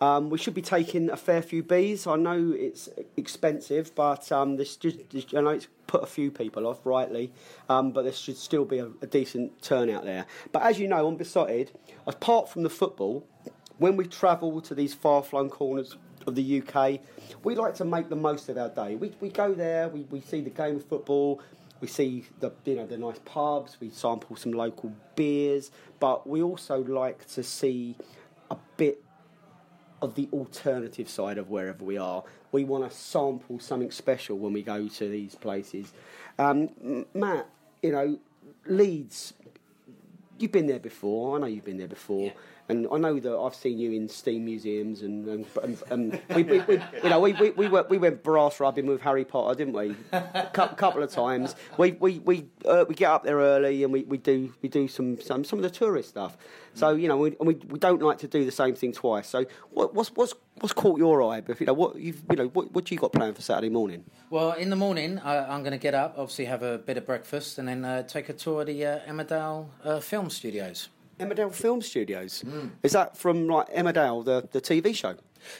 Um, 0.00 0.30
we 0.30 0.38
should 0.38 0.54
be 0.54 0.62
taking 0.62 1.10
a 1.10 1.16
fair 1.16 1.42
few 1.42 1.62
bees. 1.62 2.06
I 2.06 2.16
know 2.16 2.54
it's 2.56 2.88
expensive, 3.16 3.94
but 3.94 4.32
um, 4.32 4.56
this 4.56 4.76
just, 4.76 5.34
I 5.34 5.40
know 5.40 5.50
it's 5.50 5.68
put 5.86 6.02
a 6.02 6.06
few 6.06 6.30
people 6.30 6.66
off, 6.66 6.86
rightly, 6.86 7.32
um, 7.68 7.90
but 7.90 8.04
there 8.04 8.12
should 8.12 8.38
still 8.38 8.64
be 8.64 8.78
a, 8.78 8.88
a, 9.02 9.06
decent 9.06 9.60
turnout 9.60 10.04
there. 10.04 10.24
But 10.52 10.62
as 10.62 10.78
you 10.78 10.88
know, 10.88 11.06
on 11.06 11.16
Beesotted, 11.16 11.72
apart 12.06 12.48
from 12.48 12.62
the 12.62 12.70
football, 12.70 13.26
when 13.78 13.96
we 13.96 14.06
travel 14.06 14.60
to 14.62 14.74
these 14.74 14.94
far-flung 14.94 15.50
corners 15.50 15.96
of 16.26 16.34
the 16.34 16.62
UK, 16.62 17.00
we 17.42 17.54
like 17.54 17.74
to 17.74 17.84
make 17.84 18.08
the 18.08 18.16
most 18.16 18.48
of 18.48 18.56
our 18.56 18.68
day. 18.68 18.94
We, 18.94 19.12
we 19.20 19.30
go 19.30 19.52
there, 19.52 19.88
we, 19.88 20.02
we 20.10 20.20
see 20.20 20.40
the 20.40 20.50
game 20.50 20.76
of 20.76 20.84
football, 20.84 21.42
we 21.80 21.88
see 21.88 22.24
the 22.40 22.52
you 22.64 22.76
know 22.76 22.86
the 22.86 22.98
nice 22.98 23.18
pubs, 23.24 23.78
we 23.80 23.90
sample 23.90 24.36
some 24.36 24.52
local 24.52 24.92
beers, 25.16 25.70
but 25.98 26.28
we 26.28 26.42
also 26.42 26.82
like 26.84 27.26
to 27.28 27.42
see 27.42 27.96
a 28.50 28.56
bit 28.76 29.02
of 30.02 30.14
the 30.14 30.28
alternative 30.32 31.08
side 31.08 31.38
of 31.38 31.50
wherever 31.50 31.84
we 31.84 31.98
are. 31.98 32.24
We 32.52 32.64
want 32.64 32.90
to 32.90 32.96
sample 32.96 33.58
something 33.58 33.90
special 33.90 34.38
when 34.38 34.52
we 34.52 34.62
go 34.62 34.88
to 34.88 35.08
these 35.08 35.34
places. 35.34 35.92
Um, 36.38 37.06
Matt, 37.14 37.48
you 37.82 37.92
know, 37.92 38.18
Leeds. 38.66 39.34
You've 40.38 40.52
been 40.52 40.66
there 40.66 40.78
before. 40.80 41.36
I 41.36 41.40
know 41.40 41.46
you've 41.46 41.66
been 41.66 41.76
there 41.76 41.86
before. 41.86 42.26
Yeah. 42.26 42.32
And 42.70 42.86
I 42.92 42.98
know 42.98 43.18
that 43.18 43.36
I've 43.36 43.54
seen 43.54 43.78
you 43.78 43.90
in 43.90 44.08
steam 44.08 44.44
museums, 44.44 45.02
and, 45.02 45.26
and, 45.26 45.46
and, 45.60 45.82
and 45.90 46.20
we, 46.36 46.44
we, 46.44 46.60
we, 46.60 46.74
you 47.02 47.10
know, 47.10 47.18
we, 47.18 47.32
we, 47.32 47.50
we, 47.50 47.66
went, 47.66 47.90
we 47.90 47.98
went 47.98 48.22
brass 48.22 48.60
rubbing 48.60 48.86
with 48.86 49.00
Harry 49.00 49.24
Potter, 49.24 49.58
didn't 49.58 49.74
we? 49.74 49.96
A 50.12 50.48
couple 50.52 51.02
of 51.02 51.10
times. 51.10 51.56
We, 51.78 51.92
we, 51.92 52.20
we, 52.20 52.46
uh, 52.64 52.84
we 52.88 52.94
get 52.94 53.10
up 53.10 53.24
there 53.24 53.38
early 53.38 53.82
and 53.82 53.92
we, 53.92 54.04
we 54.04 54.18
do, 54.18 54.54
we 54.62 54.68
do 54.68 54.86
some, 54.86 55.20
some, 55.20 55.42
some 55.42 55.58
of 55.58 55.64
the 55.64 55.70
tourist 55.70 56.10
stuff. 56.10 56.36
So, 56.74 56.90
you 56.90 57.08
know, 57.08 57.16
we, 57.16 57.36
we, 57.40 57.54
we 57.54 57.78
don't 57.80 58.00
like 58.00 58.18
to 58.18 58.28
do 58.28 58.44
the 58.44 58.52
same 58.52 58.76
thing 58.76 58.92
twice. 58.92 59.28
So, 59.28 59.46
what, 59.70 59.92
what's, 59.92 60.10
what's, 60.10 60.34
what's 60.60 60.72
caught 60.72 61.00
your 61.00 61.24
eye? 61.24 61.42
You 61.58 61.66
know, 61.66 61.74
what, 61.74 61.96
you've, 61.96 62.22
you 62.30 62.36
know, 62.36 62.46
what, 62.46 62.70
what 62.70 62.88
you 62.92 62.98
got 62.98 63.12
planned 63.12 63.34
for 63.34 63.42
Saturday 63.42 63.70
morning? 63.70 64.04
Well, 64.30 64.52
in 64.52 64.70
the 64.70 64.76
morning, 64.76 65.18
I, 65.18 65.52
am 65.52 65.62
going 65.62 65.72
to 65.72 65.78
get 65.78 65.94
up, 65.94 66.14
obviously 66.16 66.44
have 66.44 66.62
a 66.62 66.78
bit 66.78 66.96
of 66.96 67.04
breakfast, 67.04 67.58
and 67.58 67.66
then 67.66 67.84
uh, 67.84 68.04
take 68.04 68.28
a 68.28 68.32
tour 68.32 68.60
of 68.60 68.68
the 68.68 68.86
uh, 68.86 68.98
Emmerdale 69.08 69.66
uh, 69.82 69.98
Film 69.98 70.30
Studios. 70.30 70.88
Emmerdale 71.20 71.52
Film 71.52 71.82
Studios. 71.82 72.42
Mm. 72.46 72.70
Is 72.82 72.92
that 72.92 73.16
from 73.16 73.46
like 73.46 73.68
Emmerdale, 73.68 74.24
the, 74.24 74.48
the 74.50 74.60
TV 74.60 74.94
show? 74.94 75.14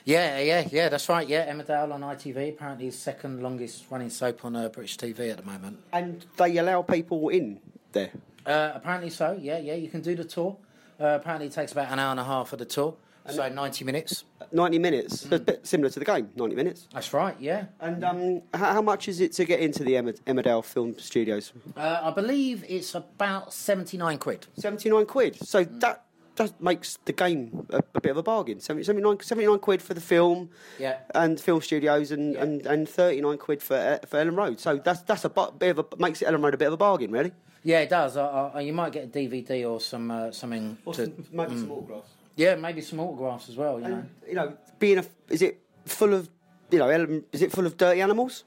Yeah, 0.05 0.39
yeah, 0.41 0.69
yeah, 0.71 0.89
that's 0.89 1.09
right. 1.09 1.29
Yeah, 1.29 1.53
Emmerdale 1.53 1.93
on 1.93 2.01
ITV. 2.01 2.51
Apparently, 2.51 2.87
is 2.87 2.99
second 2.99 3.43
longest 3.43 3.85
running 3.91 4.11
soap 4.11 4.45
on 4.45 4.57
uh, 4.57 4.69
British 4.69 4.97
TV 4.97 5.31
at 5.31 5.37
the 5.37 5.43
moment. 5.43 5.79
And 5.93 6.25
they 6.37 6.57
allow 6.57 6.83
people 6.83 7.29
in 7.29 7.61
there. 7.93 8.11
Uh, 8.45 8.73
apparently 8.75 9.11
so. 9.11 9.39
Yeah, 9.41 9.59
yeah. 9.59 9.75
You 9.75 9.89
can 9.89 10.01
do 10.01 10.15
the 10.15 10.25
tour. 10.25 10.57
Uh, 10.99 11.19
apparently, 11.21 11.47
it 11.47 11.53
takes 11.53 11.73
about 11.73 11.91
an 11.93 11.99
hour 11.99 12.11
and 12.11 12.21
a 12.21 12.25
half 12.25 12.49
for 12.49 12.57
the 12.57 12.65
tour. 12.65 12.95
And 13.25 13.37
so 13.37 13.49
90 13.49 13.85
minutes. 13.85 14.25
90 14.53 14.79
minutes. 14.79 15.25
Mm. 15.25 15.33
A 15.33 15.39
bit 15.39 15.67
similar 15.67 15.91
to 15.91 15.99
the 15.99 16.05
game, 16.05 16.31
90 16.35 16.55
minutes. 16.55 16.89
That's 16.93 17.13
right, 17.13 17.37
yeah. 17.39 17.67
And 17.81 18.05
um, 18.05 18.43
how, 18.55 18.75
how, 18.75 18.83
much 18.83 19.09
is 19.09 19.21
it 19.21 19.33
to 19.35 19.45
get 19.45 19.61
into 19.61 19.85
the 19.85 19.93
Emmerdale 19.93 20.65
Film 20.65 20.99
Studios? 20.99 21.53
Uh, 21.77 22.01
I 22.03 22.11
believe 22.11 22.65
it's 22.69 22.95
about 22.95 23.53
79 23.53 24.19
quid. 24.19 24.47
79 24.57 25.07
quid. 25.07 25.37
So 25.47 25.65
mm. 25.65 25.81
that 25.81 26.05
that 26.37 26.61
makes 26.61 26.99
the 27.05 27.13
game 27.13 27.67
a, 27.71 27.83
a, 27.95 28.01
bit 28.01 28.11
of 28.11 28.17
a 28.17 28.23
bargain. 28.23 28.61
79, 28.61 29.21
79 29.21 29.59
quid 29.59 29.83
for 29.83 29.95
the 29.95 30.01
film, 30.01 30.51
yeah. 30.79 30.99
and 31.15 31.39
film 31.39 31.61
studios, 31.61 32.11
and, 32.11 32.35
yeah. 32.35 32.43
and, 32.43 32.67
and 32.67 32.89
thirty 32.89 33.21
nine 33.21 33.37
quid 33.37 33.63
for 33.63 33.77
uh, 33.77 33.99
for 34.07 34.19
Elland 34.19 34.37
Road. 34.37 34.59
So 34.59 34.79
that's 34.79 35.03
that's 35.03 35.25
a 35.25 35.29
bit 35.29 35.77
of 35.77 35.79
a 35.81 35.97
makes 35.99 36.21
Elland 36.21 36.43
Road 36.43 36.55
a 36.55 36.57
bit 36.57 36.69
of 36.69 36.73
a 36.73 36.79
bargain, 36.79 37.11
really. 37.11 37.33
Yeah, 37.63 37.81
it 37.81 37.91
does. 37.91 38.17
Uh, 38.17 38.59
you 38.63 38.73
might 38.73 38.93
get 38.93 39.05
a 39.05 39.09
DVD 39.09 39.69
or 39.71 39.81
some 39.81 40.11
uh, 40.11 40.31
something. 40.31 40.79
Or 40.85 40.95
to, 40.95 41.05
some, 41.05 41.27
maybe 41.31 41.53
mm. 41.53 41.61
some 41.61 41.73
autographs. 41.73 42.11
Yeah, 42.41 42.55
maybe 42.55 42.81
some 42.81 43.01
autographs 43.01 43.51
as 43.51 43.57
well. 43.57 43.79
You 43.79 43.85
and, 43.85 43.95
know, 43.95 44.05
you 44.27 44.35
know, 44.35 44.57
being 44.79 44.97
a 44.97 45.05
is 45.29 45.43
it 45.43 45.61
full 45.85 46.15
of 46.15 46.31
you 46.71 46.79
know 46.79 46.89
is 47.33 47.43
it 47.43 47.53
full 47.53 47.67
of 47.67 47.77
dirty 47.77 48.01
animals? 48.01 48.45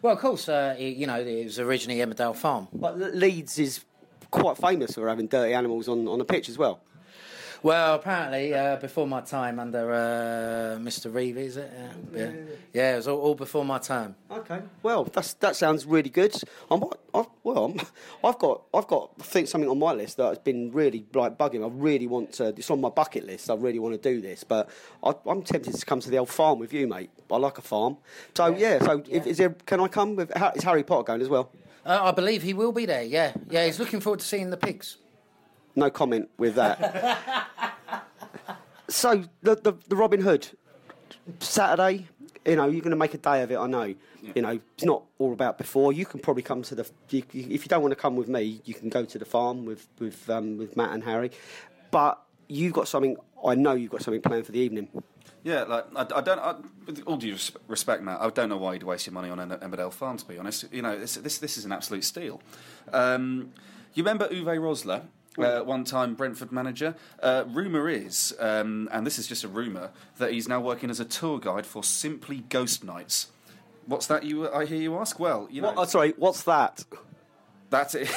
Well, 0.00 0.12
of 0.12 0.20
course, 0.20 0.48
uh, 0.48 0.76
it, 0.78 0.96
you 0.96 1.08
know 1.08 1.18
it 1.18 1.44
was 1.44 1.58
originally 1.58 2.00
Emmerdale 2.00 2.36
Farm. 2.36 2.68
But 2.72 2.98
Leeds 2.98 3.58
is 3.58 3.84
quite 4.30 4.58
famous 4.58 4.94
for 4.94 5.08
having 5.08 5.26
dirty 5.26 5.54
animals 5.54 5.88
on 5.88 6.06
on 6.06 6.20
the 6.20 6.24
pitch 6.24 6.48
as 6.48 6.56
well. 6.56 6.84
Well, 7.62 7.94
apparently, 7.94 8.54
uh, 8.54 8.76
before 8.76 9.06
my 9.06 9.20
time 9.20 9.60
under 9.60 9.92
uh, 9.92 10.78
Mr. 10.80 11.12
Revie, 11.12 11.36
is 11.36 11.56
it? 11.56 11.70
Yeah, 11.72 12.18
yeah. 12.18 12.30
yeah 12.72 12.94
it 12.94 12.96
was 12.96 13.06
all, 13.06 13.20
all, 13.20 13.34
before 13.36 13.64
my 13.64 13.78
time. 13.78 14.16
Okay. 14.28 14.60
Well, 14.82 15.04
that's 15.04 15.34
that 15.34 15.54
sounds 15.54 15.86
really 15.86 16.10
good. 16.10 16.34
I'm, 16.68 16.82
I've, 17.14 17.26
well, 17.44 17.72
i 18.24 18.26
have 18.26 18.38
got 18.40 18.62
I've 18.74 18.88
got 18.88 19.12
I 19.20 19.22
think 19.22 19.46
something 19.46 19.70
on 19.70 19.78
my 19.78 19.92
list 19.92 20.16
that 20.16 20.28
has 20.28 20.38
been 20.38 20.72
really 20.72 21.06
like 21.14 21.38
bugging. 21.38 21.64
I 21.64 21.68
really 21.72 22.08
want 22.08 22.32
to. 22.34 22.48
It's 22.48 22.70
on 22.70 22.80
my 22.80 22.88
bucket 22.88 23.26
list. 23.26 23.48
I 23.48 23.54
really 23.54 23.78
want 23.78 24.00
to 24.00 24.12
do 24.12 24.20
this, 24.20 24.42
but 24.42 24.68
I, 25.04 25.14
am 25.26 25.42
tempted 25.42 25.74
to 25.74 25.86
come 25.86 26.00
to 26.00 26.10
the 26.10 26.18
old 26.18 26.30
farm 26.30 26.58
with 26.58 26.72
you, 26.72 26.88
mate. 26.88 27.10
I 27.30 27.36
like 27.36 27.58
a 27.58 27.62
farm. 27.62 27.96
So 28.36 28.48
yeah. 28.48 28.58
yeah 28.58 28.78
so 28.84 29.04
if, 29.08 29.24
is 29.24 29.38
there? 29.38 29.50
Can 29.50 29.78
I 29.78 29.86
come 29.86 30.16
with? 30.16 30.32
Is 30.56 30.64
Harry 30.64 30.82
Potter 30.82 31.04
going 31.04 31.22
as 31.22 31.28
well? 31.28 31.52
Uh, 31.86 32.00
I 32.02 32.10
believe 32.10 32.42
he 32.42 32.54
will 32.54 32.72
be 32.72 32.86
there. 32.86 33.04
Yeah, 33.04 33.34
yeah. 33.50 33.66
He's 33.66 33.78
looking 33.78 34.00
forward 34.00 34.18
to 34.18 34.26
seeing 34.26 34.50
the 34.50 34.56
pigs 34.56 34.96
no 35.76 35.90
comment 35.90 36.28
with 36.38 36.54
that. 36.56 37.48
so 38.88 39.24
the, 39.42 39.56
the, 39.56 39.74
the 39.88 39.96
Robin 39.96 40.20
Hood 40.20 40.48
Saturday, 41.40 42.06
you 42.44 42.56
know, 42.56 42.66
you're 42.66 42.80
going 42.80 42.90
to 42.90 42.96
make 42.96 43.14
a 43.14 43.18
day 43.18 43.42
of 43.42 43.50
it. 43.50 43.56
I 43.56 43.66
know. 43.66 43.94
Yeah. 44.22 44.32
You 44.36 44.42
know, 44.42 44.60
it's 44.74 44.84
not 44.84 45.02
all 45.18 45.32
about 45.32 45.58
before. 45.58 45.92
You 45.92 46.06
can 46.06 46.20
probably 46.20 46.42
come 46.42 46.62
to 46.62 46.74
the. 46.74 46.88
You, 47.10 47.24
if 47.32 47.64
you 47.64 47.68
don't 47.68 47.82
want 47.82 47.92
to 47.92 47.96
come 47.96 48.16
with 48.16 48.28
me, 48.28 48.60
you 48.64 48.74
can 48.74 48.88
go 48.88 49.04
to 49.04 49.18
the 49.18 49.24
farm 49.24 49.64
with 49.64 49.88
with 49.98 50.28
um, 50.30 50.58
with 50.58 50.76
Matt 50.76 50.92
and 50.92 51.02
Harry. 51.04 51.32
But 51.90 52.22
you've 52.48 52.72
got 52.72 52.86
something. 52.88 53.16
I 53.44 53.54
know 53.54 53.72
you've 53.72 53.90
got 53.90 54.02
something 54.02 54.22
planned 54.22 54.46
for 54.46 54.52
the 54.52 54.60
evening. 54.60 54.88
Yeah, 55.42 55.64
like 55.64 55.86
I, 55.96 56.06
I 56.18 56.20
don't. 56.20 56.38
I, 56.38 56.54
with 56.86 57.02
all 57.04 57.16
due 57.16 57.36
respect, 57.66 58.02
Matt, 58.02 58.20
I 58.20 58.30
don't 58.30 58.48
know 58.48 58.58
why 58.58 58.74
you'd 58.74 58.84
waste 58.84 59.06
your 59.06 59.14
money 59.14 59.28
on 59.28 59.38
Emmerdale 59.38 59.92
Farm. 59.92 60.16
To 60.18 60.24
be 60.24 60.38
honest, 60.38 60.66
you 60.72 60.82
know, 60.82 60.96
this 60.96 61.16
this, 61.16 61.38
this 61.38 61.58
is 61.58 61.64
an 61.64 61.72
absolute 61.72 62.04
steal. 62.04 62.40
Um, 62.92 63.52
you 63.94 64.04
remember 64.04 64.28
Uwe 64.28 64.58
Rosler? 64.58 65.02
Uh, 65.38 65.60
one 65.60 65.82
time 65.84 66.14
Brentford 66.14 66.52
manager. 66.52 66.94
Uh, 67.22 67.44
rumour 67.48 67.88
is, 67.88 68.34
um, 68.38 68.88
and 68.92 69.06
this 69.06 69.18
is 69.18 69.26
just 69.26 69.44
a 69.44 69.48
rumour, 69.48 69.90
that 70.18 70.32
he's 70.32 70.46
now 70.46 70.60
working 70.60 70.90
as 70.90 71.00
a 71.00 71.06
tour 71.06 71.38
guide 71.38 71.64
for 71.64 71.82
Simply 71.82 72.44
Ghost 72.50 72.84
Nights. 72.84 73.28
What's 73.86 74.06
that? 74.08 74.24
You, 74.24 74.52
I 74.52 74.66
hear 74.66 74.80
you 74.80 74.98
ask. 74.98 75.18
Well, 75.18 75.48
you 75.50 75.62
know. 75.62 75.68
What, 75.68 75.78
oh, 75.78 75.84
sorry, 75.84 76.12
what's 76.18 76.42
that? 76.44 76.84
That 77.70 77.94
is, 77.94 78.14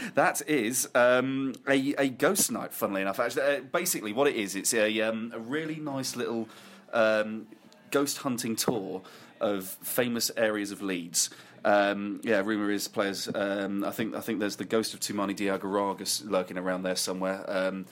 that 0.14 0.42
is 0.46 0.88
um, 0.94 1.54
a, 1.66 1.94
a 1.94 2.08
ghost 2.10 2.52
night. 2.52 2.74
Funnily 2.74 3.00
enough, 3.00 3.18
actually, 3.18 3.42
uh, 3.42 3.60
basically 3.60 4.12
what 4.12 4.28
it 4.28 4.36
is, 4.36 4.54
it's 4.54 4.74
a, 4.74 5.00
um, 5.00 5.32
a 5.34 5.38
really 5.38 5.76
nice 5.76 6.14
little 6.14 6.48
um, 6.92 7.46
ghost 7.90 8.18
hunting 8.18 8.54
tour 8.54 9.02
of 9.40 9.66
famous 9.66 10.30
areas 10.36 10.70
of 10.70 10.82
Leeds. 10.82 11.30
Um, 11.64 12.20
yeah, 12.22 12.42
rumor 12.44 12.70
is 12.70 12.88
players. 12.88 13.28
Um, 13.34 13.84
I 13.84 13.90
think 13.90 14.14
I 14.14 14.20
think 14.20 14.38
there's 14.40 14.56
the 14.56 14.64
ghost 14.64 14.94
of 14.94 15.00
Toumani 15.00 15.34
Diagouraga 15.34 16.30
lurking 16.30 16.58
around 16.58 16.82
there 16.82 16.96
somewhere. 16.96 17.44
Um, 17.48 17.86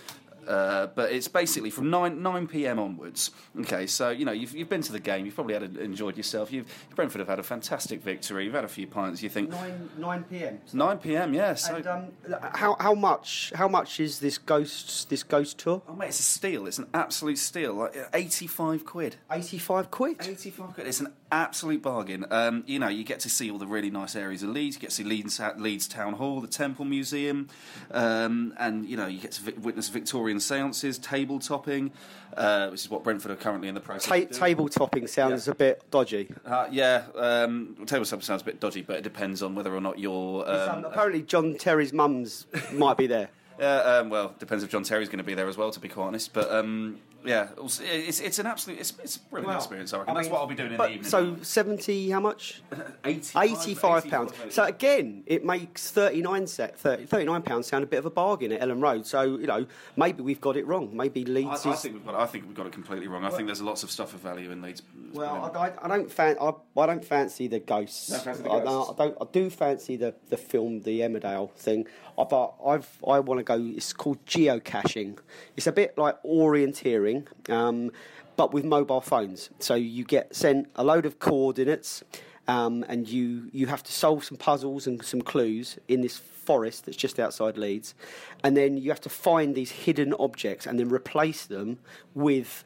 uh, 0.47 0.87
but 0.89 1.13
it's 1.13 1.29
basically 1.29 1.71
from 1.71 1.91
9, 1.91 2.23
9 2.23 2.47
p.m. 2.47 2.79
onwards. 2.79 3.31
Okay, 3.61 3.87
so 3.87 4.11
you 4.11 4.25
know 4.25 4.33
you've, 4.33 4.55
you've 4.55 4.69
been 4.69 4.83
to 4.83 4.93
the 4.93 5.01
game, 5.01 5.25
you've 5.25 5.35
probably 5.35 5.55
had 5.55 5.63
a, 5.63 5.81
enjoyed 5.81 6.17
yourself. 6.17 6.53
You've 6.53 6.67
Brentford 6.95 7.21
have 7.21 7.29
had 7.29 7.39
a 7.39 7.43
fantastic 7.43 8.03
victory. 8.03 8.45
You've 8.45 8.55
had 8.55 8.65
a 8.65 8.69
few 8.69 8.87
pints. 8.87 9.23
You 9.23 9.29
think 9.29 9.51
9, 9.51 9.91
9 9.99 10.25
p.m. 10.25 10.61
9 10.73 10.99
p.m. 10.99 11.35
Yeah. 11.35 11.55
So 11.55 11.83
um, 11.87 12.39
how 12.55 12.77
how 12.79 12.95
much 12.95 13.53
how 13.55 13.69
much 13.69 14.01
is 14.01 14.21
this 14.21 14.39
ghost 14.39 15.09
this 15.11 15.23
ghost 15.23 15.59
tour? 15.59 15.83
Oh 15.89 15.95
mate, 15.95 16.09
it's 16.09 16.21
a 16.21 16.23
steal. 16.23 16.67
It's 16.67 16.79
an 16.79 16.89
absolute 16.95 17.39
steal. 17.39 17.75
Like 17.75 17.97
uh, 17.97 18.05
eighty-five 18.13 18.85
quid. 18.85 19.17
Eighty-five 19.31 19.91
quid. 19.91 20.17
Eighty-five 20.21 20.75
quid. 20.75 20.87
It's 20.87 21.01
an 21.01 21.13
absolute 21.31 21.83
bargain. 21.83 22.27
Um, 22.31 22.63
you 22.67 22.79
know, 22.79 22.89
you 22.89 23.05
get 23.05 23.21
to 23.21 23.31
see 23.31 23.51
all 23.51 23.59
the 23.59 23.67
really 23.67 23.91
nice 23.91 24.15
areas 24.15 24.43
of 24.43 24.51
Leeds. 24.51 24.77
You 24.77 24.81
get 24.81 24.91
to 24.91 24.97
see 24.97 25.05
Leeds, 25.05 25.41
Leeds 25.57 25.89
Town 25.89 26.13
Hall, 26.15 26.41
the 26.41 26.47
Temple 26.49 26.85
Museum, 26.85 27.49
um, 27.91 28.55
and 28.59 28.87
you 28.87 28.97
know 28.97 29.07
you 29.07 29.19
get 29.21 29.33
to 29.33 29.43
vi- 29.43 29.59
witness 29.61 29.89
Victorian 30.33 30.71
seances, 30.73 30.99
table 30.99 31.39
topping, 31.39 31.91
uh, 32.37 32.69
which 32.69 32.81
is 32.81 32.91
what 32.91 33.05
Brentford 33.05 33.31
are 33.33 33.37
currently 33.37 33.69
in 33.69 33.75
the 33.75 33.81
process. 33.81 34.09
Ta- 34.09 34.39
table 34.39 34.69
topping 34.69 35.07
sounds 35.07 35.49
a 35.49 35.55
bit 35.55 35.83
dodgy. 35.91 36.31
Uh, 36.47 36.67
yeah, 36.71 37.05
um, 37.17 37.77
table 37.87 38.05
topping 38.05 38.23
sounds 38.23 38.43
a 38.43 38.45
bit 38.45 38.61
dodgy, 38.61 38.83
but 38.83 38.97
it 38.97 39.03
depends 39.03 39.43
on 39.43 39.55
whether 39.55 39.75
or 39.75 39.81
not 39.81 39.99
you're. 39.99 40.49
Um, 40.49 40.85
Apparently, 40.85 41.23
John 41.23 41.57
Terry's 41.59 41.93
mum's 41.93 42.47
might 42.73 42.97
be 42.97 43.07
there. 43.07 43.29
Yeah, 43.61 43.77
um, 43.81 44.09
well, 44.09 44.35
depends 44.41 44.65
if 44.65 44.71
John 44.71 44.83
Terry's 44.83 45.09
going 45.09 45.19
to 45.19 45.25
be 45.25 45.35
there 45.35 45.47
as 45.47 45.57
well, 45.57 45.71
to 45.71 45.79
be 45.79 45.87
quite 45.87 46.07
honest. 46.07 46.33
But 46.33 46.51
um, 46.51 46.99
yeah, 47.25 47.49
it's, 47.59 48.21
it's 48.21 48.39
an 48.39 48.47
absolute, 48.47 48.79
it's, 48.81 48.93
it's 49.03 49.17
a 49.17 49.21
brilliant 49.21 49.57
experience. 49.57 49.93
I 49.93 49.99
reckon 49.99 50.11
I 50.11 50.15
that's 50.15 50.27
mean, 50.27 50.33
what 50.33 50.41
I'll 50.41 50.47
be 50.47 50.55
doing 50.55 50.73
in 50.73 50.79
the 50.79 50.89
evening. 50.89 51.05
So 51.05 51.37
seventy, 51.43 52.11
how 52.11 52.21
much? 52.21 52.63
85, 53.05 53.51
85 53.63 54.09
pounds. 54.09 54.33
So 54.51 54.65
again, 54.65 55.23
it 55.27 55.45
makes 55.45 55.91
39 55.91 56.47
set, 56.47 56.79
30, 56.79 57.07
39 57.07 57.43
pounds 57.43 57.67
sound 57.67 57.85
a 57.85 57.87
bit 57.87 57.99
of 57.99 58.07
a 58.07 58.11
bargain 58.11 58.53
at 58.53 58.61
Elland 58.61 58.83
Road. 58.83 59.07
So 59.07 59.23
you 59.23 59.47
know, 59.47 59.67
maybe 59.97 60.23
we've 60.23 60.41
got 60.41 60.57
it 60.57 60.67
wrong. 60.67 60.97
Maybe 60.97 61.25
I, 61.27 61.31
Leeds 61.31 61.67
I 61.67 61.73
is. 61.73 61.81
think 61.81 61.95
we've 61.95 62.05
got, 62.07 62.15
I 62.15 62.27
think 62.27 62.47
we've 62.47 62.57
got 62.57 62.67
it 62.67 62.73
completely 62.73 63.09
wrong. 63.09 63.25
I 63.25 63.31
think 63.31 63.47
there's 63.47 63.63
lots 63.63 63.83
of 63.83 63.91
stuff 63.91 64.15
of 64.15 64.21
value 64.21 64.51
in 64.51 64.63
Leeds. 64.63 64.83
Well. 65.13 65.53
I, 65.55 65.69
I, 65.69 65.73
I 65.83 65.89
don't 65.89 66.11
fan, 66.11 66.37
I, 66.41 66.53
I 66.77 66.87
don't 66.87 67.05
fancy 67.05 67.47
the 67.47 67.61
ghosts. 67.61 68.09
Don't 68.09 68.23
fancy 68.25 68.43
the 68.43 68.51
I. 68.51 68.59
I 68.59 68.95
don't. 68.97 69.17
I 69.21 69.25
do 69.31 69.51
fancy 69.51 69.97
the, 69.97 70.15
the 70.29 70.37
film, 70.37 70.81
the 70.83 71.01
Emmerdale 71.01 71.51
thing. 71.53 71.87
But 72.25 72.55
I've 72.65 72.89
I 73.07 73.21
want 73.21 73.39
to 73.39 73.45
go. 73.45 73.57
It's 73.77 73.93
called 73.93 74.25
geocaching. 74.27 75.19
It's 75.57 75.67
a 75.67 75.73
bit 75.73 75.97
like 75.97 76.23
orienteering, 76.23 77.27
um, 77.51 77.91
but 78.37 78.53
with 78.53 78.65
mobile 78.65 79.01
phones. 79.01 79.51
So 79.59 79.75
you 79.75 80.05
get 80.05 80.35
sent 80.35 80.69
a 80.77 80.85
load 80.85 81.07
of 81.07 81.19
coordinates, 81.19 82.03
um, 82.49 82.85
and 82.89 83.09
you 83.09 83.51
you 83.53 83.67
have 83.67 83.83
to 83.85 83.93
solve 83.93 84.25
some 84.25 84.37
puzzles 84.37 84.87
and 84.87 85.05
some 85.05 85.23
clues 85.23 85.79
in 85.89 86.01
this 86.01 86.17
forest 86.17 86.87
that's 86.87 86.97
just 86.97 87.21
outside 87.21 87.57
Leeds, 87.57 87.95
and 88.43 88.57
then 88.57 88.77
you 88.77 88.91
have 88.91 89.01
to 89.03 89.09
find 89.09 89.55
these 89.55 89.71
hidden 89.71 90.15
objects 90.19 90.67
and 90.67 90.79
then 90.79 90.89
replace 90.89 91.47
them 91.47 91.79
with 92.15 92.65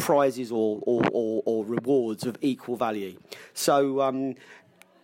prizes 0.00 0.50
or, 0.50 0.80
or, 0.82 1.02
or, 1.12 1.42
or 1.44 1.64
rewards 1.64 2.24
of 2.24 2.36
equal 2.40 2.76
value. 2.76 3.18
So, 3.54 4.00
um, 4.00 4.34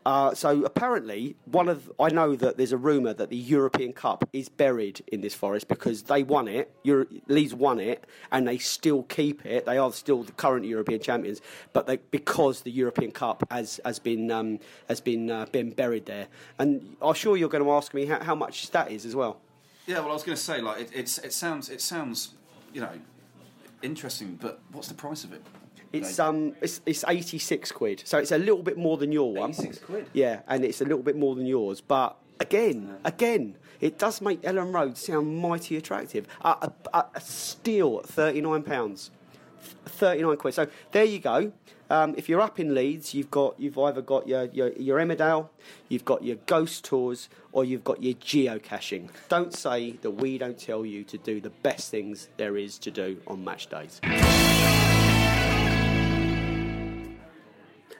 uh, 0.07 0.33
so 0.35 0.65
apparently, 0.65 1.35
one 1.47 1.69
of 1.69 1.91
I 1.99 2.11
know 2.11 2.37
that 2.37 2.57
there's 2.57 2.71
a 2.71 2.77
rumor 2.77 3.13
that 3.13 3.29
the 3.29 3.37
European 3.37 3.93
Cup 3.93 4.29
is 4.33 4.49
buried 4.49 5.03
in 5.09 5.21
this 5.21 5.35
forest 5.35 5.67
because 5.67 6.05
they 6.05 6.23
won 6.23 6.47
it. 6.47 6.73
Euro- 6.85 7.07
Leeds 7.27 7.55
won 7.55 7.81
it, 7.81 8.05
and 8.31 8.47
they 8.47 8.59
still 8.59 9.03
keep 9.03 9.45
it. 9.45 9.67
They 9.67 9.79
are 9.79 9.93
still 9.93 10.23
the 10.23 10.31
current 10.31 10.65
European 10.65 11.01
champions, 11.01 11.41
but 11.73 11.89
they, 11.89 11.97
because 11.97 12.61
the 12.61 12.71
European 12.71 13.11
Cup 13.11 13.43
has 13.51 13.81
has 13.85 13.99
been 13.99 14.31
um, 14.31 14.61
has 14.89 15.01
been 15.01 15.29
uh, 15.29 15.47
been 15.51 15.71
buried 15.71 16.07
there. 16.07 16.29
And 16.61 16.97
I'm 17.03 17.15
sure 17.15 17.37
you're 17.37 17.49
going 17.49 17.65
to 17.65 17.73
ask 17.73 17.93
me 17.93 18.07
how, 18.07 18.23
how 18.23 18.37
much 18.37 18.71
that 18.71 18.93
is 18.93 19.05
as 19.05 19.17
well. 19.17 19.41
Yeah, 19.87 19.99
well, 20.01 20.11
I 20.11 20.15
was 20.15 20.23
going 20.23 20.37
to 20.37 20.43
say, 20.43 20.61
like, 20.61 20.83
it, 20.83 20.91
it's, 20.93 21.19
it 21.19 21.33
sounds, 21.33 21.69
it 21.69 21.81
sounds, 21.81 22.35
you 22.73 22.81
know, 22.81 22.91
interesting, 23.83 24.39
but 24.41 24.61
what's 24.73 24.89
the 24.89 24.95
price 24.95 25.23
of 25.23 25.33
it? 25.33 25.43
It's 25.99 26.19
um, 26.19 26.55
it's, 26.61 26.81
it's 26.87 27.05
eighty 27.09 27.39
six 27.39 27.73
quid, 27.73 28.03
so 28.05 28.19
it's 28.19 28.33
a 28.33 28.39
little 28.39 28.63
bit 28.63 28.77
more 28.77 28.97
than 28.97 29.13
your 29.13 29.33
one. 29.33 29.51
86 29.51 29.79
quid? 29.79 30.07
Yeah, 30.13 30.41
and 30.49 30.65
it's 30.65 30.81
a 30.81 30.85
little 30.85 31.03
bit 31.03 31.17
more 31.17 31.35
than 31.35 31.47
yours, 31.47 31.81
but 31.81 32.17
again, 32.41 32.97
again, 33.05 33.57
it 33.81 33.99
does 33.99 34.21
make 34.21 34.43
Elland 34.43 34.75
Road 34.75 34.97
sound 34.97 35.39
mighty 35.39 35.77
attractive. 35.77 36.27
Uh, 36.43 36.69
a, 36.93 36.97
a, 36.99 37.07
a 37.15 37.21
steal 37.21 38.01
at 38.03 38.09
thirty 38.09 38.41
nine 38.41 38.63
pounds, 38.63 39.11
thirty 39.85 40.23
nine 40.23 40.37
quid. 40.37 40.55
So 40.55 40.67
there 40.93 41.05
you 41.05 41.19
go. 41.19 41.53
Um, 41.89 42.15
if 42.17 42.29
you're 42.29 42.41
up 42.41 42.59
in 42.59 42.75
Leeds, 42.75 43.15
you've 43.15 43.31
got 43.31 43.61
you've 43.61 43.79
either 43.79 44.03
got 44.03 44.27
your, 44.27 44.45
your 44.47 44.73
your 44.73 44.99
Emmerdale, 44.99 45.51
you've 45.89 46.05
got 46.05 46.25
your 46.25 46.37
ghost 46.47 46.85
tours, 46.85 47.29
or 47.53 47.65
you've 47.65 47.85
got 47.85 48.03
your 48.03 48.15
geocaching. 48.15 49.09
Don't 49.29 49.55
say 49.55 49.93
that 50.03 50.11
we 50.11 50.37
don't 50.37 50.59
tell 50.59 50.85
you 50.85 51.05
to 51.05 51.19
do 51.19 51.41
the 51.41 51.51
best 51.51 51.91
things 51.91 52.29
there 52.39 52.57
is 52.57 52.79
to 52.79 52.91
do 52.91 53.21
on 53.29 53.45
match 53.45 53.69
days. 53.69 54.01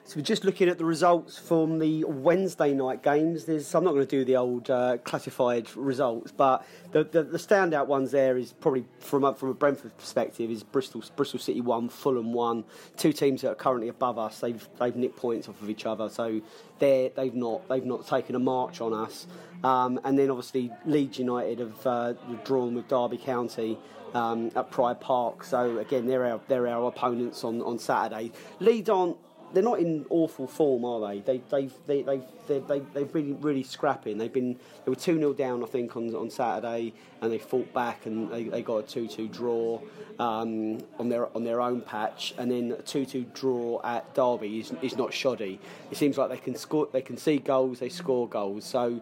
So 0.07 0.19
we're 0.19 0.23
just 0.23 0.45
looking 0.45 0.69
at 0.69 0.79
the 0.79 0.85
results 0.85 1.37
from 1.37 1.81
the 1.81 2.05
Wednesday 2.05 2.73
night 2.73 3.03
games. 3.03 3.45
There's, 3.45 3.75
I'm 3.75 3.83
not 3.83 3.91
going 3.91 4.07
to 4.07 4.09
do 4.19 4.25
the 4.25 4.37
old 4.37 4.71
uh, 4.71 4.99
classified 4.99 5.75
results, 5.77 6.31
but 6.31 6.65
the, 6.93 7.03
the, 7.03 7.25
the 7.25 7.39
standout 7.39 7.89
ones 7.89 8.13
there 8.13 8.39
is 8.39 8.53
probably 8.53 8.85
from 9.01 9.25
a, 9.25 9.35
from 9.35 9.49
a 9.49 9.55
Brentford 9.55 9.99
perspective 9.99 10.49
is 10.49 10.63
Bristol 10.63 11.03
Bristol 11.17 11.41
City 11.41 11.61
one, 11.61 11.89
Fulham 11.89 12.33
one. 12.33 12.63
Two 12.97 13.13
teams 13.13 13.43
that 13.43 13.51
are 13.51 13.55
currently 13.57 13.89
above 13.89 14.17
us. 14.17 14.39
They've 14.39 14.69
they've 14.79 14.95
nicked 14.95 15.17
points 15.17 15.49
off 15.49 15.61
of 15.61 15.69
each 15.69 15.87
other, 15.87 16.09
so 16.09 16.41
they 16.79 17.11
they've 17.17 17.35
not 17.35 17.69
they've 17.69 17.85
not 17.85 18.07
taken 18.07 18.37
a 18.37 18.39
march 18.39 18.81
on 18.81 18.95
us. 18.95 19.27
Um, 19.65 19.99
and 20.05 20.17
then 20.17 20.31
obviously 20.31 20.71
Leeds 20.85 21.19
United 21.19 21.59
have 21.59 21.85
uh, 21.85 22.13
drawn 22.45 22.77
with 22.77 22.87
Derby 22.87 23.19
County. 23.19 23.77
Um, 24.15 24.51
at 24.55 24.71
Pride 24.71 24.99
Park, 24.99 25.45
so 25.45 25.79
again 25.79 26.07
they're 26.07 26.25
our, 26.25 26.41
they're 26.49 26.69
our 26.69 26.87
opponents 26.89 27.45
on, 27.45 27.61
on 27.61 27.79
Saturday. 27.79 28.33
Leeds 28.61 28.89
aren't 28.89 29.19
they're 29.57 29.65
not 29.65 29.79
in 29.79 30.05
awful 30.11 30.47
form, 30.47 30.85
are 30.85 31.09
they? 31.09 31.21
They 31.21 31.41
they've 31.49 31.73
they 31.87 32.03
they 32.03 32.21
they 32.47 32.59
they 32.59 32.81
they've 32.93 33.15
really 33.15 33.33
really 33.33 33.63
scrapping. 33.63 34.19
They've 34.19 34.31
been 34.31 34.59
they 34.85 34.91
were 34.91 34.97
two 34.97 35.17
0 35.17 35.33
down 35.33 35.63
I 35.63 35.67
think 35.67 35.97
on 35.97 36.15
on 36.15 36.29
Saturday, 36.29 36.93
and 37.23 37.33
they 37.33 37.39
fought 37.39 37.73
back 37.73 38.05
and 38.05 38.31
they, 38.31 38.45
they 38.45 38.61
got 38.61 38.77
a 38.77 38.83
two 38.83 39.09
two 39.09 39.29
draw 39.29 39.81
um, 40.19 40.77
on 40.99 41.09
their 41.09 41.35
on 41.35 41.43
their 41.43 41.63
own 41.63 41.81
patch, 41.81 42.35
and 42.37 42.51
then 42.51 42.77
a 42.79 42.83
two 42.83 43.07
two 43.07 43.25
draw 43.33 43.81
at 43.83 44.15
Derby 44.15 44.61
is 44.61 44.75
is 44.83 44.99
not 44.99 45.15
shoddy. 45.15 45.59
It 45.91 45.97
seems 45.97 46.19
like 46.19 46.29
they 46.29 46.37
can 46.37 46.55
score, 46.55 46.89
they 46.93 47.01
can 47.01 47.17
see 47.17 47.39
goals, 47.39 47.79
they 47.79 47.89
score 47.89 48.29
goals. 48.29 48.67
So 48.67 49.01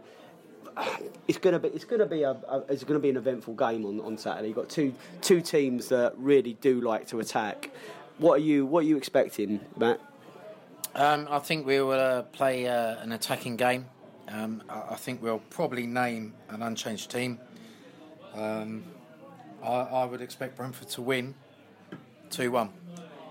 it's 1.27 1.39
gonna 1.39 1.59
be 1.59 1.69
it's 1.71 1.85
gonna 1.85 2.07
be 2.07 2.23
a, 2.23 2.31
a 2.31 2.63
it's 2.69 2.85
gonna 2.85 3.01
be 3.01 3.11
an 3.11 3.17
eventful 3.17 3.55
game 3.55 3.85
on, 3.85 3.99
on 3.99 4.17
Saturday. 4.17 4.49
You've 4.49 4.57
got 4.57 4.69
two 4.69 4.95
two 5.21 5.41
teams 5.41 5.89
that 5.89 6.15
really 6.17 6.55
do 6.61 6.81
like 6.81 7.09
to 7.09 7.19
attack. 7.19 7.73
What 8.19 8.35
are 8.35 8.45
you 8.45 8.65
what 8.67 8.85
are 8.85 8.87
you 8.87 8.97
expecting, 8.97 9.59
Matt? 9.77 10.01
Um, 10.95 11.26
I 11.30 11.38
think 11.40 11.66
we 11.66 11.80
will 11.80 11.92
uh, 11.92 12.22
play 12.22 12.66
uh, 12.68 12.96
an 13.03 13.12
attacking 13.12 13.57
game. 13.57 13.87
Um, 14.29 14.62
I, 14.68 14.83
I 14.91 14.95
think 14.95 15.22
we'll 15.22 15.41
probably 15.50 15.87
name 15.87 16.34
an 16.49 16.62
unchanged 16.62 17.11
team. 17.11 17.41
Um, 18.34 18.84
I, 19.62 19.72
I 19.72 20.04
would 20.04 20.21
expect 20.21 20.57
Brentford 20.57 20.88
to 20.91 21.03
win 21.03 21.34
2 22.30 22.50
1. 22.50 22.71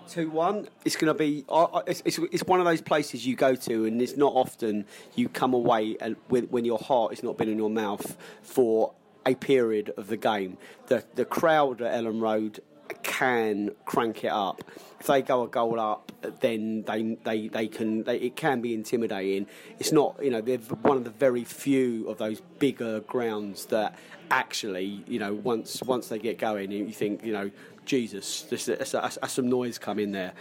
Two 0.10 0.30
one. 0.30 0.68
It's 0.84 0.98
going 0.98 1.08
to 1.08 1.14
be. 1.18 1.46
I- 1.50 1.82
It's, 1.88 2.02
it's, 2.04 2.18
it's 2.32 2.44
one 2.44 2.60
of 2.60 2.66
those 2.66 2.82
places 2.82 3.26
you 3.26 3.38
go 3.38 3.56
to, 3.56 3.86
and 3.86 4.02
it's 4.02 4.18
not 4.18 4.34
often 4.36 4.86
you 5.16 5.30
come 5.30 5.54
away 5.54 5.96
and 6.02 6.18
with, 6.30 6.50
when 6.52 6.66
your 6.66 6.78
heart 6.78 7.14
has 7.14 7.24
not 7.24 7.38
been 7.38 7.48
in 7.48 7.58
your 7.58 7.70
mouth 7.70 8.18
for 8.42 8.94
a 9.26 9.34
period 9.36 9.94
of 9.96 10.08
the 10.08 10.18
game. 10.18 10.58
The 10.88 11.06
the 11.16 11.24
crowd 11.24 11.82
at 11.82 11.94
Elland 12.04 12.22
Road 12.22 12.60
can 13.04 13.72
crank 13.86 14.24
it 14.24 14.32
up. 14.32 14.64
If 15.00 15.08
they 15.08 15.22
go 15.22 15.44
a 15.44 15.48
goal 15.48 15.80
up, 15.80 16.12
then 16.40 16.84
they 16.84 17.18
they, 17.24 17.48
they 17.50 17.68
can. 17.68 18.04
They, 18.04 18.18
it 18.18 18.36
can 18.36 18.62
be 18.62 18.74
intimidating. 18.74 19.48
It's 19.80 19.92
not. 19.92 20.18
You 20.22 20.32
know, 20.32 20.42
they're 20.42 20.58
one 20.58 20.98
of 20.98 21.04
the 21.04 21.10
very 21.10 21.44
few 21.44 22.08
of 22.08 22.18
those 22.18 22.42
bigger 22.60 23.02
grounds 23.02 23.66
that 23.68 23.98
actually, 24.32 25.04
you 25.08 25.20
know, 25.20 25.34
once 25.34 25.82
once 25.84 26.08
they 26.08 26.20
get 26.20 26.38
going, 26.38 26.72
you 26.72 26.92
think, 26.92 27.24
you 27.24 27.34
know, 27.34 27.52
Jesus, 27.86 28.44
there's, 28.44 28.66
there's, 28.66 28.92
there's, 28.92 29.16
there's 29.16 29.32
some 29.32 29.50
noise 29.50 29.78
coming 29.78 30.12
there. 30.12 30.34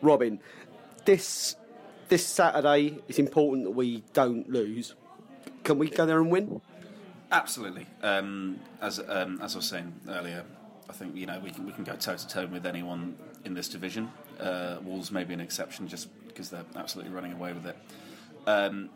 Robin, 0.00 0.38
this 1.04 1.56
this 2.08 2.24
Saturday, 2.24 2.98
it's 3.08 3.18
important 3.18 3.64
that 3.64 3.72
we 3.72 4.04
don't 4.12 4.48
lose. 4.48 4.94
Can 5.64 5.78
we 5.78 5.90
go 5.90 6.06
there 6.06 6.20
and 6.20 6.30
win? 6.30 6.60
Absolutely. 7.32 7.86
Um, 8.02 8.60
as 8.80 9.00
um, 9.00 9.40
as 9.42 9.54
I 9.54 9.58
was 9.58 9.66
saying 9.66 9.92
earlier, 10.08 10.44
I 10.88 10.92
think 10.92 11.16
you 11.16 11.26
know 11.26 11.40
we 11.42 11.50
can 11.50 11.66
we 11.66 11.72
can 11.72 11.84
go 11.84 11.96
toe 11.96 12.16
to 12.16 12.28
toe 12.28 12.46
with 12.46 12.66
anyone 12.66 13.16
in 13.44 13.54
this 13.54 13.68
division. 13.68 14.10
Uh, 14.38 14.76
Wolves 14.84 15.10
may 15.10 15.24
be 15.24 15.34
an 15.34 15.40
exception, 15.40 15.88
just 15.88 16.08
because 16.28 16.50
they're 16.50 16.64
absolutely 16.76 17.12
running 17.12 17.32
away 17.32 17.52
with 17.52 17.66
it. 17.66 17.76
Um, 18.46 18.90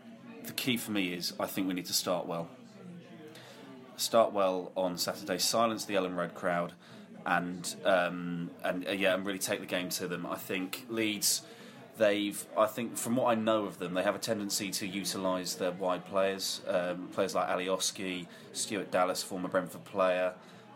the 0.45 0.53
key 0.53 0.77
for 0.77 0.93
me 0.93 1.12
is 1.12 1.33
I 1.41 1.47
think 1.47 1.69
we 1.69 1.75
need 1.75 1.87
to 1.87 1.93
start 1.93 2.27
well. 2.27 2.49
Start 3.97 4.33
well 4.33 4.73
on 4.77 4.97
Saturday. 4.97 5.39
Silence 5.39 5.85
the 5.85 5.95
Elland 5.95 6.17
Road 6.17 6.35
crowd, 6.35 6.73
and 7.27 7.75
um, 7.85 8.51
and 8.65 8.87
uh, 8.87 8.93
yeah, 8.93 9.15
and 9.15 9.27
really 9.27 9.39
take 9.39 9.61
the 9.61 9.67
game 9.67 9.89
to 9.91 10.09
them. 10.09 10.27
I 10.27 10.37
think 10.37 10.87
Leeds. 10.89 11.43
They've, 11.99 12.43
I 12.57 12.65
think, 12.65 12.97
from 12.97 13.17
what 13.17 13.27
I 13.27 13.35
know 13.35 13.67
of 13.67 13.79
them, 13.79 13.93
they 13.93 14.03
have 14.03 14.15
a 14.15 14.19
tendency 14.19 14.71
to 14.71 14.87
utilise 14.87 15.55
their 15.57 15.73
wide 15.73 16.07
players, 16.07 16.62
um, 16.67 17.09
players 17.12 17.35
like 17.35 17.47
Alioski, 17.49 18.27
Stuart 18.55 18.91
Dallas, 18.91 19.23
former 19.23 19.49
Brentford 19.49 19.85
player, 19.85 20.33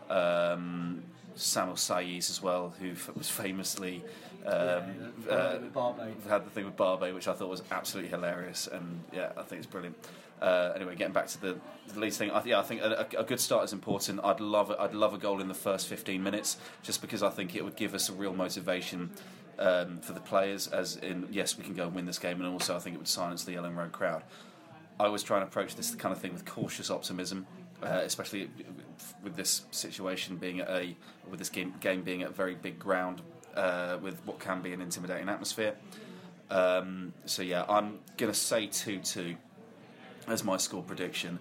um, 0.09 1.03
Samuel 1.35 1.75
Saiz 1.75 2.29
as 2.29 2.41
well, 2.41 2.73
who 2.79 2.91
f- 2.91 3.15
was 3.15 3.29
famously 3.29 4.03
um, 4.45 5.13
Yeah, 5.27 5.33
uh, 5.33 5.59
had 6.29 6.45
the 6.45 6.49
thing 6.51 6.65
with 6.65 6.77
Barbet, 6.77 7.13
which 7.13 7.27
I 7.27 7.33
thought 7.33 7.49
was 7.49 7.63
absolutely 7.71 8.09
hilarious, 8.11 8.67
and 8.67 9.03
yeah, 9.11 9.31
I 9.37 9.43
think 9.43 9.59
it's 9.59 9.71
brilliant. 9.71 9.97
Uh, 10.41 10.73
anyway, 10.75 10.95
getting 10.95 11.13
back 11.13 11.27
to 11.27 11.41
the, 11.41 11.57
the 11.93 11.99
Leeds 11.99 12.17
thing, 12.17 12.29
I, 12.29 12.43
yeah, 12.43 12.59
I 12.59 12.63
think 12.63 12.81
a, 12.81 13.07
a 13.17 13.23
good 13.23 13.39
start 13.39 13.63
is 13.63 13.73
important. 13.73 14.19
I'd 14.23 14.39
love. 14.39 14.71
I'd 14.77 14.93
love 14.93 15.13
a 15.13 15.17
goal 15.17 15.41
in 15.41 15.47
the 15.47 15.53
first 15.53 15.87
15 15.87 16.21
minutes, 16.21 16.57
just 16.83 17.01
because 17.01 17.23
I 17.23 17.29
think 17.29 17.55
it 17.55 17.63
would 17.63 17.75
give 17.75 17.93
us 17.93 18.09
a 18.09 18.13
real 18.13 18.33
motivation 18.33 19.11
um, 19.57 19.97
for 19.99 20.13
the 20.13 20.19
players. 20.19 20.67
As 20.67 20.97
in, 20.97 21.27
yes, 21.31 21.57
we 21.57 21.63
can 21.63 21.73
go 21.73 21.83
and 21.87 21.95
win 21.95 22.05
this 22.05 22.19
game, 22.19 22.41
and 22.41 22.51
also 22.51 22.75
I 22.75 22.79
think 22.79 22.95
it 22.95 22.99
would 22.99 23.07
silence 23.07 23.43
the 23.45 23.55
Elland 23.55 23.77
Road 23.77 23.93
crowd. 23.93 24.23
I 24.99 25.05
always 25.05 25.23
try 25.23 25.37
and 25.37 25.47
approach 25.47 25.75
this 25.75 25.95
kind 25.95 26.13
of 26.13 26.19
thing 26.19 26.33
with 26.33 26.45
cautious 26.45 26.89
optimism, 26.89 27.47
uh, 27.85 28.01
especially 28.03 28.49
with 29.23 29.35
this 29.35 29.65
situation 29.71 30.37
being 30.37 30.59
at 30.59 30.69
a 30.69 30.95
with 31.29 31.39
this 31.39 31.49
game, 31.49 31.73
game 31.79 32.01
being 32.01 32.23
at 32.23 32.29
a 32.29 32.33
very 32.33 32.55
big 32.55 32.79
ground 32.79 33.21
uh, 33.55 33.97
with 34.01 34.19
what 34.25 34.39
can 34.39 34.61
be 34.61 34.73
an 34.73 34.81
intimidating 34.81 35.29
atmosphere. 35.29 35.75
Um, 36.49 37.13
so 37.25 37.41
yeah, 37.41 37.65
I'm 37.69 37.99
to 38.31 38.37
say 38.37 38.67
two 38.67 38.99
two 38.99 39.35
as 40.27 40.43
my 40.43 40.57
score 40.57 40.83
prediction. 40.83 41.39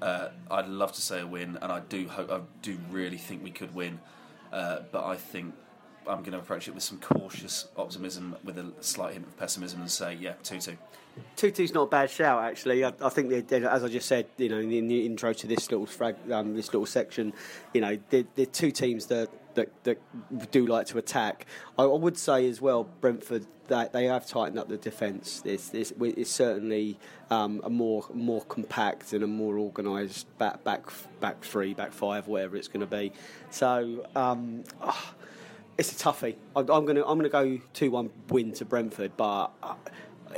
Uh, 0.00 0.28
I'd 0.50 0.68
love 0.68 0.92
to 0.92 1.00
say 1.00 1.20
a 1.20 1.26
win, 1.26 1.58
and 1.62 1.72
I 1.72 1.80
do 1.80 2.06
hope 2.08 2.30
I 2.30 2.40
do 2.62 2.78
really 2.90 3.16
think 3.16 3.42
we 3.42 3.50
could 3.50 3.74
win, 3.74 3.98
uh, 4.52 4.80
but 4.92 5.04
I 5.04 5.16
think 5.16 5.54
I'm 6.08 6.20
going 6.20 6.32
to 6.32 6.38
approach 6.38 6.68
it 6.68 6.74
with 6.74 6.82
some 6.82 6.98
cautious 6.98 7.68
optimism, 7.76 8.36
with 8.44 8.58
a 8.58 8.72
slight 8.80 9.14
hint 9.14 9.26
of 9.26 9.36
pessimism, 9.36 9.80
and 9.80 9.90
say 9.90 10.14
yeah, 10.14 10.34
two 10.42 10.60
two. 10.60 10.76
Two 11.34 11.50
two's 11.50 11.72
not 11.72 11.82
a 11.82 11.86
bad 11.86 12.10
shout 12.10 12.44
actually. 12.44 12.84
I, 12.84 12.92
I 13.00 13.08
think 13.08 13.30
they, 13.30 13.40
they, 13.40 13.64
as 13.64 13.82
I 13.82 13.88
just 13.88 14.06
said, 14.06 14.26
you 14.36 14.48
know, 14.50 14.58
in 14.58 14.68
the, 14.68 14.78
in 14.78 14.86
the 14.86 15.06
intro 15.06 15.32
to 15.32 15.46
this 15.46 15.70
little 15.70 15.86
frag, 15.86 16.16
um, 16.30 16.54
this 16.54 16.66
little 16.66 16.86
section, 16.86 17.32
you 17.72 17.80
know, 17.80 17.98
they're 18.10 18.46
two 18.46 18.70
teams 18.70 19.06
that, 19.06 19.30
that 19.54 19.84
that 19.84 19.98
do 20.50 20.66
like 20.66 20.86
to 20.88 20.98
attack. 20.98 21.46
I, 21.78 21.84
I 21.84 21.86
would 21.86 22.18
say 22.18 22.48
as 22.48 22.60
well, 22.60 22.84
Brentford 23.00 23.46
that 23.68 23.92
they 23.92 24.04
have 24.04 24.26
tightened 24.26 24.58
up 24.58 24.68
the 24.68 24.76
defence. 24.76 25.42
It's, 25.44 25.74
it's, 25.74 25.92
it's 25.98 26.30
certainly 26.30 26.98
um, 27.30 27.60
a 27.64 27.70
more 27.70 28.04
more 28.12 28.42
compact 28.44 29.12
and 29.12 29.24
a 29.24 29.26
more 29.26 29.58
organised 29.58 30.26
back 30.38 30.62
back 30.64 30.82
back 31.20 31.42
three, 31.42 31.72
back 31.72 31.92
five, 31.92 32.28
whatever 32.28 32.56
it's 32.56 32.68
going 32.68 32.86
to 32.86 32.86
be. 32.86 33.12
So. 33.50 34.06
Um, 34.14 34.64
ah, 34.82 35.14
it's 35.78 35.92
a 35.92 35.94
toughie. 35.94 36.36
I, 36.54 36.60
I'm 36.60 36.64
going 36.66 36.96
to 36.96 37.06
I'm 37.06 37.18
going 37.18 37.22
to 37.22 37.28
go 37.28 37.60
two 37.72 37.90
one 37.90 38.10
win 38.28 38.52
to 38.54 38.64
Brentford, 38.64 39.12
but 39.16 39.50
uh, 39.62 39.74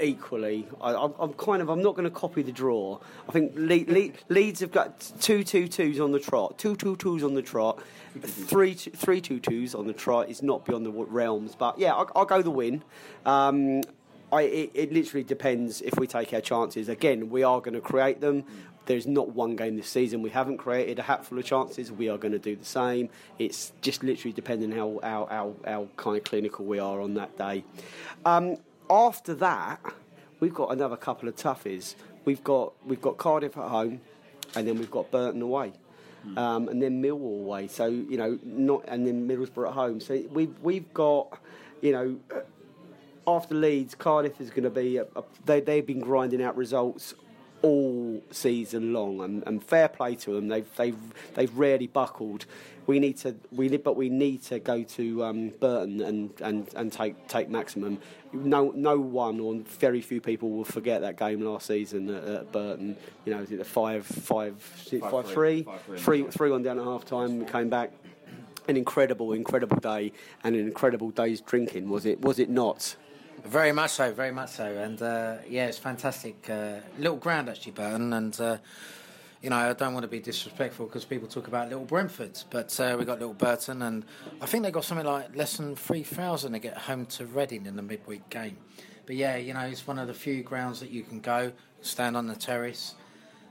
equally, 0.00 0.66
I, 0.80 0.94
I'm, 0.94 1.14
I'm 1.18 1.32
kind 1.34 1.62
of 1.62 1.68
I'm 1.68 1.82
not 1.82 1.94
going 1.94 2.04
to 2.04 2.10
copy 2.10 2.42
the 2.42 2.52
draw. 2.52 2.98
I 3.28 3.32
think 3.32 3.52
Le- 3.54 3.92
Le- 3.92 4.12
Leeds 4.28 4.60
have 4.60 4.72
got 4.72 5.12
two 5.20 5.44
two 5.44 5.68
twos 5.68 6.00
on 6.00 6.12
the 6.12 6.20
trot, 6.20 6.58
two 6.58 6.76
two 6.76 6.96
twos 6.96 7.22
on 7.22 7.34
the 7.34 7.42
trot, 7.42 7.80
three 8.20 8.74
two, 8.74 8.90
three 8.90 9.20
two 9.20 9.40
twos 9.40 9.74
on 9.74 9.86
the 9.86 9.92
trot 9.92 10.28
is 10.28 10.42
not 10.42 10.64
beyond 10.64 10.86
the 10.86 10.90
realms. 10.90 11.54
But 11.54 11.78
yeah, 11.78 11.94
I'll, 11.94 12.10
I'll 12.14 12.24
go 12.24 12.42
the 12.42 12.50
win. 12.50 12.82
Um, 13.24 13.82
I, 14.30 14.42
it, 14.42 14.70
it 14.74 14.92
literally 14.92 15.24
depends 15.24 15.80
if 15.80 15.98
we 15.98 16.06
take 16.06 16.34
our 16.34 16.42
chances. 16.42 16.90
Again, 16.90 17.30
we 17.30 17.42
are 17.42 17.60
going 17.60 17.74
to 17.74 17.80
create 17.80 18.20
them. 18.20 18.44
There's 18.88 19.06
not 19.06 19.34
one 19.34 19.54
game 19.54 19.76
this 19.76 19.90
season 19.90 20.22
we 20.22 20.30
haven't 20.30 20.56
created 20.56 20.98
a 20.98 21.02
hatful 21.02 21.38
of 21.38 21.44
chances. 21.44 21.92
We 21.92 22.08
are 22.08 22.16
going 22.16 22.32
to 22.32 22.38
do 22.38 22.56
the 22.56 22.64
same. 22.64 23.10
It's 23.38 23.72
just 23.82 24.02
literally 24.02 24.32
depending 24.32 24.72
how 24.72 24.98
how, 25.02 25.28
how, 25.30 25.54
how 25.66 25.88
kind 25.98 26.16
of 26.16 26.24
clinical 26.24 26.64
we 26.64 26.78
are 26.78 26.98
on 27.02 27.12
that 27.14 27.36
day. 27.36 27.64
Um, 28.24 28.56
after 28.88 29.34
that, 29.34 29.80
we've 30.40 30.54
got 30.54 30.72
another 30.72 30.96
couple 30.96 31.28
of 31.28 31.36
toughies. 31.36 31.96
We've 32.24 32.42
got 32.42 32.72
we've 32.86 33.02
got 33.02 33.18
Cardiff 33.18 33.58
at 33.58 33.68
home, 33.68 34.00
and 34.56 34.66
then 34.66 34.78
we've 34.78 34.90
got 34.90 35.10
Burton 35.10 35.42
away. 35.42 35.74
Um, 36.36 36.68
and 36.68 36.82
then 36.82 37.02
Millwall 37.02 37.40
away, 37.40 37.68
so 37.68 37.86
you 37.86 38.16
know, 38.16 38.38
not 38.42 38.84
and 38.88 39.06
then 39.06 39.28
Middlesbrough 39.28 39.68
at 39.68 39.74
home. 39.74 40.00
So 40.00 40.22
we've 40.30 40.54
we've 40.62 40.92
got, 40.94 41.38
you 41.82 41.92
know, 41.92 42.42
after 43.26 43.54
Leeds, 43.54 43.94
Cardiff 43.94 44.40
is 44.40 44.48
going 44.48 44.64
to 44.64 44.70
be. 44.70 44.96
A, 44.96 45.02
a, 45.14 45.24
they 45.44 45.60
they've 45.60 45.86
been 45.86 46.00
grinding 46.00 46.42
out 46.42 46.56
results 46.56 47.14
all 47.62 48.22
season 48.30 48.92
long, 48.92 49.20
and, 49.20 49.42
and 49.46 49.62
fair 49.62 49.88
play 49.88 50.14
to 50.16 50.32
them. 50.32 50.48
They've 50.48 50.76
they've 50.76 50.98
they've 51.34 51.54
rarely 51.56 51.86
buckled. 51.86 52.46
We 52.86 52.98
need 53.00 53.18
to 53.18 53.36
we 53.52 53.68
but 53.76 53.96
we 53.96 54.08
need 54.08 54.42
to 54.44 54.58
go 54.58 54.82
to 54.82 55.24
um, 55.24 55.50
Burton 55.60 56.00
and, 56.00 56.30
and, 56.40 56.74
and 56.74 56.92
take 56.92 57.28
take 57.28 57.50
maximum. 57.50 57.98
No 58.32 58.72
no 58.74 58.98
one 58.98 59.40
or 59.40 59.56
very 59.78 60.00
few 60.00 60.20
people 60.20 60.50
will 60.50 60.64
forget 60.64 61.00
that 61.02 61.18
game 61.18 61.40
last 61.40 61.66
season 61.66 62.08
at, 62.08 62.24
at 62.24 62.52
Burton. 62.52 62.96
You 63.24 63.34
know, 63.34 63.42
is 63.42 63.50
it 63.50 63.60
a 63.60 63.64
five 63.64 64.06
five 64.06 64.60
five, 64.60 65.10
Five 65.10 65.26
three. 65.26 65.62
Five 65.64 65.82
three. 65.82 65.98
three 65.98 66.22
three 66.24 66.50
one 66.50 66.62
down 66.62 66.78
at 66.78 66.84
half 66.84 67.04
time. 67.04 67.38
We 67.38 67.44
came 67.44 67.68
back. 67.68 67.92
An 68.68 68.76
incredible, 68.76 69.32
incredible 69.32 69.78
day, 69.78 70.12
and 70.44 70.54
an 70.54 70.60
incredible 70.60 71.10
day's 71.10 71.40
drinking. 71.40 71.88
Was 71.88 72.04
it? 72.04 72.20
Was 72.20 72.38
it 72.38 72.50
not? 72.50 72.96
Very 73.44 73.72
much 73.72 73.92
so, 73.92 74.12
very 74.12 74.32
much 74.32 74.50
so, 74.50 74.64
and 74.64 75.00
uh, 75.00 75.36
yeah, 75.48 75.66
it's 75.66 75.78
fantastic. 75.78 76.50
Uh, 76.50 76.80
little 76.98 77.16
ground 77.16 77.48
actually, 77.48 77.72
Burton, 77.72 78.12
and 78.12 78.38
uh, 78.40 78.58
you 79.42 79.48
know 79.48 79.56
I 79.56 79.72
don't 79.72 79.94
want 79.94 80.04
to 80.04 80.08
be 80.08 80.20
disrespectful 80.20 80.86
because 80.86 81.04
people 81.04 81.28
talk 81.28 81.46
about 81.46 81.68
Little 81.68 81.84
Brentford, 81.84 82.38
but 82.50 82.78
uh, 82.78 82.96
we 82.98 83.04
got 83.04 83.20
Little 83.20 83.34
Burton, 83.34 83.82
and 83.82 84.04
I 84.40 84.46
think 84.46 84.64
they 84.64 84.70
got 84.70 84.84
something 84.84 85.06
like 85.06 85.34
less 85.34 85.56
than 85.56 85.76
three 85.76 86.02
thousand 86.02 86.52
to 86.52 86.58
get 86.58 86.76
home 86.76 87.06
to 87.06 87.26
Reading 87.26 87.64
in 87.66 87.76
the 87.76 87.82
midweek 87.82 88.28
game. 88.28 88.58
But 89.06 89.16
yeah, 89.16 89.36
you 89.36 89.54
know 89.54 89.60
it's 89.60 89.86
one 89.86 89.98
of 89.98 90.08
the 90.08 90.14
few 90.14 90.42
grounds 90.42 90.80
that 90.80 90.90
you 90.90 91.02
can 91.02 91.20
go, 91.20 91.52
stand 91.80 92.16
on 92.16 92.26
the 92.26 92.36
terrace, 92.36 92.96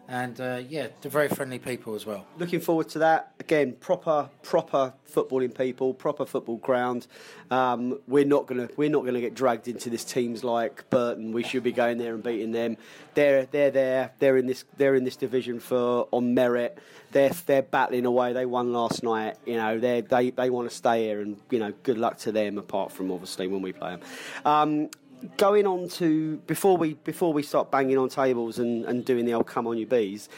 and 0.08 0.40
uh, 0.40 0.62
yeah, 0.70 0.88
they're 1.02 1.12
very 1.12 1.28
friendly 1.28 1.60
people 1.60 1.94
as 1.94 2.06
well. 2.06 2.26
looking 2.38 2.62
forward 2.62 2.88
to 2.90 3.00
that 3.00 3.34
again. 3.40 3.74
Proper, 3.74 4.30
proper 4.42 4.94
footballing 5.10 5.56
people, 5.56 5.94
proper 5.94 6.26
football 6.26 6.58
ground. 6.58 7.08
Um, 7.52 8.00
we're 8.08 8.26
not 8.26 8.48
gonna, 8.48 8.70
we're 8.78 8.90
not 8.90 9.06
gonna 9.06 9.20
get 9.20 9.36
dragged 9.36 9.68
into 9.68 9.90
this 9.90 10.06
teams 10.06 10.44
like 10.44 10.90
Burton. 10.90 11.34
We 11.34 11.44
should 11.44 11.64
be 11.64 11.74
going 11.74 11.98
there 11.98 12.14
and 12.14 12.24
beating 12.24 12.52
them. 12.52 12.78
They're, 13.16 13.46
they're 13.48 13.72
there. 13.72 14.12
They're 14.20 14.38
in 14.38 14.46
this, 14.48 14.64
they're 14.78 14.96
in 14.96 15.04
this 15.04 15.18
division 15.18 15.60
for 15.60 16.08
on 16.12 16.34
merit. 16.34 16.78
They're, 17.12 17.32
they're 17.46 17.62
battling 17.62 18.06
away. 18.06 18.34
They 18.34 18.46
won 18.46 18.72
last 18.72 19.04
night. 19.04 19.38
You 19.46 19.58
know, 19.58 19.80
they, 19.80 20.02
they, 20.02 20.50
want 20.50 20.70
to 20.70 20.76
stay 20.76 21.06
here, 21.06 21.22
and 21.22 21.38
you 21.50 21.60
know, 21.60 21.74
good 21.84 21.98
luck 21.98 22.18
to 22.20 22.32
them. 22.32 22.58
Apart 22.58 22.92
from 22.92 23.12
obviously 23.12 23.48
when 23.48 23.62
we 23.62 23.74
play 23.74 23.92
them. 23.92 24.02
Um, 24.46 24.90
going 25.38 25.66
on 25.66 25.90
to 25.90 26.38
before 26.48 26.78
we 26.78 26.94
before 26.94 27.34
we 27.34 27.44
start 27.44 27.72
banging 27.72 27.98
on 27.98 28.10
tables 28.10 28.60
and, 28.60 28.86
and 28.86 29.04
doing 29.04 29.26
the 29.26 29.34
old 29.34 29.48
come 29.48 29.68
on 29.68 29.78
you 29.78 29.86
bees 29.86 30.30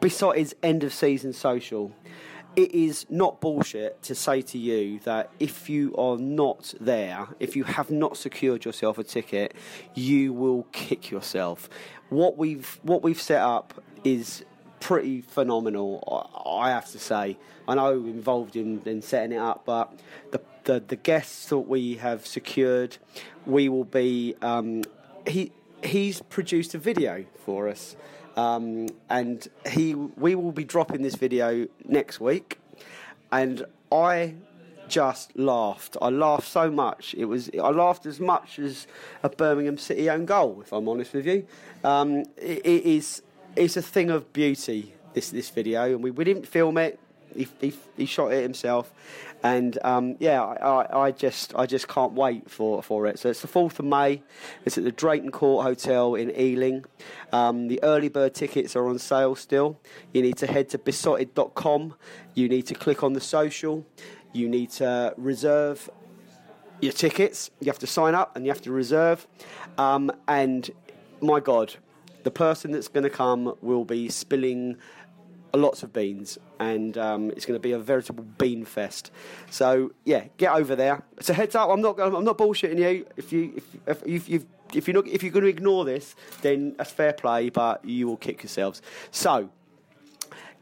besides 0.00 0.54
end 0.62 0.82
of 0.82 0.92
season 0.92 1.32
social, 1.32 1.92
it 2.56 2.72
is 2.74 3.06
not 3.08 3.40
bullshit 3.40 4.02
to 4.02 4.14
say 4.14 4.42
to 4.42 4.58
you 4.58 4.98
that 5.00 5.30
if 5.38 5.70
you 5.70 5.94
are 5.96 6.16
not 6.16 6.74
there, 6.80 7.28
if 7.38 7.54
you 7.54 7.64
have 7.64 7.90
not 7.90 8.16
secured 8.16 8.64
yourself 8.64 8.98
a 8.98 9.04
ticket, 9.04 9.54
you 9.94 10.32
will 10.32 10.64
kick 10.72 11.10
yourself. 11.10 11.68
What 12.08 12.36
we've 12.36 12.80
what 12.82 13.02
we've 13.02 13.20
set 13.20 13.40
up 13.40 13.80
is 14.02 14.44
pretty 14.80 15.20
phenomenal, 15.20 16.24
I 16.44 16.70
have 16.70 16.90
to 16.90 16.98
say. 16.98 17.38
I 17.68 17.74
know 17.74 17.92
involved 17.92 18.56
in, 18.56 18.82
in 18.84 19.02
setting 19.02 19.36
it 19.36 19.40
up, 19.40 19.62
but 19.64 19.92
the, 20.32 20.40
the 20.70 20.80
the 20.86 20.96
guests 20.96 21.48
that 21.48 21.58
we 21.58 21.96
have 21.96 22.26
secured, 22.26 22.96
we 23.46 23.68
will 23.68 23.84
be. 23.84 24.34
Um, 24.40 24.84
he 25.26 25.52
he's 25.82 26.22
produced 26.22 26.74
a 26.74 26.78
video 26.78 27.24
for 27.44 27.68
us. 27.68 27.96
Um, 28.36 28.86
and 29.10 29.46
he, 29.68 29.94
we 29.94 30.34
will 30.34 30.52
be 30.52 30.64
dropping 30.64 31.02
this 31.02 31.16
video 31.16 31.66
next 31.84 32.20
week, 32.20 32.58
and 33.32 33.66
I 33.90 34.34
just 34.88 35.36
laughed. 35.36 35.96
I 36.00 36.10
laughed 36.10 36.48
so 36.48 36.70
much. 36.70 37.14
It 37.18 37.24
was 37.24 37.50
I 37.52 37.70
laughed 37.70 38.06
as 38.06 38.20
much 38.20 38.58
as 38.60 38.86
a 39.22 39.28
Birmingham 39.28 39.78
City 39.78 40.08
own 40.08 40.26
goal. 40.26 40.60
If 40.62 40.72
I'm 40.72 40.88
honest 40.88 41.12
with 41.12 41.26
you, 41.26 41.46
um, 41.82 42.18
it, 42.36 42.64
it 42.64 42.82
is 42.86 43.22
it's 43.56 43.76
a 43.76 43.82
thing 43.82 44.10
of 44.10 44.32
beauty. 44.32 44.94
This 45.12 45.30
this 45.30 45.50
video, 45.50 45.86
and 45.86 46.04
we, 46.04 46.12
we 46.12 46.24
didn't 46.24 46.46
film 46.46 46.78
it. 46.78 47.00
He, 47.36 47.46
he, 47.60 47.72
he 47.96 48.06
shot 48.06 48.32
it 48.32 48.42
himself, 48.42 48.92
and 49.42 49.78
um, 49.82 50.16
yeah, 50.18 50.42
I, 50.42 51.06
I, 51.06 51.10
just 51.12 51.54
I 51.56 51.66
just 51.66 51.88
can't 51.88 52.12
wait 52.12 52.50
for, 52.50 52.82
for 52.82 53.06
it. 53.06 53.18
So 53.18 53.30
it's 53.30 53.40
the 53.40 53.48
fourth 53.48 53.78
of 53.78 53.86
May. 53.86 54.22
It's 54.64 54.76
at 54.76 54.84
the 54.84 54.92
Drayton 54.92 55.30
Court 55.30 55.64
Hotel 55.64 56.14
in 56.14 56.30
Ealing. 56.38 56.84
Um, 57.32 57.68
the 57.68 57.82
early 57.82 58.08
bird 58.08 58.34
tickets 58.34 58.76
are 58.76 58.86
on 58.86 58.98
sale 58.98 59.34
still. 59.34 59.78
You 60.12 60.22
need 60.22 60.36
to 60.38 60.46
head 60.46 60.68
to 60.70 60.78
beesotted.com. 60.78 61.94
You 62.34 62.48
need 62.48 62.66
to 62.66 62.74
click 62.74 63.02
on 63.02 63.14
the 63.14 63.20
social. 63.20 63.86
You 64.32 64.48
need 64.48 64.70
to 64.72 65.14
reserve 65.16 65.88
your 66.80 66.92
tickets. 66.92 67.50
You 67.60 67.66
have 67.66 67.78
to 67.80 67.86
sign 67.86 68.14
up 68.14 68.36
and 68.36 68.44
you 68.44 68.50
have 68.52 68.62
to 68.62 68.72
reserve. 68.72 69.26
Um, 69.78 70.12
and 70.28 70.70
my 71.20 71.40
God, 71.40 71.74
the 72.24 72.30
person 72.30 72.72
that's 72.72 72.88
going 72.88 73.04
to 73.04 73.10
come 73.10 73.54
will 73.62 73.84
be 73.84 74.08
spilling 74.08 74.76
lots 75.54 75.82
of 75.82 75.92
beans, 75.92 76.38
and 76.58 76.96
um, 76.98 77.30
it's 77.30 77.46
going 77.46 77.58
to 77.58 77.62
be 77.62 77.72
a 77.72 77.78
veritable 77.78 78.24
bean 78.38 78.64
fest. 78.64 79.10
So 79.50 79.92
yeah, 80.04 80.24
get 80.36 80.52
over 80.52 80.76
there. 80.76 81.02
So 81.20 81.32
heads 81.32 81.54
up, 81.54 81.70
I'm 81.70 81.80
not 81.80 81.98
I'm 82.00 82.24
not 82.24 82.38
bullshitting 82.38 82.78
you. 82.78 83.06
If 83.16 83.32
you 83.32 83.62
if 83.86 84.02
if, 84.06 84.28
you've 84.28 84.46
if 84.74 84.86
you're 84.86 84.94
not 84.94 85.06
if 85.06 85.22
you're 85.22 85.32
going 85.32 85.44
to 85.44 85.50
ignore 85.50 85.84
this, 85.84 86.14
then 86.42 86.74
that's 86.76 86.90
fair 86.90 87.12
play, 87.12 87.50
but 87.50 87.84
you 87.84 88.06
will 88.06 88.16
kick 88.16 88.42
yourselves. 88.42 88.82
So 89.10 89.50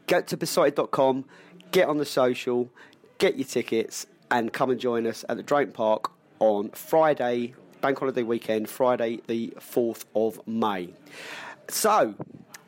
get 0.07 0.27
to 0.27 0.37
beesotted.com, 0.37 1.25
get 1.71 1.87
on 1.87 1.97
the 1.97 2.05
social, 2.05 2.69
get 3.19 3.37
your 3.37 3.47
tickets, 3.47 4.07
and 4.31 4.51
come 4.51 4.71
and 4.71 4.79
join 4.79 5.05
us 5.05 5.23
at 5.29 5.37
the 5.37 5.43
Drayton 5.43 5.73
Park 5.73 6.11
on 6.39 6.69
Friday, 6.71 7.53
Bank 7.81 7.99
Holiday 7.99 8.23
weekend, 8.23 8.69
Friday 8.69 9.21
the 9.27 9.53
4th 9.59 10.05
of 10.15 10.45
May. 10.47 10.93
So, 11.67 12.15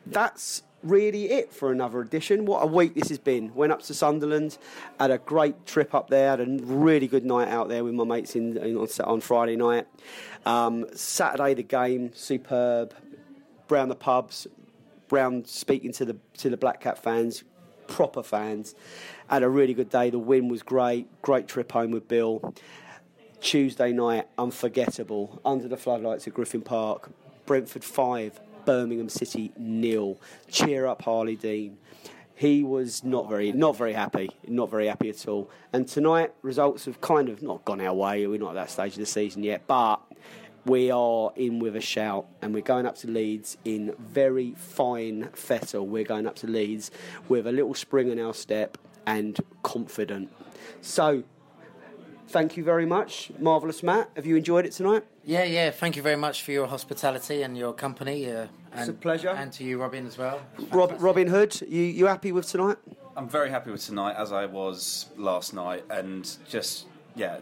that's 0.06 0.62
really 0.82 1.30
it 1.30 1.52
for 1.52 1.72
another 1.72 2.00
edition. 2.00 2.44
What 2.44 2.62
a 2.62 2.66
week 2.66 2.94
this 2.94 3.08
has 3.08 3.18
been. 3.18 3.54
Went 3.54 3.72
up 3.72 3.82
to 3.82 3.94
Sunderland, 3.94 4.58
had 4.98 5.10
a 5.10 5.18
great 5.18 5.66
trip 5.66 5.94
up 5.94 6.10
there, 6.10 6.30
had 6.30 6.40
a 6.40 6.46
really 6.64 7.06
good 7.06 7.24
night 7.24 7.48
out 7.48 7.68
there 7.68 7.84
with 7.84 7.94
my 7.94 8.04
mates 8.04 8.36
in, 8.36 8.56
in 8.56 8.76
on, 8.76 8.88
on, 9.04 9.20
Friday 9.20 9.56
night. 9.56 9.86
Um, 10.44 10.86
Saturday 10.94 11.54
the 11.54 11.62
game, 11.62 12.12
superb. 12.14 12.94
Brown 13.68 13.88
the 13.88 13.94
pubs, 13.94 14.46
Brown 15.08 15.44
speaking 15.46 15.92
to 15.92 16.04
the 16.04 16.16
to 16.38 16.50
the 16.50 16.58
Black 16.58 16.80
Cat 16.80 17.02
fans, 17.02 17.42
proper 17.86 18.22
fans. 18.22 18.74
Had 19.28 19.42
a 19.42 19.48
really 19.48 19.72
good 19.72 19.88
day. 19.88 20.10
The 20.10 20.18
win 20.18 20.48
was 20.48 20.62
great. 20.62 21.22
Great 21.22 21.48
trip 21.48 21.72
home 21.72 21.90
with 21.90 22.06
Bill. 22.06 22.54
Tuesday 23.40 23.92
night, 23.92 24.28
unforgettable. 24.36 25.40
Under 25.44 25.68
the 25.68 25.76
floodlights 25.76 26.26
at 26.26 26.34
Griffin 26.34 26.60
Park. 26.60 27.10
Brentford 27.46 27.84
five, 27.84 28.40
Birmingham 28.64 29.08
City 29.08 29.52
nil. 29.56 30.20
Cheer 30.48 30.86
up, 30.86 31.02
Harlee 31.02 31.38
Dean. 31.38 31.78
He 32.34 32.64
was 32.64 33.04
not 33.04 33.28
very, 33.28 33.52
not 33.52 33.76
very 33.76 33.92
happy, 33.92 34.30
not 34.48 34.70
very 34.70 34.88
happy 34.88 35.10
at 35.10 35.28
all. 35.28 35.50
And 35.72 35.86
tonight, 35.86 36.32
results 36.42 36.86
have 36.86 37.00
kind 37.00 37.28
of 37.28 37.42
not 37.42 37.64
gone 37.64 37.80
our 37.80 37.94
way. 37.94 38.26
We're 38.26 38.40
not 38.40 38.50
at 38.50 38.54
that 38.54 38.70
stage 38.70 38.94
of 38.94 38.98
the 38.98 39.06
season 39.06 39.42
yet, 39.44 39.66
but 39.66 40.00
we 40.64 40.90
are 40.90 41.32
in 41.36 41.58
with 41.58 41.76
a 41.76 41.80
shout, 41.80 42.26
and 42.40 42.54
we're 42.54 42.62
going 42.62 42.86
up 42.86 42.96
to 42.98 43.08
Leeds 43.08 43.56
in 43.64 43.94
very 43.98 44.52
fine 44.56 45.28
fettle. 45.32 45.86
We're 45.86 46.04
going 46.04 46.26
up 46.26 46.36
to 46.36 46.46
Leeds 46.46 46.90
with 47.28 47.46
a 47.46 47.52
little 47.52 47.74
spring 47.74 48.10
in 48.10 48.20
our 48.20 48.34
step 48.34 48.78
and 49.06 49.36
confident. 49.62 50.32
So, 50.80 51.24
thank 52.32 52.56
you 52.56 52.64
very 52.64 52.86
much, 52.86 53.30
marvelous 53.38 53.82
Matt. 53.82 54.10
Have 54.16 54.24
you 54.24 54.36
enjoyed 54.36 54.64
it 54.64 54.72
tonight? 54.72 55.04
Yeah, 55.24 55.44
yeah. 55.44 55.70
Thank 55.70 55.96
you 55.96 56.02
very 56.02 56.16
much 56.16 56.42
for 56.42 56.50
your 56.50 56.66
hospitality 56.66 57.42
and 57.42 57.56
your 57.56 57.74
company. 57.74 58.26
Uh, 58.26 58.46
and, 58.72 58.80
it's 58.80 58.88
a 58.88 58.94
pleasure. 58.94 59.28
And 59.28 59.52
to 59.52 59.64
you, 59.64 59.78
Robin, 59.78 60.06
as 60.06 60.16
well. 60.16 60.40
Rob, 60.70 60.96
Robin 60.98 61.28
Hood, 61.28 61.60
you 61.60 61.82
you 61.82 62.06
happy 62.06 62.32
with 62.32 62.48
tonight? 62.48 62.78
I'm 63.16 63.28
very 63.28 63.50
happy 63.50 63.70
with 63.70 63.84
tonight, 63.84 64.16
as 64.16 64.32
I 64.32 64.46
was 64.46 65.10
last 65.16 65.52
night, 65.52 65.84
and 65.90 66.24
just 66.48 66.86
yeah, 67.14 67.40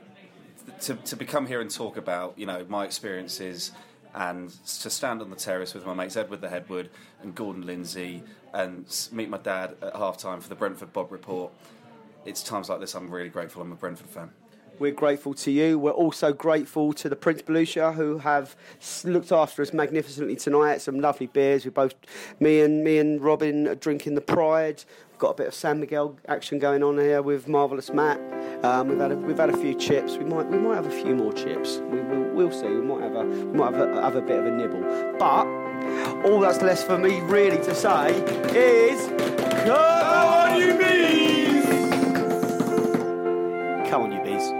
to 0.81 0.95
to 0.97 1.17
become 1.17 1.47
here 1.47 1.61
and 1.61 1.71
talk 1.71 1.97
about 1.97 2.35
you 2.37 2.47
know 2.47 2.67
my 2.69 2.85
experiences. 2.85 3.73
And 4.13 4.51
to 4.81 4.91
stand 4.91 5.23
on 5.23 5.31
the 5.31 5.37
terrace 5.37 5.73
with 5.73 5.87
my 5.87 5.95
mates 5.95 6.17
Edward 6.17 6.41
the 6.41 6.49
Headwood 6.49 6.91
and 7.23 7.33
Gordon 7.33 7.65
Lindsay 7.65 8.25
and 8.53 8.85
meet 9.13 9.29
my 9.29 9.39
dad 9.39 9.77
at 9.81 9.95
half 9.95 10.17
time 10.17 10.41
for 10.41 10.49
the 10.49 10.57
Brentford 10.57 10.93
Bob 10.93 11.13
report. 11.13 11.53
It's 12.25 12.43
times 12.43 12.69
like 12.69 12.81
this 12.81 12.97
I'm 12.97 13.09
really 13.09 13.29
grateful 13.29 13.63
I'm 13.63 13.71
a 13.71 13.77
Brentford 13.77 14.09
fan. 14.09 14.31
We're 14.81 14.93
grateful 14.93 15.35
to 15.35 15.51
you. 15.51 15.79
We're 15.79 15.91
also 15.91 16.33
grateful 16.33 16.95
to 16.95 17.11
the 17.11 17.15
Prince 17.15 17.43
Blucher 17.43 17.93
who 17.93 18.17
have 18.17 18.57
looked 19.05 19.31
after 19.31 19.61
us 19.61 19.75
magnificently 19.75 20.37
tonight. 20.37 20.81
Some 20.81 21.01
lovely 21.01 21.27
beers. 21.27 21.67
We 21.67 21.71
both, 21.71 21.95
me 22.41 22.63
and 22.63 22.83
me 22.83 22.97
and 22.97 23.21
Robin, 23.21 23.69
are 23.69 23.75
drinking 23.75 24.15
the 24.15 24.23
Pride. 24.23 24.83
We've 25.11 25.19
got 25.19 25.33
a 25.33 25.35
bit 25.35 25.49
of 25.49 25.55
San 25.55 25.81
Miguel 25.81 26.17
action 26.29 26.59
going 26.59 26.83
on 26.83 26.97
here 26.97 27.21
with 27.21 27.47
marvelous 27.47 27.93
Matt. 27.93 28.19
Um, 28.65 28.89
we've 28.89 28.99
had 28.99 29.13
a, 29.13 29.17
we've 29.17 29.37
had 29.37 29.51
a 29.51 29.57
few 29.59 29.75
chips. 29.75 30.17
We 30.17 30.25
might 30.25 30.49
we 30.49 30.57
might 30.57 30.77
have 30.77 30.87
a 30.87 31.03
few 31.03 31.15
more 31.15 31.35
chips. 31.35 31.83
We, 31.91 32.01
will 32.01 32.31
we'll 32.31 32.51
see. 32.51 32.67
We 32.67 32.81
might 32.81 33.03
have 33.03 33.17
a 33.17 33.25
we 33.25 33.59
might 33.59 33.75
have 33.75 33.87
a, 33.87 34.01
have 34.01 34.17
a 34.17 34.23
bit 34.23 34.39
of 34.39 34.47
a 34.47 34.51
nibble. 34.51 34.81
But 35.19 35.45
all 36.25 36.41
that's 36.41 36.63
left 36.63 36.87
for 36.87 36.97
me 36.97 37.21
really 37.21 37.59
to 37.59 37.75
say 37.75 38.15
is, 38.57 39.09
come 39.67 39.77
on 39.77 40.59
you 40.59 40.79
bees! 40.79 41.67
Come 43.91 44.05
on 44.05 44.13
you 44.13 44.23
bees. 44.23 44.60